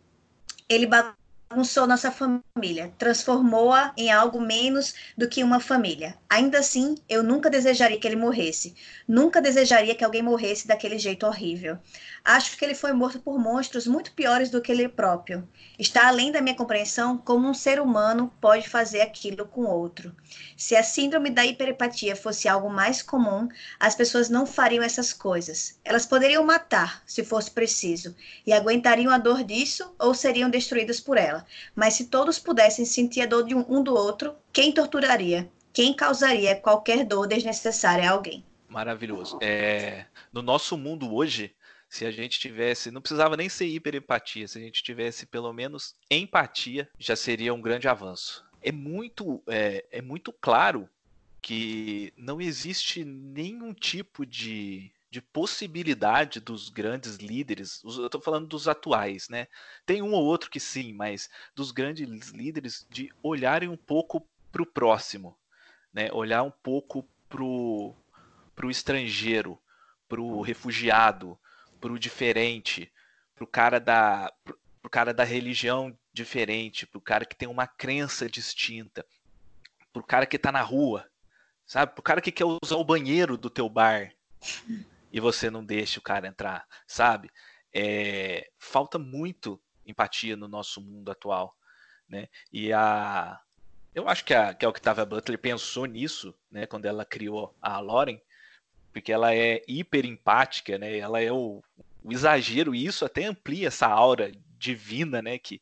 ele 0.73 0.87
bagunçou 0.87 1.87
nossa 1.87 2.11
família, 2.11 2.93
transformou-a 2.97 3.93
em 3.97 4.11
algo 4.11 4.41
menos 4.41 4.95
do 5.17 5.29
que 5.29 5.45
uma 5.45 5.61
família. 5.61 6.17
Ainda 6.29 6.59
assim, 6.59 6.97
eu 7.09 7.23
nunca 7.23 7.51
desejaria 7.51 7.99
que 7.99 8.07
ele 8.07 8.17
morresse. 8.17 8.75
Nunca 9.07 9.41
desejaria 9.41 9.95
que 9.95 10.05
alguém 10.05 10.23
morresse 10.23 10.67
daquele 10.67 10.99
jeito 10.99 11.27
horrível. 11.27 11.79
Acho 12.25 12.57
que 12.57 12.65
ele 12.65 12.75
foi 12.75 12.93
morto 12.93 13.19
por 13.19 13.37
monstros 13.37 13.85
muito 13.85 14.13
piores 14.13 14.49
do 14.49 14.61
que 14.61 14.71
ele 14.71 14.89
próprio. 14.89 15.49
Está 15.77 16.07
além 16.07 16.31
da 16.31 16.41
minha 16.41 16.55
compreensão 16.55 17.19
como 17.19 17.49
um 17.49 17.55
ser 17.55 17.81
humano 17.81 18.33
pode 18.41 18.69
fazer 18.69 19.01
aquilo 19.01 19.45
com 19.45 19.65
outro. 19.65 20.15
Se 20.57 20.77
a 20.77 20.85
síndrome 20.85 21.31
da 21.31 21.45
hiperempatia 21.45 22.15
fosse 22.15 22.49
algo 22.49 22.71
mais 22.71 23.03
comum, 23.03 23.49
as 23.81 23.97
pessoas 23.97 24.29
não 24.29 24.47
fariam 24.47 24.85
essas 24.85 25.13
coisas. 25.13 25.81
Elas 25.85 26.07
poderiam 26.07 26.45
matar, 26.45 27.03
se 27.05 27.25
fosse 27.25 27.51
preciso, 27.51 28.15
e 28.47 28.53
aguentariam 28.53 29.13
a 29.13 29.19
dor 29.19 29.43
disso 29.43 29.93
ou 29.99 30.15
seriam 30.15 30.49
destruídas 30.49 31.01
por 31.01 31.19
ela. 31.19 31.45
Mas 31.75 31.95
se 31.95 32.05
todos 32.05 32.39
pudessem 32.39 32.85
sentir 32.85 33.23
a 33.23 33.27
dor 33.27 33.45
de 33.45 33.55
um, 33.55 33.65
um 33.69 33.83
do 33.83 33.95
outro, 33.95 34.37
quem 34.53 34.71
torturaria? 34.71 35.51
Quem 35.73 35.93
causaria 35.93 36.55
qualquer 36.55 37.05
dor 37.05 37.27
desnecessária 37.27 38.09
a 38.09 38.13
alguém? 38.13 38.45
Maravilhoso. 38.69 39.39
É, 39.43 40.07
no 40.33 40.41
nosso 40.41 40.79
mundo 40.79 41.15
hoje, 41.15 41.55
se 41.93 42.07
a 42.07 42.11
gente 42.11 42.41
tivesse, 42.41 42.91
não 42.91 43.03
precisava 43.03 43.37
nem 43.37 43.51
ser 43.51 43.67
hiperempatia, 43.67 44.49
se 44.49 44.57
a 44.57 44.63
gente 44.63 44.83
tivesse 44.83 45.27
pelo 45.27 45.53
menos 45.53 45.95
empatia, 46.11 46.89
já 46.99 47.15
seria 47.15 47.53
um 47.53 47.61
grande 47.61 47.87
avanço. 47.87 48.43
É 48.63 48.73
muito, 48.73 49.43
é, 49.47 49.85
é 49.91 50.01
muito 50.01 50.33
claro 50.33 50.89
que 51.43 52.11
não 52.17 52.41
existe 52.41 53.05
nenhum 53.05 53.75
tipo 53.75 54.25
de, 54.25 54.91
de 55.11 55.21
possibilidade 55.21 56.41
dos 56.41 56.71
grandes 56.71 57.17
líderes, 57.17 57.83
eu 57.85 58.07
estou 58.07 58.23
falando 58.23 58.47
dos 58.47 58.67
atuais, 58.69 59.29
né? 59.29 59.47
Tem 59.85 60.01
um 60.01 60.15
ou 60.15 60.25
outro 60.25 60.49
que 60.49 60.61
sim, 60.61 60.95
mas 60.95 61.29
dos 61.55 61.71
grandes 61.73 62.31
líderes 62.31 62.87
de 62.89 63.13
olharem 63.23 63.69
um 63.69 63.77
pouco 63.77 64.27
para 64.51 64.63
o 64.63 64.67
próximo, 64.67 65.37
né? 65.93 66.11
Olhar 66.11 66.43
um 66.43 66.53
pouco 66.63 67.07
para 67.29 67.45
o 67.45 67.95
estrangeiro, 68.71 69.59
para 70.09 70.23
o 70.23 70.41
refugiado, 70.41 71.39
pro 71.83 71.99
diferente, 71.99 72.91
pro 73.35 73.45
cara 73.45 73.81
da 73.81 74.33
pro, 74.81 74.89
cara 74.89 75.13
da 75.13 75.25
religião 75.25 75.99
diferente, 76.13 76.87
pro 76.87 77.01
cara 77.01 77.27
que 77.27 77.35
tem 77.35 77.49
uma 77.49 77.67
crença 77.67 78.31
distinta, 78.31 79.05
pro 79.93 80.05
cara 80.05 80.25
que 80.25 80.39
tá 80.39 80.53
na 80.53 80.63
rua, 80.63 81.05
sabe? 81.67 81.93
Pro 81.93 82.03
cara 82.03 82.21
que 82.21 82.31
quer 82.31 82.45
usar 82.45 82.77
o 82.77 82.85
banheiro 82.85 83.37
do 83.37 83.51
teu 83.51 83.69
bar 83.69 84.15
e 85.13 85.19
você 85.19 85.51
não 85.51 85.65
deixa 85.65 85.99
o 85.99 86.03
cara 86.03 86.29
entrar, 86.29 86.65
sabe? 86.87 87.29
É, 87.75 88.49
falta 88.59 88.97
muito 88.97 89.61
empatia 89.85 90.37
no 90.37 90.47
nosso 90.47 90.81
mundo 90.81 91.11
atual, 91.11 91.57
né? 92.09 92.29
E 92.53 92.73
a 92.73 93.41
eu 93.95 94.09
acho 94.09 94.25
que 94.25 94.33
a, 94.33 94.55
que 94.55 94.65
a 94.65 94.69
Octavia 94.69 95.05
Butler 95.05 95.39
pensou 95.39 95.85
nisso, 95.85 96.35
né, 96.51 96.65
quando 96.65 96.87
ela 96.87 97.05
criou 97.05 97.55
a 97.61 97.79
Lauren, 97.79 98.19
porque 98.93 99.13
ela 99.13 99.35
é 99.35 99.63
hiper 99.67 100.05
empática, 100.05 100.79
né? 100.79 100.99
Ela 100.99 101.21
é 101.21 101.33
o, 101.33 101.63
o, 102.05 102.13
exagero, 102.13 102.75
e 102.75 102.85
isso 102.85 103.05
até 103.05 103.25
amplia 103.25 103.69
essa 103.69 103.87
aura 103.87 104.33
divina, 104.59 105.23
né? 105.23 105.39
Que, 105.39 105.61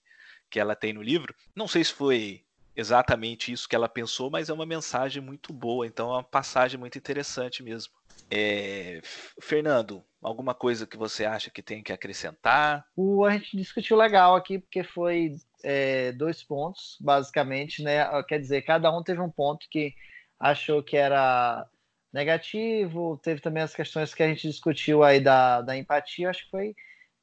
que 0.50 0.58
ela 0.58 0.74
tem 0.74 0.92
no 0.92 1.02
livro. 1.02 1.34
Não 1.54 1.68
sei 1.68 1.84
se 1.84 1.92
foi 1.92 2.42
exatamente 2.74 3.52
isso 3.52 3.68
que 3.68 3.76
ela 3.76 3.88
pensou, 3.88 4.30
mas 4.30 4.48
é 4.48 4.52
uma 4.52 4.66
mensagem 4.66 5.22
muito 5.22 5.52
boa, 5.52 5.86
então 5.86 6.10
é 6.10 6.14
uma 6.14 6.22
passagem 6.22 6.78
muito 6.78 6.98
interessante 6.98 7.62
mesmo. 7.62 7.92
É, 8.30 9.00
Fernando, 9.40 10.04
alguma 10.22 10.54
coisa 10.54 10.86
que 10.86 10.96
você 10.96 11.24
acha 11.24 11.50
que 11.50 11.62
tem 11.62 11.82
que 11.82 11.92
acrescentar? 11.92 12.86
O, 12.96 13.24
a 13.24 13.32
gente 13.32 13.56
discutiu 13.56 13.96
legal 13.96 14.36
aqui, 14.36 14.58
porque 14.58 14.84
foi 14.84 15.36
é, 15.64 16.12
dois 16.12 16.42
pontos, 16.42 16.96
basicamente, 17.00 17.82
né? 17.82 18.06
Quer 18.24 18.38
dizer, 18.38 18.62
cada 18.62 18.96
um 18.96 19.02
teve 19.02 19.20
um 19.20 19.30
ponto 19.30 19.66
que 19.68 19.94
achou 20.38 20.82
que 20.82 20.96
era 20.96 21.66
negativo. 22.12 23.18
Teve 23.22 23.40
também 23.40 23.62
as 23.62 23.74
questões 23.74 24.14
que 24.14 24.22
a 24.22 24.28
gente 24.28 24.48
discutiu 24.48 25.02
aí 25.02 25.20
da, 25.20 25.60
da 25.60 25.76
empatia. 25.76 26.30
Acho 26.30 26.44
que 26.44 26.50
foi 26.50 26.74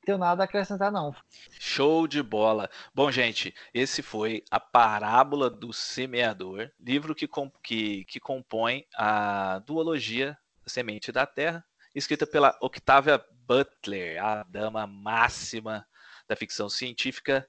tenho 0.08 0.18
nada 0.18 0.42
a 0.42 0.46
acrescentar, 0.46 0.90
não. 0.90 1.14
Show 1.60 2.08
de 2.08 2.24
bola. 2.24 2.70
Bom, 2.96 3.12
gente, 3.12 3.54
esse 3.74 4.02
foi 4.02 4.42
a 4.50 4.58
Parábola 4.58 5.50
do 5.50 5.74
Semeador, 5.74 6.72
livro 6.80 7.14
que, 7.14 7.28
que, 7.62 8.06
que 8.06 8.18
compõe 8.18 8.86
a 8.96 9.60
duologia 9.66 10.38
Semente 10.66 11.12
da 11.12 11.26
Terra, 11.26 11.62
escrita 11.94 12.26
pela 12.26 12.58
Octavia 12.62 13.22
Butler, 13.46 14.24
a 14.24 14.44
dama 14.44 14.88
máxima 14.88 15.86
da 16.26 16.38
ficção 16.38 16.70
científica 16.70 17.46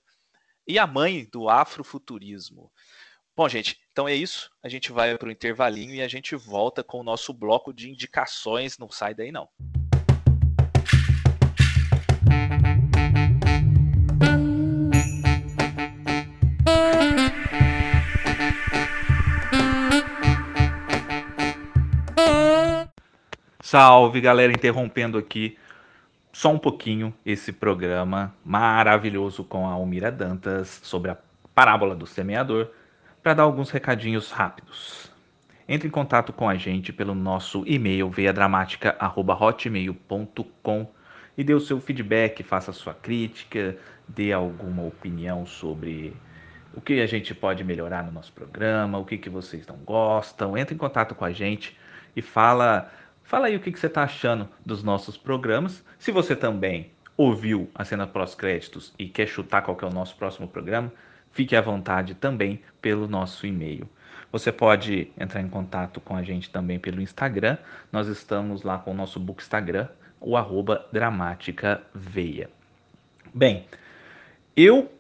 e 0.67 0.81
a 0.81 0.87
mãe 0.87 1.29
do 1.31 1.49
afrofuturismo. 1.49 2.73
Bom, 3.39 3.49
gente, 3.49 3.79
então 3.93 4.09
é 4.09 4.15
isso. 4.17 4.51
A 4.65 4.69
gente 4.69 4.91
vai 4.91 5.17
para 5.17 5.29
o 5.29 5.31
intervalinho 5.31 5.95
e 5.95 6.03
a 6.03 6.09
gente 6.09 6.35
volta 6.35 6.83
com 6.83 6.99
o 6.99 7.05
nosso 7.05 7.33
bloco 7.33 7.73
de 7.73 7.89
indicações. 7.89 8.77
Não 8.77 8.91
sai 8.91 9.15
daí, 9.15 9.31
não. 9.31 9.49
Salve, 23.61 24.21
galera, 24.21 24.51
interrompendo 24.51 25.17
aqui 25.17 25.57
só 26.33 26.51
um 26.51 26.59
pouquinho 26.59 27.15
esse 27.25 27.53
programa 27.53 28.35
maravilhoso 28.45 29.45
com 29.45 29.65
a 29.65 29.75
Almira 29.75 30.11
Dantas 30.11 30.81
sobre 30.83 31.13
a 31.13 31.19
parábola 31.55 31.95
do 31.95 32.05
semeador 32.05 32.73
para 33.23 33.35
dar 33.35 33.45
alguns 33.45 33.71
recadinhos 33.71 34.31
rápidos. 34.31 35.11
Entre 35.69 35.87
em 35.87 35.91
contato 35.91 36.33
com 36.33 36.49
a 36.49 36.55
gente 36.55 36.93
pelo 36.93 37.15
nosso 37.15 37.63
e-mail 37.67 38.09
veiadramática@hotmail.com 38.09 40.91
e 41.37 41.45
dê 41.45 41.55
o 41.55 41.61
seu 41.61 41.81
feedback, 41.81 42.43
faça 42.43 42.73
sua 42.73 42.95
crítica, 42.95 43.77
dê 44.09 44.33
alguma 44.33 44.83
opinião 44.83 45.47
sobre 45.47 46.17
o 46.75 46.81
que 46.81 47.01
a 47.01 47.07
gente 47.07 47.35
pode 47.35 47.63
melhorar 47.65 48.03
no 48.03 48.11
nosso 48.11 48.33
programa, 48.33 48.99
o 48.99 49.05
que, 49.05 49.19
que 49.19 49.29
vocês 49.29 49.67
não 49.67 49.77
gostam. 49.77 50.57
Entre 50.57 50.75
em 50.75 50.79
contato 50.79 51.15
com 51.15 51.25
a 51.25 51.33
gente 51.33 51.77
e 52.17 52.23
fala, 52.23 52.91
fala 53.23 53.49
aí 53.49 53.57
o 53.57 53.61
que, 53.61 53.71
que 53.71 53.79
você 53.79 53.87
está 53.87 54.05
achando 54.05 54.49
dos 54.65 54.83
nossos 54.83 55.17
programas. 55.17 55.85
Se 55.99 56.11
você 56.11 56.35
também 56.35 56.91
ouviu 57.17 57.71
a 57.75 57.85
cena 57.85 58.07
pós-créditos 58.07 58.95
e 58.99 59.09
quer 59.09 59.27
chutar 59.27 59.63
qual 59.63 59.77
que 59.77 59.85
é 59.85 59.89
o 59.89 59.93
nosso 59.93 60.17
próximo 60.17 60.49
programa, 60.49 60.93
fique 61.33 61.55
à 61.57 61.61
vontade 61.61 62.15
também 62.15 62.61
pelo 62.81 63.07
nosso 63.09 63.47
e-mail. 63.47 63.89
Você 64.31 64.53
pode 64.53 65.11
entrar 65.19 65.41
em 65.41 65.49
contato 65.49 66.01
com 66.01 66.15
a 66.15 66.23
gente 66.23 66.51
também 66.51 66.79
pelo 66.79 67.01
Instagram. 67.01 67.57
Nós 67.91 68.09
estamos 68.09 68.63
lá 68.63 68.79
com 68.79 68.91
o 68.91 68.95
nosso 68.95 69.19
book 69.19 69.43
Instagram, 69.43 69.89
o 70.21 70.37
arroba 70.37 70.87
Dramática 70.93 71.83
Veia. 71.95 72.51
Bem, 73.33 73.65
eu 74.55 74.93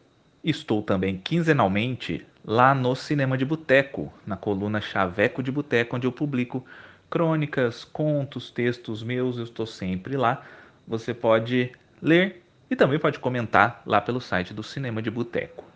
estou 0.42 0.82
também 0.82 1.18
quinzenalmente 1.18 2.26
lá 2.44 2.74
no 2.74 2.94
Cinema 2.94 3.36
de 3.36 3.44
Boteco, 3.44 4.10
na 4.26 4.36
coluna 4.36 4.80
Chaveco 4.80 5.42
de 5.42 5.52
Boteco, 5.52 5.96
onde 5.96 6.06
eu 6.06 6.12
publico 6.12 6.64
crônicas, 7.10 7.84
contos, 7.84 8.50
textos 8.50 9.02
meus, 9.02 9.36
eu 9.36 9.44
estou 9.44 9.66
sempre 9.66 10.16
lá. 10.16 10.42
Você 10.86 11.12
pode 11.12 11.72
ler 12.00 12.42
e 12.70 12.76
também 12.76 12.98
pode 12.98 13.18
comentar 13.18 13.82
lá 13.84 14.00
pelo 14.00 14.20
site 14.20 14.54
do 14.54 14.62
Cinema 14.62 15.02
de 15.02 15.10
Boteco. 15.10 15.67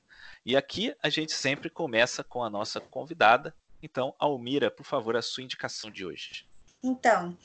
E 0.47 0.57
aqui 0.57 0.95
a 1.03 1.09
gente 1.09 1.33
sempre 1.33 1.69
começa 1.69 2.25
com 2.25 2.43
a 2.43 2.49
nossa 2.49 2.81
convidada. 2.81 3.55
Então, 3.83 4.15
Almira, 4.19 4.71
por 4.71 4.85
favor, 4.85 5.17
a 5.17 5.23
sua 5.23 5.43
indicação 5.43 5.91
de 5.91 6.07
hoje. 6.07 6.47
Então, 6.83 7.37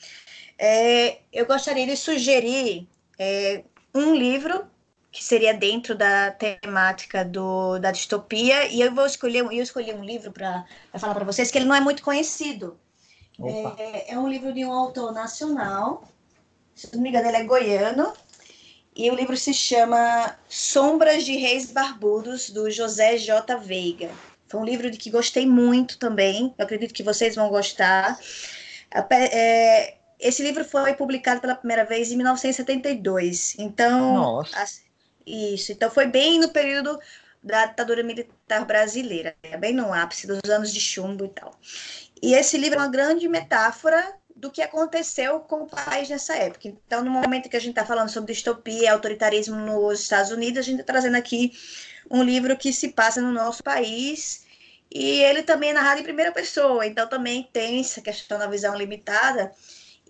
é, 0.58 1.22
eu 1.34 1.46
gostaria 1.46 1.86
de 1.86 1.98
sugerir 1.98 2.88
é, 3.18 3.64
um 3.94 4.16
livro 4.16 4.66
que 5.14 5.24
seria 5.24 5.54
dentro 5.54 5.94
da 5.96 6.32
temática 6.32 7.24
do, 7.24 7.78
da 7.78 7.92
distopia, 7.92 8.68
e 8.68 8.82
eu 8.82 8.94
vou 8.94 9.06
escolher, 9.06 9.46
eu 9.46 9.52
escolhi 9.52 9.94
um 9.94 10.04
livro 10.04 10.32
para 10.32 10.66
falar 10.98 11.14
para 11.14 11.24
vocês 11.24 11.52
que 11.52 11.58
ele 11.60 11.68
não 11.68 11.76
é 11.76 11.80
muito 11.80 12.02
conhecido. 12.02 12.80
É, 13.78 14.14
é, 14.14 14.20
um 14.20 14.28
livro 14.28 14.52
de 14.52 14.66
um 14.66 14.72
autor 14.72 15.12
nacional, 15.12 16.04
se 16.74 16.94
não 16.96 17.02
me 17.02 17.10
engano, 17.10 17.28
ele 17.28 17.38
é 17.38 17.44
goiano, 17.44 18.12
e 18.96 19.10
o 19.12 19.16
livro 19.16 19.38
se 19.38 19.54
chama 19.54 20.36
Sombras 20.50 21.24
de 21.24 21.36
Reis 21.36 21.72
Barbudos, 21.72 22.50
do 22.50 22.70
José 22.72 23.18
J. 23.18 23.56
Veiga. 23.58 24.10
Foi 24.48 24.60
um 24.60 24.66
livro 24.66 24.90
de 24.90 24.98
que 24.98 25.12
gostei 25.12 25.46
muito 25.46 26.00
também, 26.00 26.54
eu 26.58 26.66
acredito 26.66 26.94
que 26.94 27.04
vocês 27.04 27.36
vão 27.36 27.50
gostar. 27.50 28.20
É, 29.12 29.96
esse 30.24 30.42
livro 30.42 30.64
foi 30.64 30.94
publicado 30.94 31.42
pela 31.42 31.54
primeira 31.54 31.84
vez 31.84 32.10
em 32.10 32.16
1972. 32.16 33.56
Então, 33.60 34.14
Nossa. 34.14 34.82
isso. 35.28 35.74
Então 35.74 35.92
foi 35.92 36.08
bem 36.08 36.40
no 36.40 36.50
período 36.50 36.98
da 37.44 37.66
ditadura 37.66 38.02
militar 38.02 38.64
brasileira, 38.66 39.36
bem 39.60 39.74
no 39.74 39.94
ápice 39.94 40.26
dos 40.26 40.40
anos 40.50 40.74
de 40.74 40.80
chumbo 40.80 41.26
e 41.26 41.30
tal. 41.30 41.60
E 42.22 42.34
esse 42.34 42.58
livro 42.58 42.80
é 42.80 42.84
uma 42.84 42.88
grande 42.88 43.28
metáfora 43.28 44.16
do 44.34 44.50
que 44.50 44.62
aconteceu 44.62 45.42
com 45.42 45.64
o 45.64 45.68
país 45.68 46.08
nessa 46.08 46.36
época. 46.36 46.70
Então, 46.70 47.04
no 47.04 47.12
momento 47.12 47.50
que 47.50 47.58
a 47.58 47.60
gente 47.60 47.72
está 47.72 47.86
falando 47.86 48.10
sobre 48.10 48.34
distopia 48.34 48.84
e 48.84 48.88
autoritarismo 48.88 49.58
nos 49.58 50.00
Estados 50.00 50.32
Unidos, 50.32 50.60
a 50.60 50.62
gente 50.62 50.80
está 50.80 50.94
trazendo 50.94 51.18
aqui 51.18 51.52
um 52.10 52.24
livro 52.24 52.56
que 52.58 52.72
se 52.72 52.90
passa 52.90 53.22
no 53.22 53.32
nosso 53.32 53.62
país 53.62 54.46
e 54.90 55.22
ele 55.22 55.44
também 55.44 55.72
é 55.72 55.74
narrado 55.74 56.00
em 56.00 56.04
primeira 56.04 56.32
pessoa, 56.32 56.86
então 56.86 57.08
também 57.10 57.50
tem 57.52 57.82
essa 57.82 58.00
questão 58.02 58.40
da 58.40 58.48
visão 58.48 58.76
limitada 58.76 59.52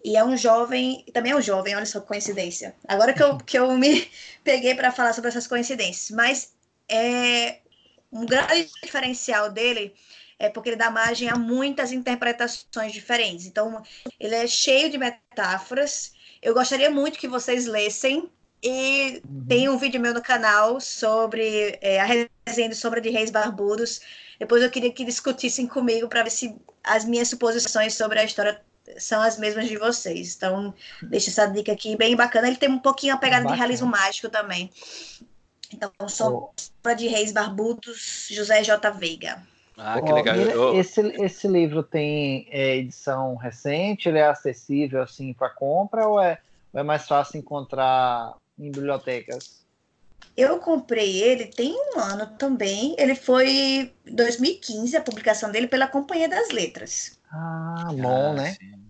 e 0.04 0.18
é 0.18 0.24
um 0.24 0.36
jovem, 0.36 1.06
também 1.14 1.32
é 1.32 1.36
um 1.36 1.42
jovem, 1.42 1.76
olha 1.76 1.86
só 1.86 2.02
que 2.02 2.08
coincidência. 2.08 2.76
Agora 2.88 3.14
que 3.14 3.24
eu, 3.24 3.38
que 3.38 3.58
eu 3.58 3.72
me 3.78 4.10
peguei 4.44 4.76
para 4.76 4.92
falar 4.92 5.14
sobre 5.14 5.30
essas 5.30 5.48
coincidências, 5.48 6.12
mas 6.12 6.54
é 6.90 7.60
um 8.12 8.26
grande 8.26 8.70
diferencial 8.84 9.50
dele 9.50 9.94
é 10.44 10.50
porque 10.50 10.70
ele 10.70 10.76
dá 10.76 10.90
margem 10.90 11.30
a 11.30 11.36
muitas 11.36 11.92
interpretações 11.92 12.92
diferentes. 12.92 13.46
Então, 13.46 13.82
ele 14.20 14.36
é 14.36 14.46
cheio 14.46 14.90
de 14.90 14.98
metáforas. 14.98 16.14
Eu 16.42 16.54
gostaria 16.54 16.90
muito 16.90 17.18
que 17.18 17.28
vocês 17.28 17.66
lessem. 17.66 18.30
E 18.62 19.22
uhum. 19.26 19.46
tem 19.48 19.70
um 19.70 19.78
vídeo 19.78 20.00
meu 20.00 20.14
no 20.14 20.22
canal 20.22 20.80
sobre 20.80 21.78
é, 21.82 22.00
a 22.00 22.06
resenha 22.46 22.70
de 22.70 22.76
Sombra 22.76 23.02
de 23.02 23.10
Reis 23.10 23.30
Barbudos. 23.30 24.02
Depois 24.40 24.62
eu 24.62 24.70
queria 24.70 24.92
que 24.92 25.06
discutissem 25.06 25.68
comigo 25.68 26.08
para 26.08 26.24
ver 26.24 26.30
se 26.30 26.56
as 26.84 27.06
minhas 27.06 27.30
suposições 27.30 27.94
sobre 27.94 28.20
a 28.20 28.24
história 28.24 28.62
são 28.98 29.22
as 29.22 29.38
mesmas 29.38 29.68
de 29.68 29.78
vocês. 29.78 30.36
Então, 30.36 30.74
deixa 31.02 31.30
essa 31.30 31.46
dica 31.48 31.72
aqui 31.72 31.96
bem 31.96 32.16
bacana. 32.16 32.48
Ele 32.48 32.58
tem 32.58 32.70
um 32.70 32.80
pouquinho 32.80 33.14
a 33.14 33.18
pegada 33.18 33.44
bacana. 33.44 33.56
de 33.56 33.60
realismo 33.60 33.88
mágico 33.88 34.30
também. 34.30 34.70
Então, 35.74 35.92
Sombra 36.08 36.50
oh. 36.86 36.96
de 36.96 37.08
Reis 37.08 37.32
Barbudos, 37.32 38.28
José 38.30 38.64
J. 38.64 38.92
Veiga. 38.92 39.42
Ah, 39.78 40.00
que 40.02 40.12
oh, 40.12 40.16
legal. 40.16 40.36
Eu... 40.36 40.80
Esse, 40.80 41.02
esse 41.22 41.48
livro 41.48 41.82
tem 41.82 42.48
é, 42.52 42.78
edição 42.78 43.36
recente? 43.36 44.08
Ele 44.08 44.20
é 44.20 44.28
acessível 44.28 45.02
assim 45.02 45.34
para 45.34 45.50
compra 45.50 46.08
ou 46.08 46.22
é, 46.22 46.40
ou 46.72 46.80
é 46.80 46.84
mais 46.84 47.08
fácil 47.08 47.40
encontrar 47.40 48.34
em 48.58 48.72
bibliotecas? 48.72 49.64
Eu 50.36 50.60
comprei 50.60 51.22
ele 51.22 51.46
tem 51.46 51.74
um 51.74 52.00
ano 52.00 52.28
também. 52.38 52.96
Ele 52.98 53.16
foi 53.16 53.94
2015 54.06 54.96
a 54.98 55.02
publicação 55.02 55.52
dele 55.52 55.68
pela 55.68 55.88
Companhia 55.88 56.30
das 56.30 56.50
Letras. 56.50 57.20
Ah, 57.34 57.90
bom, 57.92 58.32
ah, 58.32 58.34
né? 58.34 58.54
Sim. 58.54 58.84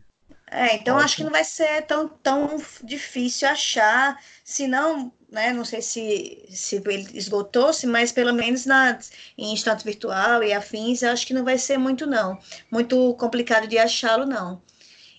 É, 0.52 0.76
então 0.76 0.96
Ótimo. 0.96 1.06
acho 1.06 1.16
que 1.16 1.24
não 1.24 1.32
vai 1.32 1.44
ser 1.44 1.82
tão, 1.84 2.08
tão 2.08 2.62
difícil 2.84 3.48
achar, 3.48 4.20
se 4.44 4.68
não, 4.68 5.12
né, 5.32 5.52
não 5.52 5.66
sei 5.66 5.82
se, 5.82 6.46
se 6.48 6.76
ele 6.76 7.10
esgotou-se, 7.18 7.88
mas 7.88 8.12
pelo 8.12 8.32
menos 8.32 8.66
na, 8.68 9.00
em 9.36 9.52
instante 9.52 9.84
virtual 9.84 10.44
e 10.44 10.54
afins, 10.54 11.02
acho 11.02 11.26
que 11.26 11.34
não 11.34 11.44
vai 11.44 11.58
ser 11.58 11.80
muito 11.80 12.06
não, 12.06 12.38
muito 12.70 13.16
complicado 13.16 13.68
de 13.68 13.80
achá-lo 13.80 14.28
não. 14.28 14.62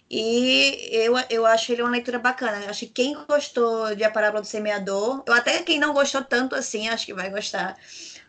E 0.09 0.91
eu, 0.93 1.15
eu 1.31 1.45
acho 1.47 1.73
ele 1.73 1.83
uma 1.83 1.91
leitura 1.91 2.19
bacana. 2.21 2.63
Eu 2.63 2.71
acho 2.71 2.87
que 2.87 2.93
quem 2.93 3.17
gostou 3.27 3.97
de 3.97 4.05
A 4.05 4.11
Parábola 4.11 4.43
do 4.43 4.47
Semeador, 4.47 5.25
ou 5.27 5.35
até 5.35 5.63
quem 5.63 5.81
não 5.81 5.93
gostou 5.93 6.23
tanto 6.23 6.55
assim, 6.55 6.89
acho 6.89 7.07
que 7.07 7.15
vai 7.15 7.31
gostar 7.31 7.77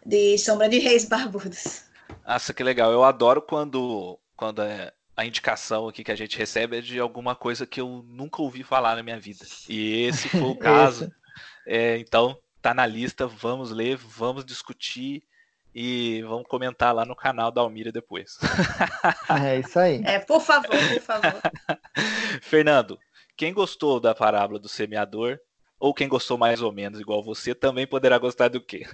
de 0.04 0.38
Sombra 0.40 0.68
de 0.68 0.80
Reis 0.80 1.06
Barbudos. 1.06 1.84
Nossa, 2.26 2.54
que 2.54 2.64
legal. 2.64 2.92
Eu 2.92 3.04
adoro 3.04 3.42
quando 3.42 4.18
quando 4.36 4.62
é 4.62 4.92
a 5.16 5.26
indicação 5.26 5.88
aqui 5.88 6.04
que 6.04 6.12
a 6.12 6.16
gente 6.16 6.38
recebe 6.38 6.78
é 6.78 6.82
de 6.82 7.00
alguma 7.00 7.36
coisa 7.36 7.66
que 7.66 7.80
eu 7.80 8.04
nunca 8.08 8.42
ouvi 8.42 8.64
falar 8.64 8.96
na 8.96 9.04
minha 9.04 9.20
vida. 9.20 9.46
E 9.70 10.04
esse 10.04 10.28
foi 10.28 10.42
o 10.42 10.56
caso. 10.58 11.12
é, 11.66 11.98
então, 11.98 12.38
tá 12.62 12.74
na 12.74 12.86
lista, 12.86 13.26
vamos 13.26 13.72
ler, 13.72 13.96
vamos 13.96 14.44
discutir 14.44 15.24
e 15.74 16.22
vamos 16.24 16.48
comentar 16.48 16.94
lá 16.94 17.06
no 17.06 17.16
canal 17.16 17.52
da 17.52 17.62
Almira 17.62 17.92
depois. 17.92 18.38
é 19.44 19.60
isso 19.60 19.78
aí. 19.80 20.02
É, 20.06 20.20
por 20.20 20.42
favor, 20.42 20.70
por 20.70 21.02
favor. 21.02 21.42
Fernando, 22.42 22.98
quem 23.36 23.54
gostou 23.54 24.00
da 24.00 24.16
parábola 24.16 24.60
do 24.60 24.70
semeador, 24.70 25.38
ou 25.80 25.94
quem 25.94 26.08
gostou 26.08 26.38
mais 26.38 26.62
ou 26.62 26.72
menos 26.72 27.00
igual 27.00 27.22
você, 27.22 27.54
também 27.54 27.86
poderá 27.86 28.18
gostar 28.18 28.48
do 28.48 28.62
quê? 28.62 28.88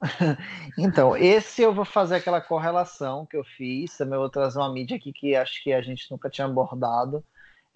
então, 0.78 1.16
esse 1.16 1.62
eu 1.62 1.72
vou 1.72 1.84
fazer 1.84 2.16
aquela 2.16 2.40
correlação 2.40 3.26
que 3.26 3.36
eu 3.36 3.44
fiz. 3.44 3.96
Também 3.96 4.18
vou 4.18 4.30
trazer 4.30 4.58
uma 4.58 4.72
mídia 4.72 4.96
aqui 4.96 5.12
que 5.12 5.34
acho 5.34 5.62
que 5.62 5.72
a 5.72 5.80
gente 5.80 6.10
nunca 6.10 6.30
tinha 6.30 6.46
abordado. 6.46 7.24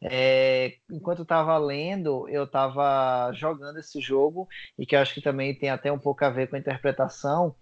É, 0.02 0.76
enquanto 0.90 1.18
eu 1.18 1.24
estava 1.24 1.56
lendo, 1.58 2.26
eu 2.28 2.44
estava 2.44 3.30
jogando 3.34 3.78
esse 3.78 4.00
jogo, 4.00 4.48
e 4.78 4.86
que 4.86 4.96
acho 4.96 5.12
que 5.12 5.20
também 5.20 5.54
tem 5.54 5.68
até 5.68 5.92
um 5.92 5.98
pouco 5.98 6.24
a 6.24 6.30
ver 6.30 6.48
com 6.48 6.56
a 6.56 6.58
interpretação. 6.58 7.54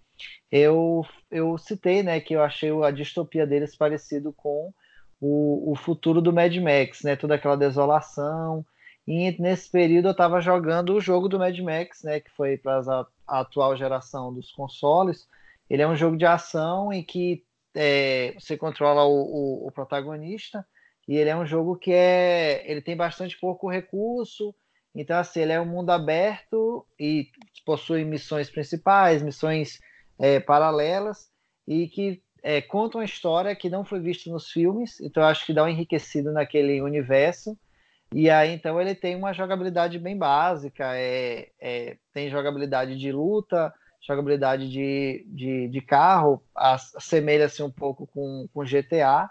Eu, 0.51 1.05
eu 1.31 1.57
citei 1.57 2.03
né, 2.03 2.19
que 2.19 2.33
eu 2.33 2.41
achei 2.43 2.71
a 2.83 2.91
distopia 2.91 3.45
deles 3.45 3.75
parecido 3.75 4.33
com 4.33 4.73
o, 5.19 5.71
o 5.71 5.75
futuro 5.75 6.21
do 6.21 6.33
Mad 6.33 6.55
Max, 6.57 7.03
né? 7.03 7.15
Toda 7.15 7.35
aquela 7.35 7.57
desolação. 7.57 8.65
E 9.09 9.41
nesse 9.41 9.71
período 9.71 10.09
eu 10.09 10.11
estava 10.11 10.39
jogando 10.39 10.93
o 10.93 11.01
jogo 11.01 11.27
do 11.27 11.39
Mad 11.39 11.57
Max, 11.59 12.03
né? 12.03 12.19
Que 12.19 12.29
foi 12.29 12.57
para 12.57 12.79
a 13.27 13.39
atual 13.39 13.75
geração 13.75 14.31
dos 14.31 14.51
consoles. 14.51 15.27
Ele 15.67 15.81
é 15.81 15.87
um 15.87 15.95
jogo 15.95 16.15
de 16.15 16.27
ação 16.27 16.93
em 16.93 17.03
que 17.03 17.43
é, 17.73 18.35
você 18.39 18.55
controla 18.55 19.05
o, 19.05 19.09
o, 19.09 19.67
o, 19.67 19.71
protagonista 19.71 20.63
e 21.07 21.17
ele 21.17 21.29
é 21.29 21.35
um 21.35 21.45
jogo 21.45 21.75
que 21.75 21.91
é 21.91 22.63
ele 22.69 22.81
tem 22.81 22.95
bastante 22.97 23.39
pouco 23.39 23.69
recurso 23.69 24.55
então 24.95 25.15
assim 25.15 25.41
ele 25.41 25.51
é 25.53 25.61
um 25.61 25.67
mundo 25.67 25.91
aberto 25.91 26.83
e 26.99 27.27
possui 27.63 28.03
missões 28.03 28.49
principais 28.49 29.21
missões 29.21 29.79
é, 30.17 30.39
paralelas 30.39 31.29
e 31.67 31.87
que 31.87 32.23
é, 32.41 32.61
conta 32.61 32.97
uma 32.97 33.05
história 33.05 33.55
que 33.55 33.69
não 33.69 33.83
foi 33.83 33.99
vista 33.99 34.29
nos 34.29 34.49
filmes, 34.49 34.99
então 35.01 35.23
acho 35.23 35.45
que 35.45 35.53
dá 35.53 35.63
um 35.63 35.67
enriquecido 35.67 36.31
naquele 36.31 36.81
universo. 36.81 37.57
E 38.13 38.29
aí, 38.29 38.51
então, 38.51 38.81
ele 38.81 38.95
tem 38.95 39.15
uma 39.15 39.33
jogabilidade 39.33 39.99
bem 39.99 40.17
básica, 40.17 40.95
é, 40.95 41.49
é 41.59 41.97
tem 42.13 42.29
jogabilidade 42.29 42.97
de 42.97 43.11
luta, 43.11 43.73
jogabilidade 44.05 44.69
de, 44.69 45.25
de, 45.27 45.67
de 45.67 45.81
carro, 45.81 46.43
assemelha-se 46.55 47.61
um 47.61 47.69
pouco 47.69 48.07
com, 48.07 48.47
com 48.53 48.63
GTA. 48.63 49.29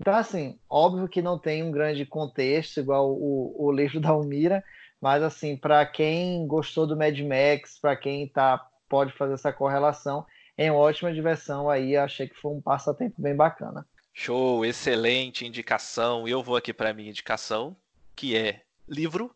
Então, 0.00 0.14
assim, 0.14 0.58
óbvio 0.68 1.08
que 1.08 1.20
não 1.20 1.38
tem 1.38 1.62
um 1.62 1.70
grande 1.70 2.06
contexto, 2.06 2.80
igual 2.80 3.10
o, 3.10 3.54
o 3.58 3.70
livro 3.70 4.00
da 4.00 4.10
Almira, 4.10 4.64
mas, 5.00 5.22
assim, 5.22 5.54
para 5.54 5.84
quem 5.84 6.46
gostou 6.46 6.86
do 6.86 6.96
Mad 6.96 7.18
Max, 7.20 7.78
para 7.78 7.94
quem 7.94 8.26
tá, 8.26 8.66
pode 8.88 9.12
fazer 9.12 9.34
essa 9.34 9.52
correlação, 9.52 10.24
é 10.56 10.70
uma 10.72 10.80
ótima 10.80 11.12
diversão 11.12 11.68
aí. 11.68 11.94
Achei 11.94 12.26
que 12.26 12.34
foi 12.36 12.52
um 12.52 12.62
passatempo 12.62 13.20
bem 13.20 13.36
bacana. 13.36 13.86
Show, 14.14 14.64
excelente 14.64 15.46
indicação. 15.46 16.26
Eu 16.26 16.42
vou 16.42 16.56
aqui 16.56 16.72
para 16.72 16.94
minha 16.94 17.10
indicação, 17.10 17.76
que 18.14 18.36
é 18.36 18.62
livro. 18.88 19.34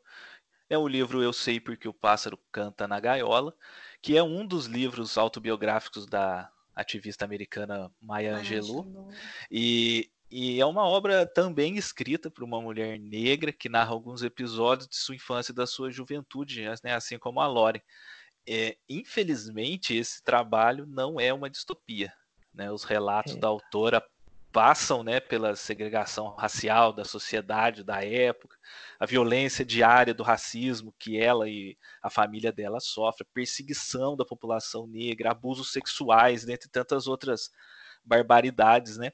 É 0.71 0.77
o 0.77 0.87
livro 0.87 1.23
Eu 1.23 1.33
Sei 1.33 1.59
Porque 1.59 1.89
o 1.89 1.95
Pássaro 1.95 2.39
Canta 2.53 2.87
na 2.87 3.01
Gaiola, 3.01 3.55
que 4.03 4.17
é 4.17 4.23
um 4.23 4.47
dos 4.47 4.67
livros 4.67 5.17
autobiográficos 5.17 6.07
da 6.07 6.51
ativista 6.75 7.25
americana 7.25 7.91
Maya 8.01 8.37
Angelou. 8.37 9.11
E, 9.51 10.11
e 10.31 10.61
é 10.61 10.67
uma 10.67 10.85
obra 10.87 11.27
também 11.27 11.77
escrita 11.77 12.31
por 12.31 12.45
uma 12.45 12.61
mulher 12.61 12.99
negra 12.99 13.53
que 13.53 13.69
narra 13.69 13.91
alguns 13.91 14.23
episódios 14.23 14.87
de 14.89 14.97
sua 14.97 15.15
infância 15.15 15.53
e 15.53 15.55
da 15.55 15.67
sua 15.67 15.91
juventude, 15.91 16.63
né, 16.85 16.95
assim 16.95 17.19
como 17.19 17.41
a 17.41 17.47
Lore 17.47 17.83
é, 18.49 18.79
infelizmente, 18.89 19.95
esse 19.95 20.23
trabalho 20.23 20.87
não 20.87 21.21
é 21.21 21.33
uma 21.35 21.51
distopia. 21.51 22.11
Né? 22.55 22.73
Os 22.73 22.83
relatos 22.83 23.35
é. 23.35 23.39
da 23.39 23.49
autora 23.49 24.03
passam 24.53 25.03
né, 25.03 25.21
pela 25.21 25.55
segregação 25.55 26.35
racial 26.35 26.93
da 26.93 27.05
sociedade 27.05 27.85
da 27.85 28.05
época, 28.05 28.57
a 28.99 29.07
violência 29.07 29.65
diária 29.65 30.15
do 30.15 30.23
racismo 30.23 30.95
que 30.99 31.19
ela 31.19 31.49
e 31.49 31.77
a 32.03 32.11
família 32.11 32.51
dela 32.51 32.81
sofrem, 32.81 33.29
perseguição 33.33 34.17
da 34.17 34.25
população 34.25 34.87
negra, 34.87 35.31
abusos 35.31 35.73
sexuais, 35.73 36.45
dentre 36.45 36.69
tantas 36.69 37.07
outras 37.07 37.53
barbaridades, 38.05 38.97
né, 38.97 39.13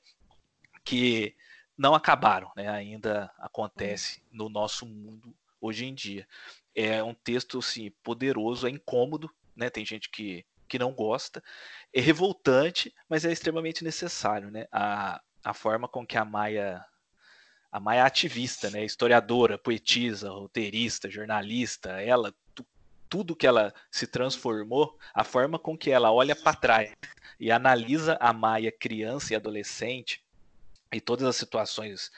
que 0.84 1.34
não 1.76 1.94
acabaram, 1.94 2.52
né, 2.56 2.68
ainda 2.68 3.30
acontece 3.38 4.22
no 4.30 4.48
nosso 4.48 4.86
mundo 4.86 5.34
hoje 5.60 5.86
em 5.86 5.94
dia. 5.94 6.28
É 6.74 7.02
um 7.02 7.14
texto 7.14 7.58
assim, 7.58 7.90
poderoso, 8.02 8.66
é 8.66 8.70
incômodo, 8.70 9.30
né? 9.56 9.70
Tem 9.70 9.84
gente 9.84 10.10
que, 10.10 10.44
que 10.74 10.78
não 10.78 10.92
gosta. 10.92 11.40
É 11.92 12.00
revoltante, 12.00 12.92
mas 13.08 13.24
é 13.24 13.30
extremamente 13.30 13.84
necessário, 13.84 14.50
né? 14.50 14.66
A, 14.72 15.22
a 15.44 15.54
forma 15.54 15.86
com 15.86 16.04
que 16.04 16.18
a 16.18 16.24
Maia 16.24 16.84
a 17.70 17.78
Maia 17.78 18.00
é 18.00 18.02
ativista, 18.02 18.70
né? 18.70 18.84
Historiadora, 18.84 19.56
poetisa, 19.56 20.30
roteirista, 20.30 21.08
jornalista, 21.08 22.02
ela 22.02 22.34
tu, 22.56 22.66
tudo 23.08 23.36
que 23.36 23.46
ela 23.46 23.72
se 23.88 24.06
transformou, 24.06 24.98
a 25.14 25.22
forma 25.22 25.60
com 25.60 25.78
que 25.78 25.90
ela 25.90 26.12
olha 26.12 26.34
para 26.34 26.56
trás 26.56 26.92
e 27.38 27.52
analisa 27.52 28.16
a 28.20 28.32
Maia 28.32 28.72
criança 28.72 29.32
e 29.32 29.36
adolescente 29.36 30.24
e 30.92 31.00
todas 31.00 31.26
as 31.26 31.36
situações 31.36 32.10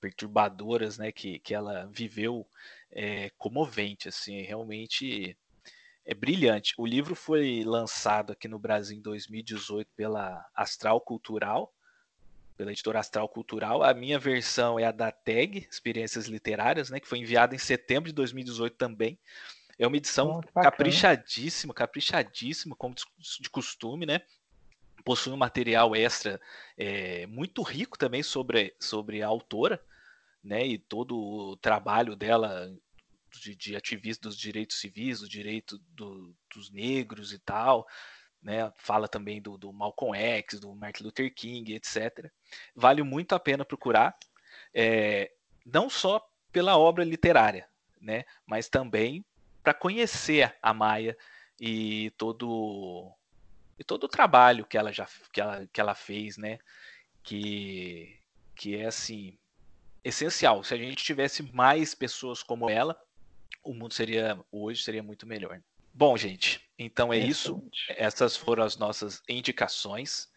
perturbadoras, 0.00 0.98
né, 0.98 1.12
que, 1.12 1.38
que 1.38 1.54
ela 1.54 1.86
viveu 1.90 2.46
é, 2.90 3.30
comovente, 3.38 4.08
assim, 4.08 4.42
realmente 4.42 5.36
é 6.04 6.14
brilhante. 6.14 6.74
O 6.76 6.86
livro 6.86 7.14
foi 7.14 7.62
lançado 7.64 8.32
aqui 8.32 8.48
no 8.48 8.58
Brasil 8.58 8.96
em 8.96 9.02
2018 9.02 9.88
pela 9.96 10.44
Astral 10.54 11.00
Cultural, 11.00 11.72
pela 12.56 12.72
editora 12.72 12.98
Astral 12.98 13.28
Cultural. 13.28 13.82
A 13.82 13.94
minha 13.94 14.18
versão 14.18 14.78
é 14.78 14.84
a 14.84 14.92
da 14.92 15.10
TAG, 15.10 15.66
Experiências 15.70 16.26
Literárias, 16.26 16.90
né, 16.90 16.98
que 16.98 17.08
foi 17.08 17.18
enviada 17.18 17.54
em 17.54 17.58
setembro 17.58 18.08
de 18.08 18.14
2018 18.14 18.76
também. 18.76 19.18
É 19.78 19.86
uma 19.86 19.96
edição 19.96 20.40
oh, 20.54 20.60
caprichadíssima, 20.60 21.72
caprichadíssima, 21.72 22.76
como 22.76 22.94
de 23.40 23.50
costume, 23.50 24.04
né? 24.04 24.20
Possui 25.04 25.32
um 25.32 25.36
material 25.36 25.96
extra 25.96 26.40
é, 26.76 27.26
muito 27.26 27.62
rico 27.62 27.98
também 27.98 28.22
sobre, 28.22 28.74
sobre 28.78 29.22
a 29.22 29.26
autora 29.26 29.82
né, 30.42 30.66
e 30.66 30.78
todo 30.78 31.16
o 31.16 31.56
trabalho 31.56 32.16
dela 32.16 32.72
de, 33.40 33.54
de 33.54 33.76
ativista 33.76 34.28
dos 34.28 34.36
direitos 34.36 34.78
civis, 34.80 35.20
do 35.20 35.28
direito 35.28 35.78
do, 35.88 36.34
dos 36.54 36.70
negros 36.70 37.32
e 37.32 37.38
tal, 37.38 37.86
né, 38.42 38.72
fala 38.76 39.06
também 39.06 39.40
do, 39.40 39.56
do, 39.56 39.72
Malcolm 39.72 40.18
X, 40.18 40.58
do 40.58 40.74
Martin 40.74 41.04
Luther 41.04 41.32
King, 41.34 41.74
etc. 41.74 42.30
Vale 42.74 43.02
muito 43.02 43.34
a 43.34 43.40
pena 43.40 43.64
procurar, 43.64 44.16
é, 44.74 45.30
não 45.64 45.88
só 45.88 46.28
pela 46.50 46.76
obra 46.76 47.04
literária, 47.04 47.68
né, 48.00 48.24
mas 48.44 48.68
também 48.68 49.24
para 49.62 49.72
conhecer 49.72 50.56
a 50.60 50.74
Maia 50.74 51.16
e 51.60 52.10
todo 52.18 53.12
e 53.78 53.84
todo 53.84 54.04
o 54.04 54.08
trabalho 54.08 54.66
que 54.66 54.76
ela 54.76 54.92
já 54.92 55.06
que 55.32 55.40
ela, 55.40 55.66
que 55.72 55.80
ela 55.80 55.94
fez, 55.94 56.36
né, 56.36 56.58
que 57.22 58.18
que 58.56 58.76
é 58.76 58.86
assim 58.86 59.38
essencial. 60.04 60.64
Se 60.64 60.74
a 60.74 60.76
gente 60.76 61.04
tivesse 61.04 61.42
mais 61.54 61.94
pessoas 61.94 62.42
como 62.42 62.68
ela, 62.68 62.98
o 63.62 63.74
mundo 63.74 63.94
seria 63.94 64.38
hoje 64.50 64.82
seria 64.82 65.02
muito 65.02 65.26
melhor. 65.26 65.60
Bom, 65.94 66.16
gente, 66.16 66.60
então 66.78 67.12
é 67.12 67.18
isso. 67.18 67.62
Essas 67.88 68.36
foram 68.36 68.64
as 68.64 68.76
nossas 68.76 69.22
indicações. 69.28 70.28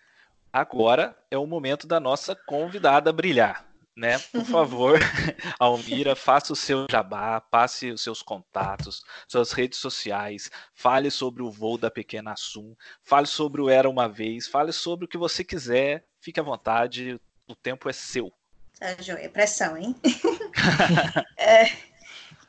Agora 0.52 1.18
é 1.32 1.38
o 1.38 1.48
momento 1.48 1.88
da 1.88 2.00
nossa 2.00 2.36
convidada 2.36 3.12
brilhar, 3.12 3.66
né? 3.96 4.20
Por 4.32 4.46
favor, 4.46 5.00
Almira, 5.60 6.16
faça 6.16 6.54
o 6.54 6.56
seu 6.56 6.86
jabá, 6.90 7.40
passe 7.40 7.90
os 7.92 8.02
seus 8.02 8.22
contatos, 8.22 9.02
suas 9.28 9.52
redes 9.52 9.80
sociais, 9.80 10.50
fale 10.74 11.10
sobre 11.10 11.42
o 11.42 11.52
voo 11.52 11.78
da 11.78 11.92
Pequena 11.92 12.34
Assum, 12.34 12.76
fale 13.04 13.28
sobre 13.28 13.62
o 13.62 13.70
Era 13.70 13.90
Uma 13.90 14.08
Vez, 14.08 14.48
fale 14.48 14.72
sobre 14.72 15.06
o 15.06 15.08
que 15.08 15.18
você 15.18 15.44
quiser, 15.44 16.06
fique 16.20 16.40
à 16.40 16.44
vontade, 16.44 17.20
o 17.48 17.56
tempo 17.56 17.90
é 17.90 17.94
seu. 17.94 18.32
Tá 18.80 19.02
joia, 19.02 19.30
pressão, 19.30 19.78
hein? 19.78 19.96
é, 21.38 21.66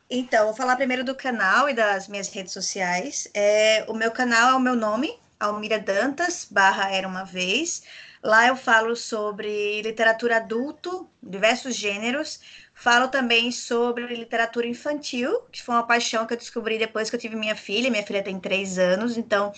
então, 0.09 0.47
vou 0.47 0.55
falar 0.55 0.77
primeiro 0.77 1.03
do 1.05 1.15
canal 1.15 1.69
e 1.69 1.75
das 1.75 2.07
minhas 2.09 2.29
redes 2.29 2.53
sociais. 2.53 3.29
É, 3.35 3.85
o 3.89 3.95
meu 3.95 4.11
canal 4.11 4.51
é 4.51 4.55
o 4.55 4.61
meu 4.61 4.77
nome, 4.77 5.19
Almira 5.39 5.79
Dantas, 5.79 6.47
barra 6.51 6.91
Era 6.91 7.09
Uma 7.09 7.25
Vez. 7.25 7.83
Lá 8.23 8.47
eu 8.47 8.57
falo 8.57 8.97
sobre 8.97 9.83
literatura 9.83 10.37
adulto, 10.39 11.09
diversos 11.23 11.75
gêneros. 11.75 12.41
Falo 12.75 13.09
também 13.09 13.51
sobre 13.51 14.07
literatura 14.07 14.67
infantil, 14.67 15.41
que 15.51 15.63
foi 15.63 15.75
uma 15.75 15.87
paixão 15.87 16.27
que 16.27 16.35
eu 16.35 16.39
descobri 16.39 16.79
depois 16.79 17.09
que 17.09 17.17
eu 17.17 17.21
tive 17.21 17.37
minha 17.37 17.57
filha. 17.57 17.91
Minha 17.91 18.03
filha 18.05 18.23
tem 18.23 18.39
três 18.39 18.79
anos, 18.79 19.17
então 19.17 19.53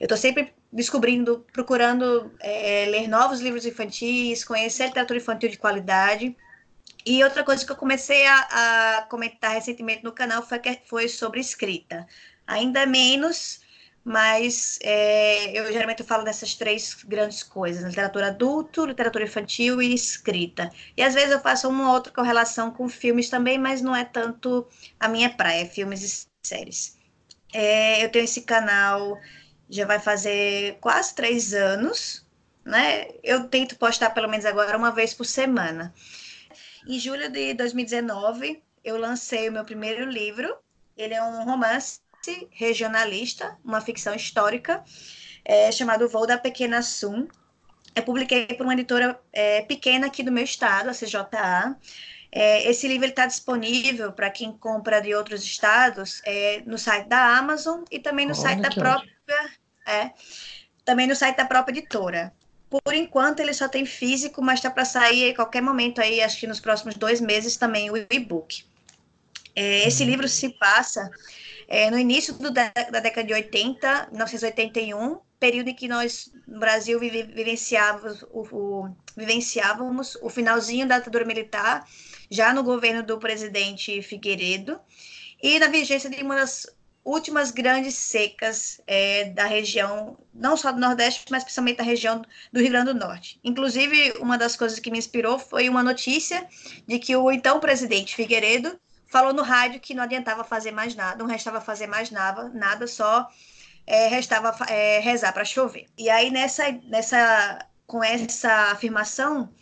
eu 0.00 0.04
estou 0.04 0.18
sempre 0.18 0.52
descobrindo, 0.72 1.46
procurando 1.52 2.32
é, 2.40 2.86
ler 2.86 3.08
novos 3.08 3.40
livros 3.40 3.64
infantis, 3.64 4.44
conhecer 4.44 4.86
literatura 4.86 5.18
infantil 5.18 5.48
de 5.48 5.58
qualidade. 5.58 6.36
E 7.06 7.22
outra 7.22 7.44
coisa 7.44 7.64
que 7.64 7.72
eu 7.72 7.76
comecei 7.76 8.26
a, 8.26 8.98
a 8.98 9.02
comentar 9.02 9.52
recentemente 9.52 10.02
no 10.04 10.12
canal 10.12 10.42
foi, 10.42 10.60
foi 10.86 11.08
sobre 11.08 11.40
escrita. 11.40 12.06
Ainda 12.46 12.86
menos, 12.86 13.60
mas 14.04 14.78
é, 14.82 15.58
eu 15.58 15.72
geralmente 15.72 16.02
falo 16.02 16.24
dessas 16.24 16.54
três 16.54 16.94
grandes 17.04 17.42
coisas: 17.42 17.84
literatura 17.84 18.28
adulto, 18.28 18.84
literatura 18.86 19.24
infantil 19.24 19.80
e 19.82 19.94
escrita. 19.94 20.70
E 20.96 21.02
às 21.02 21.14
vezes 21.14 21.30
eu 21.32 21.40
faço 21.40 21.68
uma 21.68 21.88
ou 21.88 21.94
outra 21.94 22.12
correlação 22.12 22.70
com 22.70 22.88
filmes 22.88 23.28
também, 23.30 23.58
mas 23.58 23.82
não 23.82 23.94
é 23.96 24.04
tanto 24.04 24.66
a 25.00 25.08
minha 25.08 25.30
praia, 25.30 25.66
filmes 25.66 26.02
e 26.02 26.26
séries. 26.46 26.98
É, 27.52 28.04
eu 28.04 28.10
tenho 28.10 28.24
esse 28.24 28.42
canal 28.42 29.18
já 29.68 29.86
vai 29.86 29.98
fazer 29.98 30.78
quase 30.80 31.14
três 31.14 31.54
anos, 31.54 32.24
né? 32.64 33.08
Eu 33.22 33.48
tento 33.48 33.76
postar 33.76 34.10
pelo 34.10 34.28
menos 34.28 34.44
agora 34.46 34.76
uma 34.76 34.90
vez 34.90 35.14
por 35.14 35.24
semana. 35.24 35.94
Em 36.86 36.98
julho 36.98 37.30
de 37.30 37.54
2019, 37.54 38.62
eu 38.84 38.98
lancei 38.98 39.48
o 39.48 39.52
meu 39.52 39.64
primeiro 39.64 40.04
livro. 40.04 40.54
Ele 40.96 41.14
é 41.14 41.22
um 41.22 41.44
romance 41.44 42.00
regionalista, 42.50 43.56
uma 43.64 43.80
ficção 43.80 44.14
histórica, 44.14 44.84
é, 45.44 45.72
chamado 45.72 46.08
Voo 46.08 46.26
da 46.26 46.36
Pequena 46.36 46.82
Sum. 46.82 47.26
Eu 47.94 48.02
publiquei 48.02 48.46
por 48.48 48.64
uma 48.64 48.74
editora 48.74 49.18
é, 49.32 49.62
pequena 49.62 50.08
aqui 50.08 50.22
do 50.22 50.30
meu 50.30 50.44
estado, 50.44 50.90
a 50.90 50.92
CJA. 50.92 51.76
É, 52.30 52.68
esse 52.68 52.86
livro 52.86 53.06
está 53.06 53.26
disponível 53.26 54.12
para 54.12 54.28
quem 54.28 54.52
compra 54.52 55.00
de 55.00 55.14
outros 55.14 55.42
estados 55.42 56.20
é, 56.24 56.62
no 56.66 56.76
site 56.76 57.08
da 57.08 57.38
Amazon 57.38 57.84
e 57.90 57.98
também 57.98 58.26
no 58.26 58.32
Olha 58.32 58.42
site 58.42 58.60
da 58.60 58.70
própria, 58.70 59.10
é, 59.86 60.10
também 60.84 61.06
no 61.06 61.16
site 61.16 61.36
da 61.36 61.46
própria 61.46 61.78
editora. 61.78 62.34
Por 62.82 62.94
enquanto 62.94 63.40
ele 63.40 63.54
só 63.54 63.68
tem 63.68 63.84
físico, 63.86 64.42
mas 64.42 64.58
está 64.58 64.70
para 64.70 64.84
sair 64.84 65.30
a 65.30 65.34
qualquer 65.34 65.62
momento 65.62 66.00
aí, 66.00 66.20
acho 66.20 66.40
que 66.40 66.46
nos 66.46 66.60
próximos 66.60 66.94
dois 66.96 67.20
meses 67.20 67.56
também 67.56 67.90
o 67.90 67.96
e-book. 67.96 68.64
É, 69.54 69.86
esse 69.86 70.02
uhum. 70.02 70.10
livro 70.10 70.28
se 70.28 70.48
passa 70.48 71.10
é, 71.68 71.90
no 71.90 71.98
início 71.98 72.34
do, 72.34 72.50
da, 72.50 72.72
da, 72.90 73.00
década 73.00 73.26
de 73.26 73.32
80, 73.32 74.08
1981, 74.10 75.18
período 75.38 75.68
em 75.68 75.74
que 75.74 75.86
nós, 75.86 76.30
no 76.46 76.58
Brasil, 76.58 76.98
vive, 76.98 77.22
vivenciávamos, 77.22 78.22
o, 78.30 78.42
o, 78.50 78.96
vivenciávamos 79.16 80.16
o 80.20 80.28
finalzinho 80.28 80.86
da 80.86 80.98
ditadura 80.98 81.24
militar, 81.24 81.86
já 82.30 82.52
no 82.52 82.62
governo 82.62 83.02
do 83.02 83.18
presidente 83.18 84.02
Figueiredo, 84.02 84.80
e 85.42 85.58
na 85.58 85.68
vigência 85.68 86.10
de 86.10 86.22
uma 86.22 86.36
das 86.36 86.66
últimas 87.04 87.50
grandes 87.50 87.94
secas 87.94 88.80
é, 88.86 89.24
da 89.26 89.44
região, 89.44 90.16
não 90.32 90.56
só 90.56 90.72
do 90.72 90.80
Nordeste, 90.80 91.24
mas 91.30 91.44
principalmente 91.44 91.76
da 91.76 91.84
região 91.84 92.22
do 92.52 92.60
Rio 92.60 92.70
Grande 92.70 92.92
do 92.92 92.98
Norte. 92.98 93.38
Inclusive, 93.44 94.14
uma 94.20 94.38
das 94.38 94.56
coisas 94.56 94.78
que 94.78 94.90
me 94.90 94.98
inspirou 94.98 95.38
foi 95.38 95.68
uma 95.68 95.82
notícia 95.82 96.46
de 96.86 96.98
que 96.98 97.14
o 97.14 97.30
então 97.30 97.60
presidente 97.60 98.14
Figueiredo 98.14 98.78
falou 99.06 99.32
no 99.32 99.42
rádio 99.42 99.80
que 99.80 99.94
não 99.94 100.02
adiantava 100.02 100.42
fazer 100.42 100.70
mais 100.70 100.94
nada, 100.94 101.18
não 101.18 101.26
restava 101.26 101.60
fazer 101.60 101.86
mais 101.86 102.10
nada, 102.10 102.48
nada 102.48 102.86
só 102.86 103.28
é, 103.86 104.08
restava 104.08 104.56
é, 104.66 104.98
rezar 105.00 105.32
para 105.32 105.44
chover. 105.44 105.86
E 105.96 106.08
aí 106.08 106.30
nessa, 106.30 106.72
nessa, 106.84 107.66
com 107.86 108.02
essa 108.02 108.72
afirmação, 108.72 109.52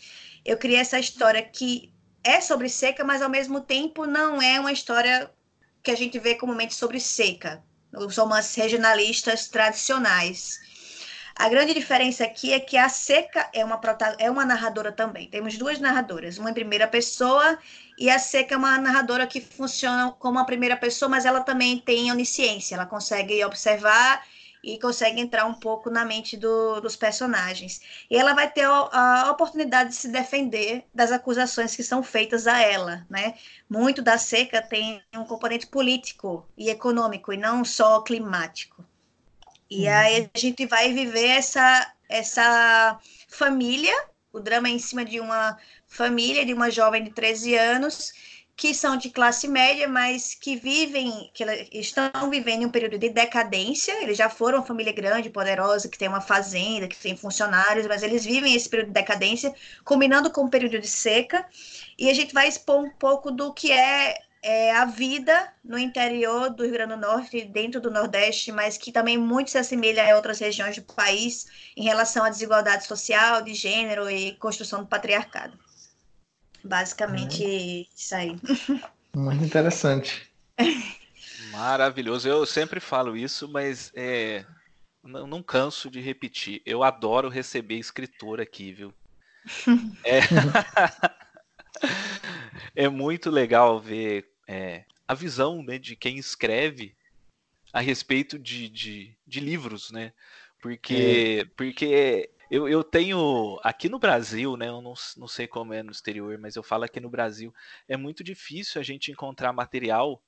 eu 0.44 0.56
criei 0.56 0.78
essa 0.78 0.98
história 0.98 1.43
que 1.43 1.93
é 2.24 2.40
sobre 2.40 2.69
seca, 2.69 3.05
mas 3.05 3.20
ao 3.20 3.28
mesmo 3.28 3.60
tempo 3.60 4.06
não 4.06 4.40
é 4.40 4.60
uma 4.60 4.73
história 4.73 5.28
que 5.82 5.90
a 5.90 5.96
gente 5.96 6.18
vê 6.18 6.34
comumente 6.34 6.74
sobre 6.74 7.00
seca, 7.00 7.62
os 7.92 8.16
romances 8.16 8.54
regionalistas 8.54 9.48
tradicionais. 9.48 10.60
A 11.34 11.48
grande 11.48 11.72
diferença 11.72 12.24
aqui 12.24 12.52
é 12.52 12.60
que 12.60 12.76
a 12.76 12.88
Seca 12.88 13.48
é 13.54 13.64
uma, 13.64 13.80
é 14.18 14.30
uma 14.30 14.44
narradora 14.44 14.92
também. 14.92 15.28
Temos 15.28 15.56
duas 15.56 15.80
narradoras, 15.80 16.36
uma 16.38 16.50
em 16.50 16.54
primeira 16.54 16.86
pessoa 16.86 17.59
e 17.98 18.10
a 18.10 18.18
Seca 18.18 18.54
é 18.54 18.59
uma 18.59 18.78
narradora 18.78 19.26
que 19.26 19.40
funciona 19.40 20.12
como 20.18 20.38
a 20.38 20.44
primeira 20.44 20.76
pessoa, 20.76 21.09
mas 21.09 21.24
ela 21.24 21.40
também 21.40 21.78
tem 21.78 22.12
onisciência, 22.12 22.74
ela 22.74 22.86
consegue 22.86 23.42
observar 23.44 24.22
e 24.62 24.78
consegue 24.78 25.20
entrar 25.20 25.44
um 25.44 25.55
pouco 25.55 25.90
na 25.90 26.05
mente 26.05 26.36
do, 26.36 26.80
dos 26.80 26.94
personagens. 26.94 27.80
E 28.09 28.16
ela 28.16 28.32
vai 28.32 28.51
ter 28.51 28.64
a, 28.64 29.24
a, 29.24 29.30
oportunidade 29.30 29.90
de 29.90 29.97
se 29.97 30.09
defender 30.09 30.84
das 30.94 31.10
acusações 31.10 31.74
que 31.74 31.82
são 31.82 32.02
feitas 32.02 32.47
a 32.47 32.60
ela, 32.60 33.05
né? 33.10 33.34
Muito 33.68 34.01
da 34.01 34.16
seca 34.18 34.62
tem 34.62 35.02
um 35.14 35.24
componente 35.24 35.66
político 35.66 36.47
e 36.56 36.70
econômico 36.70 37.32
e 37.32 37.36
não 37.36 37.64
só 37.64 38.01
climático. 38.02 38.84
E 39.68 39.89
uhum. 39.89 39.94
aí 39.94 40.30
a 40.34 40.39
gente 40.39 40.66
vai 40.66 40.93
viver 40.93 41.28
essa, 41.28 41.93
essa 42.09 42.98
família, 43.28 43.94
o 44.32 44.39
drama 44.39 44.68
é 44.68 44.72
em 44.72 44.78
cima 44.78 45.05
de 45.05 45.18
uma 45.18 45.59
família, 45.86 46.44
de 46.44 46.55
uma 46.55 46.70
jovem 46.70 47.05
de 47.05 47.10
13 47.10 47.56
anos, 47.56 48.12
que 48.62 48.72
são 48.72 48.97
de 48.97 49.10
classe 49.10 49.48
média, 49.48 49.89
mas 49.89 50.36
que 50.36 50.55
vivem, 50.55 51.28
que 51.34 51.44
estão 51.72 52.30
vivendo 52.30 52.64
um 52.64 52.70
período 52.70 52.97
de 52.97 53.09
decadência. 53.09 54.01
Eles 54.01 54.16
já 54.16 54.30
foram 54.30 54.59
uma 54.59 54.64
família 54.64 54.93
grande, 54.93 55.28
poderosa, 55.28 55.89
que 55.89 55.98
tem 55.98 56.06
uma 56.06 56.20
fazenda, 56.20 56.86
que 56.86 56.97
tem 56.97 57.16
funcionários, 57.16 57.89
mas 57.89 58.05
eles 58.05 58.24
vivem 58.24 58.55
esse 58.55 58.68
período 58.68 58.86
de 58.86 58.93
decadência, 58.93 59.52
combinando 59.84 60.30
com 60.30 60.44
o 60.44 60.48
período 60.48 60.78
de 60.78 60.86
seca. 60.86 61.44
E 61.98 62.09
a 62.09 62.14
gente 62.14 62.32
vai 62.32 62.47
expor 62.47 62.84
um 62.84 62.90
pouco 62.90 63.32
do 63.32 63.52
que 63.52 63.72
é 63.72 64.14
é, 64.40 64.72
a 64.76 64.84
vida 64.84 65.52
no 65.64 65.76
interior 65.76 66.48
do 66.51 66.62
Rio 66.62 66.72
Grande 66.72 66.94
do 66.94 67.01
Norte, 67.01 67.44
dentro 67.44 67.80
do 67.80 67.90
Nordeste, 67.90 68.52
mas 68.52 68.78
que 68.78 68.93
também 68.93 69.18
muito 69.18 69.51
se 69.51 69.59
assemelha 69.59 70.09
a 70.09 70.14
outras 70.14 70.39
regiões 70.39 70.76
do 70.76 70.82
país 70.82 71.48
em 71.76 71.82
relação 71.82 72.24
à 72.24 72.30
desigualdade 72.30 72.86
social, 72.86 73.43
de 73.43 73.55
gênero 73.55 74.09
e 74.09 74.36
construção 74.36 74.82
do 74.82 74.86
patriarcado. 74.86 75.59
Basicamente, 76.64 77.44
uhum. 77.44 77.84
isso 77.97 78.14
aí. 78.14 78.36
Muito 79.14 79.44
interessante. 79.44 80.30
Maravilhoso. 81.51 82.28
Eu 82.28 82.47
sempre 82.47 82.80
falo 82.80 83.16
isso, 83.16 83.48
mas 83.48 83.93
é, 83.94 84.44
não, 85.02 85.26
não 85.26 85.43
canso 85.43 85.90
de 85.90 86.01
repetir. 86.01 86.62
Eu 86.64 86.82
adoro 86.82 87.28
receber 87.28 87.78
escritor 87.78 88.40
aqui, 88.40 88.72
viu? 88.72 88.94
É, 92.74 92.84
é 92.84 92.89
muito 92.89 93.28
legal 93.28 93.80
ver 93.80 94.30
é, 94.47 94.84
a 95.09 95.14
visão 95.14 95.62
né, 95.62 95.78
de 95.78 95.97
quem 95.97 96.16
escreve 96.16 96.94
a 97.72 97.80
respeito 97.80 98.39
de, 98.39 98.68
de, 98.68 99.16
de 99.26 99.40
livros, 99.40 99.90
né? 99.90 100.12
Porque, 100.60 101.40
é. 101.40 101.44
porque 101.56 102.30
eu, 102.52 102.68
eu 102.68 102.84
tenho 102.84 103.58
aqui 103.62 103.88
no 103.88 103.98
Brasil, 103.98 104.58
né? 104.58 104.68
Eu 104.68 104.82
não, 104.82 104.92
não 105.16 105.26
sei 105.26 105.46
como 105.46 105.72
é 105.72 105.82
no 105.82 105.90
exterior, 105.90 106.36
mas 106.36 106.54
eu 106.54 106.62
falo 106.62 106.84
aqui 106.84 107.00
no 107.00 107.08
Brasil, 107.08 107.52
é 107.88 107.96
muito 107.96 108.22
difícil 108.22 108.78
a 108.78 108.84
gente 108.84 109.10
encontrar 109.10 109.54
material 109.54 110.22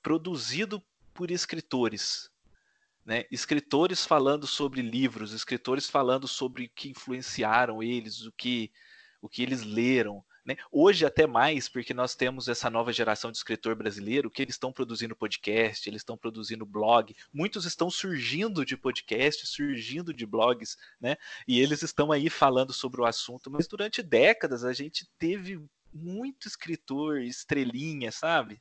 produzido 0.00 0.80
por 1.12 1.32
escritores. 1.32 2.30
Né? 3.04 3.24
Escritores 3.32 4.06
falando 4.06 4.46
sobre 4.46 4.80
livros, 4.80 5.32
escritores 5.32 5.90
falando 5.90 6.28
sobre 6.28 6.66
o 6.66 6.70
que 6.70 6.90
influenciaram 6.90 7.82
eles, 7.82 8.24
o 8.24 8.30
que, 8.30 8.70
o 9.20 9.28
que 9.28 9.42
eles 9.42 9.64
leram. 9.64 10.24
Né? 10.44 10.56
Hoje 10.70 11.06
até 11.06 11.26
mais, 11.26 11.68
porque 11.68 11.94
nós 11.94 12.14
temos 12.14 12.48
essa 12.48 12.68
nova 12.68 12.92
geração 12.92 13.30
de 13.30 13.38
escritor 13.38 13.74
brasileiro 13.74 14.30
que 14.30 14.42
eles 14.42 14.54
estão 14.54 14.72
produzindo 14.72 15.16
podcast, 15.16 15.88
eles 15.88 16.02
estão 16.02 16.18
produzindo 16.18 16.66
blog, 16.66 17.16
muitos 17.32 17.64
estão 17.64 17.90
surgindo 17.90 18.64
de 18.64 18.76
podcast, 18.76 19.46
surgindo 19.46 20.12
de 20.12 20.26
blogs, 20.26 20.76
né? 21.00 21.16
E 21.48 21.60
eles 21.60 21.82
estão 21.82 22.12
aí 22.12 22.28
falando 22.28 22.72
sobre 22.72 23.00
o 23.00 23.06
assunto, 23.06 23.50
mas 23.50 23.66
durante 23.66 24.02
décadas 24.02 24.64
a 24.64 24.72
gente 24.74 25.08
teve 25.18 25.64
muito 25.92 26.46
escritor, 26.46 27.22
estrelinha, 27.22 28.12
sabe? 28.12 28.60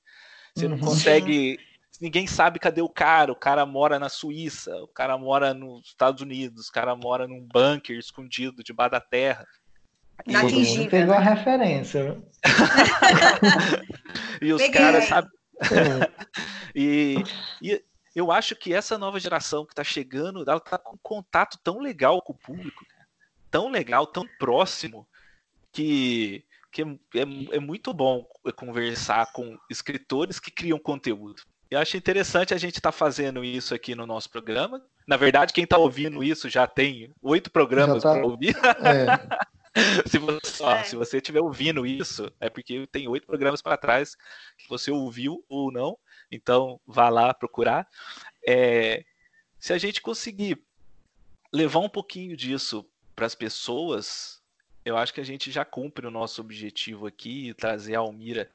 Você 0.55 0.67
não 0.67 0.77
uhum. 0.77 0.83
consegue 0.83 1.59
ninguém 1.99 2.27
sabe 2.27 2.59
cadê 2.59 2.81
o 2.81 2.89
cara. 2.89 3.31
O 3.31 3.35
cara 3.35 3.65
mora 3.65 3.99
na 3.99 4.09
Suíça, 4.09 4.75
o 4.83 4.87
cara 4.87 5.17
mora 5.17 5.53
nos 5.53 5.87
Estados 5.87 6.21
Unidos, 6.21 6.67
o 6.67 6.71
cara 6.71 6.95
mora 6.95 7.27
num 7.27 7.41
bunker 7.41 7.97
escondido 7.97 8.63
debaixo 8.63 8.91
da 8.91 9.01
terra. 9.01 9.45
Inatingível. 10.25 10.89
Pegou 10.89 11.15
a 11.15 11.19
referência. 11.19 12.21
e 14.41 14.53
os 14.53 14.61
Peguei. 14.61 14.81
caras, 14.81 15.05
sabe? 15.05 15.29
e, 16.75 17.23
e 17.61 17.83
eu 18.15 18.31
acho 18.31 18.55
que 18.55 18.73
essa 18.73 18.97
nova 18.97 19.19
geração 19.19 19.65
que 19.65 19.73
está 19.73 19.83
chegando, 19.83 20.43
ela 20.47 20.57
está 20.57 20.77
com 20.77 20.95
um 20.95 20.99
contato 21.01 21.57
tão 21.63 21.79
legal 21.79 22.21
com 22.21 22.33
o 22.33 22.37
público, 22.37 22.85
tão 23.49 23.69
legal, 23.69 24.05
tão 24.05 24.27
próximo, 24.39 25.07
que, 25.71 26.45
que 26.71 26.83
é, 26.83 26.85
é, 26.85 27.55
é 27.55 27.59
muito 27.59 27.93
bom 27.93 28.25
conversar 28.55 29.31
com 29.33 29.57
escritores 29.69 30.39
que 30.39 30.51
criam 30.51 30.77
conteúdo. 30.77 31.41
Eu 31.69 31.79
acho 31.79 31.97
interessante 31.97 32.53
a 32.53 32.57
gente 32.57 32.75
estar 32.75 32.91
tá 32.91 32.97
fazendo 32.97 33.43
isso 33.43 33.73
aqui 33.73 33.95
no 33.95 34.05
nosso 34.05 34.29
programa. 34.29 34.79
Na 35.07 35.17
verdade, 35.17 35.51
quem 35.51 35.63
está 35.63 35.77
ouvindo 35.77 36.23
isso 36.23 36.47
já 36.47 36.67
tem 36.67 37.11
oito 37.21 37.49
programas 37.49 38.03
tá... 38.03 38.13
para 38.13 38.25
ouvir. 38.25 38.55
É. 38.83 39.53
se, 40.07 40.19
você, 40.19 40.63
ó, 40.63 40.75
é. 40.75 40.83
se 40.83 40.95
você 40.95 41.17
estiver 41.17 41.41
ouvindo 41.41 41.85
isso, 41.85 42.31
é 42.39 42.49
porque 42.49 42.85
tem 42.87 43.07
oito 43.07 43.25
programas 43.25 43.61
para 43.61 43.77
trás 43.77 44.15
que 44.57 44.69
você 44.69 44.91
ouviu 44.91 45.43
ou 45.49 45.71
não. 45.71 45.97
Então, 46.31 46.79
vá 46.85 47.09
lá 47.09 47.33
procurar. 47.33 47.87
É, 48.47 49.03
se 49.59 49.73
a 49.73 49.77
gente 49.77 50.01
conseguir 50.01 50.63
levar 51.51 51.79
um 51.79 51.89
pouquinho 51.89 52.35
disso 52.35 52.85
para 53.15 53.25
as 53.25 53.35
pessoas, 53.35 54.41
eu 54.85 54.97
acho 54.97 55.13
que 55.13 55.21
a 55.21 55.25
gente 55.25 55.51
já 55.51 55.63
cumpre 55.63 56.05
o 56.05 56.11
nosso 56.11 56.41
objetivo 56.41 57.07
aqui 57.07 57.49
e 57.49 57.53
trazer 57.53 57.95
a 57.95 57.99
Almira, 57.99 58.51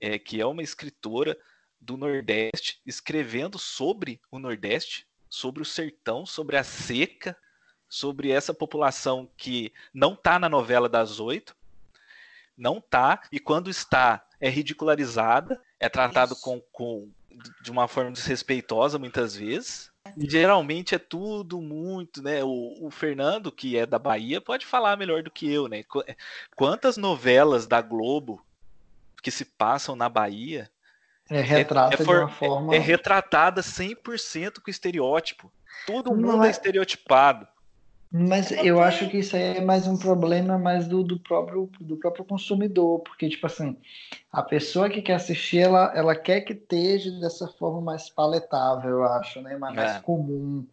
é, 0.00 0.18
que 0.18 0.40
é 0.40 0.46
uma 0.46 0.62
escritora 0.62 1.38
do 1.80 1.96
Nordeste, 1.96 2.80
escrevendo 2.86 3.58
sobre 3.58 4.20
o 4.30 4.38
Nordeste, 4.38 5.06
sobre 5.28 5.62
o 5.62 5.66
sertão, 5.66 6.26
sobre 6.26 6.56
a 6.56 6.64
seca, 6.64 7.36
sobre 7.92 8.30
essa 8.30 8.54
população 8.54 9.28
que 9.36 9.70
não 9.92 10.14
está 10.14 10.38
na 10.38 10.48
novela 10.48 10.88
das 10.88 11.20
oito, 11.20 11.54
não 12.56 12.78
está, 12.78 13.20
e 13.30 13.38
quando 13.38 13.68
está, 13.68 14.24
é 14.40 14.48
ridicularizada, 14.48 15.60
é 15.78 15.90
tratado 15.90 16.34
com, 16.36 16.58
com, 16.72 17.10
de 17.60 17.70
uma 17.70 17.86
forma 17.86 18.10
desrespeitosa 18.10 18.98
muitas 18.98 19.36
vezes, 19.36 19.92
Geralmente 20.18 20.96
é 20.96 20.98
tudo 20.98 21.60
muito, 21.60 22.20
né? 22.20 22.42
O, 22.42 22.86
o, 22.86 22.90
Fernando, 22.90 23.52
que 23.52 23.78
é 23.78 23.86
da 23.86 24.00
Bahia, 24.00 24.40
pode 24.40 24.66
falar 24.66 24.96
melhor 24.96 25.22
do 25.22 25.30
que 25.30 25.50
eu, 25.50 25.68
né? 25.68 25.84
Quantas 26.56 26.96
novelas 26.96 27.68
da 27.68 27.80
Globo 27.80 28.44
que 29.22 29.30
se 29.30 29.44
passam 29.44 29.94
na 29.94 30.08
Bahia 30.08 30.68
é, 31.30 31.40
retrata 31.40 31.94
é, 31.96 32.02
é, 32.02 32.04
for, 32.04 32.16
de 32.16 32.22
uma 32.24 32.28
forma... 32.28 32.74
é, 32.74 32.78
é 32.78 32.80
retratada 32.80 33.62
100% 33.62 34.60
com 34.60 34.70
estereótipo. 34.70 35.52
Todo 35.86 36.14
mundo 36.14 36.44
é, 36.44 36.48
é 36.48 36.50
estereotipado. 36.50 37.46
Mas 38.14 38.50
eu 38.50 38.78
acho 38.78 39.08
que 39.08 39.18
isso 39.18 39.34
aí 39.34 39.56
é 39.56 39.60
mais 39.62 39.86
um 39.86 39.96
problema 39.96 40.58
mais 40.58 40.86
do, 40.86 41.02
do, 41.02 41.18
próprio, 41.18 41.70
do 41.80 41.96
próprio 41.96 42.26
consumidor, 42.26 43.00
porque, 43.00 43.26
tipo 43.26 43.46
assim, 43.46 43.74
a 44.30 44.42
pessoa 44.42 44.90
que 44.90 45.00
quer 45.00 45.14
assistir, 45.14 45.60
ela, 45.60 45.90
ela 45.94 46.14
quer 46.14 46.42
que 46.42 46.52
esteja 46.52 47.10
dessa 47.18 47.48
forma 47.48 47.80
mais 47.80 48.10
paletável, 48.10 48.90
eu 48.90 49.04
acho, 49.04 49.40
né? 49.40 49.56
mais, 49.56 49.72
é. 49.72 49.76
mais 49.76 49.98
comum. 50.02 50.66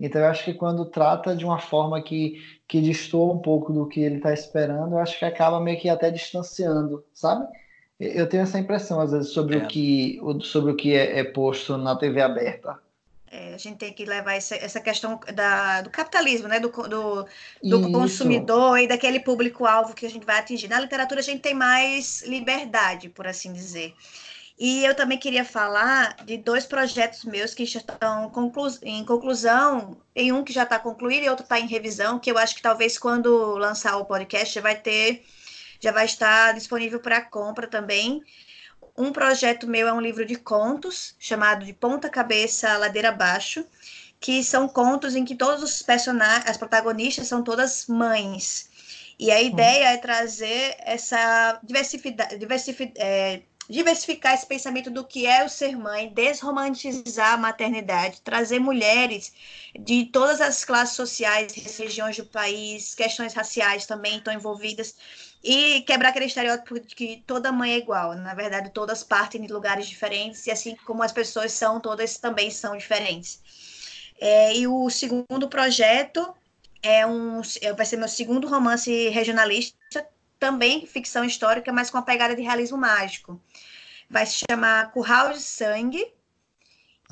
Então, 0.00 0.20
eu 0.20 0.26
acho 0.26 0.44
que 0.44 0.54
quando 0.54 0.84
trata 0.84 1.36
de 1.36 1.44
uma 1.44 1.60
forma 1.60 2.02
que, 2.02 2.42
que 2.66 2.80
destoa 2.80 3.32
um 3.32 3.38
pouco 3.38 3.72
do 3.72 3.86
que 3.86 4.00
ele 4.00 4.16
está 4.16 4.34
esperando, 4.34 4.94
eu 4.94 4.98
acho 4.98 5.16
que 5.16 5.24
acaba 5.24 5.60
meio 5.60 5.78
que 5.78 5.88
até 5.88 6.10
distanciando, 6.10 7.04
sabe? 7.14 7.46
Eu 8.00 8.28
tenho 8.28 8.42
essa 8.42 8.58
impressão, 8.58 9.00
às 9.00 9.12
vezes, 9.12 9.30
sobre, 9.30 9.56
é. 9.56 9.62
o, 9.62 9.68
que, 9.68 10.20
sobre 10.42 10.72
o 10.72 10.76
que 10.76 10.96
é, 10.96 11.20
é 11.20 11.22
posto 11.22 11.76
na 11.76 11.94
TV 11.94 12.20
aberta. 12.20 12.81
É, 13.34 13.54
a 13.54 13.56
gente 13.56 13.78
tem 13.78 13.90
que 13.94 14.04
levar 14.04 14.34
essa, 14.34 14.54
essa 14.56 14.78
questão 14.78 15.18
da, 15.34 15.80
do 15.80 15.88
capitalismo, 15.88 16.48
né? 16.48 16.60
do, 16.60 16.68
do, 16.68 17.26
do 17.62 17.90
consumidor 17.90 18.78
e 18.78 18.86
daquele 18.86 19.18
público-alvo 19.18 19.94
que 19.94 20.04
a 20.04 20.10
gente 20.10 20.26
vai 20.26 20.38
atingir. 20.38 20.68
Na 20.68 20.78
literatura, 20.78 21.20
a 21.20 21.22
gente 21.22 21.40
tem 21.40 21.54
mais 21.54 22.20
liberdade, 22.26 23.08
por 23.08 23.26
assim 23.26 23.50
dizer. 23.50 23.94
E 24.58 24.84
eu 24.84 24.94
também 24.94 25.16
queria 25.16 25.46
falar 25.46 26.14
de 26.26 26.36
dois 26.36 26.66
projetos 26.66 27.24
meus 27.24 27.54
que 27.54 27.64
já 27.64 27.80
estão 27.80 28.28
conclu 28.28 28.68
em 28.82 29.02
conclusão, 29.02 29.96
em 30.14 30.30
um 30.30 30.44
que 30.44 30.52
já 30.52 30.64
está 30.64 30.78
concluído 30.78 31.24
e 31.24 31.30
outro 31.30 31.44
está 31.44 31.58
em 31.58 31.66
revisão, 31.66 32.18
que 32.18 32.30
eu 32.30 32.36
acho 32.36 32.54
que 32.54 32.60
talvez 32.60 32.98
quando 32.98 33.54
lançar 33.54 33.96
o 33.96 34.04
podcast 34.04 34.54
já 34.54 34.60
vai 34.60 34.76
ter, 34.76 35.24
já 35.80 35.90
vai 35.90 36.04
estar 36.04 36.52
disponível 36.52 37.00
para 37.00 37.22
compra 37.22 37.66
também 37.66 38.22
um 38.96 39.12
projeto 39.12 39.66
meu 39.66 39.88
é 39.88 39.92
um 39.92 40.00
livro 40.00 40.24
de 40.24 40.36
contos 40.36 41.14
chamado 41.18 41.64
de 41.64 41.72
Ponta 41.72 42.08
Cabeça 42.08 42.76
Ladeira 42.76 43.08
Abaixo, 43.08 43.64
que 44.20 44.42
são 44.44 44.68
contos 44.68 45.16
em 45.16 45.24
que 45.24 45.34
todos 45.34 45.62
os 45.62 45.82
personagens, 45.82 46.46
as 46.46 46.56
protagonistas 46.56 47.26
são 47.26 47.42
todas 47.42 47.86
mães. 47.86 48.70
E 49.18 49.30
a 49.30 49.40
ideia 49.40 49.92
é 49.92 49.96
trazer 49.96 50.76
essa 50.80 51.58
diversificidade, 51.62 52.38
é, 52.96 53.42
diversificar 53.68 54.34
esse 54.34 54.46
pensamento 54.46 54.90
do 54.90 55.04
que 55.04 55.26
é 55.26 55.44
o 55.44 55.48
ser 55.48 55.76
mãe, 55.76 56.12
desromantizar 56.12 57.34
a 57.34 57.36
maternidade, 57.36 58.20
trazer 58.20 58.58
mulheres 58.58 59.32
de 59.78 60.06
todas 60.06 60.40
as 60.40 60.64
classes 60.64 60.94
sociais, 60.94 61.52
regiões 61.52 62.16
do 62.16 62.26
país, 62.26 62.94
questões 62.94 63.32
raciais 63.34 63.86
também 63.86 64.18
estão 64.18 64.32
envolvidas 64.32 64.94
e 65.42 65.82
quebrar 65.82 66.10
aquele 66.10 66.26
estereótipo 66.26 66.78
de 66.78 66.94
que 66.94 67.22
toda 67.26 67.50
mãe 67.50 67.72
é 67.72 67.78
igual. 67.78 68.14
Na 68.14 68.34
verdade, 68.34 68.70
todas 68.70 69.02
partem 69.02 69.42
de 69.42 69.52
lugares 69.52 69.86
diferentes, 69.86 70.46
e 70.46 70.50
assim 70.50 70.76
como 70.84 71.02
as 71.02 71.12
pessoas 71.12 71.52
são, 71.52 71.80
todas 71.80 72.16
também 72.18 72.50
são 72.50 72.76
diferentes. 72.76 73.40
É, 74.20 74.56
e 74.56 74.68
o 74.68 74.88
segundo 74.88 75.48
projeto 75.48 76.32
é 76.82 77.04
um, 77.06 77.40
é, 77.60 77.72
vai 77.72 77.84
ser 77.84 77.96
meu 77.96 78.08
segundo 78.08 78.46
romance 78.46 79.08
regionalista, 79.08 80.06
também 80.38 80.86
ficção 80.86 81.24
histórica, 81.24 81.72
mas 81.72 81.90
com 81.90 81.98
a 81.98 82.02
pegada 82.02 82.34
de 82.34 82.42
realismo 82.42 82.78
mágico. 82.78 83.40
Vai 84.08 84.26
se 84.26 84.44
chamar 84.48 84.92
Curral 84.92 85.32
de 85.32 85.40
Sangue, 85.40 86.12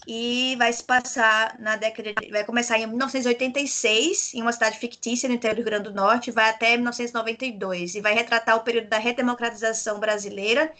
e 0.07 0.57
vai 0.57 0.73
se 0.73 0.83
passar 0.83 1.57
na 1.59 1.77
década 1.77 2.13
de, 2.15 2.31
vai 2.31 2.45
começar 2.45 2.79
em 2.79 2.87
1986 2.87 4.35
em 4.35 4.43
uma 4.43 4.53
cidade 4.53 4.79
fictícia 4.79 5.29
no 5.29 5.35
interior 5.35 5.55
do 5.55 5.59
Rio 5.59 5.67
Grande 5.67 5.85
do 5.85 5.95
Norte, 5.95 6.31
vai 6.31 6.51
até 6.51 6.77
1992 6.77 7.95
e 7.95 8.01
vai 8.01 8.15
retratar 8.15 8.57
o 8.57 8.61
período 8.61 8.89
da 8.89 8.99
redemocratização 8.99 9.99
brasileira. 9.99 10.73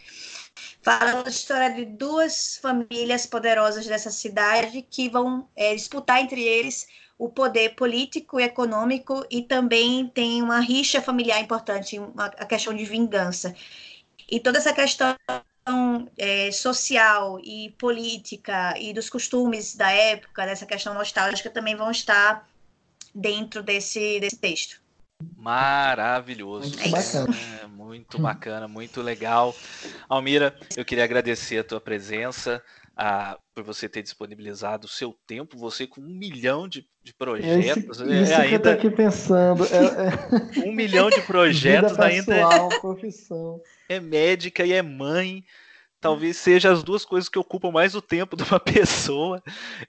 Fala 0.83 1.23
a 1.25 1.29
história 1.29 1.75
de 1.75 1.85
duas 1.85 2.57
famílias 2.57 3.27
poderosas 3.27 3.87
dessa 3.87 4.11
cidade 4.11 4.83
que 4.91 5.09
vão 5.09 5.49
é, 5.57 5.75
disputar 5.75 6.21
entre 6.21 6.43
eles 6.43 6.87
o 7.19 7.29
poder 7.29 7.75
político 7.75 8.41
e 8.41 8.45
econômico 8.45 9.25
e 9.31 9.43
também 9.43 10.09
tem 10.09 10.43
uma 10.43 10.59
rixa 10.59 11.03
familiar 11.03 11.39
importante, 11.39 11.99
uma, 11.99 12.27
a 12.27 12.47
questão 12.47 12.75
de 12.75 12.85
vingança. 12.85 13.55
E 14.31 14.41
toda 14.41 14.59
essa 14.59 14.73
questão 14.73 15.15
é, 16.17 16.51
social 16.53 17.41
e 17.43 17.75
política 17.79 18.75
e 18.79 18.93
dos 18.93 19.09
costumes 19.09 19.75
da 19.75 19.91
época, 19.91 20.47
dessa 20.47 20.67
questão 20.67 20.95
nostálgica, 20.95 21.51
também 21.51 21.77
vão 21.77 21.91
estar 21.91 22.49
dentro 23.15 23.63
desse, 23.63 24.21
desse 24.21 24.39
texto. 24.39 24.81
Maravilhoso. 25.37 26.71
Muito 26.71 26.91
bacana. 26.91 27.37
É, 27.63 27.67
muito 27.67 28.19
bacana, 28.19 28.69
muito 28.69 29.03
legal. 29.03 29.55
Almira, 30.09 30.55
eu 30.77 30.85
queria 30.85 31.05
agradecer 31.05 31.59
a 31.59 31.65
tua 31.65 31.81
presença, 31.81 32.63
por 33.55 33.65
você 33.65 33.89
ter 33.89 34.03
disponibilizado 34.03 34.87
o 34.87 34.91
seu 34.91 35.17
tempo, 35.27 35.57
você 35.57 35.87
com 35.87 36.01
um 36.01 36.09
milhão 36.09 36.69
de, 36.69 36.87
de 37.03 37.15
projetos. 37.15 38.01
É 38.01 38.05
isso, 38.05 38.23
isso 38.23 38.33
é, 38.33 38.37
ainda... 38.37 38.49
que 38.49 38.55
eu 38.55 38.63
tô 38.63 38.69
aqui 38.69 38.91
pensando. 38.91 39.65
É, 39.65 40.61
é... 40.61 40.61
um 40.69 40.73
milhão 40.73 41.09
de 41.09 41.21
projetos 41.23 41.97
pessoal, 41.97 42.63
ainda. 42.63 42.81
profissão 42.81 43.61
é 43.89 43.99
médica 43.99 44.65
e 44.65 44.73
é 44.73 44.83
mãe. 44.83 45.45
Talvez 46.01 46.37
seja 46.39 46.73
as 46.73 46.83
duas 46.83 47.05
coisas 47.05 47.29
que 47.29 47.39
ocupam 47.39 47.71
mais 47.71 47.95
o 47.95 48.01
tempo 48.01 48.37
de 48.37 48.43
uma 48.45 48.61
pessoa. 48.61 49.43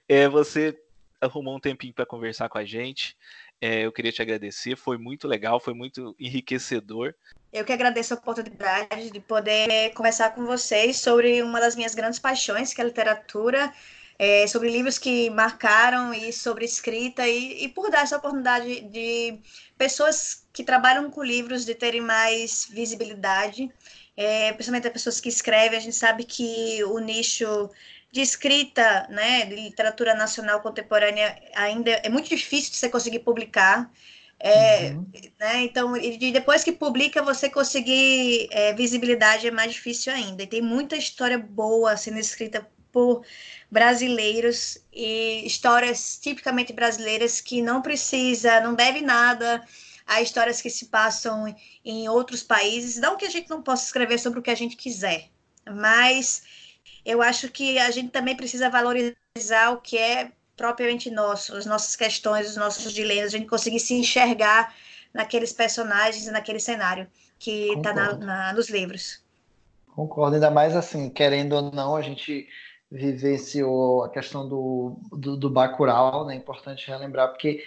É, 0.08 0.28
você 0.28 0.78
arrumou 1.20 1.56
um 1.56 1.60
tempinho 1.60 1.94
para 1.94 2.06
conversar 2.06 2.48
com 2.48 2.58
a 2.58 2.64
gente. 2.64 3.16
É, 3.64 3.86
eu 3.86 3.92
queria 3.92 4.10
te 4.10 4.20
agradecer, 4.20 4.74
foi 4.74 4.98
muito 4.98 5.28
legal, 5.28 5.60
foi 5.60 5.72
muito 5.72 6.16
enriquecedor. 6.18 7.14
Eu 7.52 7.64
que 7.64 7.72
agradeço 7.72 8.12
a 8.12 8.16
oportunidade 8.16 9.08
de 9.12 9.20
poder 9.20 9.94
conversar 9.94 10.34
com 10.34 10.44
vocês 10.44 10.96
sobre 10.96 11.40
uma 11.44 11.60
das 11.60 11.76
minhas 11.76 11.94
grandes 11.94 12.18
paixões, 12.18 12.74
que 12.74 12.80
é 12.80 12.84
a 12.84 12.88
literatura, 12.88 13.72
é, 14.18 14.48
sobre 14.48 14.68
livros 14.68 14.98
que 14.98 15.30
marcaram 15.30 16.12
e 16.12 16.32
sobre 16.32 16.64
escrita, 16.64 17.24
e, 17.28 17.62
e 17.62 17.68
por 17.68 17.88
dar 17.88 18.02
essa 18.02 18.16
oportunidade 18.16 18.80
de 18.80 19.38
pessoas 19.78 20.44
que 20.52 20.64
trabalham 20.64 21.08
com 21.08 21.22
livros 21.22 21.64
de 21.64 21.76
terem 21.76 22.00
mais 22.00 22.66
visibilidade, 22.68 23.70
é, 24.16 24.52
principalmente 24.54 24.88
as 24.88 24.92
pessoas 24.92 25.20
que 25.20 25.28
escrevem, 25.28 25.78
a 25.78 25.82
gente 25.82 25.94
sabe 25.94 26.24
que 26.24 26.82
o 26.82 26.98
nicho 26.98 27.70
de 28.12 28.20
escrita, 28.20 29.06
né, 29.08 29.46
de 29.46 29.54
literatura 29.54 30.14
nacional 30.14 30.60
contemporânea 30.60 31.34
ainda 31.54 31.90
é 31.90 32.10
muito 32.10 32.28
difícil 32.28 32.70
de 32.70 32.76
você 32.76 32.90
conseguir 32.90 33.20
publicar. 33.20 33.90
É, 34.38 34.90
uhum. 34.90 35.06
né, 35.38 35.62
então, 35.62 35.96
e 35.96 36.32
depois 36.32 36.64
que 36.64 36.72
publica, 36.72 37.22
você 37.22 37.48
conseguir 37.48 38.48
é, 38.50 38.74
visibilidade 38.74 39.46
é 39.46 39.50
mais 39.50 39.72
difícil 39.72 40.12
ainda. 40.12 40.42
E 40.42 40.46
tem 40.46 40.60
muita 40.60 40.96
história 40.96 41.38
boa 41.38 41.96
sendo 41.96 42.18
escrita 42.18 42.68
por 42.90 43.24
brasileiros 43.70 44.78
e 44.92 45.46
histórias 45.46 46.18
tipicamente 46.20 46.72
brasileiras 46.72 47.40
que 47.40 47.62
não 47.62 47.80
precisa, 47.80 48.60
não 48.60 48.74
deve 48.74 49.00
nada 49.00 49.64
a 50.06 50.20
histórias 50.20 50.60
que 50.60 50.68
se 50.68 50.86
passam 50.86 51.54
em 51.82 52.08
outros 52.08 52.42
países. 52.42 52.96
Não 52.98 53.16
que 53.16 53.24
a 53.24 53.30
gente 53.30 53.48
não 53.48 53.62
possa 53.62 53.86
escrever 53.86 54.18
sobre 54.18 54.40
o 54.40 54.42
que 54.42 54.50
a 54.50 54.54
gente 54.54 54.76
quiser, 54.76 55.30
mas 55.66 56.42
eu 57.04 57.20
acho 57.22 57.50
que 57.50 57.78
a 57.78 57.90
gente 57.90 58.10
também 58.10 58.36
precisa 58.36 58.70
valorizar 58.70 59.70
o 59.72 59.80
que 59.80 59.98
é 59.98 60.32
propriamente 60.56 61.10
nosso, 61.10 61.56
as 61.56 61.66
nossas 61.66 61.96
questões, 61.96 62.50
os 62.50 62.56
nossos 62.56 62.92
dilemas, 62.92 63.34
a 63.34 63.38
gente 63.38 63.48
conseguir 63.48 63.80
se 63.80 63.94
enxergar 63.94 64.74
naqueles 65.12 65.52
personagens 65.52 66.26
e 66.26 66.30
naquele 66.30 66.60
cenário 66.60 67.06
que 67.38 67.72
está 67.72 68.52
nos 68.52 68.68
livros. 68.70 69.22
Concordo, 69.94 70.36
ainda 70.36 70.50
mais 70.50 70.74
assim, 70.74 71.10
querendo 71.10 71.54
ou 71.54 71.70
não, 71.70 71.96
a 71.96 72.02
gente 72.02 72.48
vivenciou 72.90 74.04
a 74.04 74.08
questão 74.10 74.48
do, 74.48 74.96
do, 75.10 75.36
do 75.36 75.50
Bacurau, 75.50 76.26
né? 76.26 76.34
É 76.34 76.36
importante 76.36 76.88
relembrar, 76.88 77.28
porque 77.28 77.64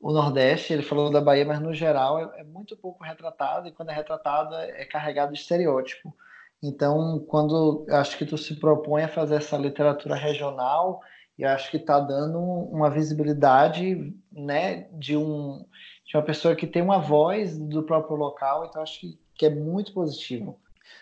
o 0.00 0.12
Nordeste, 0.12 0.72
ele 0.72 0.82
falou 0.82 1.10
da 1.10 1.20
Bahia, 1.20 1.44
mas 1.44 1.60
no 1.60 1.74
geral 1.74 2.20
é, 2.20 2.40
é 2.40 2.44
muito 2.44 2.76
pouco 2.76 3.04
retratado, 3.04 3.68
e 3.68 3.72
quando 3.72 3.90
é 3.90 3.94
retratado 3.94 4.54
é 4.54 4.84
carregado 4.84 5.32
de 5.32 5.38
estereótipo. 5.38 6.14
Então, 6.62 7.24
quando 7.28 7.86
acho 7.90 8.18
que 8.18 8.26
tu 8.26 8.36
se 8.36 8.56
propõe 8.56 9.04
a 9.04 9.08
fazer 9.08 9.36
essa 9.36 9.56
literatura 9.56 10.14
regional, 10.14 11.00
eu 11.38 11.48
acho 11.48 11.70
que 11.70 11.76
está 11.76 12.00
dando 12.00 12.38
uma 12.38 12.90
visibilidade 12.90 14.12
né, 14.32 14.88
de, 14.92 15.16
um, 15.16 15.64
de 16.04 16.16
uma 16.16 16.22
pessoa 16.22 16.56
que 16.56 16.66
tem 16.66 16.82
uma 16.82 16.98
voz 16.98 17.56
do 17.56 17.84
próprio 17.84 18.16
local, 18.16 18.66
então 18.66 18.82
acho 18.82 19.00
que, 19.00 19.18
que 19.36 19.46
é 19.46 19.50
muito 19.50 19.92
positivo. 19.92 20.58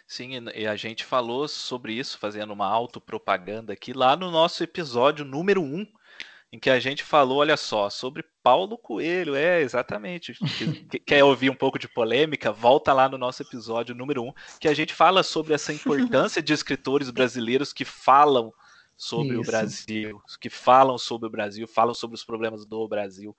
Sim, 0.07 0.33
e 0.55 0.67
a 0.67 0.77
gente 0.77 1.05
falou 1.05 1.49
sobre 1.49 1.95
isso, 1.95 2.19
fazendo 2.19 2.53
uma 2.53 2.67
autopropaganda 2.67 3.73
aqui, 3.73 3.93
lá 3.93 4.15
no 4.15 4.31
nosso 4.31 4.63
episódio 4.63 5.25
número 5.25 5.63
1, 5.63 5.87
em 6.57 6.59
que 6.59 6.71
a 6.71 6.81
gente 6.81 7.05
falou, 7.05 7.39
olha 7.39 7.57
só, 7.57 7.91
sobre 7.91 8.25
Paulo 8.43 8.79
Coelho. 8.79 9.37
É, 9.37 9.61
exatamente. 9.61 10.35
Quer 11.05 11.23
ouvir 11.23 11.51
um 11.51 11.55
pouco 11.55 11.79
de 11.79 11.87
polêmica? 11.87 12.51
Volta 12.51 12.95
lá 12.95 13.09
no 13.09 13.19
nosso 13.19 13.43
episódio 13.43 13.95
número 13.95 14.23
1, 14.23 14.33
que 14.59 14.67
a 14.67 14.73
gente 14.73 14.95
fala 14.95 15.23
sobre 15.23 15.53
essa 15.53 15.73
importância 15.73 16.43
de 16.43 16.55
escritores 16.55 17.11
brasileiros 17.11 17.75
que 17.75 17.85
falam 17.85 18.53
sobre 18.97 19.35
Isso. 19.35 19.41
o 19.41 19.45
Brasil, 19.45 20.23
que 20.41 20.49
falam 20.49 20.97
sobre 20.97 21.29
o 21.29 21.31
Brasil, 21.31 21.69
falam 21.69 21.93
sobre 21.93 22.15
os 22.15 22.25
problemas 22.25 22.65
do 22.65 22.89
Brasil 22.89 23.37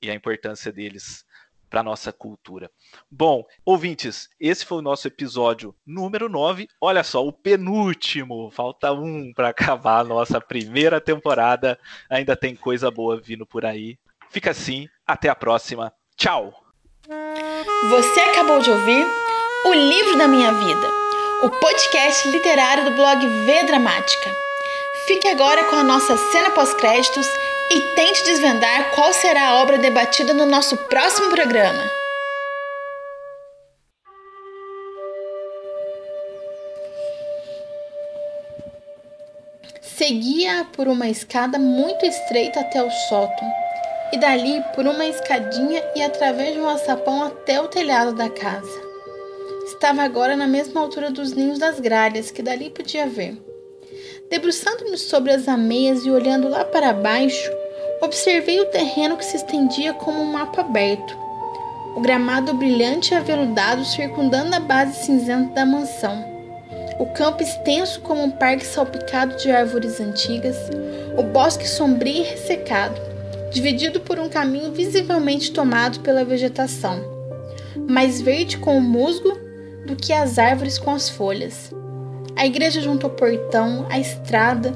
e 0.00 0.10
a 0.10 0.14
importância 0.14 0.72
deles 0.72 1.24
para 1.72 1.82
nossa 1.82 2.12
cultura. 2.12 2.70
Bom, 3.10 3.46
ouvintes, 3.64 4.28
esse 4.38 4.62
foi 4.62 4.76
o 4.76 4.82
nosso 4.82 5.08
episódio 5.08 5.74
número 5.86 6.28
9. 6.28 6.68
Olha 6.78 7.02
só, 7.02 7.26
o 7.26 7.32
penúltimo. 7.32 8.50
Falta 8.50 8.92
um 8.92 9.32
para 9.32 9.48
acabar 9.48 10.00
a 10.00 10.04
nossa 10.04 10.38
primeira 10.38 11.00
temporada. 11.00 11.78
Ainda 12.10 12.36
tem 12.36 12.54
coisa 12.54 12.90
boa 12.90 13.18
vindo 13.18 13.46
por 13.46 13.64
aí. 13.64 13.98
Fica 14.28 14.50
assim, 14.50 14.86
até 15.06 15.30
a 15.30 15.34
próxima. 15.34 15.90
Tchau! 16.14 16.52
Você 17.88 18.20
acabou 18.20 18.60
de 18.60 18.70
ouvir 18.70 19.06
O 19.64 19.72
Livro 19.72 20.18
da 20.18 20.28
Minha 20.28 20.52
Vida, 20.52 20.88
o 21.42 21.48
podcast 21.48 22.28
literário 22.28 22.84
do 22.84 22.96
blog 22.96 23.26
V 23.26 23.62
Dramática. 23.64 24.30
Fique 25.06 25.26
agora 25.26 25.64
com 25.64 25.76
a 25.76 25.82
nossa 25.82 26.18
cena 26.18 26.50
pós-créditos 26.50 27.26
e 27.74 27.80
tente 27.94 28.22
desvendar 28.24 28.90
qual 28.94 29.14
será 29.14 29.48
a 29.48 29.62
obra 29.62 29.78
debatida 29.78 30.34
no 30.34 30.44
nosso 30.44 30.76
próximo 30.76 31.30
programa. 31.30 31.82
Seguia 39.80 40.66
por 40.76 40.86
uma 40.86 41.08
escada 41.08 41.58
muito 41.58 42.04
estreita 42.04 42.60
até 42.60 42.82
o 42.82 42.90
sótão, 43.08 43.50
e 44.12 44.18
dali 44.18 44.62
por 44.74 44.84
uma 44.86 45.06
escadinha 45.06 45.82
e 45.96 46.02
através 46.02 46.52
de 46.52 46.60
um 46.60 46.68
alçapão 46.68 47.22
até 47.22 47.58
o 47.58 47.68
telhado 47.68 48.12
da 48.12 48.28
casa. 48.28 48.82
Estava 49.64 50.02
agora 50.02 50.36
na 50.36 50.46
mesma 50.46 50.82
altura 50.82 51.10
dos 51.10 51.32
ninhos 51.32 51.58
das 51.58 51.80
gralhas 51.80 52.30
que 52.30 52.42
dali 52.42 52.68
podia 52.68 53.06
ver. 53.06 53.40
Debruçando-me 54.28 54.98
sobre 54.98 55.32
as 55.32 55.48
ameias 55.48 56.04
e 56.04 56.10
olhando 56.10 56.48
lá 56.48 56.64
para 56.64 56.92
baixo, 56.92 57.61
observei 58.02 58.60
o 58.60 58.66
terreno 58.66 59.16
que 59.16 59.24
se 59.24 59.36
estendia 59.36 59.94
como 59.94 60.20
um 60.20 60.32
mapa 60.32 60.60
aberto. 60.60 61.16
O 61.94 62.00
gramado 62.00 62.52
brilhante 62.52 63.14
e 63.14 63.16
aveludado 63.16 63.84
circundando 63.84 64.56
a 64.56 64.60
base 64.60 65.04
cinzenta 65.04 65.54
da 65.54 65.64
mansão. 65.64 66.24
O 66.98 67.06
campo 67.06 67.42
extenso 67.42 68.00
como 68.00 68.22
um 68.22 68.30
parque 68.30 68.66
salpicado 68.66 69.36
de 69.36 69.50
árvores 69.50 70.00
antigas, 70.00 70.56
o 71.16 71.22
bosque 71.22 71.68
sombrio 71.68 72.16
e 72.16 72.22
ressecado, 72.22 73.00
dividido 73.52 74.00
por 74.00 74.18
um 74.18 74.28
caminho 74.28 74.72
visivelmente 74.72 75.52
tomado 75.52 76.00
pela 76.00 76.24
vegetação, 76.24 77.00
mais 77.88 78.20
verde 78.20 78.58
com 78.58 78.76
o 78.76 78.80
musgo 78.80 79.32
do 79.86 79.94
que 79.94 80.12
as 80.12 80.38
árvores 80.38 80.78
com 80.78 80.90
as 80.90 81.08
folhas. 81.08 81.72
A 82.34 82.46
igreja 82.46 82.80
junto 82.80 83.06
ao 83.06 83.12
portão, 83.12 83.86
a 83.90 83.98
estrada, 83.98 84.72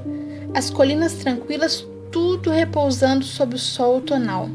as 0.55 0.71
colinas 0.71 1.15
tranquilas, 1.15 1.87
tudo 2.17 2.51
repousando 2.51 3.27
sob 3.27 3.57
o 3.57 3.59
sol 3.59 3.97
outonal. 3.97 4.49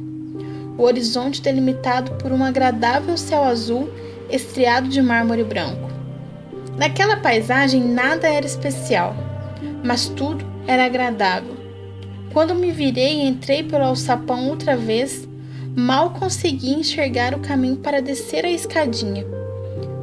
O 0.80 0.82
horizonte 0.82 1.44
delimitado 1.44 2.14
por 2.14 2.32
um 2.32 2.44
agradável 2.44 3.16
céu 3.16 3.44
azul 3.44 3.88
estriado 4.32 4.90
de 4.90 5.00
mármore 5.00 5.44
branco. 5.44 5.88
Naquela 6.76 7.18
paisagem 7.18 7.84
nada 7.84 8.28
era 8.28 8.48
especial, 8.48 9.16
mas 9.84 10.08
tudo 10.10 10.44
era 10.66 10.86
agradável. 10.86 11.56
Quando 12.34 12.56
me 12.56 12.72
virei 12.72 13.18
e 13.18 13.28
entrei 13.28 13.62
pelo 13.62 13.84
alçapão 13.84 14.50
outra 14.50 14.76
vez, 14.76 15.30
mal 15.76 16.16
consegui 16.16 16.72
enxergar 16.72 17.36
o 17.36 17.42
caminho 17.42 17.78
para 17.78 18.02
descer 18.02 18.44
a 18.44 18.50
escadinha. 18.50 19.24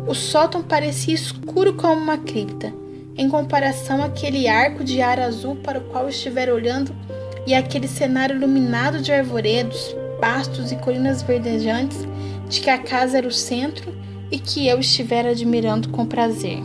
O 0.06 0.14
sótão 0.14 0.62
parecia 0.62 1.12
escuro 1.12 1.74
como 1.74 2.00
uma 2.00 2.18
cripta, 2.18 2.72
em 3.16 3.28
comparação 3.28 4.00
àquele 4.00 4.46
arco 4.46 4.84
de 4.84 5.02
ar 5.02 5.18
azul 5.18 5.56
para 5.56 5.80
o 5.80 5.84
qual 5.86 6.08
estivera 6.08 6.54
olhando 6.54 6.94
e 7.48 7.54
aquele 7.54 7.88
cenário 7.88 8.36
iluminado 8.36 9.00
de 9.00 9.10
arvoredos, 9.10 9.96
pastos 10.20 10.70
e 10.70 10.76
colinas 10.76 11.22
verdejantes 11.22 12.06
de 12.46 12.60
que 12.60 12.68
a 12.68 12.76
casa 12.76 13.16
era 13.16 13.26
o 13.26 13.32
centro 13.32 13.90
e 14.30 14.38
que 14.38 14.68
eu 14.68 14.78
estivera 14.78 15.30
admirando 15.30 15.88
com 15.88 16.04
prazer. 16.04 16.62